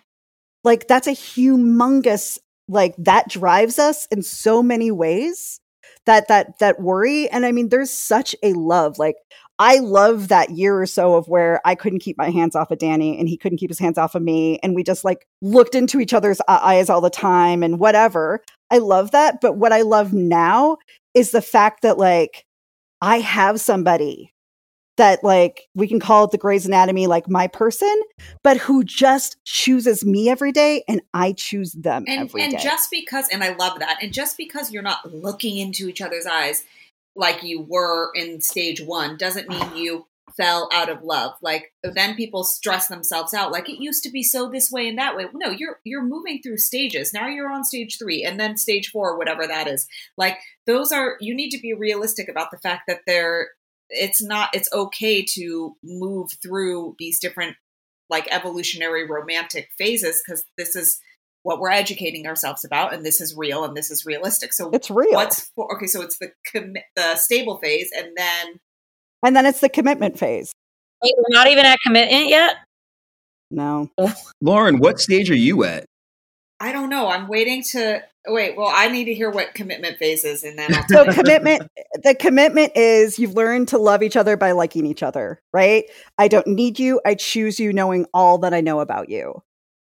Like 0.65 0.89
that's 0.89 1.07
a 1.07 1.13
humongous 1.13 2.39
like 2.69 2.95
that 2.99 3.29
drives 3.29 3.79
us 3.79 4.07
in 4.07 4.23
so 4.23 4.63
many 4.63 4.91
ways 4.91 5.61
that 6.07 6.29
that 6.29 6.59
that 6.61 6.81
worry 6.81 7.29
and 7.29 7.45
i 7.45 7.51
mean 7.53 7.69
there's 7.69 7.91
such 7.91 8.35
a 8.45 8.53
love 8.53 8.97
like 8.99 9.17
i 9.61 9.79
love 9.79 10.27
that 10.29 10.51
year 10.51 10.81
or 10.81 10.87
so 10.87 11.15
of 11.15 11.29
where 11.29 11.61
i 11.65 11.77
couldn't 11.77 12.01
keep 12.01 12.19
my 12.19 12.31
hands 12.31 12.57
off 12.57 12.71
of 12.73 12.79
danny 12.79 13.17
and 13.19 13.29
he 13.29 13.37
couldn't 13.37 13.59
keep 13.59 13.71
his 13.71 13.79
hands 13.79 13.97
off 13.97 14.17
of 14.17 14.23
me 14.23 14.59
and 14.63 14.75
we 14.75 14.83
just 14.83 15.05
like 15.05 15.27
looked 15.41 15.77
into 15.77 16.01
each 16.01 16.13
other's 16.13 16.41
eyes 16.49 16.91
all 16.91 17.01
the 17.01 17.09
time 17.11 17.63
and 17.63 17.79
whatever 17.79 18.43
i 18.73 18.79
love 18.79 19.13
that 19.13 19.41
but 19.41 19.57
what 19.57 19.73
i 19.73 19.83
love 19.83 20.13
now 20.13 20.77
is 21.15 21.31
the 21.31 21.43
fact 21.43 21.83
that 21.83 21.99
like 21.99 22.45
i 23.01 23.21
have 23.21 23.61
somebody 23.61 24.33
that 25.01 25.25
like 25.25 25.69
we 25.75 25.89
can 25.89 25.99
call 25.99 26.25
it 26.25 26.31
the 26.31 26.37
Grey's 26.37 26.67
Anatomy, 26.67 27.07
like 27.07 27.27
my 27.27 27.47
person, 27.47 28.03
but 28.43 28.59
who 28.59 28.85
just 28.85 29.43
chooses 29.47 30.05
me 30.05 30.29
every 30.29 30.53
day 30.53 30.85
and 30.89 31.01
I 31.15 31.33
choose 31.33 31.73
them 31.73 32.05
And 32.07 32.21
every 32.29 32.43
and 32.43 32.53
day. 32.53 32.59
just 32.63 32.91
because 32.91 33.27
and 33.33 33.43
I 33.43 33.55
love 33.55 33.79
that. 33.79 33.97
And 34.03 34.13
just 34.13 34.37
because 34.37 34.71
you're 34.71 34.83
not 34.83 35.11
looking 35.11 35.57
into 35.57 35.89
each 35.89 36.03
other's 36.03 36.27
eyes 36.27 36.65
like 37.21 37.43
you 37.43 37.61
were 37.61 38.11
in 38.15 38.41
stage 38.41 38.81
1 38.81 39.19
doesn't 39.19 39.49
mean 39.49 39.69
you 39.77 40.07
fell 40.37 40.69
out 40.73 40.89
of 40.89 41.03
love. 41.03 41.35
Like 41.43 41.73
then 41.83 42.15
people 42.17 42.45
stress 42.45 42.87
themselves 42.87 43.35
out 43.35 43.53
like 43.53 43.69
it 43.69 43.83
used 43.83 44.03
to 44.05 44.11
be 44.11 44.23
so 44.23 44.49
this 44.49 44.71
way 44.71 44.89
and 44.89 44.99
that 44.99 45.17
way. 45.17 45.27
No, 45.35 45.51
you're 45.51 45.81
you're 45.85 46.03
moving 46.03 46.41
through 46.43 46.57
stages. 46.57 47.13
Now 47.13 47.29
you're 47.29 47.53
on 47.53 47.65
stage 47.65 47.99
3 47.99 48.25
and 48.25 48.41
then 48.41 48.57
stage 48.57 48.91
4 48.91 49.19
whatever 49.19 49.47
that 49.47 49.69
is. 49.69 49.87
Like 50.17 50.39
those 50.67 50.93
are 50.93 51.17
you 51.21 51.35
need 51.35 51.51
to 51.51 51.61
be 51.61 51.75
realistic 51.75 52.29
about 52.29 52.51
the 52.51 52.59
fact 52.59 52.85
that 52.89 53.01
they're 53.07 53.51
it's 53.91 54.23
not 54.23 54.51
it's 54.55 54.73
okay 54.73 55.23
to 55.35 55.77
move 55.83 56.31
through 56.43 56.97
these 56.99 57.19
different 57.21 57.57
like 58.09 58.27
evolutionary 58.31 59.07
romantic 59.07 59.69
phases 59.77 60.23
because 60.25 60.45
this 60.57 60.75
is 60.75 61.01
what 61.43 61.59
we're 61.61 61.71
educating 61.71 62.27
ourselves 62.27 62.65
about 62.65 62.93
and 62.93 63.05
this 63.05 63.21
is 63.21 63.35
real 63.37 63.65
and 63.65 63.77
this 63.77 63.91
is 63.91 64.05
realistic 64.05 64.53
so 64.53 64.71
it's 64.71 64.91
real. 64.91 65.13
what's 65.13 65.51
for, 65.55 65.73
okay 65.75 65.87
so 65.87 66.03
it's 66.03 66.19
the 66.19 66.31
commi- 66.55 66.83
the 66.97 67.15
stable 67.17 67.59
phase 67.59 67.91
and 67.97 68.09
then 68.17 68.61
and 69.23 69.37
then 69.37 69.45
it's 69.47 69.61
the 69.61 69.69
commitment 69.69 70.19
phase. 70.19 70.53
Wait, 71.03 71.13
we're 71.17 71.37
not 71.37 71.47
even 71.47 71.67
at 71.67 71.79
commitment 71.85 72.29
yet. 72.29 72.57
No. 73.51 73.91
Lauren, 74.41 74.79
what 74.79 74.99
stage 75.01 75.31
are 75.31 75.37
you 75.37 75.65
at? 75.65 75.85
i 76.61 76.73
don't 76.73 76.91
know 76.91 77.09
i'm 77.09 77.27
waiting 77.27 77.63
to 77.63 78.03
oh, 78.29 78.35
wait 78.35 78.55
well 78.57 78.71
i 78.73 78.87
need 78.89 79.07
to 79.07 79.15
hear 79.15 79.31
what 79.31 79.55
commitment 79.55 79.97
phase 79.97 80.25
is 80.25 80.45
and 80.45 80.59
then 80.59 80.75
I'll 80.75 80.87
So 80.89 81.05
tell 81.05 81.07
you. 81.07 81.13
commitment 81.15 81.63
the 82.03 82.15
commitment 82.15 82.73
is 82.77 83.19
you've 83.19 83.35
learned 83.35 83.69
to 83.69 83.79
love 83.79 84.03
each 84.03 84.17
other 84.17 84.37
by 84.37 84.53
liking 84.53 84.87
each 84.87 85.03
other, 85.03 85.41
right? 85.53 85.85
I 86.19 86.29
don't 86.29 86.47
need 86.47 86.79
you, 86.79 87.01
I 87.05 87.15
choose 87.15 87.59
you 87.59 87.73
knowing 87.73 88.07
all 88.15 88.39
that 88.39 88.53
I 88.55 88.61
know 88.61 88.81
about 88.81 89.09
you. 89.09 89.43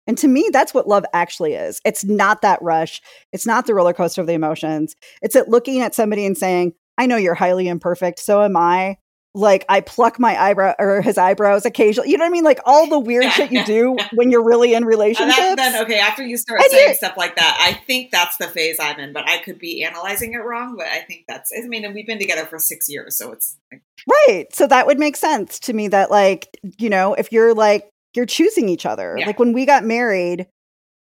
And 0.07 0.17
to 0.19 0.29
me, 0.29 0.49
that's 0.53 0.73
what 0.73 0.87
love 0.89 1.05
actually 1.13 1.55
is. 1.55 1.81
It's 1.85 2.05
not 2.05 2.43
that 2.43 2.63
rush. 2.63 3.03
It's 3.33 3.47
not 3.47 3.67
the 3.67 3.75
roller 3.75 3.93
coaster 3.93 4.21
of 4.21 4.27
the 4.27 4.35
emotions. 4.35 4.95
It's 5.23 5.37
at 5.37 5.49
looking 5.49 5.81
at 5.81 5.95
somebody 5.95 6.25
and 6.27 6.37
saying, 6.37 6.75
I 6.99 7.07
know 7.07 7.17
you're 7.17 7.35
highly 7.35 7.69
imperfect. 7.69 8.19
So 8.21 8.43
am 8.43 8.57
I. 8.57 8.99
Like 9.35 9.67
I 9.69 9.83
pluck 9.83 10.19
my 10.19 10.35
eyebrow 10.41 10.73
or 10.79 11.03
his 11.03 11.19
eyebrows 11.19 11.67
occasionally. 11.67 12.09
You 12.11 12.17
know 12.17 12.25
what 12.25 12.31
I 12.31 12.33
mean? 12.33 12.45
Like 12.45 12.61
all 12.65 12.89
the 12.89 12.99
weird 12.99 13.31
shit 13.33 13.53
you 13.53 13.63
do 13.67 13.95
when 14.15 14.31
you're 14.31 14.43
really 14.43 14.71
in 14.71 14.77
oh, 14.77 14.79
And 14.79 14.87
relationships. 14.87 15.37
that, 15.37 15.57
then 15.57 15.83
okay 15.83 15.99
after 15.99 16.25
you 16.25 16.39
start 16.39 16.63
And 16.63 16.71
saying 16.71 16.95
stuff 16.95 17.19
like 17.19 17.37
that 17.37 17.59
i 17.61 17.75
think 17.87 18.11
that's 18.11 18.39
the 18.39 18.47
phase 18.47 18.79
i'm 18.81 18.99
in 18.99 19.13
but 19.13 19.29
i 19.29 19.37
could 19.37 19.59
be 19.59 19.85
analyzing 19.85 20.33
it 20.33 20.39
wrong 20.39 20.77
but 20.79 20.87
i 20.87 21.01
think 21.01 21.25
that's 21.29 21.53
i 21.55 21.69
mean 21.69 21.85
and 21.85 21.95
we've 21.95 22.07
been 22.07 22.19
together 22.19 22.47
for 22.47 22.59
six 22.59 22.89
years 22.89 23.19
so 23.19 23.31
it's 23.33 23.59
like, 23.71 23.83
Right. 24.09 24.47
So 24.53 24.67
that 24.67 24.87
would 24.87 24.99
make 24.99 25.17
sense 25.17 25.59
to 25.61 25.73
me 25.73 25.89
that 25.89 26.11
like, 26.11 26.49
you 26.79 26.89
know, 26.89 27.15
if 27.15 27.33
you're 27.33 27.55
like 27.55 27.91
you're 28.17 28.27
choosing 28.27 28.69
each 28.69 28.87
other. 28.87 29.17
Yeah. 29.19 29.27
Like 29.27 29.39
when 29.39 29.53
we 29.53 29.67
got 29.67 29.85
married, 29.85 30.47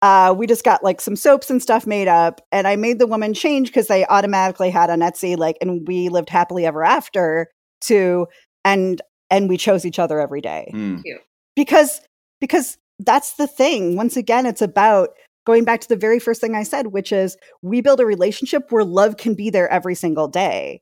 uh 0.02 0.34
we 0.36 0.46
just 0.46 0.64
got 0.64 0.82
like 0.82 1.00
some 1.00 1.16
soaps 1.16 1.50
and 1.50 1.62
stuff 1.62 1.86
made 1.86 2.08
up 2.08 2.40
and 2.50 2.66
I 2.66 2.76
made 2.76 2.98
the 2.98 3.06
woman 3.06 3.32
change 3.34 3.72
cuz 3.72 3.86
they 3.86 4.04
automatically 4.06 4.70
had 4.70 4.90
on 4.90 5.00
Etsy 5.00 5.36
like 5.36 5.56
and 5.60 5.86
we 5.86 6.08
lived 6.08 6.28
happily 6.30 6.66
ever 6.66 6.84
after 6.84 7.48
to 7.82 8.26
and 8.64 9.00
and 9.30 9.48
we 9.48 9.56
chose 9.56 9.84
each 9.86 9.98
other 9.98 10.20
every 10.20 10.40
day 10.40 10.70
Mm. 10.74 11.00
because 11.56 12.00
because 12.40 12.76
that's 12.98 13.34
the 13.34 13.46
thing 13.46 13.96
once 13.96 14.16
again 14.16 14.46
it's 14.46 14.62
about 14.62 15.10
going 15.46 15.64
back 15.64 15.80
to 15.80 15.88
the 15.88 15.96
very 15.96 16.18
first 16.18 16.40
thing 16.40 16.54
i 16.54 16.62
said 16.62 16.88
which 16.88 17.10
is 17.12 17.36
we 17.62 17.80
build 17.80 18.00
a 18.00 18.06
relationship 18.06 18.70
where 18.70 18.84
love 18.84 19.16
can 19.16 19.34
be 19.34 19.48
there 19.50 19.68
every 19.70 19.94
single 19.94 20.28
day 20.28 20.80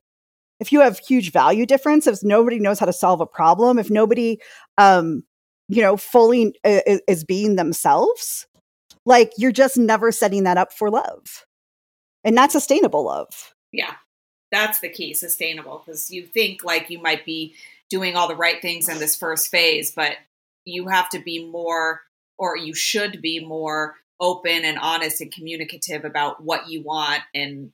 if 0.61 0.73
you 0.73 0.81
have 0.81 0.99
huge 0.99 1.33
value 1.33 1.65
difference 1.67 2.07
if 2.07 2.23
nobody 2.23 2.59
knows 2.59 2.79
how 2.79 2.87
to 2.87 2.93
solve 2.93 3.21
a 3.21 3.27
problem 3.27 3.79
if 3.79 3.91
nobody 3.91 4.39
um 4.79 5.23
you 5.73 5.81
know 5.83 5.97
fully 5.97 6.55
uh, 6.65 6.81
i- 6.87 7.01
i- 7.09 7.17
being 7.27 7.57
themselves 7.57 8.47
like 9.07 9.33
you're 9.39 9.53
just 9.53 9.77
never 9.77 10.13
setting 10.13 10.45
that 10.45 10.59
up 10.59 10.73
for 10.73 10.91
love 10.91 11.47
and 12.25 12.35
not 12.35 12.53
sustainable 12.53 13.05
love 13.05 13.55
Yeah, 13.73 13.95
that's 14.51 14.81
the 14.81 14.89
key 14.91 15.15
sustainable 15.15 15.83
because 15.85 16.11
you 16.11 16.27
think 16.27 16.63
like 16.63 16.91
you 16.91 17.01
might 17.01 17.25
be 17.25 17.55
doing 17.89 18.17
all 18.17 18.29
the 18.29 18.37
right 18.37 18.61
things 18.63 18.89
in 18.89 18.99
this 18.99 19.17
first 19.17 19.51
phase, 19.51 19.93
but 19.95 20.13
you 20.65 20.89
have 20.89 21.09
to 21.11 21.19
be 21.19 21.45
more, 21.47 22.03
or 22.39 22.57
you 22.57 22.75
should 22.75 23.21
be 23.21 23.45
more 23.45 23.97
open 24.21 24.65
and 24.65 24.79
honest 24.79 25.21
and 25.21 25.33
communicative 25.33 26.05
about 26.05 26.43
what 26.43 26.69
you 26.69 26.83
want 26.83 27.23
and 27.35 27.73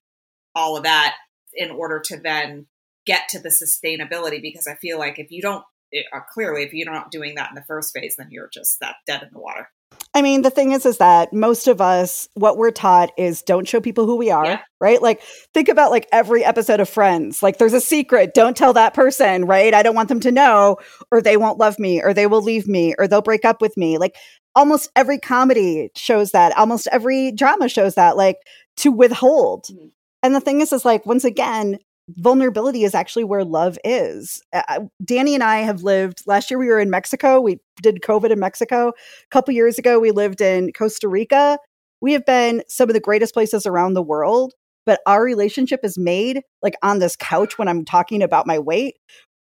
all 0.55 0.76
of 0.76 0.84
that 0.84 1.14
in 1.55 1.70
order 1.70 2.01
to 2.01 2.16
then 2.16 2.66
get 3.07 3.28
to 3.28 3.38
the 3.38 3.49
sustainability. 3.49 4.40
Because 4.40 4.66
I 4.66 4.74
feel 4.76 4.99
like 4.99 5.18
if 5.18 5.30
you 5.30 5.42
don't, 5.42 5.64
it, 5.93 6.07
uh, 6.14 6.20
clearly, 6.32 6.62
if 6.62 6.72
you're 6.72 6.91
not 6.91 7.11
doing 7.11 7.34
that 7.36 7.51
in 7.51 7.55
the 7.55 7.64
first 7.66 7.93
phase, 7.95 8.16
then 8.16 8.28
you're 8.30 8.51
just 8.53 8.78
that 8.80 8.97
dead 9.07 9.22
in 9.22 9.28
the 9.32 9.39
water. 9.41 9.68
I 10.14 10.22
mean, 10.22 10.43
the 10.43 10.51
thing 10.51 10.72
is, 10.72 10.84
is 10.84 10.99
that 10.99 11.32
most 11.32 11.66
of 11.66 11.80
us, 11.80 12.28
what 12.34 12.57
we're 12.59 12.70
taught 12.70 13.11
is 13.16 13.43
don't 13.43 13.66
show 13.68 13.80
people 13.80 14.05
who 14.07 14.16
we 14.16 14.30
are, 14.30 14.45
Yeah. 14.45 14.61
right? 14.80 15.01
Like, 15.01 15.22
think 15.55 15.68
about 15.68 15.91
like 15.91 16.07
every 16.12 16.45
episode 16.45 16.80
of 16.80 16.89
Friends. 16.89 17.43
Like, 17.43 17.59
there's 17.59 17.72
a 17.74 17.80
secret. 17.80 18.34
Don't 18.34 18.57
tell 18.57 18.72
that 18.74 18.95
person, 18.95 19.45
right? 19.47 19.72
I 19.72 19.82
don't 19.82 19.95
want 19.95 20.09
them 20.09 20.20
to 20.20 20.32
know, 20.32 20.76
or 21.11 21.20
they 21.22 21.36
won't 21.36 21.59
love 21.59 21.78
me, 21.78 22.03
or 22.03 22.12
they 22.12 22.26
will 22.26 22.43
leave 22.43 22.66
me, 22.66 22.95
or 22.99 23.07
they'll 23.09 23.22
break 23.22 23.45
up 23.45 23.61
with 23.62 23.76
me. 23.76 23.97
Like, 23.99 24.14
almost 24.55 24.91
every 24.97 25.18
comedy 25.18 25.91
shows 25.97 26.32
that. 26.32 26.57
Almost 26.57 26.89
every 26.93 27.32
drama 27.32 27.68
shows 27.68 27.95
that, 27.95 28.16
like, 28.16 28.36
to 28.78 28.91
withhold. 28.93 29.66
Mhm. 29.66 29.91
And 30.22 30.34
the 30.34 30.41
thing 30.41 30.61
is, 30.61 30.72
is 30.72 30.84
like, 30.84 31.07
once 31.07 31.24
again, 31.24 31.78
vulnerability 32.17 32.85
is 32.85 32.95
actually 32.95 33.25
where 33.25 33.45
love 33.45 33.79
is. 33.85 34.43
Uh, 34.53 34.81
Danny 35.05 35.35
and 35.35 35.45
I 35.45 35.59
have 35.59 35.83
lived, 35.83 36.23
last 36.27 36.51
year 36.51 36.59
we 36.59 36.69
were 36.69 36.81
in 36.81 36.91
Mexico. 36.91 37.41
We 37.41 37.61
did 37.83 38.01
COVID 38.03 38.31
in 38.31 38.41
Mexico. 38.41 38.89
A 38.89 38.93
couple 39.31 39.55
years 39.55 39.79
ago, 39.79 39.99
we 39.99 40.11
lived 40.11 40.41
in 40.41 40.73
Costa 40.73 41.09
Rica. 41.09 41.59
We 42.01 42.13
have 42.13 42.25
been 42.25 42.63
some 42.69 42.89
of 42.89 42.95
the 42.95 43.01
greatest 43.01 43.35
places 43.35 43.67
around 43.67 43.95
the 43.95 44.03
world, 44.03 44.55
but 44.87 45.01
our 45.07 45.23
relationship 45.23 45.81
is 45.83 45.99
made 45.99 46.43
like 46.63 46.75
on 46.83 46.99
this 46.99 47.17
couch 47.17 47.59
when 47.59 47.69
I'm 47.69 47.85
talking 47.85 48.23
about 48.23 48.47
my 48.47 48.59
weight. 48.59 48.97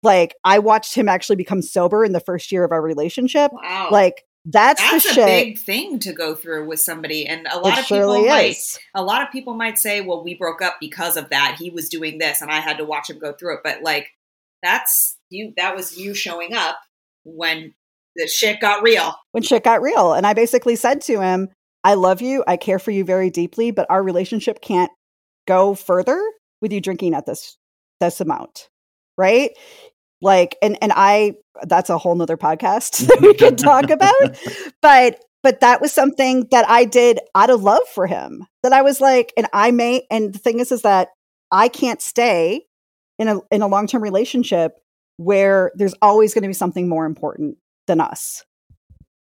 Like, 0.03 0.35
I 0.43 0.59
watched 0.59 0.95
him 0.95 1.09
actually 1.09 1.35
become 1.35 1.61
sober 1.61 2.05
in 2.05 2.13
the 2.13 2.19
first 2.19 2.51
year 2.51 2.63
of 2.63 2.71
our 2.71 2.81
relationship. 2.81 3.51
Wow. 3.51 3.89
Like, 3.91 4.23
that's, 4.49 4.81
that's 4.81 5.03
the 5.03 5.09
a 5.09 5.13
shit. 5.13 5.25
big 5.25 5.59
thing 5.59 5.99
to 5.99 6.13
go 6.13 6.33
through 6.33 6.67
with 6.67 6.79
somebody. 6.79 7.27
And 7.27 7.45
a 7.51 7.59
lot 7.59 7.77
it 7.77 7.81
of 7.81 7.87
people 7.87 8.25
might 8.25 8.51
is. 8.51 8.79
a 8.95 9.03
lot 9.03 9.21
of 9.21 9.29
people 9.29 9.53
might 9.55 9.77
say, 9.77 9.99
well, 9.99 10.23
we 10.23 10.35
broke 10.35 10.61
up 10.61 10.77
because 10.79 11.17
of 11.17 11.29
that. 11.29 11.57
He 11.59 11.69
was 11.69 11.89
doing 11.89 12.17
this 12.17 12.41
and 12.41 12.49
I 12.49 12.61
had 12.61 12.77
to 12.77 12.85
watch 12.85 13.09
him 13.09 13.19
go 13.19 13.33
through 13.33 13.55
it. 13.55 13.59
But 13.63 13.81
like 13.81 14.07
that's 14.63 15.17
you 15.29 15.53
that 15.57 15.75
was 15.75 15.97
you 15.97 16.13
showing 16.13 16.53
up 16.53 16.77
when 17.25 17.73
the 18.15 18.25
shit 18.25 18.61
got 18.61 18.81
real. 18.81 19.15
when 19.33 19.43
shit 19.43 19.65
got 19.65 19.81
real. 19.81 20.13
And 20.13 20.25
I 20.25 20.33
basically 20.33 20.77
said 20.77 21.01
to 21.01 21.19
him, 21.19 21.49
I 21.83 21.95
love 21.95 22.21
you. 22.21 22.43
I 22.47 22.55
care 22.55 22.79
for 22.79 22.91
you 22.91 23.03
very 23.03 23.29
deeply, 23.29 23.71
but 23.71 23.85
our 23.89 24.01
relationship 24.01 24.61
can't 24.61 24.91
go 25.45 25.75
further 25.75 26.23
with 26.61 26.71
you 26.71 26.79
drinking 26.79 27.13
at 27.13 27.25
this 27.25 27.57
this 27.99 28.21
amount. 28.21 28.69
Right? 29.17 29.51
Like 30.21 30.57
and 30.61 30.77
and 30.81 30.91
I 30.95 31.33
that's 31.63 31.89
a 31.89 31.97
whole 31.97 32.15
nother 32.15 32.37
podcast 32.37 32.97
that 33.07 33.21
we 33.21 33.33
could 33.33 33.57
talk 33.57 33.89
about. 33.89 34.37
But 34.81 35.23
but 35.43 35.59
that 35.61 35.81
was 35.81 35.93
something 35.93 36.47
that 36.51 36.67
I 36.67 36.85
did 36.85 37.19
out 37.35 37.49
of 37.49 37.63
love 37.63 37.83
for 37.93 38.07
him. 38.07 38.45
That 38.63 38.73
I 38.73 38.81
was 38.81 38.99
like, 38.99 39.33
and 39.37 39.47
I 39.53 39.71
may 39.71 40.05
and 40.09 40.33
the 40.33 40.39
thing 40.39 40.59
is 40.59 40.71
is 40.71 40.81
that 40.81 41.09
I 41.51 41.67
can't 41.69 42.01
stay 42.01 42.65
in 43.19 43.27
a 43.27 43.39
in 43.51 43.61
a 43.61 43.67
long-term 43.67 44.01
relationship 44.01 44.73
where 45.17 45.71
there's 45.75 45.95
always 46.01 46.33
going 46.33 46.43
to 46.43 46.49
be 46.49 46.53
something 46.53 46.87
more 46.87 47.05
important 47.05 47.57
than 47.87 47.99
us. 47.99 48.43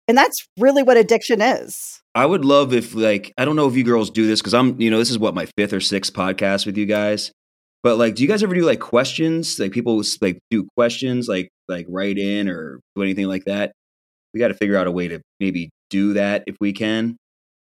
And 0.09 0.16
that's 0.16 0.47
really 0.59 0.83
what 0.83 0.97
addiction 0.97 1.41
is. 1.41 2.01
I 2.14 2.26
would 2.26 2.45
love 2.45 2.74
if 2.74 2.95
like 2.95 3.33
I 3.39 3.45
don't 3.45 3.57
know 3.57 3.68
if 3.68 3.76
you 3.76 3.85
girls 3.85 4.11
do 4.11 4.26
this 4.26 4.41
because 4.41 4.55
I'm 4.55 4.80
you 4.80 4.91
know 4.91 4.99
this 4.99 5.11
is 5.11 5.18
what 5.18 5.35
my 5.35 5.47
fifth 5.57 5.72
or 5.72 5.80
sixth 5.80 6.12
podcast 6.12 6.66
with 6.66 6.76
you 6.76 6.87
guys. 6.87 7.33
But 7.83 7.97
like, 7.97 8.14
do 8.14 8.22
you 8.22 8.28
guys 8.28 8.43
ever 8.43 8.55
do 8.55 8.64
like 8.64 8.80
questions? 8.80 9.59
Like 9.59 9.72
people 9.72 10.03
like 10.20 10.39
do 10.51 10.66
questions, 10.76 11.28
like 11.28 11.49
like 11.68 11.87
write 11.89 12.18
in 12.18 12.49
or 12.49 12.80
do 12.95 13.03
anything 13.03 13.26
like 13.26 13.45
that. 13.47 13.72
We 14.33 14.41
got 14.41 14.49
to 14.49 14.55
figure 14.55 14.76
out 14.76 14.87
a 14.87 14.93
way 14.93 15.09
to 15.09 15.20
maybe 15.41 15.70
do 15.91 16.14
that 16.14 16.45
if 16.47 16.57
we 16.61 16.72
can. 16.72 17.16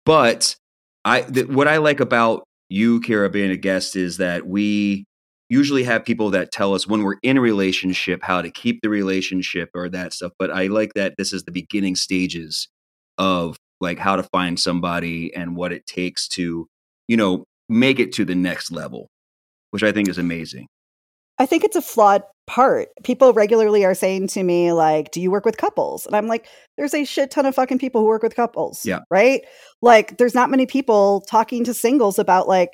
But 0.04 0.56
I 1.04 1.22
th- 1.22 1.48
what 1.48 1.68
I 1.68 1.76
like 1.76 2.00
about 2.00 2.44
you, 2.68 3.00
Kira, 3.00 3.30
being 3.30 3.50
a 3.50 3.56
guest 3.56 3.96
is 3.96 4.16
that 4.16 4.46
we 4.46 5.04
usually 5.48 5.84
have 5.84 6.04
people 6.04 6.30
that 6.30 6.52
tell 6.52 6.74
us 6.74 6.86
when 6.86 7.02
we're 7.02 7.16
in 7.22 7.36
a 7.38 7.40
relationship 7.40 8.22
how 8.22 8.42
to 8.42 8.50
keep 8.50 8.80
the 8.82 8.88
relationship 8.88 9.70
or 9.74 9.88
that 9.88 10.12
stuff. 10.12 10.32
But 10.38 10.50
I 10.50 10.66
like 10.66 10.94
that 10.94 11.14
this 11.16 11.32
is 11.32 11.44
the 11.44 11.52
beginning 11.52 11.96
stages 11.96 12.68
of 13.16 13.56
like 13.80 13.98
how 13.98 14.16
to 14.16 14.22
find 14.24 14.58
somebody 14.58 15.34
and 15.34 15.56
what 15.56 15.72
it 15.72 15.86
takes 15.86 16.28
to, 16.28 16.66
you 17.06 17.16
know, 17.16 17.44
make 17.68 17.98
it 18.00 18.12
to 18.14 18.24
the 18.24 18.34
next 18.34 18.70
level, 18.70 19.08
which 19.70 19.82
I 19.82 19.92
think 19.92 20.08
is 20.08 20.18
amazing. 20.18 20.66
I 21.38 21.46
think 21.46 21.62
it's 21.62 21.76
a 21.76 21.82
flawed 21.82 22.24
part. 22.48 22.88
People 23.04 23.32
regularly 23.32 23.84
are 23.84 23.94
saying 23.94 24.26
to 24.28 24.42
me, 24.42 24.72
like, 24.72 25.12
do 25.12 25.20
you 25.20 25.30
work 25.30 25.44
with 25.44 25.56
couples? 25.56 26.04
And 26.04 26.16
I'm 26.16 26.26
like, 26.26 26.48
there's 26.76 26.94
a 26.94 27.04
shit 27.04 27.30
ton 27.30 27.46
of 27.46 27.54
fucking 27.54 27.78
people 27.78 28.00
who 28.00 28.08
work 28.08 28.22
with 28.22 28.34
couples. 28.34 28.84
Yeah. 28.84 29.00
Right? 29.10 29.42
Like, 29.80 30.18
there's 30.18 30.34
not 30.34 30.50
many 30.50 30.66
people 30.66 31.20
talking 31.28 31.62
to 31.64 31.74
singles 31.74 32.18
about, 32.18 32.48
like, 32.48 32.70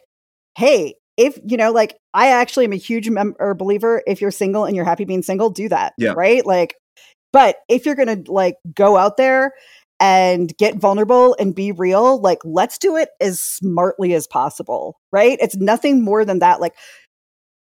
hey, 0.56 0.94
if, 1.18 1.38
you 1.44 1.56
know, 1.56 1.72
like, 1.72 1.96
I 2.14 2.28
actually 2.28 2.64
am 2.64 2.72
a 2.72 2.76
huge 2.76 3.10
mem- 3.10 3.36
or 3.38 3.54
believer 3.54 4.02
if 4.06 4.20
you're 4.20 4.30
single 4.30 4.64
and 4.64 4.74
you're 4.74 4.84
happy 4.84 5.04
being 5.04 5.22
single, 5.22 5.50
do 5.50 5.68
that. 5.68 5.92
Yeah. 5.98 6.14
Right? 6.16 6.46
Like, 6.46 6.76
but 7.32 7.56
if 7.68 7.84
you're 7.84 7.96
going 7.96 8.24
to, 8.24 8.32
like, 8.32 8.56
go 8.74 8.96
out 8.96 9.18
there 9.18 9.52
and 10.00 10.56
get 10.56 10.76
vulnerable 10.76 11.36
and 11.38 11.54
be 11.54 11.72
real, 11.72 12.20
like, 12.20 12.38
let's 12.44 12.78
do 12.78 12.96
it 12.96 13.10
as 13.20 13.40
smartly 13.40 14.14
as 14.14 14.26
possible. 14.26 15.00
Right? 15.12 15.38
It's 15.40 15.56
nothing 15.56 16.02
more 16.02 16.24
than 16.24 16.40
that. 16.40 16.60
Like, 16.60 16.74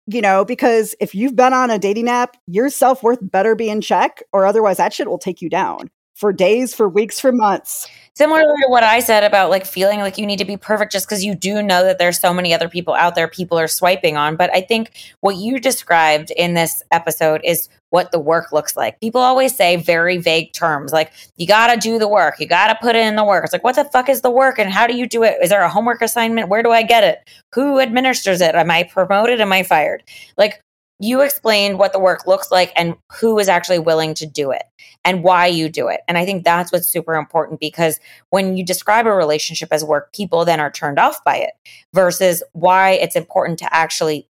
you 0.07 0.21
know, 0.21 0.45
because 0.45 0.95
if 1.01 1.15
you've 1.15 1.37
been 1.37 1.53
on 1.53 1.71
a 1.71 1.79
dating 1.79 2.09
app, 2.09 2.37
your 2.47 2.69
self 2.71 3.03
worth 3.03 3.19
better 3.23 3.55
be 3.55 3.69
in 3.69 3.81
check, 3.81 4.23
or 4.33 4.45
otherwise 4.45 4.79
that 4.79 4.93
shit 4.93 5.09
will 5.09 5.19
take 5.19 5.41
you 5.41 5.49
down 5.49 5.91
for 6.21 6.35
days, 6.35 6.75
for 6.75 6.87
weeks, 6.87 7.19
for 7.19 7.33
months. 7.33 7.89
Similar 8.15 8.43
to 8.43 8.67
what 8.69 8.83
I 8.83 9.01
said 9.01 9.25
about 9.25 9.49
like 9.49 9.65
feeling 9.65 10.01
like 10.01 10.19
you 10.19 10.27
need 10.27 10.39
to 10.39 10.45
be 10.45 10.59
perfect 10.59 10.93
just 10.93 11.09
because 11.09 11.25
you 11.25 11.35
do 11.35 11.63
know 11.63 11.83
that 11.83 11.99
there's 11.99 12.21
so 12.21 12.35
many 12.35 12.53
other 12.53 12.69
people 12.69 12.93
out 12.93 13.15
there 13.15 13.27
people 13.27 13.59
are 13.59 13.67
swiping 13.67 14.19
on. 14.19 14.37
But 14.37 14.55
I 14.55 14.61
think 14.61 14.91
what 15.21 15.37
you 15.37 15.59
described 15.59 16.31
in 16.33 16.53
this 16.53 16.83
episode 16.91 17.41
is 17.43 17.71
what 17.91 18.13
the 18.13 18.19
work 18.19 18.53
looks 18.53 18.77
like. 18.77 18.99
People 19.01 19.21
always 19.21 19.55
say 19.55 19.77
very 19.77 20.17
vague 20.17 20.53
terms 20.53 20.93
like, 20.93 21.13
you 21.37 21.47
got 21.47 21.73
to 21.73 21.79
do 21.79 21.99
the 21.99 22.09
work, 22.09 22.41
you 22.41 22.47
got 22.47 22.69
to 22.69 22.79
put 22.81 22.97
in 22.97 23.17
the 23.17 23.25
work. 23.25 23.45
It's 23.45 23.53
like, 23.53 23.65
what 23.65 23.77
the 23.77 23.85
fuck 23.85 24.09
is 24.09 24.23
the 24.23 24.31
work 24.31 24.59
and 24.59 24.71
how 24.71 24.87
do 24.87 24.97
you 24.97 25.07
do 25.07 25.23
it? 25.23 25.37
Is 25.43 25.51
there 25.51 25.63
a 25.63 25.69
homework 25.69 26.03
assignment? 26.03 26.49
Where 26.49 26.63
do 26.63 26.71
I 26.71 26.83
get 26.83 27.05
it? 27.05 27.29
Who 27.55 27.81
administers 27.81 28.41
it? 28.41 28.55
Am 28.55 28.71
I 28.71 28.85
promoted? 28.85 29.41
Am 29.41 29.53
I 29.53 29.63
fired? 29.63 30.03
Like, 30.37 30.61
you 31.01 31.23
explained 31.23 31.79
what 31.79 31.93
the 31.93 31.99
work 31.99 32.27
looks 32.27 32.51
like 32.51 32.73
and 32.77 32.95
who 33.11 33.39
is 33.39 33.49
actually 33.49 33.79
willing 33.79 34.13
to 34.15 34.27
do 34.27 34.51
it 34.51 34.65
and 35.03 35.23
why 35.23 35.47
you 35.47 35.71
do 35.71 35.89
it. 35.89 36.03
And 36.07 36.19
I 36.19 36.27
think 36.27 36.45
that's 36.45 36.71
what's 36.71 36.89
super 36.89 37.15
important 37.15 37.59
because 37.59 37.99
when 38.29 38.57
you 38.57 38.65
describe 38.65 39.07
a 39.07 39.13
relationship 39.13 39.71
as 39.73 39.83
work, 39.83 40.13
people 40.13 40.45
then 40.45 40.61
are 40.61 40.71
turned 40.71 40.99
off 40.99 41.25
by 41.25 41.37
it 41.37 41.53
versus 41.95 42.43
why 42.53 42.91
it's 42.91 43.17
important 43.17 43.59
to 43.61 43.75
actually 43.75 44.29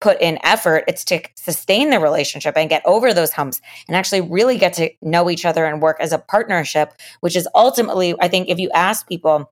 put 0.00 0.20
in 0.20 0.38
effort. 0.42 0.84
It's 0.86 1.04
to 1.06 1.20
sustain 1.36 1.90
the 1.90 2.00
relationship 2.00 2.56
and 2.56 2.68
get 2.68 2.82
over 2.84 3.14
those 3.14 3.32
humps 3.32 3.60
and 3.88 3.96
actually 3.96 4.20
really 4.20 4.58
get 4.58 4.72
to 4.74 4.90
know 5.02 5.30
each 5.30 5.44
other 5.44 5.64
and 5.64 5.80
work 5.80 5.96
as 6.00 6.12
a 6.12 6.18
partnership, 6.18 6.92
which 7.20 7.36
is 7.36 7.48
ultimately, 7.54 8.14
I 8.20 8.28
think, 8.28 8.48
if 8.48 8.58
you 8.58 8.70
ask 8.74 9.08
people, 9.08 9.50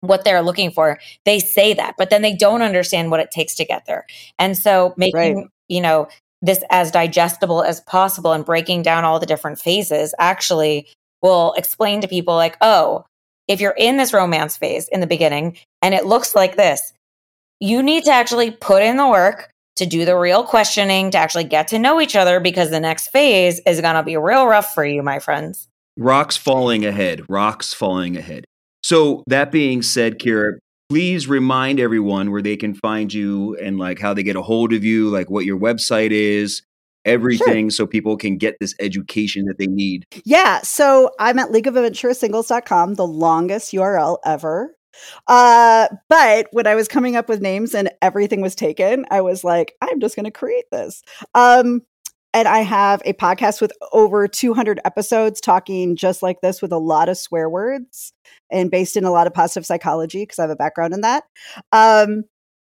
what 0.00 0.24
they're 0.24 0.42
looking 0.42 0.70
for, 0.70 0.98
they 1.24 1.38
say 1.38 1.74
that, 1.74 1.94
but 1.98 2.10
then 2.10 2.22
they 2.22 2.34
don't 2.34 2.62
understand 2.62 3.10
what 3.10 3.20
it 3.20 3.30
takes 3.30 3.54
to 3.56 3.64
get 3.64 3.84
there. 3.86 4.06
And 4.38 4.56
so 4.56 4.94
making, 4.96 5.36
Right. 5.36 5.46
you 5.68 5.80
know, 5.80 6.08
this 6.42 6.64
as 6.70 6.90
digestible 6.90 7.62
as 7.62 7.82
possible 7.82 8.32
and 8.32 8.44
breaking 8.44 8.82
down 8.82 9.04
all 9.04 9.20
the 9.20 9.26
different 9.26 9.60
phases 9.60 10.14
actually 10.18 10.88
will 11.22 11.52
explain 11.54 12.00
to 12.00 12.08
people 12.08 12.34
like, 12.34 12.56
oh, 12.62 13.04
if 13.46 13.60
you're 13.60 13.74
in 13.76 13.98
this 13.98 14.12
romance 14.12 14.56
phase 14.56 14.88
in 14.88 15.00
the 15.00 15.06
beginning 15.06 15.58
and 15.82 15.94
it 15.94 16.06
looks 16.06 16.34
like 16.34 16.56
this, 16.56 16.94
you 17.58 17.82
need 17.82 18.04
to 18.04 18.10
actually 18.10 18.52
put 18.52 18.82
in 18.82 18.96
the 18.96 19.08
work 19.08 19.50
to 19.80 19.86
do 19.86 20.04
the 20.04 20.16
real 20.16 20.44
questioning, 20.44 21.10
to 21.10 21.18
actually 21.18 21.44
get 21.44 21.68
to 21.68 21.78
know 21.78 22.00
each 22.00 22.14
other 22.14 22.38
because 22.38 22.70
the 22.70 22.80
next 22.80 23.08
phase 23.08 23.60
is 23.66 23.80
going 23.80 23.96
to 23.96 24.02
be 24.02 24.16
real 24.16 24.46
rough 24.46 24.72
for 24.72 24.84
you, 24.84 25.02
my 25.02 25.18
friends. 25.18 25.68
Rocks 25.96 26.36
falling 26.36 26.86
ahead. 26.86 27.22
Rocks 27.28 27.74
falling 27.74 28.16
ahead. 28.16 28.44
So 28.82 29.24
that 29.26 29.50
being 29.50 29.82
said, 29.82 30.18
Kira, 30.18 30.58
please 30.88 31.26
remind 31.26 31.80
everyone 31.80 32.30
where 32.30 32.42
they 32.42 32.56
can 32.56 32.74
find 32.74 33.12
you 33.12 33.56
and 33.56 33.78
like 33.78 33.98
how 33.98 34.14
they 34.14 34.22
get 34.22 34.36
a 34.36 34.42
hold 34.42 34.72
of 34.72 34.84
you, 34.84 35.08
like 35.08 35.30
what 35.30 35.44
your 35.44 35.58
website 35.58 36.10
is, 36.10 36.62
everything 37.04 37.70
so 37.70 37.86
people 37.86 38.16
can 38.16 38.36
get 38.36 38.56
this 38.60 38.74
education 38.80 39.44
that 39.46 39.58
they 39.58 39.66
need. 39.66 40.04
Yeah. 40.24 40.60
So 40.62 41.10
I'm 41.18 41.38
at 41.38 41.50
leagueofadventuroussingles.com, 41.50 42.94
the 42.94 43.06
longest 43.06 43.72
URL 43.72 44.18
ever. 44.24 44.74
Uh, 45.26 45.88
but 46.08 46.48
when 46.52 46.66
I 46.66 46.74
was 46.74 46.88
coming 46.88 47.16
up 47.16 47.28
with 47.28 47.40
names 47.40 47.74
and 47.74 47.90
everything 48.02 48.40
was 48.40 48.54
taken, 48.54 49.04
I 49.10 49.20
was 49.20 49.44
like, 49.44 49.74
I'm 49.80 50.00
just 50.00 50.16
going 50.16 50.24
to 50.24 50.30
create 50.30 50.66
this. 50.70 51.02
Um, 51.34 51.82
and 52.32 52.46
I 52.46 52.60
have 52.60 53.02
a 53.04 53.12
podcast 53.14 53.60
with 53.60 53.72
over 53.92 54.28
200 54.28 54.80
episodes 54.84 55.40
talking 55.40 55.96
just 55.96 56.22
like 56.22 56.40
this 56.40 56.62
with 56.62 56.72
a 56.72 56.78
lot 56.78 57.08
of 57.08 57.18
swear 57.18 57.48
words 57.48 58.12
and 58.50 58.70
based 58.70 58.96
in 58.96 59.04
a 59.04 59.10
lot 59.10 59.26
of 59.26 59.34
positive 59.34 59.66
psychology 59.66 60.22
because 60.22 60.38
I 60.38 60.42
have 60.42 60.50
a 60.50 60.56
background 60.56 60.94
in 60.94 61.00
that. 61.00 61.24
Um, 61.72 62.24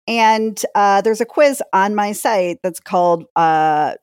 and 0.06 0.60
uh, 0.74 1.00
there's 1.00 1.20
a 1.20 1.26
quiz 1.26 1.62
on 1.72 1.94
my 1.94 2.12
site 2.12 2.58
that's 2.62 2.80
called 2.80 3.24
uh, 3.34 3.94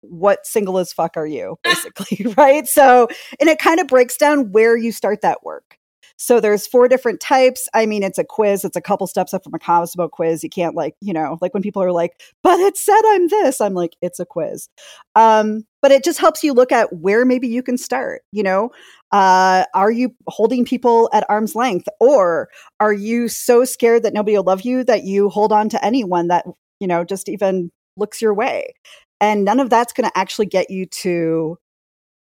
what 0.00 0.46
single 0.46 0.78
as 0.78 0.92
fuck 0.92 1.16
are 1.16 1.26
you 1.26 1.58
basically 1.64 2.32
right 2.36 2.66
so 2.66 3.08
and 3.38 3.50
it 3.50 3.58
kind 3.58 3.80
of 3.80 3.86
breaks 3.86 4.16
down 4.16 4.50
where 4.52 4.76
you 4.76 4.92
start 4.92 5.20
that 5.20 5.44
work 5.44 5.78
so 6.16 6.38
there's 6.40 6.66
four 6.66 6.86
different 6.86 7.20
types. 7.20 7.68
I 7.74 7.86
mean, 7.86 8.02
it's 8.02 8.18
a 8.18 8.24
quiz. 8.24 8.64
It's 8.64 8.76
a 8.76 8.80
couple 8.80 9.06
steps 9.06 9.34
up 9.34 9.42
from 9.42 9.54
a 9.54 9.58
Cosmo 9.58 10.08
quiz. 10.08 10.44
You 10.44 10.50
can't 10.50 10.74
like, 10.76 10.94
you 11.00 11.12
know, 11.12 11.38
like 11.40 11.52
when 11.52 11.62
people 11.62 11.82
are 11.82 11.92
like, 11.92 12.20
but 12.42 12.60
it 12.60 12.76
said 12.76 13.00
I'm 13.06 13.28
this. 13.28 13.60
I'm 13.60 13.74
like, 13.74 13.96
it's 14.00 14.20
a 14.20 14.26
quiz. 14.26 14.68
Um, 15.16 15.64
but 15.82 15.90
it 15.90 16.04
just 16.04 16.18
helps 16.18 16.44
you 16.44 16.52
look 16.52 16.72
at 16.72 16.92
where 16.92 17.24
maybe 17.24 17.48
you 17.48 17.62
can 17.62 17.76
start. 17.76 18.22
You 18.32 18.44
know, 18.44 18.70
uh, 19.12 19.64
are 19.74 19.90
you 19.90 20.14
holding 20.28 20.64
people 20.64 21.10
at 21.12 21.28
arm's 21.28 21.54
length, 21.54 21.88
or 22.00 22.48
are 22.80 22.92
you 22.92 23.28
so 23.28 23.64
scared 23.64 24.02
that 24.04 24.14
nobody 24.14 24.36
will 24.36 24.44
love 24.44 24.62
you 24.62 24.84
that 24.84 25.04
you 25.04 25.28
hold 25.28 25.52
on 25.52 25.68
to 25.70 25.84
anyone 25.84 26.28
that 26.28 26.46
you 26.80 26.86
know 26.86 27.04
just 27.04 27.28
even 27.28 27.70
looks 27.96 28.22
your 28.22 28.34
way? 28.34 28.72
And 29.20 29.44
none 29.44 29.60
of 29.60 29.70
that's 29.70 29.92
going 29.92 30.08
to 30.08 30.18
actually 30.18 30.46
get 30.46 30.70
you 30.70 30.86
to 30.86 31.58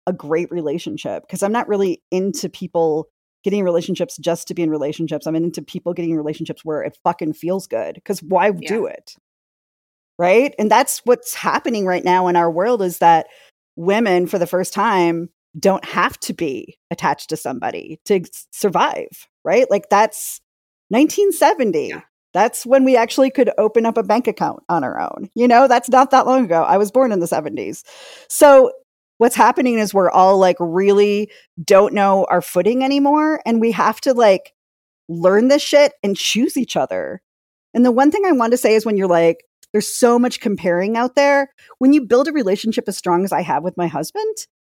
a 0.07 0.13
great 0.13 0.51
relationship 0.51 1.23
because 1.23 1.43
I'm 1.43 1.51
not 1.51 1.67
really 1.67 2.01
into 2.11 2.49
people 2.49 3.07
getting 3.43 3.63
relationships 3.63 4.17
just 4.17 4.47
to 4.47 4.53
be 4.53 4.61
in 4.61 4.69
relationships. 4.69 5.25
I'm 5.25 5.35
into 5.35 5.61
people 5.61 5.93
getting 5.93 6.15
relationships 6.15 6.65
where 6.65 6.81
it 6.81 6.97
fucking 7.03 7.33
feels 7.33 7.67
good. 7.67 7.95
Because 7.95 8.21
why 8.21 8.47
yeah. 8.47 8.67
do 8.67 8.85
it? 8.85 9.15
Right. 10.17 10.53
And 10.59 10.69
that's 10.69 10.99
what's 11.05 11.33
happening 11.33 11.85
right 11.85 12.03
now 12.03 12.27
in 12.27 12.35
our 12.35 12.51
world 12.51 12.81
is 12.81 12.97
that 12.97 13.27
women, 13.77 14.27
for 14.27 14.37
the 14.37 14.47
first 14.47 14.73
time, 14.73 15.29
don't 15.57 15.85
have 15.85 16.19
to 16.19 16.33
be 16.33 16.77
attached 16.91 17.29
to 17.29 17.37
somebody 17.37 17.99
to 18.05 18.23
survive. 18.51 19.27
Right. 19.45 19.69
Like 19.71 19.89
that's 19.89 20.41
1970. 20.89 21.87
Yeah. 21.87 22.01
That's 22.33 22.65
when 22.65 22.83
we 22.83 22.95
actually 22.95 23.31
could 23.31 23.49
open 23.57 23.85
up 23.85 23.97
a 23.97 24.03
bank 24.03 24.27
account 24.27 24.61
on 24.69 24.83
our 24.83 24.99
own. 24.99 25.29
You 25.33 25.47
know, 25.47 25.67
that's 25.67 25.89
not 25.89 26.11
that 26.11 26.27
long 26.27 26.45
ago. 26.45 26.63
I 26.63 26.77
was 26.77 26.91
born 26.91 27.11
in 27.11 27.21
the 27.21 27.25
70s. 27.25 27.83
So 28.27 28.71
what's 29.19 29.35
happening 29.35 29.77
is 29.77 29.93
we're 29.93 30.09
all 30.09 30.39
like 30.39 30.55
really 30.59 31.29
don't 31.63 31.93
know 31.93 32.25
our 32.29 32.41
footing 32.41 32.83
anymore 32.83 33.41
and 33.45 33.61
we 33.61 33.71
have 33.71 34.01
to 34.01 34.13
like 34.13 34.53
learn 35.07 35.49
this 35.49 35.61
shit 35.61 35.93
and 36.01 36.17
choose 36.17 36.57
each 36.57 36.75
other. 36.75 37.21
And 37.73 37.85
the 37.85 37.91
one 37.91 38.09
thing 38.09 38.23
I 38.25 38.31
want 38.31 38.51
to 38.51 38.57
say 38.57 38.73
is 38.73 38.85
when 38.85 38.97
you're 38.97 39.07
like 39.07 39.43
there's 39.71 39.87
so 39.87 40.17
much 40.17 40.39
comparing 40.39 40.97
out 40.97 41.15
there, 41.15 41.53
when 41.77 41.93
you 41.93 42.01
build 42.01 42.27
a 42.27 42.31
relationship 42.31 42.85
as 42.87 42.97
strong 42.97 43.23
as 43.23 43.31
I 43.31 43.41
have 43.41 43.63
with 43.63 43.77
my 43.77 43.85
husband, 43.85 44.35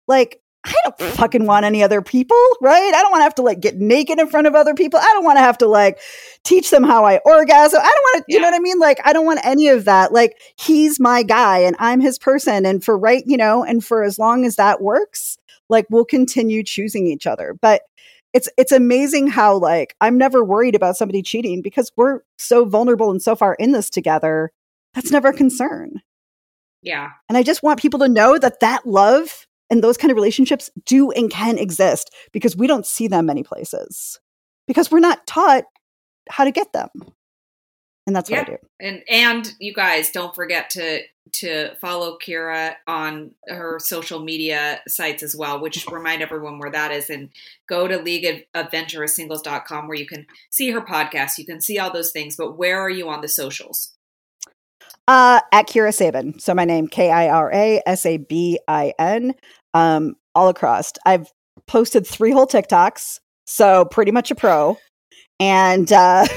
like 0.08 0.41
I 0.64 0.76
don't 0.84 1.02
fucking 1.14 1.46
want 1.46 1.66
any 1.66 1.82
other 1.82 2.02
people, 2.02 2.38
right? 2.62 2.94
I 2.94 3.02
don't 3.02 3.12
want 3.12 3.22
to 3.22 3.24
have 3.24 3.36
to 3.36 3.42
like 3.42 3.62
get 3.62 3.78
naked 3.78 4.20
in 4.20 4.28
front 4.28 4.46
of 4.46 4.54
other 4.54 4.76
people. 4.76 5.00
I 5.00 5.12
don't 5.14 5.24
want 5.24 5.38
to 5.38 5.42
have 5.42 5.58
to 5.60 5.68
like 5.68 6.00
teach 6.44 6.70
them 6.70 6.84
how 6.84 7.04
I 7.04 7.20
orgasm. 7.26 7.80
I 7.82 7.84
don't 7.84 8.04
want 8.04 8.18
to, 8.18 8.24
yeah. 8.28 8.36
you 8.36 8.42
know 8.42 8.48
what 8.50 8.56
I 8.56 8.60
mean? 8.60 8.80
Like, 8.80 9.00
I 9.04 9.12
don't 9.12 9.26
want 9.26 9.40
any 9.44 9.70
of 9.70 9.86
that. 9.86 10.14
Like, 10.14 10.40
he's 10.58 11.00
my 11.00 11.24
guy 11.24 11.58
and 11.60 11.76
I'm 11.80 12.00
his 12.00 12.20
person. 12.20 12.66
And 12.66 12.84
for 12.84 12.96
right, 12.96 13.24
you 13.26 13.38
know, 13.38 13.64
and 13.64 13.84
for 13.84 14.04
as 14.04 14.20
long 14.20 14.46
as 14.46 14.56
that 14.58 14.82
works, 14.82 15.38
like 15.70 15.88
we'll 15.90 16.06
continue 16.06 16.64
choosing 16.64 17.08
each 17.08 17.26
other. 17.26 17.58
But 17.60 17.82
it's 18.34 18.48
it's 18.58 18.72
amazing 18.72 19.28
how 19.28 19.58
like 19.58 19.96
I'm 20.00 20.18
never 20.18 20.44
worried 20.44 20.76
about 20.76 20.96
somebody 20.96 21.22
cheating 21.22 21.62
because 21.62 21.92
we're 21.96 22.22
so 22.38 22.66
vulnerable 22.66 23.10
and 23.10 23.22
so 23.22 23.36
far 23.36 23.56
in 23.56 23.72
this 23.72 23.90
together. 23.90 24.52
That's 24.94 25.12
never 25.12 25.30
a 25.30 25.34
concern. 25.34 26.02
Yeah. 26.82 27.10
And 27.30 27.38
I 27.38 27.44
just 27.44 27.64
want 27.64 27.80
people 27.80 28.00
to 28.00 28.10
know 28.10 28.38
that 28.38 28.60
that 28.60 28.86
love 28.86 29.48
and 29.72 29.84
those 29.84 29.98
kind 29.98 30.12
of 30.12 30.16
relationships 30.16 30.70
do 30.86 31.10
and 31.12 31.32
can 31.32 31.58
exist 31.58 32.14
because 32.32 32.56
we 32.56 32.68
don't 32.68 32.86
see 32.86 33.08
them 33.08 33.26
many 33.26 33.42
places 33.42 34.20
because 34.68 34.92
we're 34.92 35.00
not 35.00 35.26
taught 35.26 35.64
how 36.30 36.44
to 36.44 36.52
get 36.52 36.74
them. 36.74 36.90
And 38.06 38.16
that's 38.16 38.30
yeah. 38.30 38.40
what 38.40 38.48
I 38.48 38.52
do. 38.52 38.58
And 38.80 39.04
and 39.10 39.54
you 39.60 39.74
guys 39.74 40.12
don't 40.12 40.36
forget 40.36 40.70
to 40.72 41.02
to 41.34 41.76
follow 41.76 42.18
Kira 42.18 42.76
on 42.88 43.32
her 43.48 43.80
social 43.80 44.20
media 44.20 44.82
sites 44.88 45.24
as 45.24 45.36
well, 45.36 45.62
which 45.62 45.86
remind 45.92 46.22
everyone 46.22 46.60
where 46.60 46.72
that 46.72 46.92
is 46.92 47.10
and 47.10 47.30
go 47.70 47.88
to 47.88 47.98
League 47.98 48.26
of 48.26 48.66
Adventurous 48.66 49.16
Singles.com 49.16 49.88
where 49.88 49.98
you 49.98 50.08
can 50.08 50.26
see 50.50 50.72
her 50.72 50.82
podcast, 50.82 51.38
you 51.38 51.46
can 51.46 51.62
see 51.62 51.80
all 51.80 51.94
those 51.94 52.12
things, 52.12 52.36
but 52.36 52.58
where 52.58 52.80
are 52.80 52.90
you 52.90 53.08
on 53.08 53.22
the 53.22 53.30
socials? 53.30 53.94
Uh, 55.08 55.42
at 55.52 55.68
Kira 55.68 55.94
Sabin. 55.94 56.40
So 56.40 56.54
my 56.54 56.66
name, 56.66 56.88
K 56.88 57.12
I 57.12 57.30
R 57.30 57.52
A 57.54 57.82
S 57.86 58.06
A 58.06 58.18
B 58.18 58.60
I 58.68 58.94
N 59.00 59.34
um, 59.74 60.16
all 60.36 60.50
across. 60.50 60.94
I've 61.06 61.32
posted 61.68 62.06
three 62.06 62.32
whole 62.32 62.48
TikToks, 62.48 63.20
so 63.46 63.86
pretty 63.86 64.12
much 64.12 64.32
a 64.32 64.36
pro. 64.36 64.78
And 65.40 65.92
uh, 65.92 66.28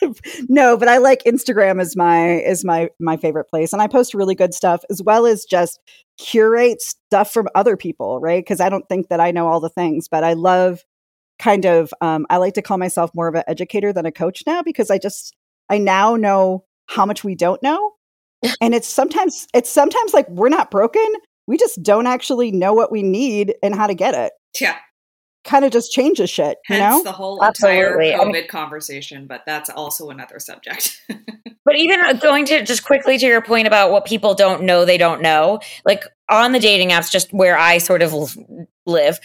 no, 0.48 0.76
but 0.76 0.88
I 0.88 0.98
like 0.98 1.22
Instagram 1.24 1.80
is 1.80 1.96
my 1.96 2.40
is 2.40 2.64
my 2.64 2.90
my 2.98 3.16
favorite 3.16 3.48
place, 3.48 3.72
and 3.72 3.82
I 3.82 3.86
post 3.86 4.14
really 4.14 4.34
good 4.34 4.54
stuff 4.54 4.82
as 4.90 5.02
well 5.02 5.26
as 5.26 5.44
just 5.44 5.78
curate 6.18 6.82
stuff 6.82 7.32
from 7.32 7.48
other 7.54 7.76
people, 7.76 8.20
right? 8.20 8.42
Because 8.42 8.60
I 8.60 8.68
don't 8.68 8.88
think 8.88 9.08
that 9.08 9.20
I 9.20 9.30
know 9.30 9.48
all 9.48 9.60
the 9.60 9.70
things, 9.70 10.06
but 10.08 10.24
I 10.24 10.34
love 10.34 10.84
kind 11.40 11.64
of 11.64 11.92
um, 12.00 12.26
I 12.30 12.36
like 12.36 12.54
to 12.54 12.62
call 12.62 12.78
myself 12.78 13.10
more 13.14 13.26
of 13.26 13.34
an 13.34 13.44
educator 13.48 13.92
than 13.92 14.06
a 14.06 14.12
coach 14.12 14.42
now 14.46 14.62
because 14.62 14.90
I 14.90 14.98
just 14.98 15.34
I 15.68 15.78
now 15.78 16.14
know 16.16 16.64
how 16.86 17.06
much 17.06 17.24
we 17.24 17.34
don't 17.34 17.62
know 17.62 17.92
and 18.60 18.74
it's 18.74 18.88
sometimes 18.88 19.46
it's 19.54 19.70
sometimes 19.70 20.12
like 20.12 20.28
we're 20.28 20.48
not 20.48 20.70
broken 20.70 21.06
we 21.50 21.56
just 21.56 21.82
don't 21.82 22.06
actually 22.06 22.52
know 22.52 22.72
what 22.72 22.92
we 22.92 23.02
need 23.02 23.56
and 23.60 23.74
how 23.74 23.88
to 23.88 23.94
get 23.94 24.14
it. 24.14 24.32
Yeah. 24.60 24.76
Kind 25.42 25.64
of 25.64 25.72
just 25.72 25.90
changes 25.90 26.30
shit, 26.30 26.58
Hence 26.66 26.78
you 26.78 26.78
know? 26.78 27.02
the 27.02 27.10
whole 27.10 27.42
Absolutely. 27.42 28.12
entire 28.12 28.24
COVID 28.24 28.28
I 28.28 28.32
mean, 28.32 28.46
conversation, 28.46 29.26
but 29.26 29.42
that's 29.46 29.68
also 29.68 30.10
another 30.10 30.38
subject. 30.38 31.02
but 31.64 31.74
even 31.74 32.00
uh, 32.02 32.12
going 32.12 32.44
to 32.44 32.64
just 32.64 32.84
quickly 32.84 33.18
to 33.18 33.26
your 33.26 33.42
point 33.42 33.66
about 33.66 33.90
what 33.90 34.04
people 34.04 34.32
don't 34.32 34.62
know, 34.62 34.84
they 34.84 34.96
don't 34.96 35.22
know, 35.22 35.58
like 35.84 36.04
on 36.28 36.52
the 36.52 36.60
dating 36.60 36.90
apps, 36.90 37.10
just 37.10 37.32
where 37.32 37.58
I 37.58 37.78
sort 37.78 38.02
of 38.02 38.14
live, 38.86 39.18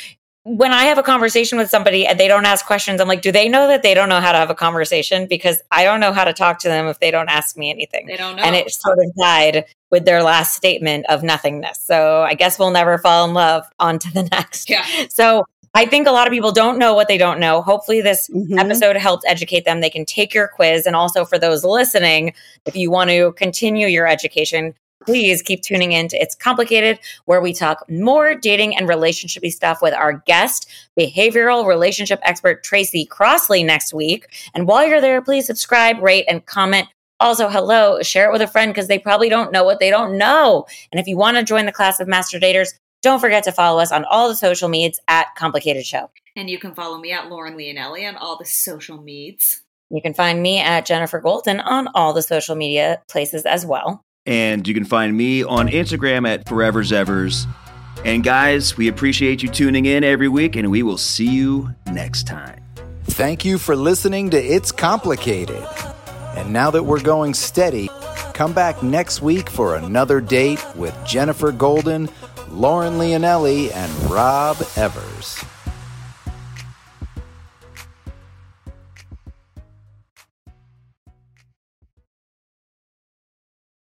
when 0.46 0.72
I 0.72 0.84
have 0.84 1.00
a 1.00 1.04
conversation 1.04 1.58
with 1.58 1.72
somebody 1.72 2.06
and 2.06 2.20
they 2.20 2.28
don't 2.28 2.46
ask 2.46 2.68
questions, 2.68 3.02
I'm 3.02 3.08
like, 3.08 3.24
do 3.24 3.32
they 3.32 3.50
know 3.50 3.68
that 3.68 3.82
they 3.82 3.96
don't 3.96 4.10
know 4.10 4.22
how 4.22 4.32
to 4.32 4.38
have 4.38 4.52
a 4.52 4.56
conversation? 4.56 5.26
Because 5.26 5.60
I 5.72 5.84
don't 5.84 6.00
know 6.00 6.14
how 6.14 6.24
to 6.24 6.34
talk 6.34 6.60
to 6.60 6.68
them 6.68 6.86
if 6.86 7.00
they 7.00 7.10
don't 7.10 7.30
ask 7.30 7.58
me 7.58 7.72
anything. 7.72 8.06
They 8.06 8.16
don't 8.16 8.36
know. 8.36 8.44
And 8.44 8.56
it 8.56 8.70
sort 8.72 9.00
of 9.00 9.12
died 9.16 9.66
with 9.90 10.06
their 10.06 10.22
last 10.22 10.54
statement 10.54 11.08
of 11.10 11.24
nothingness. 11.24 11.80
So 11.80 12.22
I 12.22 12.36
guess 12.36 12.60
we'll 12.60 12.70
never 12.70 13.00
fall 13.00 13.28
in 13.28 13.34
love. 13.34 13.66
On 13.80 13.98
to 13.98 14.14
the 14.14 14.24
next. 14.24 14.70
Yeah. 14.70 14.86
So 15.10 15.46
I 15.74 15.86
think 15.86 16.08
a 16.08 16.12
lot 16.12 16.28
of 16.28 16.32
people 16.32 16.52
don't 16.52 16.78
know 16.78 16.94
what 16.94 17.08
they 17.08 17.18
don't 17.18 17.40
know. 17.40 17.62
Hopefully, 17.62 18.02
this 18.02 18.30
mm-hmm. 18.30 18.58
episode 18.58 18.96
helped 18.96 19.26
educate 19.28 19.66
them. 19.66 19.82
They 19.82 19.90
can 19.90 20.06
take 20.06 20.34
your 20.34 20.48
quiz. 20.48 20.86
And 20.86 20.96
also, 20.96 21.26
for 21.26 21.38
those 21.38 21.66
listening, 21.66 22.34
if 22.66 22.76
you 22.76 22.90
want 22.92 23.10
to 23.10 23.34
continue 23.34 23.88
your 23.88 24.08
education, 24.08 24.76
please 25.06 25.42
keep 25.42 25.62
tuning 25.62 25.92
in 25.92 26.08
to 26.10 26.18
It's 26.18 26.36
Complicated, 26.36 27.00
where 27.26 27.42
we 27.42 27.54
talk 27.54 27.84
more 27.90 28.36
dating 28.36 28.76
and 28.76 28.88
relationshipy 28.88 29.52
stuff 29.52 29.82
with 29.82 29.94
our 29.94 30.14
guest, 30.26 30.70
behavioral 31.00 31.66
relationship 31.66 32.20
expert 32.24 32.64
Tracy 32.64 33.06
Crossley 33.06 33.64
next 33.64 33.94
week. 33.94 34.28
And 34.54 34.68
while 34.68 34.88
you're 34.88 35.02
there, 35.02 35.22
please 35.22 35.46
subscribe, 35.46 36.02
rate, 36.02 36.26
and 36.28 36.46
comment. 36.46 36.88
Also, 37.20 37.48
hello, 37.48 38.02
share 38.02 38.30
it 38.30 38.34
with 38.34 38.42
a 38.42 38.48
friend 38.48 38.74
because 38.74 38.88
they 38.88 39.00
probably 39.00 39.30
don't 39.30 39.52
know 39.52 39.64
what 39.64 39.80
they 39.80 39.90
don't 39.90 40.18
know. 40.18 40.66
And 40.92 41.00
if 41.00 41.08
you 41.08 41.18
want 41.18 41.38
to 41.38 41.44
join 41.44 41.66
the 41.66 41.72
class 41.72 42.00
of 42.00 42.08
master 42.08 42.40
daters, 42.40 42.74
don't 43.02 43.20
forget 43.20 43.44
to 43.44 43.52
follow 43.52 43.80
us 43.80 43.92
on 43.92 44.04
all 44.06 44.28
the 44.28 44.36
social 44.36 44.68
medias 44.68 45.00
at 45.08 45.28
Complicated 45.38 45.86
Show. 45.86 46.10
And 46.36 46.50
you 46.50 46.58
can 46.58 46.74
follow 46.74 46.98
me 46.98 47.12
at 47.12 47.30
Lauren 47.30 47.56
Leonelli 47.56 48.08
on 48.08 48.16
all 48.18 48.38
the 48.38 48.46
social 48.46 49.02
medias. 49.02 49.62
You 49.90 50.02
can 50.02 50.14
find 50.14 50.42
me 50.42 50.60
at 50.60 50.88
Jenifer 50.88 51.22
Golden 51.22 51.60
on 51.60 51.88
all 51.94 52.14
the 52.14 52.22
social 52.22 52.56
media 52.56 53.02
places 53.08 53.46
as 53.46 53.66
well. 53.66 54.02
And 54.26 54.68
you 54.68 54.74
can 54.74 54.86
find 54.86 55.16
me 55.16 55.44
on 55.44 55.68
Instagram 55.68 56.28
at 56.28 56.48
Forever's 56.48 56.92
Evers. 56.92 57.46
And 58.04 58.24
guys, 58.24 58.78
we 58.78 58.88
appreciate 58.88 59.44
you 59.44 59.50
tuning 59.50 59.86
in 59.86 60.04
every 60.04 60.28
week, 60.28 60.56
and 60.56 60.70
we 60.70 60.84
will 60.84 60.98
see 60.98 61.30
you 61.30 61.74
next 61.92 62.28
time. 62.28 62.62
Thank 63.06 63.46
you 63.46 63.58
for 63.58 63.76
listening 63.76 64.32
to 64.32 64.38
It's 64.38 64.72
Complicated. 64.72 65.64
And 66.36 66.52
now 66.52 66.70
that 66.72 66.84
we're 66.84 67.02
going 67.02 67.34
steady, 67.34 67.90
come 68.34 68.52
back 68.52 68.84
next 68.84 69.22
week 69.22 69.50
for 69.50 69.76
another 69.76 70.20
date 70.20 70.64
with 70.76 70.94
Jenifer 71.06 71.58
Golden, 71.58 72.10
Lauren 72.50 72.94
Leonelli, 72.94 73.72
and 73.74 73.92
Rob 74.10 74.58
Evers. 74.76 75.44